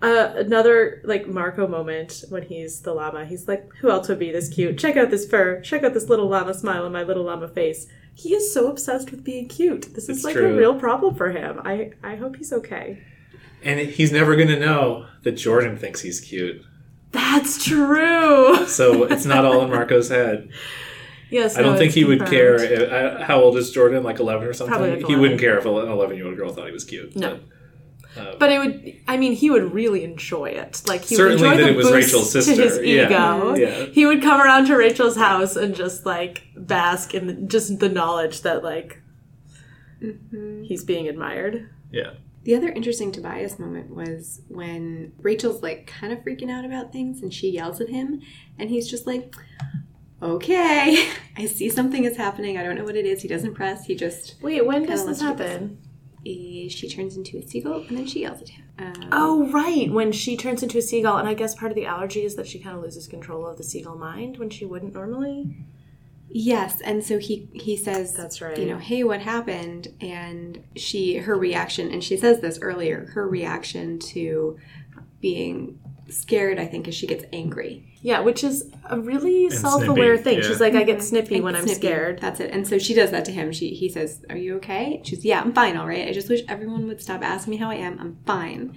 Uh, 0.00 0.32
another 0.36 1.00
like 1.04 1.28
Marco 1.28 1.68
moment 1.68 2.24
when 2.28 2.42
he's 2.42 2.80
the 2.82 2.92
llama. 2.92 3.24
He's 3.24 3.46
like, 3.46 3.70
"Who 3.80 3.90
else 3.90 4.08
would 4.08 4.18
be 4.18 4.32
this 4.32 4.48
cute? 4.48 4.76
Check 4.78 4.96
out 4.96 5.10
this 5.10 5.26
fur. 5.28 5.60
Check 5.60 5.84
out 5.84 5.94
this 5.94 6.08
little 6.08 6.28
llama 6.28 6.54
smile 6.54 6.84
on 6.84 6.92
my 6.92 7.02
little 7.04 7.24
llama 7.24 7.48
face." 7.48 7.86
He 8.14 8.34
is 8.34 8.52
so 8.52 8.68
obsessed 8.70 9.10
with 9.10 9.24
being 9.24 9.48
cute. 9.48 9.94
This 9.94 10.08
is 10.08 10.18
It's 10.18 10.24
like 10.24 10.34
true. 10.34 10.54
a 10.54 10.56
real 10.56 10.74
problem 10.78 11.14
for 11.14 11.30
him. 11.30 11.60
I 11.64 11.92
I 12.02 12.16
hope 12.16 12.36
he's 12.36 12.52
okay. 12.52 13.02
And 13.64 13.78
he's 13.80 14.10
never 14.12 14.34
going 14.36 14.48
to 14.48 14.58
know 14.58 15.06
that 15.22 15.32
Jordan 15.32 15.76
thinks 15.76 16.00
he's 16.00 16.20
cute. 16.20 16.62
That's 17.12 17.64
true. 17.64 18.66
So 18.66 19.04
it's 19.04 19.24
not 19.26 19.44
all 19.44 19.62
in 19.62 19.70
Marco's 19.70 20.08
head. 20.08 20.48
Yes, 21.30 21.56
I 21.56 21.62
don't 21.62 21.76
think 21.76 21.86
it's 21.88 21.94
he 21.94 22.04
would 22.04 22.18
confirmed. 22.18 22.68
care. 22.68 23.18
uh, 23.20 23.24
How 23.24 23.40
old 23.40 23.56
is 23.56 23.70
Jordan? 23.70 24.02
Like 24.02 24.18
11 24.18 24.46
or 24.46 24.52
something? 24.52 24.78
Like 24.78 25.06
he 25.06 25.16
wouldn't 25.16 25.40
care 25.40 25.56
if 25.58 25.64
an 25.64 25.72
11 25.72 26.16
year 26.16 26.26
old 26.26 26.36
girl 26.36 26.52
thought 26.52 26.66
he 26.66 26.72
was 26.72 26.84
cute. 26.84 27.14
No. 27.16 27.38
But, 28.14 28.38
But 28.38 28.52
it 28.52 28.58
would. 28.58 29.00
I 29.08 29.16
mean, 29.16 29.32
he 29.32 29.50
would 29.50 29.72
really 29.72 30.04
enjoy 30.04 30.46
it. 30.46 30.82
Like 30.86 31.02
he 31.02 31.16
Certainly 31.16 31.42
would 31.42 31.52
enjoy 31.52 31.62
that 31.62 31.64
the 31.64 31.72
it 31.72 31.76
was 31.76 31.90
boost 31.90 32.12
Rachel's 32.12 32.32
to 32.32 32.38
his 32.38 32.46
sister. 32.46 32.84
Yeah. 32.84 33.06
ego. 33.06 33.54
Yeah. 33.54 33.86
He 33.86 34.06
would 34.06 34.22
come 34.22 34.40
around 34.40 34.66
to 34.66 34.76
Rachel's 34.76 35.16
house 35.16 35.56
and 35.56 35.74
just 35.74 36.04
like 36.04 36.42
bask 36.56 37.14
in 37.14 37.48
just 37.48 37.78
the 37.78 37.88
knowledge 37.88 38.42
that 38.42 38.62
like 38.62 39.02
mm-hmm. 40.02 40.62
he's 40.64 40.84
being 40.84 41.08
admired. 41.08 41.70
yeah. 41.90 42.14
The 42.44 42.56
other 42.56 42.70
interesting 42.70 43.12
Tobias 43.12 43.60
moment 43.60 43.94
was 43.94 44.40
when 44.48 45.12
Rachel's 45.18 45.62
like 45.62 45.86
kind 45.86 46.12
of 46.12 46.18
freaking 46.24 46.50
out 46.50 46.64
about 46.64 46.92
things 46.92 47.22
and 47.22 47.32
she 47.32 47.48
yells 47.50 47.80
at 47.80 47.88
him 47.88 48.20
and 48.58 48.68
he's 48.68 48.90
just 48.90 49.06
like, 49.06 49.32
okay, 50.20 51.08
I 51.36 51.46
see 51.46 51.68
something 51.68 52.04
is 52.04 52.16
happening. 52.16 52.58
I 52.58 52.64
don't 52.64 52.74
know 52.74 52.84
what 52.84 52.96
it 52.96 53.06
is. 53.06 53.22
He 53.22 53.28
doesn't 53.28 53.54
press. 53.54 53.84
He 53.84 53.94
just, 53.94 54.34
Wait, 54.42 54.66
when 54.66 54.86
does 54.86 55.06
this 55.06 55.20
happen? 55.20 55.78
Eh, 56.26 56.68
she 56.68 56.88
turns 56.88 57.16
into 57.16 57.38
a 57.38 57.42
seagull 57.42 57.84
and 57.88 57.96
then 57.96 58.06
she 58.06 58.20
yells 58.22 58.42
at 58.42 58.48
him. 58.50 58.64
Um, 58.78 59.08
Oh, 59.12 59.50
right. 59.50 59.90
When 59.90 60.12
she 60.12 60.36
turns 60.36 60.62
into 60.62 60.78
a 60.78 60.82
seagull, 60.82 61.18
and 61.18 61.28
I 61.28 61.34
guess 61.34 61.54
part 61.54 61.72
of 61.72 61.76
the 61.76 61.86
allergy 61.86 62.24
is 62.24 62.36
that 62.36 62.46
she 62.46 62.58
kind 62.58 62.76
of 62.76 62.82
loses 62.82 63.06
control 63.06 63.46
of 63.46 63.56
the 63.56 63.64
seagull 63.64 63.96
mind 63.96 64.38
when 64.38 64.50
she 64.50 64.64
wouldn't 64.64 64.94
normally. 64.94 65.56
Yes, 66.34 66.80
and 66.80 67.04
so 67.04 67.18
he 67.18 67.48
he 67.52 67.76
says 67.76 68.14
That's 68.14 68.40
right. 68.40 68.56
You 68.56 68.66
know, 68.66 68.78
hey, 68.78 69.04
what 69.04 69.20
happened? 69.20 69.88
And 70.00 70.64
she 70.76 71.18
her 71.18 71.36
reaction, 71.36 71.90
and 71.90 72.02
she 72.02 72.16
says 72.16 72.40
this 72.40 72.58
earlier. 72.62 73.10
Her 73.12 73.28
reaction 73.28 73.98
to 73.98 74.58
being 75.20 75.78
scared, 76.08 76.58
I 76.58 76.66
think, 76.66 76.88
is 76.88 76.94
she 76.94 77.06
gets 77.06 77.24
angry. 77.34 77.91
Yeah, 78.04 78.18
which 78.20 78.42
is 78.42 78.68
a 78.86 78.98
really 79.00 79.46
And 79.46 79.54
self-aware 79.54 80.16
snippy, 80.16 80.22
thing. 80.24 80.38
yeah. 80.42 80.48
She's 80.48 80.60
like, 80.60 80.74
I 80.74 80.82
get 80.82 80.98
mm-hmm. 80.98 81.06
snippy 81.06 81.34
And 81.36 81.44
when 81.44 81.54
I'm 81.54 81.62
snippy. 81.62 81.76
scared. 81.78 82.18
That's 82.20 82.40
it. 82.40 82.50
And 82.50 82.66
so 82.66 82.76
she 82.78 82.94
does 82.94 83.12
that 83.12 83.24
to 83.26 83.32
him. 83.32 83.52
She 83.52 83.70
he 83.74 83.88
says, 83.88 84.24
"Are 84.28 84.36
you 84.36 84.56
okay?" 84.56 85.00
She's, 85.04 85.24
"Yeah, 85.24 85.40
I'm 85.40 85.52
fine. 85.52 85.76
All 85.76 85.86
right. 85.86 86.08
I 86.08 86.12
just 86.12 86.28
wish 86.28 86.40
everyone 86.48 86.86
would 86.88 87.00
stop 87.00 87.22
asking 87.22 87.52
me 87.52 87.56
how 87.58 87.70
I 87.70 87.76
am. 87.76 87.98
I'm 88.00 88.18
fine." 88.26 88.76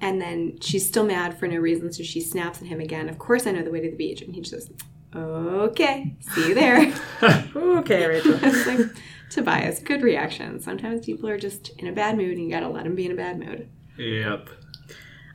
And 0.00 0.20
then 0.20 0.58
she's 0.60 0.86
still 0.86 1.04
mad 1.04 1.38
for 1.38 1.46
no 1.46 1.56
reason, 1.58 1.92
so 1.92 2.02
she 2.02 2.20
snaps 2.20 2.60
at 2.62 2.68
him 2.68 2.80
again. 2.80 3.08
Of 3.08 3.18
course, 3.18 3.46
I 3.46 3.52
know 3.52 3.62
the 3.62 3.70
way 3.70 3.80
to 3.80 3.90
the 3.90 3.96
beach, 3.96 4.22
and 4.22 4.34
he 4.34 4.40
just 4.40 4.52
says, 4.68 4.70
"Okay, 5.14 6.16
see 6.20 6.48
you 6.48 6.54
there." 6.54 6.92
Okay, 7.56 8.06
Rachel. 8.12 8.38
it's 8.42 8.66
like 8.66 8.80
Tobias, 9.30 9.80
good 9.80 10.02
reaction. 10.02 10.58
Sometimes 10.60 11.04
people 11.04 11.28
are 11.28 11.38
just 11.38 11.68
in 11.78 11.86
a 11.86 11.92
bad 11.92 12.16
mood, 12.16 12.36
and 12.38 12.44
you 12.46 12.50
gotta 12.50 12.68
let 12.68 12.84
them 12.84 12.94
be 12.94 13.04
in 13.06 13.12
a 13.12 13.16
bad 13.16 13.38
mood. 13.38 13.68
Yep. 13.98 14.48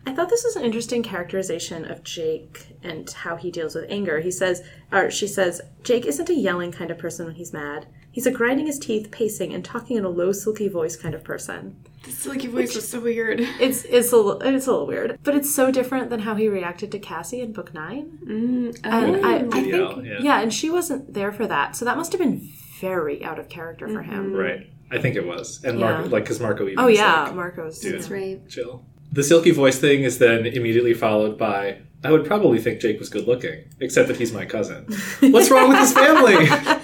I 0.10 0.12
thought 0.12 0.30
this 0.30 0.44
was 0.44 0.56
an 0.56 0.66
interesting 0.66 1.04
characterization 1.04 1.86
of 1.86 2.04
Jake 2.04 2.76
and 2.82 3.08
how 3.12 3.36
he 3.36 3.52
deals 3.52 3.76
with 3.76 3.86
anger. 3.90 4.20
He 4.22 4.32
says, 4.32 4.64
or 4.92 5.12
she 5.12 5.28
says, 5.28 5.62
Jake 5.84 6.08
isn't 6.08 6.32
a 6.32 6.34
yelling 6.34 6.72
kind 6.72 6.90
of 6.90 6.98
person 6.98 7.28
when 7.28 7.36
he's 7.36 7.54
mad. 7.54 7.86
He's 8.12 8.26
a 8.26 8.32
grinding 8.32 8.66
his 8.66 8.80
teeth, 8.80 9.12
pacing, 9.12 9.54
and 9.54 9.64
talking 9.64 9.98
in 9.98 10.04
a 10.06 10.10
low, 10.10 10.32
silky 10.32 10.68
voice 10.68 10.96
kind 10.96 11.14
of 11.14 11.24
person. 11.24 11.76
The 12.06 12.12
silky 12.12 12.48
voice 12.48 12.74
was 12.76 12.88
so 12.90 13.00
weird. 13.02 13.40
It's 13.60 13.84
it's 13.84 14.12
a 14.12 14.18
little, 14.18 14.42
it's 14.42 14.66
a 14.66 14.72
little 14.72 14.88
weird, 14.88 15.20
but 15.22 15.36
it's 15.36 15.54
so 15.54 15.70
different 15.70 16.10
than 16.10 16.22
how 16.22 16.34
he 16.34 16.48
reacted 16.48 16.92
to 16.94 17.00
Cassie 17.00 17.42
in 17.42 17.54
book 17.54 17.72
nine. 17.72 18.18
Mm, 18.26 18.80
And 18.84 19.24
I, 19.24 19.36
I 19.36 19.44
think, 19.44 19.68
yeah. 19.68 20.18
yeah. 20.22 20.42
and 20.42 20.52
she 20.52 20.72
wasn't 20.72 21.14
there 21.14 21.32
for 21.32 21.46
that, 21.46 21.76
so 21.76 21.86
that 21.86 21.98
must 21.98 22.12
have 22.14 22.20
been 22.20 22.50
very 22.80 23.24
out 23.24 23.38
of 23.38 23.48
character 23.48 23.88
for 23.88 24.02
him. 24.02 24.34
Right. 24.34 24.72
I 24.92 24.98
think 24.98 25.16
it 25.16 25.26
was. 25.26 25.64
And 25.64 25.80
Yeah. 25.80 25.92
Marco, 25.92 26.10
like, 26.10 26.24
because 26.24 26.40
Marco 26.40 26.66
even 26.66 26.80
Oh 26.80 26.88
yeah, 26.88 27.26
like, 27.26 27.36
Marco's. 27.36 27.78
Dude. 27.80 27.94
That's 27.94 28.10
right. 28.10 28.42
chill. 28.50 28.86
The 29.12 29.24
silky 29.24 29.52
voice 29.52 29.80
thing 29.80 30.04
is 30.04 30.20
then 30.20 30.46
immediately 30.46 30.94
followed 30.94 31.38
by, 31.38 31.80
I 32.04 32.12
would 32.12 32.26
probably 32.26 32.60
think 32.60 32.80
Jake 32.80 33.00
was 33.00 33.10
good 33.10 33.28
looking, 33.28 33.64
except 33.80 34.08
that 34.08 34.18
he's 34.18 34.32
my 34.32 34.46
cousin. 34.46 34.86
What's 35.22 35.50
wrong 35.50 35.70
with 35.70 35.80
his 35.80 35.94
family? 35.94 36.36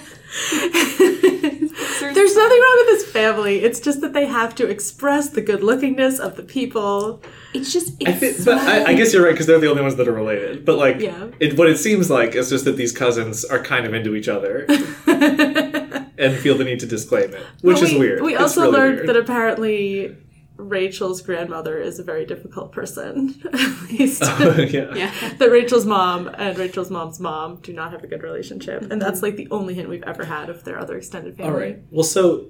There's 2.14 2.34
nothing 2.36 2.58
wrong 2.60 2.84
with 2.86 3.00
his 3.00 3.10
family. 3.12 3.60
It's 3.62 3.78
just 3.80 4.00
that 4.00 4.12
they 4.12 4.26
have 4.26 4.54
to 4.56 4.66
express 4.68 5.30
the 5.30 5.40
good 5.40 5.60
lookingness 5.60 6.18
of 6.18 6.36
the 6.36 6.42
people. 6.42 7.22
It's 7.54 7.72
just 7.72 7.94
I 8.06 8.12
think, 8.12 8.44
but 8.44 8.58
I, 8.58 8.84
I 8.86 8.94
guess 8.94 9.12
you're 9.12 9.22
right 9.24 9.32
because 9.32 9.46
they're 9.46 9.58
the 9.60 9.70
only 9.70 9.82
ones 9.82 9.96
that 9.96 10.08
are 10.08 10.12
related. 10.12 10.64
But 10.64 10.76
like, 10.78 11.00
Yeah. 11.00 11.28
it, 11.40 11.56
what 11.56 11.68
it 11.68 11.78
seems 11.78 12.10
like 12.10 12.34
is 12.34 12.50
just 12.50 12.64
that 12.64 12.76
these 12.76 12.92
cousins 12.92 13.44
are 13.44 13.62
kind 13.62 13.86
of 13.86 13.94
into 13.94 14.14
each 14.14 14.28
other 14.28 14.66
and 15.06 16.36
feel 16.38 16.56
the 16.56 16.64
need 16.64 16.80
to 16.80 16.86
disclaim 16.86 17.32
it, 17.34 17.42
which 17.62 17.80
But 17.80 17.90
is 17.90 17.98
weird. 17.98 18.22
We 18.22 18.32
It's 18.34 18.42
also 18.42 18.62
really 18.62 18.72
learned 18.72 18.94
weird. 18.96 19.08
that 19.08 19.16
apparently 19.16 20.16
Rachel's 20.56 21.20
grandmother 21.22 21.78
is 21.78 21.98
a 21.98 22.02
very 22.02 22.24
difficult 22.24 22.72
person. 22.72 23.40
At 23.52 23.82
least. 23.90 24.22
Oh, 24.38 24.54
yeah. 24.60 24.94
Yeah. 24.94 25.34
that 25.38 25.50
Rachel's 25.50 25.86
mom 25.86 26.28
and 26.28 26.56
Rachel's 26.58 26.90
mom's 26.90 27.20
mom 27.20 27.56
do 27.56 27.72
not 27.72 27.92
have 27.92 28.04
a 28.04 28.06
good 28.06 28.22
relationship. 28.22 28.90
And 28.90 29.00
that's 29.00 29.22
like 29.22 29.36
the 29.36 29.48
only 29.50 29.74
hint 29.74 29.88
we've 29.88 30.02
ever 30.04 30.24
had 30.24 30.50
of 30.50 30.64
their 30.64 30.78
other 30.78 30.96
extended 30.96 31.36
family. 31.36 31.52
All 31.52 31.58
right. 31.58 31.82
Well, 31.90 32.04
so 32.04 32.46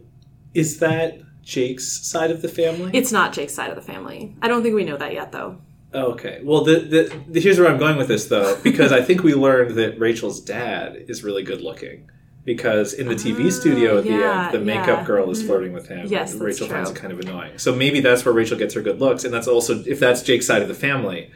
is 0.55 0.79
that 0.81 1.21
Jake's 1.43 2.07
side 2.07 2.31
of 2.31 2.43
the 2.43 2.49
family? 2.49 2.91
It's 2.93 3.13
not 3.13 3.33
Jake's 3.33 3.55
side 3.55 3.71
of 3.71 3.77
the 3.77 3.83
family. 3.83 4.35
I 4.43 4.49
don't 4.49 4.63
think 4.63 4.75
we 4.75 4.85
know 4.85 4.97
that 4.97 5.13
yet, 5.13 5.33
though. 5.33 5.59
Oh, 5.95 6.13
okay. 6.13 6.41
Well, 6.43 6.65
the, 6.65 6.81
the, 6.81 7.23
the 7.29 7.41
here's 7.41 7.59
where 7.59 7.69
I'm 7.69 7.79
going 7.79 7.97
with 7.97 8.09
this 8.09 8.27
though, 8.27 8.59
because 8.63 8.93
I 8.93 9.01
think 9.01 9.23
we 9.23 9.35
learned 9.35 9.77
that 9.77 9.99
Rachel's 9.99 10.41
dad 10.41 10.97
is 11.09 11.23
really 11.23 11.43
good 11.43 11.63
looking. 11.63 12.11
Because 12.47 12.95
in 12.95 13.09
the 13.09 13.15
TV 13.15 13.51
studio 13.53 13.99
at 13.99 14.05
the 14.05 14.23
Ah, 14.25 14.47
end, 14.47 14.55
the 14.55 14.61
makeup 14.61 14.87
yeah. 14.87 14.97
Mm-hmm. 14.99 15.07
girl 15.07 15.31
is 15.31 15.43
flirting 15.43 15.73
with 15.75 15.89
him. 15.89 16.07
Yes, 16.07 16.31
and 16.33 16.41
that's 16.41 16.47
Rachel 16.61 16.69
finds 16.69 16.91
it 16.91 16.97
kind 16.97 17.13
of 17.13 17.19
annoying. 17.21 17.59
So 17.59 17.75
maybe 17.75 17.99
that's 18.01 18.25
where 18.25 18.33
Rachel 18.33 18.57
gets 18.57 18.73
her 18.75 18.81
good 18.83 19.01
looks, 19.01 19.25
and 19.25 19.35
that's 19.35 19.49
also 19.49 19.83
if 19.85 19.99
that's 19.99 20.23
Jake's 20.23 20.47
side 20.47 20.63
of 20.63 20.69
the 20.69 20.75
family, 20.75 21.31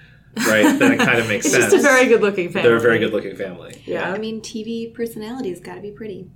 right? 0.47 0.79
then 0.79 0.93
it 0.93 0.99
kind 0.99 1.19
of 1.19 1.27
makes 1.29 1.47
It's 1.47 1.55
sense. 1.57 1.73
just 1.73 1.85
a 1.85 1.89
very 1.89 2.07
good 2.07 2.21
looking 2.23 2.51
family. 2.53 2.69
They're 2.69 2.77
a 2.79 2.81
very 2.81 3.01
good 3.01 3.13
looking 3.13 3.35
family. 3.35 3.83
Yeah. 3.85 4.13
I 4.13 4.19
mean, 4.19 4.41
TV 4.41 4.95
personality's 4.95 5.59
got 5.59 5.75
to 5.75 5.81
be 5.81 5.91
pretty. 5.91 6.31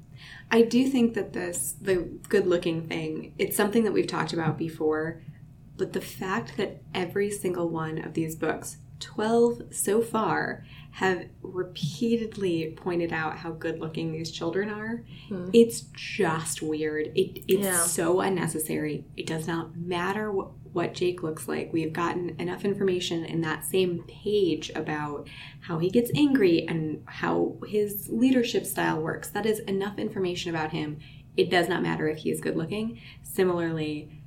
I 0.51 0.63
do 0.63 0.89
think 0.89 1.15
that 1.15 1.33
this, 1.33 1.77
the 1.81 1.97
good 2.29 2.47
looking 2.49 2.83
thing, 2.89 3.33
it's 3.39 3.57
something 3.57 3.85
that 3.85 3.93
we've 3.93 4.07
talked 4.09 4.33
about 4.33 4.59
before, 4.59 5.23
but 5.77 5.93
the 5.93 6.01
fact 6.01 6.57
that 6.57 6.83
every 6.93 7.31
single 7.31 7.69
one 7.69 7.99
of 8.05 8.15
these 8.15 8.35
books, 8.35 8.79
12 9.01 9.63
so 9.73 10.01
far, 10.03 10.65
have 10.95 11.25
repeatedly 11.43 12.73
pointed 12.77 13.13
out 13.13 13.37
how 13.37 13.51
good 13.51 13.81
looking 13.81 14.13
these 14.13 14.31
children 14.31 14.71
are, 14.71 15.05
hmm. 15.29 15.51
it's 15.53 15.81
just 15.93 16.63
weird. 16.63 17.09
It, 17.17 17.43
it's 17.49 17.65
Yeah. 17.65 17.81
so 17.81 18.21
unnecessary. 18.21 19.05
It 19.17 19.27
does 19.27 19.49
not 19.49 19.77
matter 19.77 20.31
what, 20.31 20.51
what 20.73 20.95
Jake 20.95 21.21
looks 21.21 21.49
like. 21.49 21.73
We 21.73 21.83
have 21.83 21.93
gotten 21.93 22.37
enough 22.39 22.65
information 22.65 23.25
in 23.25 23.41
that 23.41 23.65
same 23.65 24.05
page 24.07 24.71
about 24.77 25.29
how 25.63 25.81
he 25.81 25.91
gets 25.91 26.13
angry 26.15 26.65
and 26.69 27.03
how 27.07 27.57
his 27.67 28.09
leadership 28.09 28.65
style 28.65 29.01
works. 29.01 29.29
That 29.29 29.47
is 29.47 29.59
enough 29.61 29.99
information 29.99 30.55
about 30.55 30.71
him. 30.71 31.01
It 31.37 31.51
does 31.51 31.69
not 31.69 31.83
matter 31.83 32.07
if 32.07 32.19
he 32.19 32.31
is 32.31 32.41
good 32.41 32.57
looking. 32.57 33.01
Similarly, 33.25 34.23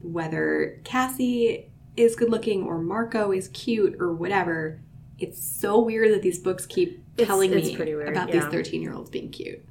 whether 0.00 0.80
Cassie 0.84 1.72
is 1.96 2.14
good 2.14 2.30
looking 2.30 2.62
or 2.62 2.78
Marco 2.78 3.32
is 3.32 3.48
cute 3.48 3.96
or 3.98 4.14
whatever, 4.14 4.82
it's 5.18 5.44
so 5.44 5.80
weird 5.80 6.12
that 6.12 6.22
these 6.22 6.38
books 6.38 6.66
keep 6.66 7.02
telling 7.16 7.52
it's 7.52 7.68
me 7.68 7.76
weird, 7.76 8.08
about 8.08 8.28
yeah. 8.28 8.40
these 8.40 8.50
13 8.50 8.82
year 8.82 8.92
olds 8.92 9.10
being 9.10 9.30
cute. 9.30 9.64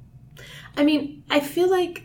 I 0.76 0.84
mean, 0.84 1.24
I 1.30 1.40
feel 1.40 1.70
like 1.70 2.02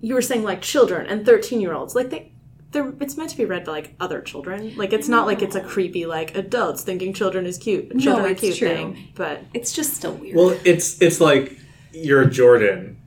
you 0.00 0.14
were 0.14 0.22
saying 0.22 0.42
like 0.42 0.62
children 0.62 1.06
and 1.06 1.24
13 1.26 1.60
year 1.60 1.72
olds. 1.72 1.94
Like, 1.94 2.10
they. 2.10 2.32
They're, 2.70 2.92
it's 3.00 3.16
meant 3.16 3.30
to 3.30 3.36
be 3.38 3.46
read 3.46 3.64
by 3.64 3.72
like 3.72 3.94
other 3.98 4.20
children. 4.20 4.76
Like 4.76 4.92
it's 4.92 5.08
not 5.08 5.26
like 5.26 5.40
it's 5.40 5.56
a 5.56 5.62
creepy 5.62 6.04
like 6.04 6.36
adults 6.36 6.82
thinking 6.82 7.14
children 7.14 7.46
is 7.46 7.56
cute, 7.56 7.98
children 7.98 8.26
are 8.26 8.28
it's 8.28 8.40
cute 8.42 8.58
true. 8.58 8.68
thing. 8.68 9.08
But 9.14 9.40
It's 9.54 9.72
just 9.72 9.94
still 9.94 10.12
weird. 10.12 10.36
Well, 10.36 10.50
it's 10.66 11.00
it's 11.00 11.18
like 11.18 11.58
you're 11.94 12.26
Jordan 12.26 13.00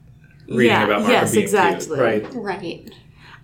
reading 0.47 0.65
Yeah, 0.65 0.85
about 0.85 1.01
Marco 1.01 1.13
yes, 1.13 1.31
being 1.33 1.43
exactly. 1.43 1.85
cute, 1.89 1.99
right? 1.99 2.33
right. 2.33 2.91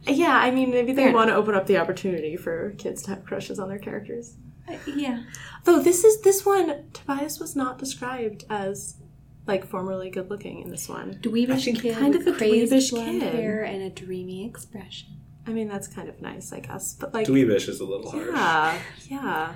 yeah, 0.08 0.36
I 0.36 0.50
mean 0.50 0.72
maybe 0.72 0.92
they 0.92 1.04
Fair 1.04 1.14
want 1.14 1.30
to 1.30 1.36
open 1.36 1.54
up 1.54 1.68
the 1.68 1.78
opportunity 1.78 2.36
for 2.36 2.72
kids 2.80 3.04
to 3.04 3.12
have 3.12 3.24
crushes 3.24 3.60
on 3.60 3.70
their 3.70 3.78
characters. 3.78 4.38
Uh, 4.68 4.78
yeah. 4.96 5.24
Though 5.64 5.82
this 5.82 6.04
is 6.04 6.22
this 6.22 6.46
one, 6.46 6.86
Tobias 6.94 7.40
was 7.40 7.56
not 7.56 7.78
described 7.78 8.46
as 8.50 8.98
like 9.46 9.66
formerly 9.66 10.10
good 10.10 10.30
looking 10.30 10.60
in 10.62 10.70
this 10.70 10.90
one. 10.90 11.16
Dweebish 11.22 11.66
kid 11.82 11.96
kind 11.96 12.16
of 12.16 12.28
a 12.28 12.32
dweebish 12.34 12.92
blonde 12.92 13.22
kid. 13.22 13.34
hair 13.34 13.64
and 13.64 13.82
a 13.82 13.90
dreamy 13.90 14.46
expression. 14.46 15.10
I 15.46 15.52
mean 15.52 15.70
that's 15.70 15.88
kind 15.88 16.10
of 16.10 16.22
nice, 16.22 16.52
I 16.52 16.60
guess. 16.60 16.94
But 16.94 17.14
like 17.14 17.28
Dweebish 17.28 17.70
is 17.70 17.80
a 17.80 17.86
little 17.86 18.12
harsh. 18.12 18.28
yeah, 18.34 18.80
yeah. 19.10 19.56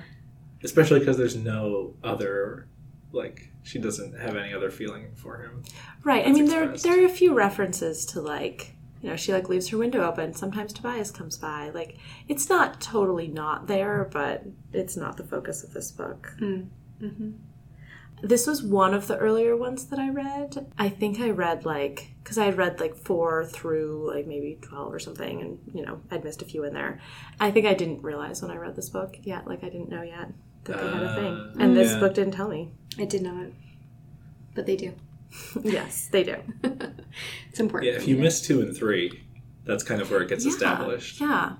especially 0.62 1.00
because 1.00 1.18
there's 1.18 1.36
no 1.36 1.94
other 2.02 2.66
like 3.12 3.50
she 3.62 3.78
doesn't 3.78 4.18
have 4.18 4.36
any 4.36 4.54
other 4.54 4.70
feeling 4.70 5.12
for 5.14 5.42
him 5.42 5.62
Right. 6.02 6.22
I 6.22 6.28
That's 6.28 6.34
mean 6.38 6.46
there 6.46 6.76
there 6.78 7.02
are 7.02 7.06
a 7.06 7.10
few 7.10 7.34
references 7.34 8.06
to 8.06 8.20
like 8.22 8.74
you 9.02 9.10
know, 9.10 9.16
she 9.16 9.32
like 9.32 9.48
leaves 9.48 9.68
her 9.68 9.76
window 9.78 10.06
open. 10.08 10.32
Sometimes 10.32 10.72
Tobias 10.72 11.10
comes 11.10 11.36
by. 11.36 11.70
Like 11.70 11.98
it's 12.28 12.48
not 12.48 12.80
totally 12.80 13.28
not 13.28 13.66
there, 13.66 14.08
but 14.12 14.44
it's 14.72 14.96
not 14.96 15.16
the 15.16 15.24
focus 15.24 15.62
of 15.64 15.72
this 15.74 15.90
book. 15.90 16.34
Mm-hmm. 16.40 17.32
This 18.22 18.46
was 18.46 18.62
one 18.62 18.94
of 18.94 19.08
the 19.08 19.18
earlier 19.18 19.56
ones 19.56 19.86
that 19.86 19.98
I 19.98 20.08
read. 20.08 20.72
I 20.78 20.88
think 20.88 21.18
I 21.18 21.30
read 21.30 21.64
like 21.64 22.12
because 22.22 22.38
I 22.38 22.44
had 22.44 22.56
read 22.56 22.78
like 22.78 22.94
four 22.94 23.44
through 23.44 24.12
like 24.14 24.28
maybe 24.28 24.58
twelve 24.62 24.94
or 24.94 25.00
something, 25.00 25.40
and 25.40 25.58
you 25.74 25.84
know 25.84 26.00
I'd 26.10 26.22
missed 26.22 26.40
a 26.40 26.44
few 26.44 26.62
in 26.62 26.72
there. 26.72 27.00
I 27.40 27.50
think 27.50 27.66
I 27.66 27.74
didn't 27.74 28.02
realize 28.02 28.40
when 28.40 28.52
I 28.52 28.56
read 28.56 28.76
this 28.76 28.90
book 28.90 29.16
yet, 29.24 29.48
like 29.48 29.64
I 29.64 29.68
didn't 29.68 29.88
know 29.88 30.02
yet 30.02 30.28
that 30.64 30.78
they 30.80 30.86
had 30.86 31.02
a 31.02 31.06
Uh, 31.10 31.14
thing, 31.16 31.60
and 31.60 31.76
this 31.76 31.96
book 31.96 32.14
didn't 32.14 32.34
tell 32.34 32.48
me. 32.48 32.70
it 32.96 33.10
did 33.10 33.22
not, 33.22 33.46
but 34.54 34.66
they 34.66 34.76
do. 34.76 34.92
Yes, 35.62 36.08
they 36.12 36.22
do. 36.24 36.36
It's 37.48 37.60
important. 37.60 37.92
yeah 37.92 37.98
if 37.98 38.06
you 38.08 38.16
miss 38.16 38.40
two 38.40 38.60
and 38.60 38.76
three 38.76 39.22
that's 39.64 39.84
kind 39.84 40.00
of 40.02 40.10
where 40.10 40.20
it 40.22 40.28
gets 40.28 40.44
Yeah, 40.44 40.50
established 40.52 41.20
Yeah. 41.20 41.52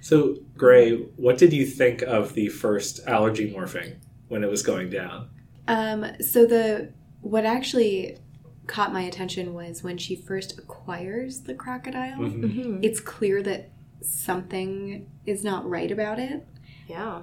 so 0.00 0.36
gray 0.56 0.92
what 1.16 1.36
did 1.38 1.52
you 1.52 1.66
think 1.66 2.02
of 2.02 2.32
the 2.34 2.48
first 2.48 3.00
allergy 3.06 3.52
morphing 3.52 3.96
when 4.28 4.42
it 4.44 4.50
was 4.50 4.62
going 4.62 4.88
down 4.90 5.28
Um, 5.68 6.06
so 6.20 6.46
the 6.46 6.92
what 7.20 7.44
actually 7.44 8.18
caught 8.66 8.92
my 8.92 9.02
attention 9.02 9.52
was 9.52 9.82
when 9.82 9.98
she 9.98 10.14
first 10.16 10.56
acquires 10.58 11.40
the 11.40 11.54
crocodile. 11.54 12.18
Mhm. 12.18 12.42
Mhm. 12.42 12.78
It's 12.84 13.00
clear 13.00 13.42
that 13.42 13.70
something 14.00 15.06
is 15.26 15.42
not 15.44 15.68
right 15.68 15.90
about 15.90 16.18
it. 16.20 16.46
Yeah. 16.88 17.22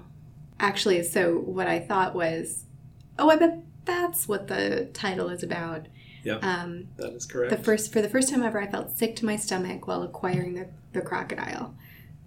Actually, 0.60 1.02
so 1.04 1.38
what 1.40 1.68
I 1.68 1.80
thought 1.80 2.14
was, 2.14 2.66
oh, 3.18 3.30
I 3.30 3.38
bet 3.38 3.64
that's 3.86 4.28
what 4.28 4.48
the 4.50 4.90
title 4.94 5.30
is 5.30 5.42
about. 5.42 5.88
Yep. 6.28 6.44
Um, 6.44 6.90
that 6.98 7.14
is 7.14 7.26
correct 7.26 7.56
the 7.56 7.64
first 7.64 7.94
for 7.94 8.02
the 8.02 8.10
first 8.10 8.30
time 8.30 8.44
ever, 8.44 8.60
I 8.62 8.68
felt 8.68 8.98
sick 8.98 9.16
to 9.18 9.26
my 9.26 9.38
stomach 9.38 9.88
while 9.88 10.04
acquiring 10.04 10.56
the, 10.56 10.68
the 10.92 11.02
crocodile. 11.02 11.74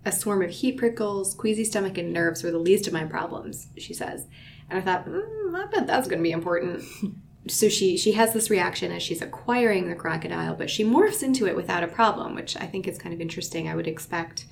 A 0.06 0.10
swarm 0.10 0.42
of 0.42 0.48
heat 0.48 0.78
prickles, 0.78 1.34
queasy 1.34 1.64
stomach, 1.64 1.98
and 1.98 2.10
nerves 2.10 2.42
were 2.42 2.50
the 2.50 2.58
least 2.58 2.86
of 2.86 2.94
my 2.94 3.04
problems, 3.04 3.68
she 3.76 3.92
says. 3.92 4.26
And 4.70 4.78
I 4.78 4.82
thought, 4.82 5.06
mm, 5.06 5.54
I 5.54 5.66
bet 5.66 5.86
that's 5.86 6.08
going 6.08 6.18
to 6.18 6.22
be 6.22 6.32
important. 6.32 6.82
so 7.48 7.68
she 7.68 7.98
she 7.98 8.12
has 8.12 8.32
this 8.32 8.48
reaction 8.48 8.90
as 8.90 9.02
she's 9.02 9.20
acquiring 9.20 9.90
the 9.90 9.94
crocodile, 9.94 10.54
but 10.54 10.70
she 10.70 10.82
morphs 10.82 11.22
into 11.22 11.46
it 11.46 11.54
without 11.54 11.84
a 11.84 11.88
problem, 11.88 12.34
which 12.34 12.56
I 12.56 12.64
think 12.64 12.88
is 12.88 12.96
kind 12.96 13.14
of 13.14 13.20
interesting. 13.20 13.68
I 13.68 13.76
would 13.76 13.86
expect 13.86 14.46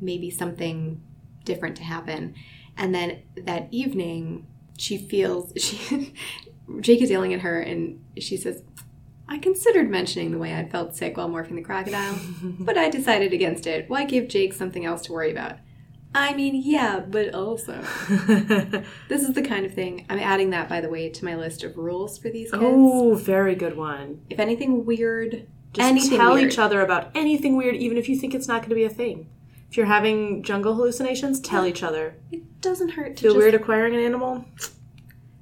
maybe 0.00 0.28
something 0.28 1.00
different 1.44 1.76
to 1.76 1.84
happen. 1.84 2.34
And 2.76 2.92
then 2.92 3.22
that 3.36 3.68
evening, 3.70 4.48
she 4.76 4.98
feels 4.98 5.52
she 5.56 6.12
Jake 6.80 7.00
is 7.02 7.10
yelling 7.10 7.32
at 7.34 7.40
her, 7.40 7.60
and 7.60 8.04
she 8.18 8.36
says, 8.36 8.62
I 9.28 9.38
considered 9.38 9.90
mentioning 9.90 10.30
the 10.30 10.38
way 10.38 10.52
I'd 10.54 10.70
felt 10.70 10.94
sick 10.96 11.16
while 11.16 11.28
morphing 11.28 11.56
the 11.56 11.62
crocodile, 11.62 12.18
but 12.42 12.78
I 12.78 12.88
decided 12.90 13.32
against 13.32 13.66
it. 13.66 13.88
Why 13.88 14.04
give 14.04 14.28
Jake 14.28 14.52
something 14.52 14.84
else 14.84 15.02
to 15.02 15.12
worry 15.12 15.30
about? 15.30 15.56
I 16.14 16.32
mean, 16.34 16.54
yeah, 16.64 17.00
but 17.00 17.34
also. 17.34 17.82
This 19.08 19.22
is 19.22 19.34
the 19.34 19.42
kind 19.42 19.66
of 19.66 19.74
thing. 19.74 20.06
I'm 20.08 20.18
adding 20.18 20.50
that, 20.50 20.68
by 20.68 20.80
the 20.80 20.88
way, 20.88 21.10
to 21.10 21.24
my 21.24 21.36
list 21.36 21.62
of 21.62 21.76
rules 21.76 22.18
for 22.18 22.30
these 22.30 22.50
kids. 22.50 22.62
oh, 22.64 23.14
very 23.14 23.54
good 23.54 23.76
one. 23.76 24.22
If 24.30 24.38
anything 24.38 24.84
weird, 24.86 25.46
Just 25.72 25.88
anything 25.88 26.18
tell 26.18 26.34
weird. 26.34 26.50
each 26.52 26.58
other 26.58 26.80
about 26.80 27.10
anything 27.14 27.56
weird, 27.56 27.76
even 27.76 27.98
if 27.98 28.08
you 28.08 28.16
think 28.16 28.34
it's 28.34 28.48
not 28.48 28.62
going 28.62 28.70
to 28.70 28.74
be 28.74 28.84
a 28.84 28.88
thing. 28.90 29.28
If 29.70 29.76
you're 29.76 29.86
having 29.86 30.42
jungle 30.42 30.74
hallucinations, 30.74 31.38
tell 31.40 31.66
each 31.66 31.82
other. 31.82 32.16
It 32.32 32.60
doesn't 32.62 32.90
hurt 32.90 33.16
to 33.16 33.22
Feel 33.22 33.32
just 33.34 33.38
weird 33.42 33.54
acquiring 33.54 33.94
an 33.94 34.00
animal? 34.00 34.44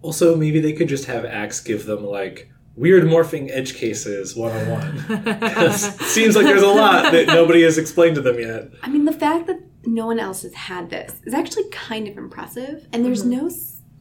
Also 0.04 0.36
maybe 0.36 0.60
they 0.60 0.74
could 0.74 0.88
just 0.88 1.06
have 1.06 1.24
Ax 1.24 1.60
give 1.60 1.86
them 1.86 2.04
like 2.04 2.50
weird 2.76 3.04
morphing 3.04 3.50
edge 3.50 3.74
cases 3.74 4.36
101 4.36 5.22
'Cause 5.54 6.00
it 6.00 6.04
seems 6.04 6.36
like 6.36 6.44
there's 6.44 6.62
a 6.62 6.68
lot 6.68 7.10
that 7.12 7.26
nobody 7.28 7.62
has 7.62 7.78
explained 7.78 8.16
to 8.16 8.20
them 8.20 8.38
yet. 8.38 8.68
I 8.82 8.90
mean, 8.90 9.06
the 9.06 9.12
fact 9.12 9.46
that 9.46 9.60
no 9.86 10.06
one 10.06 10.18
else 10.18 10.42
has 10.42 10.54
had 10.54 10.90
this 10.90 11.20
is 11.24 11.32
actually 11.32 11.68
kind 11.70 12.06
of 12.06 12.18
impressive, 12.18 12.86
and 12.92 13.04
there's 13.04 13.22
mm-hmm. 13.22 13.46
no 13.46 13.50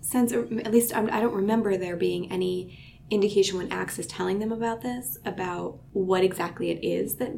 sense, 0.02 0.34
or 0.34 0.44
at 0.60 0.72
least 0.72 0.94
I 0.96 1.22
don't 1.22 1.34
remember 1.34 1.78
there 1.78 1.96
being 1.96 2.32
any 2.32 2.78
indication 3.10 3.58
when 3.58 3.72
Ax 3.72 3.98
is 4.00 4.08
telling 4.08 4.40
them 4.40 4.52
about 4.52 4.82
this 4.82 5.18
about 5.26 5.80
what 5.92 6.24
exactly 6.24 6.70
it 6.72 6.84
is 6.84 7.16
that 7.16 7.32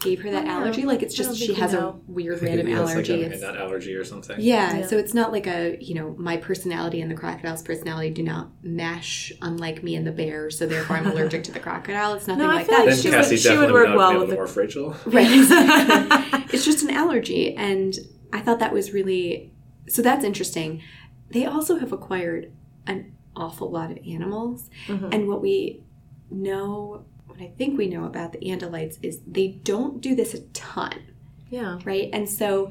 gave 0.00 0.22
her 0.22 0.30
that 0.30 0.46
allergy. 0.46 0.84
Like 0.86 1.02
it's 1.02 1.14
just 1.14 1.36
she 1.38 1.48
think 1.48 1.58
we 1.58 1.62
has 1.62 1.74
a 1.74 1.94
weird 2.06 2.42
random 2.42 2.66
maybe 2.66 2.74
that's 2.78 2.90
allergy. 2.92 3.22
like 3.28 3.32
a, 3.42 3.46
a 3.46 3.60
allergy 3.62 3.94
or 3.94 4.02
something 4.02 4.36
yeah, 4.40 4.78
Yeah. 4.78 4.86
so 4.86 4.96
it's 4.96 5.12
not 5.12 5.30
like 5.30 5.46
a, 5.46 5.76
you 5.78 5.94
know, 5.94 6.14
my 6.18 6.38
personality 6.38 7.02
and 7.02 7.10
the 7.10 7.14
crocodile's 7.14 7.62
personality 7.62 8.08
do 8.10 8.22
not 8.22 8.48
mesh, 8.62 9.30
unlike 9.42 9.82
me 9.82 9.94
and 9.94 10.06
the 10.06 10.10
bear, 10.12 10.50
so 10.50 10.66
therefore 10.66 10.96
I'm 10.96 11.06
allergic 11.06 11.44
to 11.44 11.52
the 11.52 11.60
crocodile. 11.66 12.14
It's 12.14 12.26
nothing 12.26 12.46
No, 12.46 12.54
like 12.54 12.66
that. 12.68 12.78
like 12.80 12.88
then 12.90 12.98
she 12.98 13.10
Cassie 13.10 13.34
would- 13.34 13.40
she 13.40 13.48
would 13.50 13.54
definitely 13.66 13.72
work 13.74 13.96
well 13.98 14.12
not 14.12 14.20
with 14.20 14.30
be 14.30 14.36
the- 14.36 14.42
able 14.42 14.46
to 14.46 14.52
morph 14.52 14.56
Rachel. 14.56 14.96
right, 15.06 16.44
it's 16.54 16.64
just 16.64 16.82
an 16.82 16.90
allergy. 16.90 17.54
And 17.54 17.94
I 18.32 18.40
thought 18.40 18.60
that 18.60 18.72
was 18.72 18.92
really, 18.94 19.52
so 19.88 20.00
that's 20.00 20.24
interesting. 20.24 20.82
They 21.30 21.44
also 21.44 21.78
have 21.78 21.92
acquired 21.92 22.52
an 22.86 23.14
awful 23.36 23.70
lot 23.70 23.90
of 23.90 23.98
animals. 24.06 24.70
Mhm. 24.86 25.12
And 25.14 25.28
what 25.28 25.42
we 25.42 25.82
know, 26.30 27.04
what 27.34 27.42
I 27.42 27.52
think 27.56 27.76
we 27.76 27.88
know 27.88 28.04
about 28.04 28.32
the 28.32 28.38
Andalites 28.38 28.98
is 29.02 29.20
they 29.26 29.48
don't 29.48 30.00
do 30.00 30.14
this 30.14 30.34
a 30.34 30.40
ton. 30.52 31.06
Yeah. 31.50 31.78
right? 31.84 32.10
And 32.12 32.28
so 32.28 32.70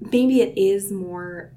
maybe 0.00 0.40
it 0.40 0.56
is 0.56 0.90
more 0.90 1.52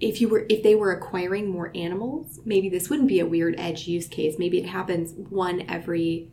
if 0.00 0.20
you 0.20 0.28
were 0.28 0.44
if 0.48 0.62
they 0.62 0.74
were 0.74 0.92
acquiring 0.92 1.48
more 1.48 1.70
animals, 1.74 2.40
maybe 2.44 2.68
this 2.68 2.90
wouldn't 2.90 3.08
be 3.08 3.20
a 3.20 3.26
weird 3.26 3.54
edge 3.58 3.86
use 3.86 4.06
case. 4.06 4.36
Maybe 4.38 4.58
it 4.58 4.66
happens 4.66 5.12
one 5.30 5.64
every 5.68 6.30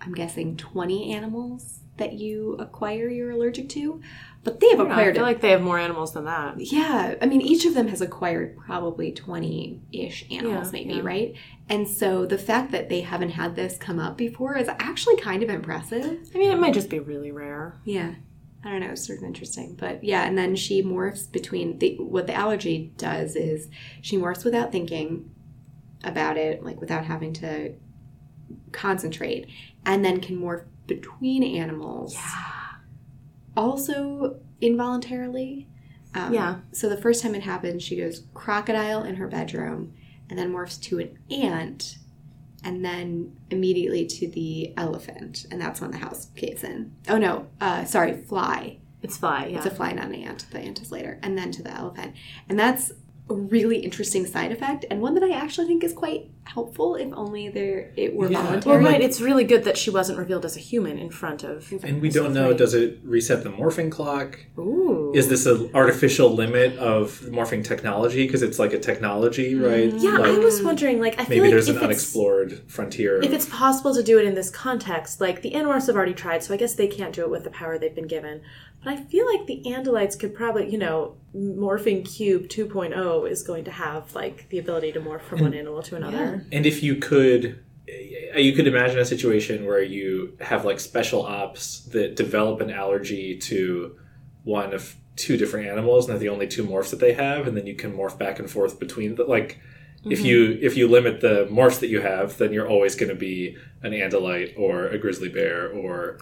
I'm 0.00 0.12
guessing 0.12 0.56
20 0.56 1.12
animals 1.14 1.80
that 1.96 2.12
you 2.12 2.54
acquire 2.58 3.08
you're 3.08 3.30
allergic 3.30 3.68
to. 3.70 4.00
But 4.46 4.60
they 4.60 4.68
have 4.68 4.78
I 4.78 4.82
don't 4.84 4.90
I 4.90 4.94
acquired 4.94 5.14
feel 5.16 5.24
like 5.24 5.40
they 5.40 5.50
have 5.50 5.60
more 5.60 5.76
animals 5.76 6.14
than 6.14 6.24
that. 6.26 6.60
Yeah, 6.60 7.16
I 7.20 7.26
mean, 7.26 7.40
each 7.40 7.66
of 7.66 7.74
them 7.74 7.88
has 7.88 8.00
acquired 8.00 8.56
probably 8.56 9.10
20 9.10 9.82
ish 9.90 10.24
animals, 10.30 10.66
Yeah, 10.68 10.70
maybe, 10.72 10.94
yeah. 10.94 11.00
right? 11.02 11.34
And 11.68 11.88
so 11.88 12.24
the 12.26 12.38
fact 12.38 12.70
that 12.70 12.88
they 12.88 13.00
haven't 13.00 13.30
had 13.30 13.56
this 13.56 13.76
come 13.76 13.98
up 13.98 14.16
before 14.16 14.56
is 14.56 14.68
actually 14.78 15.16
kind 15.16 15.42
of 15.42 15.50
impressive. 15.50 16.20
I 16.32 16.38
mean, 16.38 16.52
it 16.52 16.60
might 16.60 16.74
just 16.74 16.88
be 16.88 17.00
really 17.00 17.32
rare. 17.32 17.80
Yeah. 17.84 18.14
I 18.64 18.70
don't 18.70 18.78
know, 18.82 18.90
it's 18.90 19.04
sort 19.04 19.18
of 19.18 19.24
interesting. 19.24 19.74
But 19.74 20.04
yeah, 20.04 20.22
and 20.24 20.38
then 20.38 20.54
she 20.54 20.80
morphs 20.80 21.30
between 21.30 21.80
the 21.80 21.96
what 21.98 22.28
the 22.28 22.34
allergy 22.34 22.92
does 22.96 23.34
is 23.34 23.68
she 24.00 24.16
morphs 24.16 24.44
without 24.44 24.70
thinking 24.70 25.28
about 26.04 26.36
it, 26.36 26.62
like 26.62 26.80
without 26.80 27.04
having 27.04 27.32
to 27.32 27.74
concentrate, 28.70 29.48
and 29.84 30.04
then 30.04 30.20
can 30.20 30.40
morph 30.40 30.64
between 30.86 31.42
animals. 31.42 32.14
Yeah. 32.14 32.52
Also 33.56 34.40
involuntarily. 34.60 35.68
Um, 36.14 36.32
Yeah. 36.32 36.56
So 36.72 36.88
the 36.88 36.96
first 36.96 37.22
time 37.22 37.34
it 37.34 37.42
happens, 37.42 37.82
she 37.82 37.96
goes 37.96 38.22
crocodile 38.34 39.02
in 39.02 39.16
her 39.16 39.26
bedroom, 39.28 39.92
and 40.28 40.38
then 40.38 40.52
morphs 40.52 40.80
to 40.82 40.98
an 40.98 41.18
ant, 41.30 41.98
and 42.64 42.84
then 42.84 43.36
immediately 43.50 44.06
to 44.06 44.28
the 44.28 44.72
elephant, 44.76 45.46
and 45.50 45.60
that's 45.60 45.80
when 45.80 45.90
the 45.90 45.98
house 45.98 46.28
caves 46.34 46.64
in. 46.64 46.92
Oh 47.08 47.18
no, 47.18 47.46
uh, 47.60 47.84
sorry, 47.84 48.16
fly. 48.22 48.78
It's 49.02 49.18
fly, 49.18 49.46
yeah. 49.46 49.58
It's 49.58 49.66
a 49.66 49.70
fly, 49.70 49.92
not 49.92 50.06
an 50.06 50.14
ant. 50.14 50.46
The 50.50 50.58
ant 50.58 50.80
is 50.80 50.90
later, 50.90 51.18
and 51.22 51.36
then 51.38 51.50
to 51.52 51.62
the 51.62 51.70
elephant, 51.70 52.14
and 52.48 52.58
that's 52.58 52.92
a 53.28 53.34
really 53.34 53.78
interesting 53.78 54.24
side 54.24 54.52
effect, 54.52 54.84
and 54.90 55.00
one 55.00 55.14
that 55.14 55.22
I 55.24 55.30
actually 55.32 55.66
think 55.66 55.82
is 55.82 55.92
quite 55.92 56.30
helpful, 56.44 56.94
if 56.94 57.12
only 57.12 57.48
there 57.48 57.90
it 57.96 58.14
were 58.14 58.30
Yeah. 58.30 58.38
well, 58.38 58.46
voluntary. 58.60 58.84
right. 58.84 59.00
It's 59.00 59.20
really 59.20 59.42
good 59.42 59.64
that 59.64 59.76
she 59.76 59.90
wasn't 59.90 60.18
revealed 60.18 60.44
as 60.44 60.56
a 60.56 60.60
human 60.60 60.96
in 60.96 61.10
front 61.10 61.42
of. 61.42 61.72
And 61.82 62.00
we 62.00 62.08
don't 62.08 62.32
know, 62.32 62.52
does 62.52 62.72
it 62.72 63.00
reset 63.02 63.42
the 63.42 63.50
morphing 63.50 63.90
clock? 63.90 64.38
Ooh. 64.56 65.10
Is 65.12 65.28
this 65.28 65.44
an 65.44 65.70
artificial 65.74 66.30
limit 66.30 66.78
of 66.78 67.20
morphing 67.22 67.64
technology? 67.64 68.26
Because 68.26 68.42
it's 68.42 68.60
like 68.60 68.72
a 68.72 68.78
technology, 68.78 69.56
right? 69.56 69.90
Mm-hmm. 69.92 70.04
Yeah, 70.04 70.18
I 70.22 70.38
was 70.38 70.62
wondering. 70.62 71.00
Like, 71.00 71.14
I 71.14 71.24
feel 71.24 71.28
maybe 71.30 71.40
like 71.40 71.50
there's 71.50 71.68
if 71.68 71.76
an 71.78 71.82
unexplored 71.82 72.62
frontier. 72.68 73.20
If 73.22 73.32
it's 73.32 73.46
possible 73.46 73.92
to 73.94 74.04
do 74.04 74.20
it 74.20 74.24
in 74.24 74.34
this 74.36 74.50
context, 74.50 75.20
like 75.20 75.42
the 75.42 75.50
Animorphs 75.50 75.88
have 75.88 75.96
already 75.96 76.14
tried, 76.14 76.44
so 76.44 76.54
I 76.54 76.58
guess 76.58 76.74
they 76.74 76.86
can't 76.86 77.12
do 77.12 77.22
it 77.22 77.30
with 77.30 77.42
the 77.42 77.50
power 77.50 77.76
they've 77.76 77.92
been 77.94 78.06
given. 78.06 78.42
But 78.82 78.94
I 78.94 78.96
feel 78.96 79.26
like 79.26 79.46
the 79.46 79.62
Andalites 79.66 80.18
could 80.18 80.34
probably, 80.34 80.70
you 80.70 80.78
know, 80.78 81.16
Morphing 81.34 82.04
Cube 82.04 82.48
2.0 82.48 83.30
is 83.30 83.42
going 83.42 83.64
to 83.64 83.70
have 83.70 84.14
like 84.14 84.48
the 84.48 84.58
ability 84.58 84.92
to 84.92 85.00
morph 85.00 85.22
from 85.22 85.40
one 85.40 85.54
animal 85.54 85.82
to 85.82 85.96
another. 85.96 86.46
And 86.52 86.64
if 86.64 86.82
you 86.82 86.96
could, 86.96 87.62
eh, 87.88 88.38
you 88.38 88.52
could 88.54 88.66
imagine 88.66 88.98
a 88.98 89.04
situation 89.04 89.66
where 89.66 89.82
you 89.82 90.36
have 90.40 90.64
like 90.64 90.80
special 90.80 91.26
ops 91.26 91.80
that 91.92 92.16
develop 92.16 92.60
an 92.60 92.70
allergy 92.70 93.36
to 93.38 93.96
one 94.44 94.72
of 94.72 94.96
two 95.16 95.36
different 95.36 95.66
animals, 95.66 96.04
and 96.04 96.12
they're 96.12 96.20
the 96.20 96.28
only 96.28 96.46
two 96.46 96.64
morphs 96.64 96.90
that 96.90 97.00
they 97.00 97.14
have, 97.14 97.46
and 97.46 97.56
then 97.56 97.66
you 97.66 97.74
can 97.74 97.92
morph 97.92 98.18
back 98.18 98.38
and 98.38 98.50
forth 98.50 98.78
between. 98.78 99.16
The, 99.16 99.24
like, 99.24 99.58
if 100.04 100.18
mm-hmm. 100.18 100.26
you 100.26 100.58
if 100.62 100.76
you 100.76 100.88
limit 100.88 101.20
the 101.20 101.46
morphs 101.50 101.80
that 101.80 101.88
you 101.88 102.00
have, 102.00 102.38
then 102.38 102.52
you're 102.52 102.68
always 102.68 102.94
going 102.94 103.08
to 103.08 103.16
be 103.16 103.56
an 103.82 103.92
andalite 103.92 104.58
or 104.58 104.86
a 104.86 104.98
grizzly 104.98 105.28
bear 105.28 105.68
or 105.70 106.18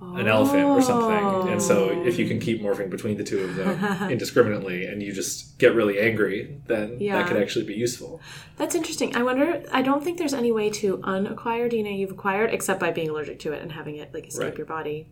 an 0.00 0.28
elephant 0.28 0.64
or 0.64 0.82
something. 0.82 1.50
And 1.52 1.62
so 1.62 1.90
oh. 1.90 2.04
if 2.06 2.18
you 2.18 2.28
can 2.28 2.38
keep 2.38 2.60
morphing 2.62 2.90
between 2.90 3.16
the 3.16 3.24
two 3.24 3.40
of 3.40 3.54
them 3.56 4.10
indiscriminately, 4.10 4.86
and 4.86 5.02
you 5.02 5.12
just 5.12 5.58
get 5.58 5.74
really 5.74 5.98
angry, 5.98 6.60
then 6.66 6.98
Yeah. 7.00 7.16
that 7.16 7.28
could 7.28 7.38
actually 7.38 7.64
be 7.64 7.74
useful. 7.74 8.20
That's 8.56 8.74
interesting. 8.74 9.16
I 9.16 9.22
wonder. 9.22 9.62
I 9.72 9.82
don't 9.82 10.04
think 10.04 10.18
there's 10.18 10.34
any 10.34 10.52
way 10.52 10.70
to 10.70 11.00
unacquire 11.02 11.68
DNA 11.68 11.98
you've 11.98 12.10
acquired 12.10 12.52
except 12.52 12.78
by 12.80 12.90
being 12.90 13.08
allergic 13.08 13.38
to 13.40 13.52
it 13.52 13.62
and 13.62 13.72
having 13.72 13.96
it 13.96 14.12
like 14.12 14.28
escape 14.28 14.48
Right. 14.50 14.58
your 14.58 14.66
body. 14.66 15.08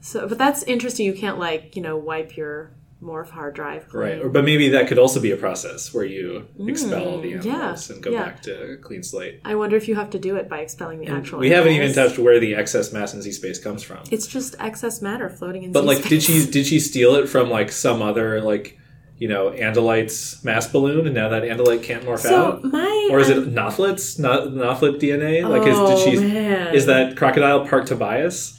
So, 0.00 0.26
but 0.28 0.38
that's 0.38 0.62
interesting. 0.62 1.06
You 1.06 1.14
can't 1.14 1.38
like 1.38 1.76
you 1.76 1.82
know 1.82 1.96
wipe 1.96 2.36
your 2.36 2.70
morph 3.02 3.30
hard 3.30 3.54
drive. 3.54 3.88
Clean. 3.88 4.02
Right, 4.02 4.18
or, 4.20 4.28
but 4.28 4.44
maybe 4.44 4.68
that 4.70 4.88
could 4.88 4.98
also 4.98 5.20
be 5.20 5.30
a 5.30 5.36
process 5.36 5.94
where 5.94 6.04
you 6.04 6.48
expel 6.66 7.20
the 7.20 7.32
Mm, 7.34 7.44
yeah, 7.44 7.76
and 7.94 8.02
go 8.02 8.10
yeah. 8.10 8.24
back 8.24 8.42
to 8.42 8.76
clean 8.82 9.02
slate. 9.02 9.40
I 9.44 9.54
wonder 9.54 9.76
if 9.76 9.86
you 9.86 9.94
have 9.94 10.10
to 10.10 10.18
do 10.18 10.34
it 10.36 10.48
by 10.48 10.58
expelling 10.60 10.98
the 11.00 11.06
actual. 11.06 11.38
we 11.38 11.50
haven't 11.50 11.72
even 11.72 11.92
touched 11.92 12.18
where 12.18 12.40
the 12.40 12.54
excess 12.56 12.92
mass 12.92 13.14
in 13.14 13.22
Z 13.22 13.30
space 13.32 13.58
comes 13.62 13.82
from. 13.82 13.98
It's 14.10 14.26
just 14.26 14.56
excess 14.58 15.00
matter 15.00 15.28
floating 15.30 15.62
in. 15.62 15.72
But 15.72 15.84
like, 15.84 15.98
did 15.98 16.22
Z-space. 16.22 16.44
she 16.46 16.50
did 16.50 16.66
she 16.66 16.80
steal 16.80 17.14
it 17.14 17.28
from 17.28 17.50
like 17.50 17.70
some 17.70 18.02
other 18.02 18.40
like 18.40 18.76
you 19.18 19.28
know 19.28 19.50
Andalite's 19.50 20.42
mass 20.44 20.66
balloon, 20.68 21.06
and 21.06 21.14
now 21.14 21.28
that 21.28 21.42
Andalite 21.44 21.82
can't 21.82 22.04
morph 22.04 22.20
So 22.20 22.52
out, 22.52 22.64
my 22.64 23.08
or 23.12 23.20
is 23.20 23.28
it 23.30 23.52
Nothlit's 23.52 24.18
not 24.18 24.48
Nothlit 24.48 25.00
DNA? 25.00 25.48
Like, 25.48 25.66
is 25.68 25.76
Oh, 25.76 26.04
did 26.04 26.20
she 26.20 26.20
man. 26.20 26.74
is 26.74 26.86
that 26.86 27.16
crocodile 27.16 27.66
part 27.66 27.86
Tobias? 27.86 28.57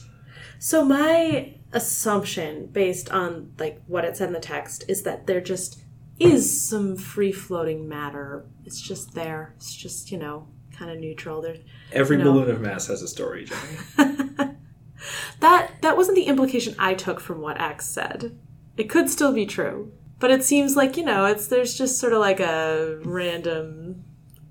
So 0.60 0.84
my 0.86 1.56
assumption, 1.72 2.68
based 2.68 3.10
on 3.12 3.54
like 3.58 3.82
what 3.88 4.06
it 4.06 4.18
said 4.18 4.28
in 4.28 4.34
the 4.34 4.40
text, 4.40 4.84
is 4.88 5.04
that 5.04 5.26
there 5.26 5.42
just 5.42 5.82
is 6.20 6.62
some 6.70 6.98
free 6.98 7.32
floating 7.32 7.88
matter. 7.88 8.46
It's 8.66 8.82
just 8.82 9.14
there. 9.14 9.54
It's 9.58 9.74
just 9.74 10.12
you 10.12 10.18
know 10.18 10.48
kind 10.78 10.92
of 10.92 11.00
neutral. 11.00 11.42
There's 11.42 11.60
Every 11.92 12.18
No. 12.18 12.26
balloon 12.26 12.50
of 12.52 12.62
mass 12.62 12.88
has 12.88 13.02
a 13.02 13.08
story, 13.08 13.46
Jenny. 13.46 13.78
that 15.40 15.82
that 15.82 15.98
wasn't 15.98 16.16
the 16.16 16.24
implication 16.24 16.76
I 16.78 16.94
took 16.94 17.20
from 17.20 17.42
what 17.42 17.58
Ax 17.58 17.88
said. 17.88 18.38
It 18.78 18.90
could 18.90 19.10
still 19.10 19.34
be 19.34 19.46
true, 19.46 19.92
but 20.20 20.30
it 20.32 20.44
seems 20.44 20.76
like 20.76 20.98
you 20.98 21.06
know 21.06 21.26
it's 21.26 21.48
there's 21.48 21.78
just 21.78 21.98
sort 22.00 22.14
of 22.14 22.20
like 22.20 22.40
a 22.42 23.00
random 23.04 24.04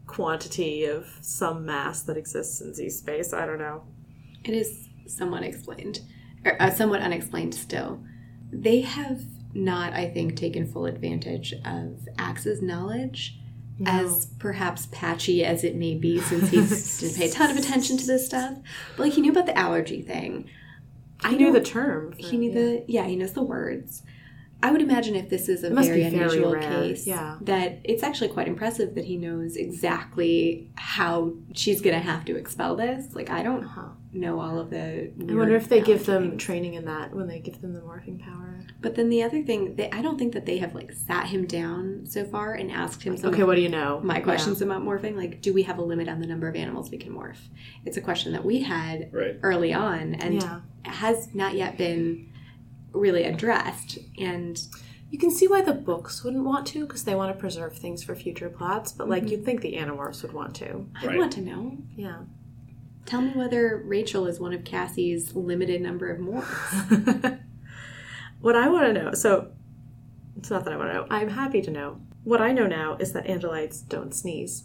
quantity 0.07 0.85
of 0.87 1.07
some 1.21 1.67
mass 1.67 2.03
that 2.03 2.17
exists 2.17 2.61
in 2.63 2.73
Z 2.75 2.89
space. 2.91 3.33
I 3.35 3.45
don't 3.45 3.59
know. 3.59 3.83
It 4.45 4.55
is 4.55 4.88
somewhat 5.09 5.43
explained, 5.43 6.01
or 6.45 6.61
uh, 6.61 6.71
somewhat 6.71 7.01
unexplained 7.01 7.55
still. 7.55 8.01
They 8.51 8.81
have 8.83 9.23
not, 9.55 9.93
I 9.93 10.09
think, 10.09 10.37
taken 10.37 10.67
full 10.67 10.87
advantage 10.87 11.53
of 11.65 12.09
Ax's 12.19 12.63
knowledge, 12.63 13.39
as 13.87 14.27
perhaps 14.39 14.89
patchy 14.91 15.45
as 15.45 15.65
it 15.65 15.77
may 15.77 15.95
be, 15.95 16.21
since 16.21 16.49
he 16.51 16.57
didn't 17.07 17.17
pay 17.17 17.29
a 17.29 17.33
ton 17.33 17.51
of 17.51 17.57
attention 17.57 17.97
to 17.97 18.07
this 18.07 18.27
stuff. 18.27 18.59
But 18.97 19.05
like 19.05 19.13
he 19.13 19.21
knew 19.21 19.31
about 19.31 19.47
the 19.47 19.59
allergy 19.59 20.03
thing. 20.03 20.49
I 21.23 21.31
I 21.31 21.33
knew 21.33 21.53
the 21.53 21.61
term. 21.61 22.15
He 22.17 22.37
knew 22.37 22.53
the 22.53 22.85
yeah, 22.87 23.05
he 23.05 23.17
knows 23.17 23.33
the 23.33 23.43
words. 23.43 24.03
I 24.61 24.73
would 24.73 24.83
imagine 24.83 25.15
if 25.15 25.29
this 25.31 25.49
is 25.49 25.63
a 25.63 25.71
must 25.71 25.89
very 25.89 26.03
be 26.03 26.11
very 26.11 26.25
unusual 26.25 26.53
rare, 26.55 26.63
case, 26.63 27.07
yeah. 27.07 27.37
that 27.43 27.79
it's 27.85 28.03
actually 28.03 28.29
quite 28.31 28.49
impressive 28.49 28.97
that 28.97 29.05
he 29.05 29.17
knows 29.17 29.55
exactly 29.57 30.71
how 30.75 31.33
she's 31.55 31.81
gonna 31.81 32.01
have 32.01 32.25
to 32.25 32.37
expel 32.37 32.75
this. 32.77 33.15
Like 33.15 33.31
I 33.31 33.43
don't 33.45 33.63
Huh. 33.63 33.91
know 34.13 34.41
all 34.41 34.59
of 34.59 34.71
the. 34.71 35.13
I 35.29 35.35
wonder 35.35 35.55
if 35.55 35.69
they 35.69 35.81
give 35.81 36.07
them 36.07 36.31
things. 36.31 36.43
training 36.43 36.75
in 36.75 36.87
that 36.87 37.15
when 37.15 37.29
they 37.29 37.39
give 37.39 37.61
them 37.61 37.73
the 37.73 37.81
morphing 37.81 38.19
power. 38.21 38.59
But 38.81 38.97
then 38.97 39.09
the 39.11 39.23
other 39.23 39.43
thing, 39.43 39.77
they, 39.77 39.91
I 39.93 40.03
don't 40.03 40.19
think 40.19 40.33
that 40.35 40.45
they 40.47 40.59
have 40.59 40.75
like 40.75 40.93
sat 40.93 41.27
him 41.29 41.47
down 41.47 42.05
so 42.07 42.25
far 42.25 42.55
and 42.55 42.71
asked 42.71 43.03
him 43.05 43.17
some 43.17 43.31
Okay, 43.33 43.43
of 43.43 43.49
what 43.49 43.55
do 43.57 43.61
you 43.61 43.69
know? 43.69 44.01
my 44.03 44.17
Yeah. 44.19 44.23
questions 44.25 44.61
about 44.61 44.83
morphing. 44.83 45.15
Like, 45.17 45.41
do 45.41 45.53
we 45.53 45.63
have 45.65 45.79
a 45.79 45.83
limit 45.83 46.09
on 46.09 46.21
the 46.21 46.27
number 46.27 46.49
of 46.49 46.57
animals 46.57 46.91
we 46.91 46.99
can 46.99 47.13
morph? 47.13 47.39
It's 47.85 47.97
a 47.97 48.01
question 48.01 48.33
that 48.33 48.45
we 48.45 48.63
had 48.63 49.09
Right. 49.13 49.37
early 49.43 49.73
on 49.73 50.15
and 50.17 50.35
Yeah. 50.35 50.61
has 50.85 51.33
not 51.35 51.55
yet 51.55 51.77
been 51.79 52.31
really 52.93 53.25
addressed. 53.25 53.99
And 54.19 54.61
You 55.11 55.19
can 55.19 55.31
see 55.31 55.49
why 55.49 55.63
the 55.63 55.73
books 55.73 56.23
wouldn't 56.23 56.45
want 56.45 56.67
to 56.69 56.87
because 56.87 57.05
they 57.05 57.15
want 57.15 57.35
to 57.35 57.41
preserve 57.41 57.77
things 57.77 58.03
for 58.05 58.15
future 58.15 58.51
plots. 58.51 58.93
But 58.93 59.09
like, 59.09 59.23
mm-hmm. 59.23 59.33
you'd 59.33 59.45
think 59.45 59.63
the 59.63 59.75
Animorphs 59.75 60.23
would 60.23 60.33
want 60.35 60.55
to. 60.57 60.87
I 61.01 61.07
Right. 61.07 61.19
want 61.19 61.33
to 61.33 61.41
know. 61.41 61.79
Yeah. 61.97 62.19
Tell 63.07 63.23
me 63.23 63.31
whether 63.35 63.79
Rachel 63.87 64.27
is 64.27 64.39
one 64.39 64.53
of 64.53 64.65
Cassie's 64.65 65.35
limited 65.35 65.81
number 65.81 66.11
of 66.11 66.19
morphs. 66.21 67.41
what 68.41 68.55
I 68.55 68.69
want 68.69 68.87
to 68.87 68.93
know. 68.93 69.13
So 69.15 69.51
it's 70.37 70.51
not 70.51 70.65
that 70.65 70.75
I 70.75 70.77
want 70.77 70.91
to 70.91 70.95
know. 70.95 71.07
I'm 71.11 71.31
happy 71.31 71.63
to 71.63 71.71
know. 71.71 72.01
What 72.25 72.43
I 72.43 72.53
know 72.53 72.67
now 72.67 72.97
is 73.01 73.13
that 73.15 73.25
Andalites 73.27 73.89
don't 73.89 74.15
sneeze. 74.15 74.65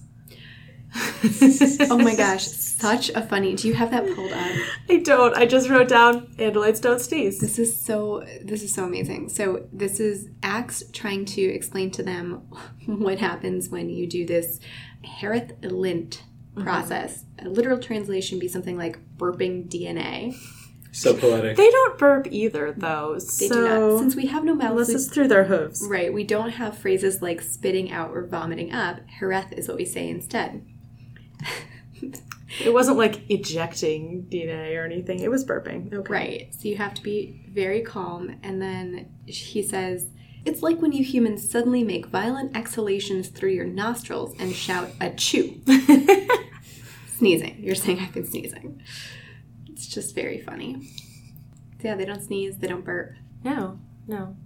Oh 1.89 1.97
my 1.97 2.15
gosh, 2.15 2.45
such 2.45 3.09
a 3.09 3.21
funny. 3.21 3.55
Do 3.55 3.67
you 3.67 3.73
have 3.73 3.91
that 3.91 4.05
pulled 4.15 4.31
up? 4.31 4.51
I 4.89 4.97
don't. 4.97 5.35
I 5.35 5.45
just 5.45 5.69
wrote 5.69 5.87
down 5.89 6.27
Andalites 6.37 6.81
don't 6.81 6.99
sneeze. 6.99 7.39
This 7.39 7.57
is 7.57 7.75
so 7.75 8.25
this 8.43 8.61
is 8.63 8.73
so 8.73 8.83
amazing. 8.83 9.29
So 9.29 9.65
this 9.71 9.99
is 9.99 10.29
Ax 10.43 10.83
trying 10.91 11.25
to 11.25 11.41
explain 11.41 11.91
to 11.91 12.03
them 12.03 12.47
what 12.85 13.19
happens 13.19 13.69
when 13.69 13.89
you 13.89 14.07
do 14.07 14.25
this 14.25 14.59
Harith 15.03 15.53
lint 15.63 16.23
mm-hmm. 16.53 16.63
process. 16.63 17.25
A 17.39 17.49
literal 17.49 17.79
translation 17.79 18.39
be 18.39 18.47
something 18.47 18.77
like 18.77 18.99
burping 19.17 19.69
DNA. 19.69 20.35
So 20.91 21.17
poetic. 21.17 21.57
They 21.57 21.71
don't 21.71 21.97
burp 21.97 22.27
either, 22.29 22.71
though. 22.71 23.15
They 23.15 23.47
so 23.47 23.55
do 23.55 23.63
not. 23.67 23.99
Since 23.99 24.15
we 24.15 24.27
have 24.27 24.43
no 24.43 24.53
mouths, 24.53 24.71
unless 24.71 24.87
we- 24.89 24.95
it's 24.95 25.07
through 25.07 25.27
their 25.27 25.45
hooves. 25.45 25.83
right, 25.89 26.13
we 26.13 26.23
don't 26.23 26.51
have 26.51 26.77
phrases 26.77 27.19
like 27.19 27.41
spitting 27.41 27.91
out 27.91 28.11
or 28.11 28.27
vomiting 28.27 28.71
up. 28.71 28.99
Hareth 29.19 29.51
is 29.53 29.67
what 29.67 29.77
we 29.77 29.85
say 29.85 30.07
instead. 30.07 30.63
It 32.59 32.71
wasn't 32.71 32.97
like 32.97 33.29
ejecting 33.29 34.27
DNA 34.29 34.77
or 34.77 34.85
anything. 34.85 35.19
It 35.19 35.31
was 35.31 35.43
burping. 35.43 35.91
Okay. 35.91 36.13
Right. 36.13 36.53
So 36.53 36.67
you 36.67 36.77
have 36.77 36.93
to 36.95 37.01
be 37.01 37.41
very 37.49 37.81
calm. 37.81 38.35
And 38.43 38.61
then 38.61 39.09
he 39.25 39.63
says, 39.63 40.07
It's 40.45 40.61
like 40.61 40.81
when 40.81 40.91
you 40.91 41.03
humans 41.03 41.49
suddenly 41.49 41.83
make 41.83 42.07
violent 42.07 42.55
exhalations 42.55 43.29
through 43.29 43.51
your 43.51 43.65
nostrils 43.65 44.35
and 44.39 44.53
shout, 44.53 44.89
Achoo. 44.99 45.61
sneezing. 47.17 47.57
You're 47.59 47.75
saying 47.75 47.99
I've 47.99 48.13
been 48.13 48.25
sneezing. 48.25 48.81
It's 49.71 49.87
just 49.87 50.13
very 50.13 50.39
funny. 50.39 50.89
Yeah, 51.81 51.95
they 51.95 52.05
don't 52.05 52.21
sneeze, 52.21 52.57
they 52.57 52.67
don't 52.67 52.85
burp. 52.85 53.13
No, 53.43 53.79
no. 54.07 54.37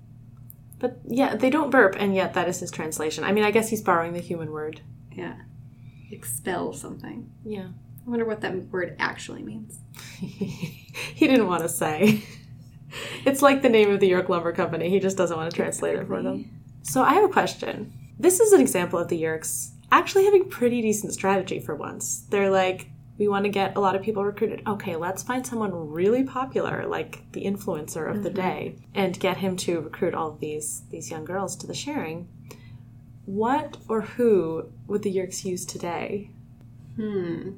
But 0.80 0.99
yeah, 1.07 1.36
they 1.36 1.49
don't 1.49 1.69
burp, 1.69 1.95
and 1.99 2.15
yet 2.15 2.34
that 2.34 2.48
is 2.48 2.60
his 2.60 2.72
translation. 2.72 3.24
I 3.24 3.32
mean, 3.32 3.44
I 3.44 3.52
guess 3.52 3.69
he's 3.69 3.82
borrowing 3.82 4.14
the 4.14 4.19
human 4.19 4.52
word. 4.52 4.82
Yeah. 5.11 5.36
Expel 6.12 6.74
something. 6.74 7.30
Yeah. 7.44 7.70
I 8.06 8.10
wonder 8.10 8.26
what 8.26 8.42
that 8.42 8.56
word 8.68 8.96
actually 9.00 9.44
means. 9.44 9.80
he 10.20 11.28
didn't 11.28 11.48
want 11.48 11.64
to 11.64 11.70
say. 11.70 12.24
It's 13.26 13.42
like 13.42 13.62
the 13.62 13.70
name 13.70 13.92
of 13.92 14.00
the 14.00 14.08
York 14.08 14.30
Lumber 14.30 14.54
Company. 14.54 14.90
He 14.90 15.00
just 15.00 15.18
doesn't 15.18 15.36
want 15.36 15.52
to 15.52 15.56
translate 15.56 15.98
it 15.98 16.08
for 16.08 16.22
them. 16.22 16.50
So 16.84 17.04
I 17.04 17.14
have 17.14 17.26
a 17.26 17.30
question. 17.30 17.94
This 18.18 18.40
is 18.40 18.54
an 18.54 18.62
example 18.62 18.98
of 18.98 19.10
the 19.10 19.22
Yeerks 19.22 19.72
actually 19.92 20.26
having 20.26 20.50
pretty 20.50 20.82
decent 20.82 21.14
strategy 21.14 21.60
for 21.60 21.76
once. 21.76 22.22
They're 22.30 22.50
like, 22.50 22.90
we 23.18 23.28
want 23.28 23.46
to 23.46 23.50
get 23.50 23.76
a 23.76 23.80
lot 23.80 23.96
of 23.96 24.02
people 24.02 24.24
recruited. 24.24 24.62
Okay, 24.68 24.96
let's 24.96 25.24
find 25.24 25.46
someone 25.46 25.90
really 25.90 26.24
popular, 26.24 26.86
like 26.86 27.32
the 27.32 27.46
influencer 27.46 28.10
of 28.10 28.24
the 28.24 28.30
mm-hmm. 28.30 28.42
day, 28.42 28.76
and 28.94 29.20
get 29.20 29.38
him 29.38 29.58
to 29.58 29.82
recruit 29.82 30.14
all 30.14 30.30
of 30.30 30.40
these 30.40 30.84
these 30.90 31.10
young 31.10 31.26
girls 31.26 31.56
to 31.58 31.68
the 31.68 31.74
sharing. 31.74 32.28
What 33.28 33.78
or 33.88 34.02
who 34.02 34.72
would 34.88 35.04
the 35.04 35.16
Yeerks 35.16 35.45
use 35.45 35.66
today? 35.66 36.32
Hmm. 36.95 37.52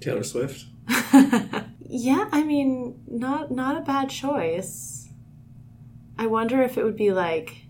Taylor 0.00 0.24
Swift. 0.24 0.64
Yeah, 1.88 2.28
I 2.32 2.42
mean, 2.42 3.00
not 3.06 3.50
not 3.50 3.76
a 3.76 3.80
bad 3.80 4.10
choice. 4.10 5.08
I 6.18 6.26
wonder 6.26 6.62
if 6.62 6.76
it 6.76 6.84
would 6.84 6.96
be 6.96 7.12
like 7.12 7.62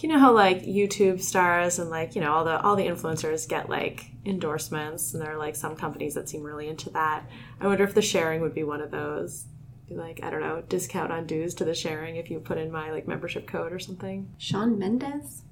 you 0.00 0.08
know 0.08 0.18
how 0.18 0.32
like 0.32 0.64
YouTube 0.64 1.22
stars 1.22 1.78
and 1.78 1.88
like, 1.88 2.16
you 2.16 2.20
know, 2.20 2.32
all 2.32 2.44
the 2.44 2.60
all 2.60 2.74
the 2.74 2.86
influencers 2.86 3.48
get 3.48 3.68
like 3.68 4.10
endorsements 4.24 5.12
and 5.12 5.22
there 5.22 5.32
are 5.32 5.38
like 5.38 5.54
some 5.54 5.76
companies 5.76 6.14
that 6.14 6.28
seem 6.28 6.42
really 6.42 6.68
into 6.68 6.90
that. 6.90 7.24
I 7.60 7.66
wonder 7.66 7.84
if 7.84 7.94
the 7.94 8.02
sharing 8.02 8.40
would 8.40 8.54
be 8.54 8.64
one 8.64 8.80
of 8.80 8.90
those. 8.90 9.44
Be 9.88 9.94
like, 9.94 10.20
I 10.22 10.30
don't 10.30 10.40
know, 10.40 10.62
discount 10.68 11.12
on 11.12 11.26
dues 11.26 11.54
to 11.56 11.64
the 11.64 11.74
sharing 11.74 12.16
if 12.16 12.30
you 12.30 12.40
put 12.40 12.58
in 12.58 12.72
my 12.72 12.90
like 12.90 13.06
membership 13.06 13.46
code 13.46 13.72
or 13.72 13.78
something. 13.78 14.32
Shawn 14.38 14.78
Mendes? 14.78 15.42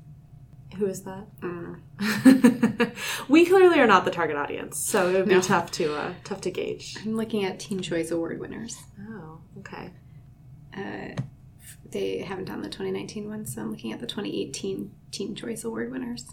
Who 0.77 0.87
is 0.87 1.03
that? 1.03 1.27
Mm. 1.41 1.81
we 3.29 3.45
clearly 3.47 3.81
are 3.81 3.87
not 3.87 4.05
the 4.05 4.11
target 4.11 4.37
audience, 4.37 4.79
so 4.79 5.09
it 5.11 5.13
would 5.15 5.29
be 5.29 5.35
No. 5.35 5.41
tough 5.41 5.71
to 5.73 5.95
uh, 5.95 6.13
tough 6.25 6.41
to 6.43 6.51
gauge. 6.51 6.97
I'm 7.03 7.17
looking 7.17 7.45
at 7.45 7.59
Teen 7.59 7.81
Choice 7.83 8.11
Award 8.11 8.39
winners. 8.41 8.77
Oh, 9.09 9.39
okay. 9.59 9.91
Uh, 10.77 11.21
they 11.91 12.19
haven't 12.19 12.45
done 12.45 12.63
the 12.63 12.69
2019 12.69 13.29
one, 13.29 13.47
so 13.47 13.61
I'm 13.63 13.71
looking 13.71 13.93
at 13.93 13.99
the 14.01 14.07
2018 14.07 14.91
Teen 15.11 15.35
Choice 15.35 15.65
Award 15.65 15.91
winners. 15.91 16.25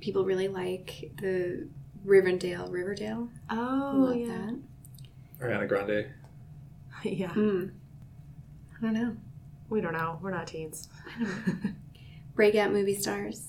People 0.00 0.24
really 0.24 0.48
like 0.48 1.12
the 1.20 1.68
Riverdale. 2.04 2.68
Riverdale. 2.68 3.28
Oh, 3.50 3.92
Love 4.08 4.16
yeah. 4.16 4.26
that. 4.28 4.58
Ariana 5.46 5.68
Grande. 5.68 6.06
Yeah. 7.04 7.28
Hmm. 7.28 7.66
I 8.76 8.82
don't 8.82 8.92
know. 8.94 9.16
We 9.70 9.80
don't 9.80 9.92
know. 9.92 10.18
We're 10.20 10.32
not 10.32 10.46
teens. 10.48 10.88
Breakout 12.34 12.72
movie 12.72 12.94
stars. 12.94 13.48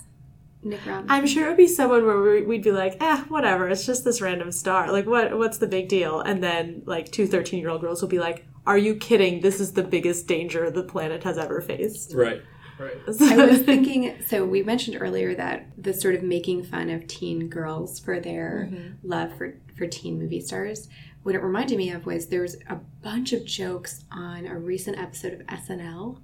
Nick 0.64 0.84
Robinson. 0.86 1.10
I'm 1.10 1.26
sure 1.26 1.46
it 1.46 1.48
would 1.48 1.56
be 1.56 1.66
someone 1.66 2.06
where 2.06 2.20
we- 2.20 2.42
we'd 2.42 2.62
be 2.62 2.70
like, 2.70 2.96
eh, 3.02 3.22
whatever. 3.28 3.68
It's 3.68 3.84
just 3.84 4.04
this 4.04 4.20
random 4.20 4.52
star. 4.52 4.92
Like, 4.92 5.06
what? 5.06 5.36
What's 5.36 5.58
the 5.58 5.66
big 5.66 5.88
deal? 5.88 6.20
And 6.20 6.42
then, 6.42 6.82
like, 6.86 7.10
two 7.10 7.26
13 7.26 7.58
year 7.60 7.68
old 7.68 7.80
girls 7.80 8.00
will 8.00 8.08
be 8.08 8.20
like, 8.20 8.44
are 8.66 8.78
you 8.78 8.94
kidding? 8.94 9.40
This 9.40 9.58
is 9.58 9.72
the 9.72 9.82
biggest 9.82 10.28
danger 10.28 10.70
the 10.70 10.84
planet 10.84 11.24
has 11.24 11.36
ever 11.36 11.60
faced. 11.60 12.14
Right. 12.14 12.42
Right. 12.78 12.96
I 13.20 13.46
was 13.46 13.62
thinking, 13.62 14.14
so 14.26 14.44
we 14.44 14.62
mentioned 14.62 14.96
earlier 15.00 15.34
that 15.34 15.66
the 15.76 15.92
sort 15.92 16.14
of 16.14 16.22
making 16.22 16.62
fun 16.64 16.90
of 16.90 17.06
teen 17.08 17.48
girls 17.48 17.98
for 18.00 18.18
their 18.20 18.70
love 19.02 19.36
for, 19.36 19.54
for 19.76 19.86
teen 19.86 20.18
movie 20.18 20.40
stars. 20.40 20.88
What 21.22 21.34
it 21.34 21.42
reminded 21.42 21.78
me 21.78 21.90
of 21.90 22.04
was 22.06 22.26
there 22.26 22.42
was 22.42 22.56
a 22.68 22.76
bunch 23.02 23.32
of 23.32 23.44
jokes 23.44 24.04
on 24.10 24.46
a 24.46 24.58
recent 24.58 24.98
episode 24.98 25.32
of 25.32 25.40
SNL 25.46 26.18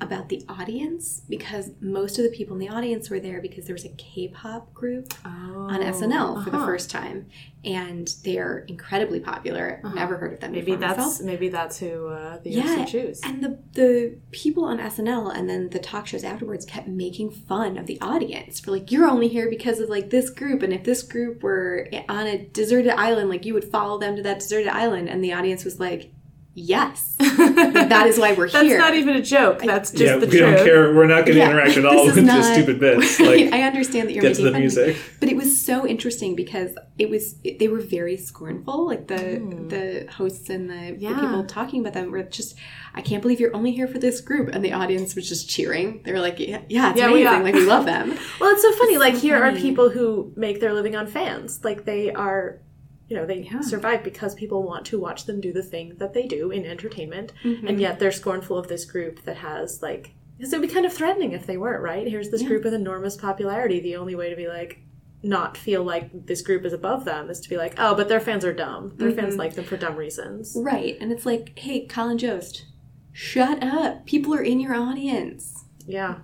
about 0.00 0.28
the 0.28 0.44
audience 0.48 1.22
because 1.28 1.70
most 1.80 2.18
of 2.18 2.24
the 2.24 2.30
people 2.30 2.54
in 2.54 2.60
the 2.60 2.68
audience 2.68 3.10
were 3.10 3.20
there 3.20 3.40
because 3.40 3.66
there 3.66 3.74
was 3.74 3.84
a 3.84 3.90
K-pop 3.90 4.72
group 4.74 5.14
on 5.24 5.80
SNL 5.80 6.42
for 6.44 6.50
the 6.50 6.56
uh-huh. 6.56 6.66
first 6.66 6.90
time, 6.90 7.26
and 7.64 8.14
they 8.24 8.38
are 8.38 8.60
incredibly 8.68 9.20
popular. 9.20 9.80
I've 9.84 9.94
Never 9.94 10.16
heard 10.16 10.34
of 10.34 10.40
them. 10.40 10.52
maybe 10.52 10.72
before 10.72 10.80
that's 10.80 10.98
myself. 10.98 11.20
maybe 11.22 11.48
that's 11.48 11.78
who 11.78 12.08
uh, 12.08 12.38
the 12.38 12.50
Yeah, 12.50 12.84
choose. 12.84 13.20
And 13.22 13.42
the 13.42 13.58
the 13.72 14.18
people 14.30 14.64
on 14.64 14.78
SNL 14.78 15.34
and 15.34 15.48
then 15.48 15.70
the 15.70 15.78
talk 15.78 16.06
shows 16.06 16.24
afterwards 16.24 16.66
kept 16.66 16.88
making 16.88 17.30
fun 17.30 17.78
of 17.78 17.86
the 17.86 18.00
audience 18.00 18.60
for 18.60 18.70
like 18.72 18.90
you're 18.90 19.06
only 19.08 19.28
here 19.28 19.48
because 19.48 19.78
of 19.80 19.88
like 19.88 20.10
this 20.10 20.30
group 20.30 20.62
and 20.62 20.72
if 20.72 20.84
this 20.84 21.02
group 21.02 21.42
were 21.42 21.88
on 22.08 22.26
a 22.26 22.38
deserted 22.46 22.92
island 22.92 23.28
like 23.30 23.44
you 23.44 23.54
would 23.54 23.64
follow 23.64 23.98
them 23.98 24.16
to 24.16 24.22
that 24.22 24.33
deserted 24.40 24.68
island 24.68 25.08
and 25.08 25.22
the 25.22 25.32
audience 25.32 25.64
was 25.64 25.78
like 25.80 26.10
yes 26.56 27.16
that 27.18 28.04
is 28.06 28.16
why 28.16 28.32
we're 28.32 28.48
That's 28.48 28.64
here. 28.64 28.78
That's 28.78 28.90
not 28.90 28.94
even 28.96 29.16
a 29.16 29.22
joke. 29.22 29.60
That's 29.62 29.90
just 29.90 30.02
yeah, 30.04 30.16
the 30.18 30.26
we 30.26 30.38
truth. 30.38 30.54
don't 30.56 30.64
care. 30.64 30.94
We're 30.94 31.06
not 31.06 31.24
going 31.26 31.32
to 31.32 31.38
Yeah, 31.38 31.50
interact 31.50 31.76
at 31.76 31.84
all 31.84 32.08
is 32.08 32.14
with 32.14 32.24
not- 32.26 32.36
the 32.36 32.54
stupid 32.54 32.78
bits. 32.78 33.18
Like, 33.24 33.52
I 33.52 33.62
understand 33.62 34.08
that 34.08 34.12
you're 34.12 34.22
get 34.22 34.36
to 34.36 34.42
making 34.44 34.44
the 34.44 34.50
fun 34.52 34.86
of 34.86 34.86
me, 34.86 34.92
music. 34.92 35.18
but 35.18 35.28
it 35.30 35.36
was 35.36 35.60
so 35.60 35.84
interesting 35.84 36.36
because 36.36 36.76
it 36.96 37.10
was 37.10 37.36
it, 37.42 37.58
they 37.58 37.66
were 37.66 37.80
very 37.80 38.16
scornful. 38.16 38.86
Like 38.86 39.08
the 39.08 39.40
the 39.68 40.12
hosts 40.12 40.48
and 40.48 40.70
the, 40.70 40.96
the 40.96 41.08
Hmm. 41.08 41.20
People 41.20 41.44
talking 41.44 41.80
about 41.80 41.94
them 41.94 42.12
were 42.12 42.22
just, 42.22 42.54
I 42.94 43.00
can't 43.00 43.20
believe 43.20 43.40
you're 43.40 43.54
only 43.56 43.72
here 43.72 43.88
for 43.88 43.98
this 43.98 44.20
group, 44.20 44.50
and 44.54 44.64
the 44.64 44.72
audience 44.74 45.16
was 45.16 45.28
just 45.28 45.48
cheering. 45.50 46.02
They 46.04 46.12
were 46.12 46.20
like, 46.20 46.38
yeah, 46.38 46.62
yeah 46.68 46.90
it's 46.90 47.00
Yeah, 47.00 47.10
we 47.10 47.22
amazing. 47.22 47.40
are. 47.40 47.42
like 47.42 47.54
we 47.54 47.66
love 47.66 47.84
them. 47.84 48.16
Well, 48.40 48.50
it's 48.52 48.62
so 48.62 48.70
funny. 48.74 48.92
It's 48.94 49.00
like 49.00 49.14
so 49.14 49.20
here 49.22 49.40
funny. 49.40 49.58
are 49.58 49.60
people 49.60 49.90
who 49.90 50.32
make 50.36 50.60
their 50.60 50.72
living 50.72 50.94
on 50.94 51.08
fans. 51.08 51.64
Like 51.64 51.84
they 51.84 52.12
are, 52.12 52.60
you 53.08 53.16
know, 53.16 53.26
they 53.26 53.42
Yeah. 53.42 53.60
survive 53.60 54.02
because 54.02 54.34
people 54.34 54.62
want 54.62 54.86
to 54.86 54.98
watch 54.98 55.26
them 55.26 55.40
do 55.40 55.52
the 55.52 55.62
thing 55.62 55.94
that 55.98 56.14
they 56.14 56.26
do 56.26 56.50
in 56.50 56.64
entertainment, 56.64 57.32
Mm-hmm. 57.44 57.66
and 57.66 57.80
yet 57.80 57.98
they're 57.98 58.10
scornful 58.12 58.56
of 58.58 58.68
this 58.68 58.84
group 58.84 59.22
that 59.24 59.36
has 59.38 59.82
like. 59.82 60.12
Because 60.38 60.52
it 60.52 60.58
would 60.60 60.66
be 60.68 60.72
kind 60.74 60.84
of 60.86 60.92
threatening 60.92 61.32
if 61.32 61.46
they 61.46 61.56
weren't, 61.56 61.82
right? 61.82 62.08
Here's 62.08 62.30
this 62.30 62.42
Yeah. 62.42 62.48
group 62.48 62.64
with 62.64 62.74
enormous 62.74 63.16
popularity. 63.16 63.78
The 63.80 63.96
only 63.96 64.14
way 64.16 64.30
to 64.30 64.36
be 64.36 64.48
like, 64.48 64.80
not 65.22 65.56
feel 65.56 65.82
like 65.84 66.26
this 66.26 66.42
group 66.42 66.64
is 66.64 66.72
above 66.72 67.04
them 67.04 67.30
is 67.30 67.40
to 67.40 67.48
be 67.48 67.56
like, 67.56 67.74
oh, 67.78 67.94
but 67.94 68.08
their 68.08 68.20
fans 68.20 68.44
are 68.44 68.52
dumb. 68.52 68.94
Their 68.96 69.10
Mm-hmm. 69.10 69.20
fans 69.20 69.36
like 69.36 69.54
them 69.54 69.64
for 69.64 69.76
dumb 69.76 69.96
reasons. 69.96 70.54
Right, 70.58 70.98
and 71.00 71.10
it's 71.12 71.24
like, 71.24 71.58
hey, 71.58 71.86
Colin 71.86 72.18
Jost, 72.18 72.66
shut 73.12 73.62
up. 73.62 74.04
People 74.06 74.34
are 74.34 74.42
in 74.42 74.60
your 74.60 74.74
audience. 74.74 75.64
Yeah. 75.86 76.16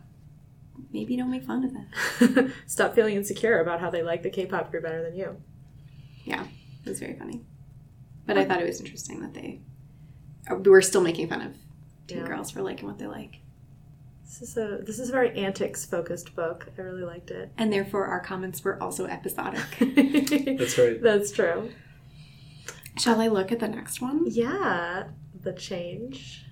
Maybe 0.92 1.16
don't 1.16 1.30
make 1.30 1.44
fun 1.44 1.64
of 1.64 1.72
them. 1.72 2.52
Stop 2.66 2.94
feeling 2.94 3.14
insecure 3.14 3.60
about 3.60 3.80
how 3.80 3.90
they 3.90 4.02
like 4.02 4.22
the 4.24 4.30
K-pop 4.30 4.70
group 4.72 4.82
better 4.82 5.02
than 5.02 5.14
you. 5.14 5.36
Yeah, 6.24 6.44
it 6.84 6.88
was 6.88 7.00
very 7.00 7.14
funny. 7.14 7.42
But 8.26 8.38
I 8.38 8.44
thought 8.44 8.60
it 8.60 8.66
was 8.66 8.80
interesting 8.80 9.20
that 9.20 9.34
they 9.34 9.60
uh, 10.50 10.56
were 10.56 10.82
still 10.82 11.00
making 11.00 11.28
fun 11.28 11.40
of 11.42 11.54
teen 12.06 12.18
Yeah. 12.18 12.26
girls 12.26 12.50
for 12.50 12.62
liking 12.62 12.86
what 12.86 12.98
they 12.98 13.06
like. 13.06 13.36
This 14.24 14.42
is 14.42 14.56
a 14.56 14.78
this 14.84 14.98
is 15.00 15.08
a 15.08 15.12
very 15.12 15.36
antics 15.36 15.84
focused 15.84 16.36
book. 16.36 16.68
I 16.78 16.82
really 16.82 17.02
liked 17.02 17.30
it. 17.32 17.50
And 17.58 17.72
therefore, 17.72 18.06
our 18.06 18.20
comments 18.20 18.62
were 18.62 18.80
also 18.80 19.06
episodic. 19.06 19.60
That's 20.58 20.78
right. 20.78 21.02
That's 21.02 21.32
true. 21.32 21.70
Shall 22.96 23.20
I 23.20 23.26
look 23.28 23.50
at 23.50 23.58
the 23.58 23.68
next 23.68 24.00
one? 24.00 24.24
Yeah, 24.28 25.08
the 25.42 25.52
change. 25.52 26.44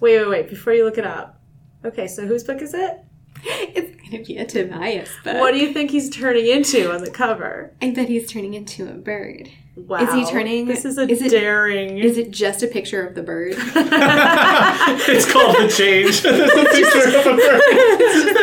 Wait, 0.00 0.18
wait, 0.18 0.28
wait! 0.28 0.48
Before 0.48 0.72
you 0.72 0.84
look 0.84 0.98
it 0.98 1.06
up. 1.06 1.40
Okay, 1.84 2.08
so 2.08 2.26
whose 2.26 2.42
book 2.42 2.60
is 2.62 2.74
it? 2.74 2.98
It's 3.74 3.96
going 4.10 4.24
to 4.24 4.26
be 4.26 4.38
a 4.38 4.46
Tobias 4.46 5.10
book. 5.22 5.36
What 5.36 5.52
do 5.52 5.58
you 5.58 5.72
think 5.74 5.90
he's 5.90 6.08
turning 6.08 6.46
into 6.46 6.90
on 6.92 7.02
the 7.04 7.10
cover? 7.10 7.72
I 7.82 7.90
bet 7.90 8.08
he's 8.08 8.30
turning 8.30 8.54
into 8.54 8.88
a 8.88 8.94
bird. 8.94 9.50
Wow, 9.76 9.98
Is 9.98 10.12
he 10.14 10.24
turning- 10.32 10.66
This 10.66 10.84
is 10.86 10.96
a 10.98 11.02
is 11.08 11.20
it- 11.22 11.30
daring. 11.30 11.98
Is 11.98 12.16
it 12.18 12.30
just 12.30 12.62
a 12.62 12.66
picture 12.66 13.06
of 13.06 13.14
the 13.14 13.22
bird? 13.22 13.52
it's 13.58 15.30
called 15.30 15.56
the 15.56 15.68
change. 15.68 16.22
There's 16.22 16.50
a 16.50 16.64
picture 16.72 17.18
of 17.18 17.26
a 17.26 17.36
bird. 17.36 17.60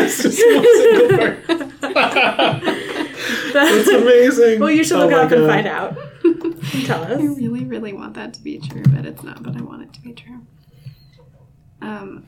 It's 0.03 0.21
just 0.21 0.39
one 0.45 0.65
single 0.77 1.17
bird. 1.17 1.37
That's 3.53 3.87
amazing. 3.89 4.59
well, 4.59 4.69
you 4.71 4.83
should 4.83 4.97
Oh 4.97 5.07
look 5.07 5.11
it 5.11 5.15
my 5.15 5.23
up 5.23 5.31
and 5.31 5.47
find 5.47 5.67
out. 5.67 5.97
Tell 6.85 7.03
us. 7.03 7.11
I 7.19 7.23
really, 7.23 7.65
really 7.65 7.93
want 7.93 8.13
that 8.15 8.33
to 8.35 8.41
be 8.41 8.59
true, 8.59 8.83
but 8.93 9.05
it's 9.05 9.23
not. 9.23 9.41
But 9.43 9.57
I 9.57 9.61
want 9.61 9.81
it 9.83 9.93
to 9.93 10.01
be 10.01 10.13
true. 10.13 10.45
Um, 11.81 12.27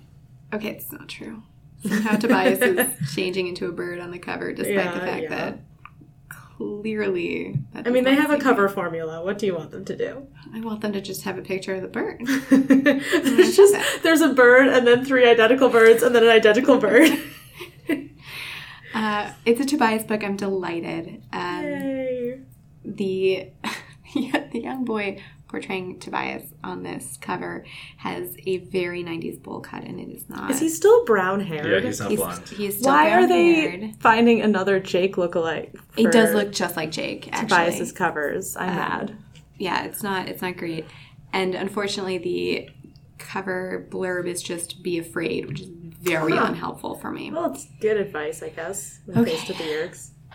okay, 0.53 0.69
it's 0.69 0.91
not 0.91 1.07
true. 1.07 1.43
Somehow 1.87 2.15
Tobias 2.17 2.59
is 2.59 3.13
changing 3.15 3.47
into 3.47 3.67
a 3.67 3.71
bird 3.71 3.99
on 3.99 4.11
the 4.11 4.19
cover, 4.19 4.51
despite 4.53 4.75
Yeah, 4.75 4.93
the 4.93 4.99
fact 4.99 5.23
yeah. 5.23 5.29
that 5.29 5.59
clearly. 6.57 7.55
That 7.73 7.87
I 7.87 7.91
mean, 7.91 8.03
they 8.03 8.15
have 8.15 8.31
a 8.31 8.39
cover 8.39 8.67
formula. 8.67 9.23
What 9.23 9.37
do 9.37 9.45
you 9.45 9.53
want 9.55 9.69
them 9.71 9.85
to 9.85 9.95
do? 9.95 10.27
I 10.53 10.59
want 10.61 10.81
them 10.81 10.91
to 10.93 11.01
just 11.01 11.21
have 11.23 11.37
a 11.37 11.41
picture 11.41 11.75
of 11.75 11.81
the 11.83 11.87
bird. 11.87 12.25
There's 12.49 13.55
just 13.55 14.03
there's 14.03 14.21
a 14.21 14.33
bird 14.33 14.67
and 14.69 14.87
then 14.87 15.05
three 15.05 15.29
identical 15.29 15.69
birds 15.69 16.01
and 16.01 16.15
then 16.15 16.23
an 16.23 16.29
identical 16.29 16.77
bird. 16.79 17.11
Uh, 18.93 19.31
it's 19.45 19.61
a 19.61 19.65
Tobias 19.65 20.03
book. 20.05 20.23
I'm 20.23 20.35
delighted. 20.37 21.21
Um, 21.31 21.63
Yay. 21.63 22.39
the 22.83 23.51
the 24.51 24.59
young 24.61 24.85
boy 24.85 25.21
portraying 25.47 25.97
Tobias 25.99 26.43
on 26.63 26.83
this 26.83 27.17
cover 27.21 27.63
has 27.97 28.35
a 28.45 28.57
very 28.57 29.03
90s 29.03 29.41
bowl 29.41 29.61
cut, 29.61 29.83
and 29.83 29.99
it 29.99 30.09
is 30.09 30.27
not. 30.29 30.51
Is 30.51 30.59
he 30.59 30.67
still 30.69 31.05
brown 31.05 31.39
haired? 31.39 31.65
Yeah, 31.83 31.87
he's 31.87 31.99
not 31.99 32.09
He's, 32.11 32.19
blonde. 32.19 32.49
he's 32.49 32.77
still 32.79 32.91
Why 32.91 33.11
are 33.11 33.27
they 33.27 33.61
brown-haired. 33.67 33.95
finding 33.99 34.41
another 34.41 34.79
Jake 34.79 35.15
lookalike? 35.15 35.73
It 35.95 36.03
for 36.03 36.11
does 36.11 36.33
look 36.33 36.51
just 36.51 36.75
like 36.75 36.91
Jake. 36.91 37.29
Actually, 37.31 37.47
Tobias's 37.47 37.91
covers. 37.93 38.57
I'm 38.57 38.69
Um, 38.69 38.75
mad. 38.75 39.17
yeah, 39.57 39.83
it's 39.85 40.03
not 40.03 40.27
it's 40.27 40.41
not 40.41 40.57
great. 40.57 40.85
And 41.33 41.55
unfortunately 41.55 42.17
the 42.17 42.69
cover 43.17 43.87
blurb 43.89 44.27
is 44.27 44.41
just 44.43 44.83
be 44.83 44.97
afraid, 44.99 45.47
which 45.47 45.61
is 45.61 45.67
very 46.01 46.33
Huh. 46.33 46.45
unhelpful 46.47 46.95
for 46.95 47.11
me. 47.11 47.31
Well, 47.31 47.51
it's 47.53 47.67
good 47.81 47.97
advice, 47.97 48.43
I 48.43 48.49
guess. 48.49 48.99
When 49.05 49.19
Okay. 49.19 49.35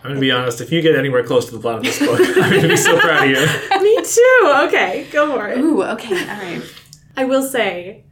Faced 0.02 0.10
with 0.10 0.10
the 0.10 0.10
Yeerks. 0.10 0.10
I'm 0.10 0.10
gonna 0.10 0.20
be 0.20 0.30
honest. 0.32 0.60
If 0.60 0.72
you 0.72 0.82
get 0.82 0.94
anywhere 0.96 1.22
close 1.24 1.46
to 1.46 1.52
the 1.52 1.58
plot 1.60 1.76
of 1.78 1.84
this 1.84 1.98
book, 1.98 2.20
I'm 2.36 2.50
gonna 2.56 2.68
be 2.68 2.76
so 2.76 2.98
proud 2.98 3.24
of 3.24 3.30
you. 3.30 3.80
Me 3.82 4.02
too. 4.04 4.66
Okay, 4.68 5.06
go 5.12 5.32
for 5.32 5.48
it. 5.48 5.58
Ooh, 5.58 5.82
okay, 5.82 6.20
all 6.28 6.36
right. 6.42 6.62
I 7.16 7.24
will 7.24 7.42
say 7.42 8.04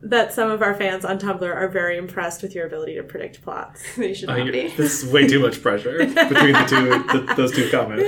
that 0.00 0.32
some 0.32 0.50
of 0.50 0.62
our 0.62 0.74
fans 0.74 1.04
on 1.04 1.18
Tumblr 1.18 1.42
are 1.42 1.68
very 1.68 1.96
impressed 1.98 2.40
with 2.42 2.54
your 2.54 2.66
ability 2.66 2.94
to 2.96 3.02
predict 3.02 3.42
plots. 3.42 3.82
They 3.96 4.14
should 4.14 4.30
Oh, 4.30 4.36
not 4.36 4.46
you're- 4.46 4.68
be. 4.68 4.74
this 4.76 5.02
is 5.02 5.10
way 5.12 5.26
too 5.26 5.40
much 5.40 5.60
pressure 5.62 5.98
between 5.98 6.52
the 6.52 6.66
two, 6.68 6.88
the, 7.26 7.34
those 7.36 7.52
two 7.52 7.68
comments. 7.70 8.04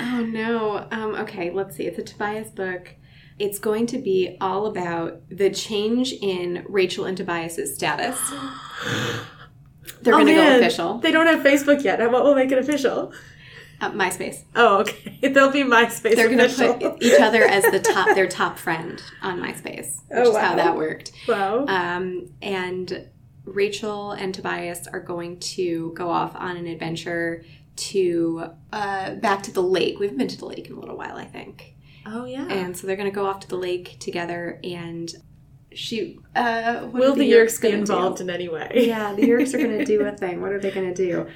oh 0.00 0.24
no. 0.24 0.86
Um, 0.92 1.14
okay, 1.16 1.50
let's 1.50 1.76
see. 1.76 1.84
It's 1.86 1.98
a 1.98 2.02
Tobias 2.02 2.50
book. 2.50 2.94
It's 3.38 3.58
going 3.58 3.86
to 3.88 3.98
be 3.98 4.36
all 4.40 4.66
about 4.66 5.22
the 5.30 5.50
change 5.50 6.12
in 6.12 6.64
Rachel 6.68 7.06
and 7.06 7.16
Tobias's 7.16 7.74
status. 7.74 8.18
They're 10.02 10.14
Oh, 10.14 10.18
going 10.18 10.26
to 10.28 10.34
go 10.34 10.56
official. 10.58 10.98
They 10.98 11.10
don't 11.12 11.26
have 11.26 11.40
Facebook 11.40 11.82
yet. 11.84 11.98
What 12.10 12.24
will 12.24 12.34
make 12.34 12.50
it 12.52 12.58
official? 12.58 13.12
Uh, 13.80 13.90
MySpace. 13.90 14.44
Oh, 14.54 14.78
okay. 14.80 15.18
They'll 15.28 15.50
be 15.50 15.64
MySpace 15.64 16.14
They're 16.14 16.28
going 16.28 16.48
to 16.48 16.88
put 16.90 17.02
each 17.02 17.20
other 17.20 17.42
as 17.42 17.64
the 17.64 17.80
top, 17.80 18.14
their 18.14 18.28
top 18.28 18.56
friend 18.58 19.02
on 19.22 19.40
MySpace, 19.40 19.96
which 20.08 20.18
Oh, 20.18 20.30
is 20.30 20.36
how 20.36 20.54
that 20.54 20.76
worked. 20.76 21.10
wow. 21.26 21.64
Um, 21.66 22.30
and 22.40 23.08
Rachel 23.44 24.12
and 24.12 24.32
Tobias 24.32 24.86
are 24.86 25.00
going 25.00 25.40
to 25.40 25.92
go 25.96 26.10
off 26.10 26.36
on 26.36 26.56
an 26.56 26.68
adventure 26.68 27.44
to 27.74 28.50
uh, 28.72 29.14
back 29.16 29.42
to 29.44 29.50
the 29.50 29.62
lake. 29.62 29.98
We 29.98 30.06
haven't 30.06 30.18
been 30.18 30.28
to 30.28 30.38
the 30.38 30.46
lake 30.46 30.68
in 30.68 30.74
a 30.76 30.78
little 30.80 30.96
while, 30.96 31.16
I 31.16 31.24
think. 31.24 31.74
oh 32.06 32.24
yeah. 32.24 32.46
And 32.48 32.76
so 32.76 32.86
they're 32.86 32.94
going 32.96 33.10
to 33.10 33.14
go 33.14 33.26
off 33.26 33.40
to 33.40 33.48
the 33.48 33.56
lake 33.56 33.98
together 33.98 34.60
and 34.62 35.12
shoot. 35.76 36.22
Uh, 36.34 36.88
will 36.92 37.12
are 37.12 37.16
the 37.16 37.30
Yeerks 37.30 37.60
be 37.60 37.70
involved 37.70 38.18
do? 38.18 38.24
in 38.24 38.30
any 38.30 38.48
way? 38.48 38.84
Yeah, 38.86 39.14
the 39.14 39.22
Yeerks 39.22 39.54
are 39.54 39.58
going 39.58 39.78
to 39.78 39.84
do 39.84 40.00
a 40.02 40.12
thing. 40.16 40.40
What 40.40 40.52
are 40.52 40.60
they 40.60 40.70
going 40.70 40.92
to 40.92 40.94
do? 40.94 41.26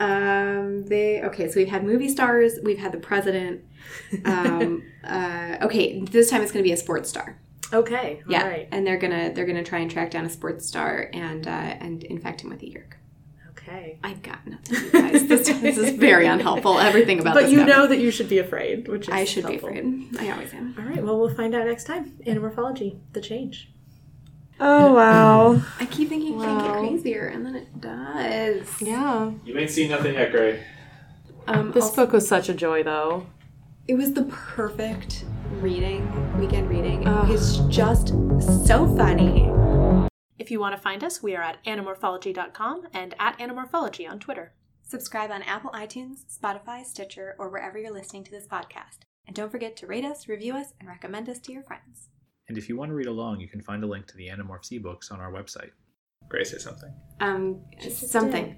Um, 0.00 0.86
they 0.86 1.22
okay. 1.22 1.48
So 1.48 1.60
we've 1.60 1.68
had 1.68 1.84
movie 1.84 2.08
stars. 2.08 2.58
We've 2.62 2.78
had 2.78 2.92
the 2.92 2.98
president. 2.98 3.64
Um, 4.24 4.82
uh, 5.04 5.58
okay, 5.62 6.00
this 6.02 6.30
time 6.30 6.42
it's 6.42 6.52
going 6.52 6.62
to 6.64 6.68
be 6.68 6.72
a 6.72 6.76
sports 6.76 7.08
star. 7.08 7.38
Okay. 7.72 8.22
Yeah, 8.28 8.42
All 8.42 8.48
right. 8.48 8.68
and 8.70 8.86
they're 8.86 8.98
gonna 8.98 9.32
they're 9.32 9.46
gonna 9.46 9.64
try 9.64 9.78
and 9.80 9.90
track 9.90 10.10
down 10.10 10.24
a 10.24 10.30
sports 10.30 10.66
star 10.66 11.10
and 11.12 11.46
uh, 11.46 11.50
and 11.50 12.04
infect 12.04 12.42
him 12.42 12.50
with 12.50 12.62
a 12.62 12.66
Yeerk. 12.66 12.94
Okay. 13.50 13.98
I've 14.04 14.20
got 14.22 14.46
nothing, 14.46 14.74
you 14.76 14.90
guys. 14.92 15.26
this, 15.26 15.48
this 15.48 15.78
is 15.78 15.96
very 15.96 16.26
unhelpful. 16.26 16.78
Everything 16.78 17.18
about 17.18 17.32
But 17.34 17.44
this 17.44 17.52
you 17.52 17.64
know 17.64 17.86
that 17.86 17.98
you 17.98 18.10
should 18.10 18.28
be 18.28 18.38
afraid, 18.38 18.88
which 18.88 19.08
is 19.08 19.14
I 19.14 19.24
should 19.24 19.44
helpful. 19.44 19.70
be 19.70 19.78
afraid. 19.78 20.16
I 20.20 20.30
always 20.32 20.52
am. 20.52 20.74
All 20.78 20.84
right. 20.84 21.02
Well, 21.02 21.18
we'll 21.18 21.34
find 21.34 21.54
out 21.54 21.66
next 21.66 21.84
time. 21.84 22.10
Animorphology, 22.26 22.98
the 23.12 23.22
change. 23.22 23.70
Oh 24.60 24.92
wow. 24.94 25.60
I 25.80 25.86
keep 25.86 26.08
thinking 26.08 26.40
it 26.40 26.44
can't 26.44 26.62
get 26.64 26.72
crazier, 26.78 27.26
and 27.26 27.44
then 27.44 27.56
it 27.56 27.80
does. 27.80 28.80
yeah. 28.80 29.30
You 29.44 29.58
ain't 29.58 29.70
seen 29.70 29.90
nothing 29.90 30.14
yet, 30.14 30.30
Gray. 30.30 30.62
Um, 31.46 31.72
This 31.72 31.84
also- 31.84 32.04
book 32.04 32.12
was 32.12 32.26
such 32.28 32.48
a 32.48 32.54
joy, 32.54 32.82
though. 32.82 33.26
it 33.88 33.94
was 33.96 34.12
the 34.14 34.24
perfect 34.24 35.24
reading, 35.60 36.08
weekend 36.40 36.68
reading. 36.70 37.06
Ugh. 37.06 37.30
It's 37.30 37.56
just 37.68 38.08
so 38.66 38.86
funny. 38.96 39.50
If 40.38 40.50
you 40.50 40.58
want 40.60 40.74
to 40.74 40.80
find 40.80 41.04
us, 41.04 41.22
we 41.22 41.34
are 41.36 41.42
at 41.42 41.62
animorphology.com 41.64 42.88
and 42.92 43.14
at 43.20 43.38
animorphology 43.38 44.08
on 44.10 44.18
Twitter. 44.18 44.52
Subscribe 44.82 45.30
on 45.30 45.42
Apple 45.42 45.70
iTunes, 45.70 46.24
Spotify, 46.38 46.84
Stitcher, 46.84 47.34
or 47.38 47.48
wherever 47.48 47.78
you're 47.78 47.92
listening 47.92 48.24
to 48.24 48.30
this 48.30 48.46
podcast. 48.46 48.98
And 49.26 49.34
don't 49.34 49.50
forget 49.50 49.76
to 49.78 49.86
rate 49.86 50.04
us, 50.04 50.28
review 50.28 50.54
us, 50.56 50.74
and 50.78 50.88
recommend 50.88 51.28
us 51.28 51.38
to 51.40 51.52
your 51.52 51.62
friends. 51.62 52.08
And 52.48 52.58
if 52.58 52.68
you 52.68 52.76
want 52.76 52.90
to 52.90 52.94
read 52.94 53.06
along, 53.06 53.40
you 53.40 53.48
can 53.48 53.60
find 53.60 53.82
a 53.82 53.86
link 53.86 54.06
to 54.08 54.16
the 54.16 54.28
Animorphs 54.28 54.70
ebooks 54.70 55.10
on 55.10 55.20
our 55.20 55.32
website. 55.32 55.70
Grace, 56.28 56.50
say 56.50 56.58
something. 56.58 56.92
Um, 57.20 57.60
She 57.78 57.88
just 57.88 58.08
something. 58.08 58.56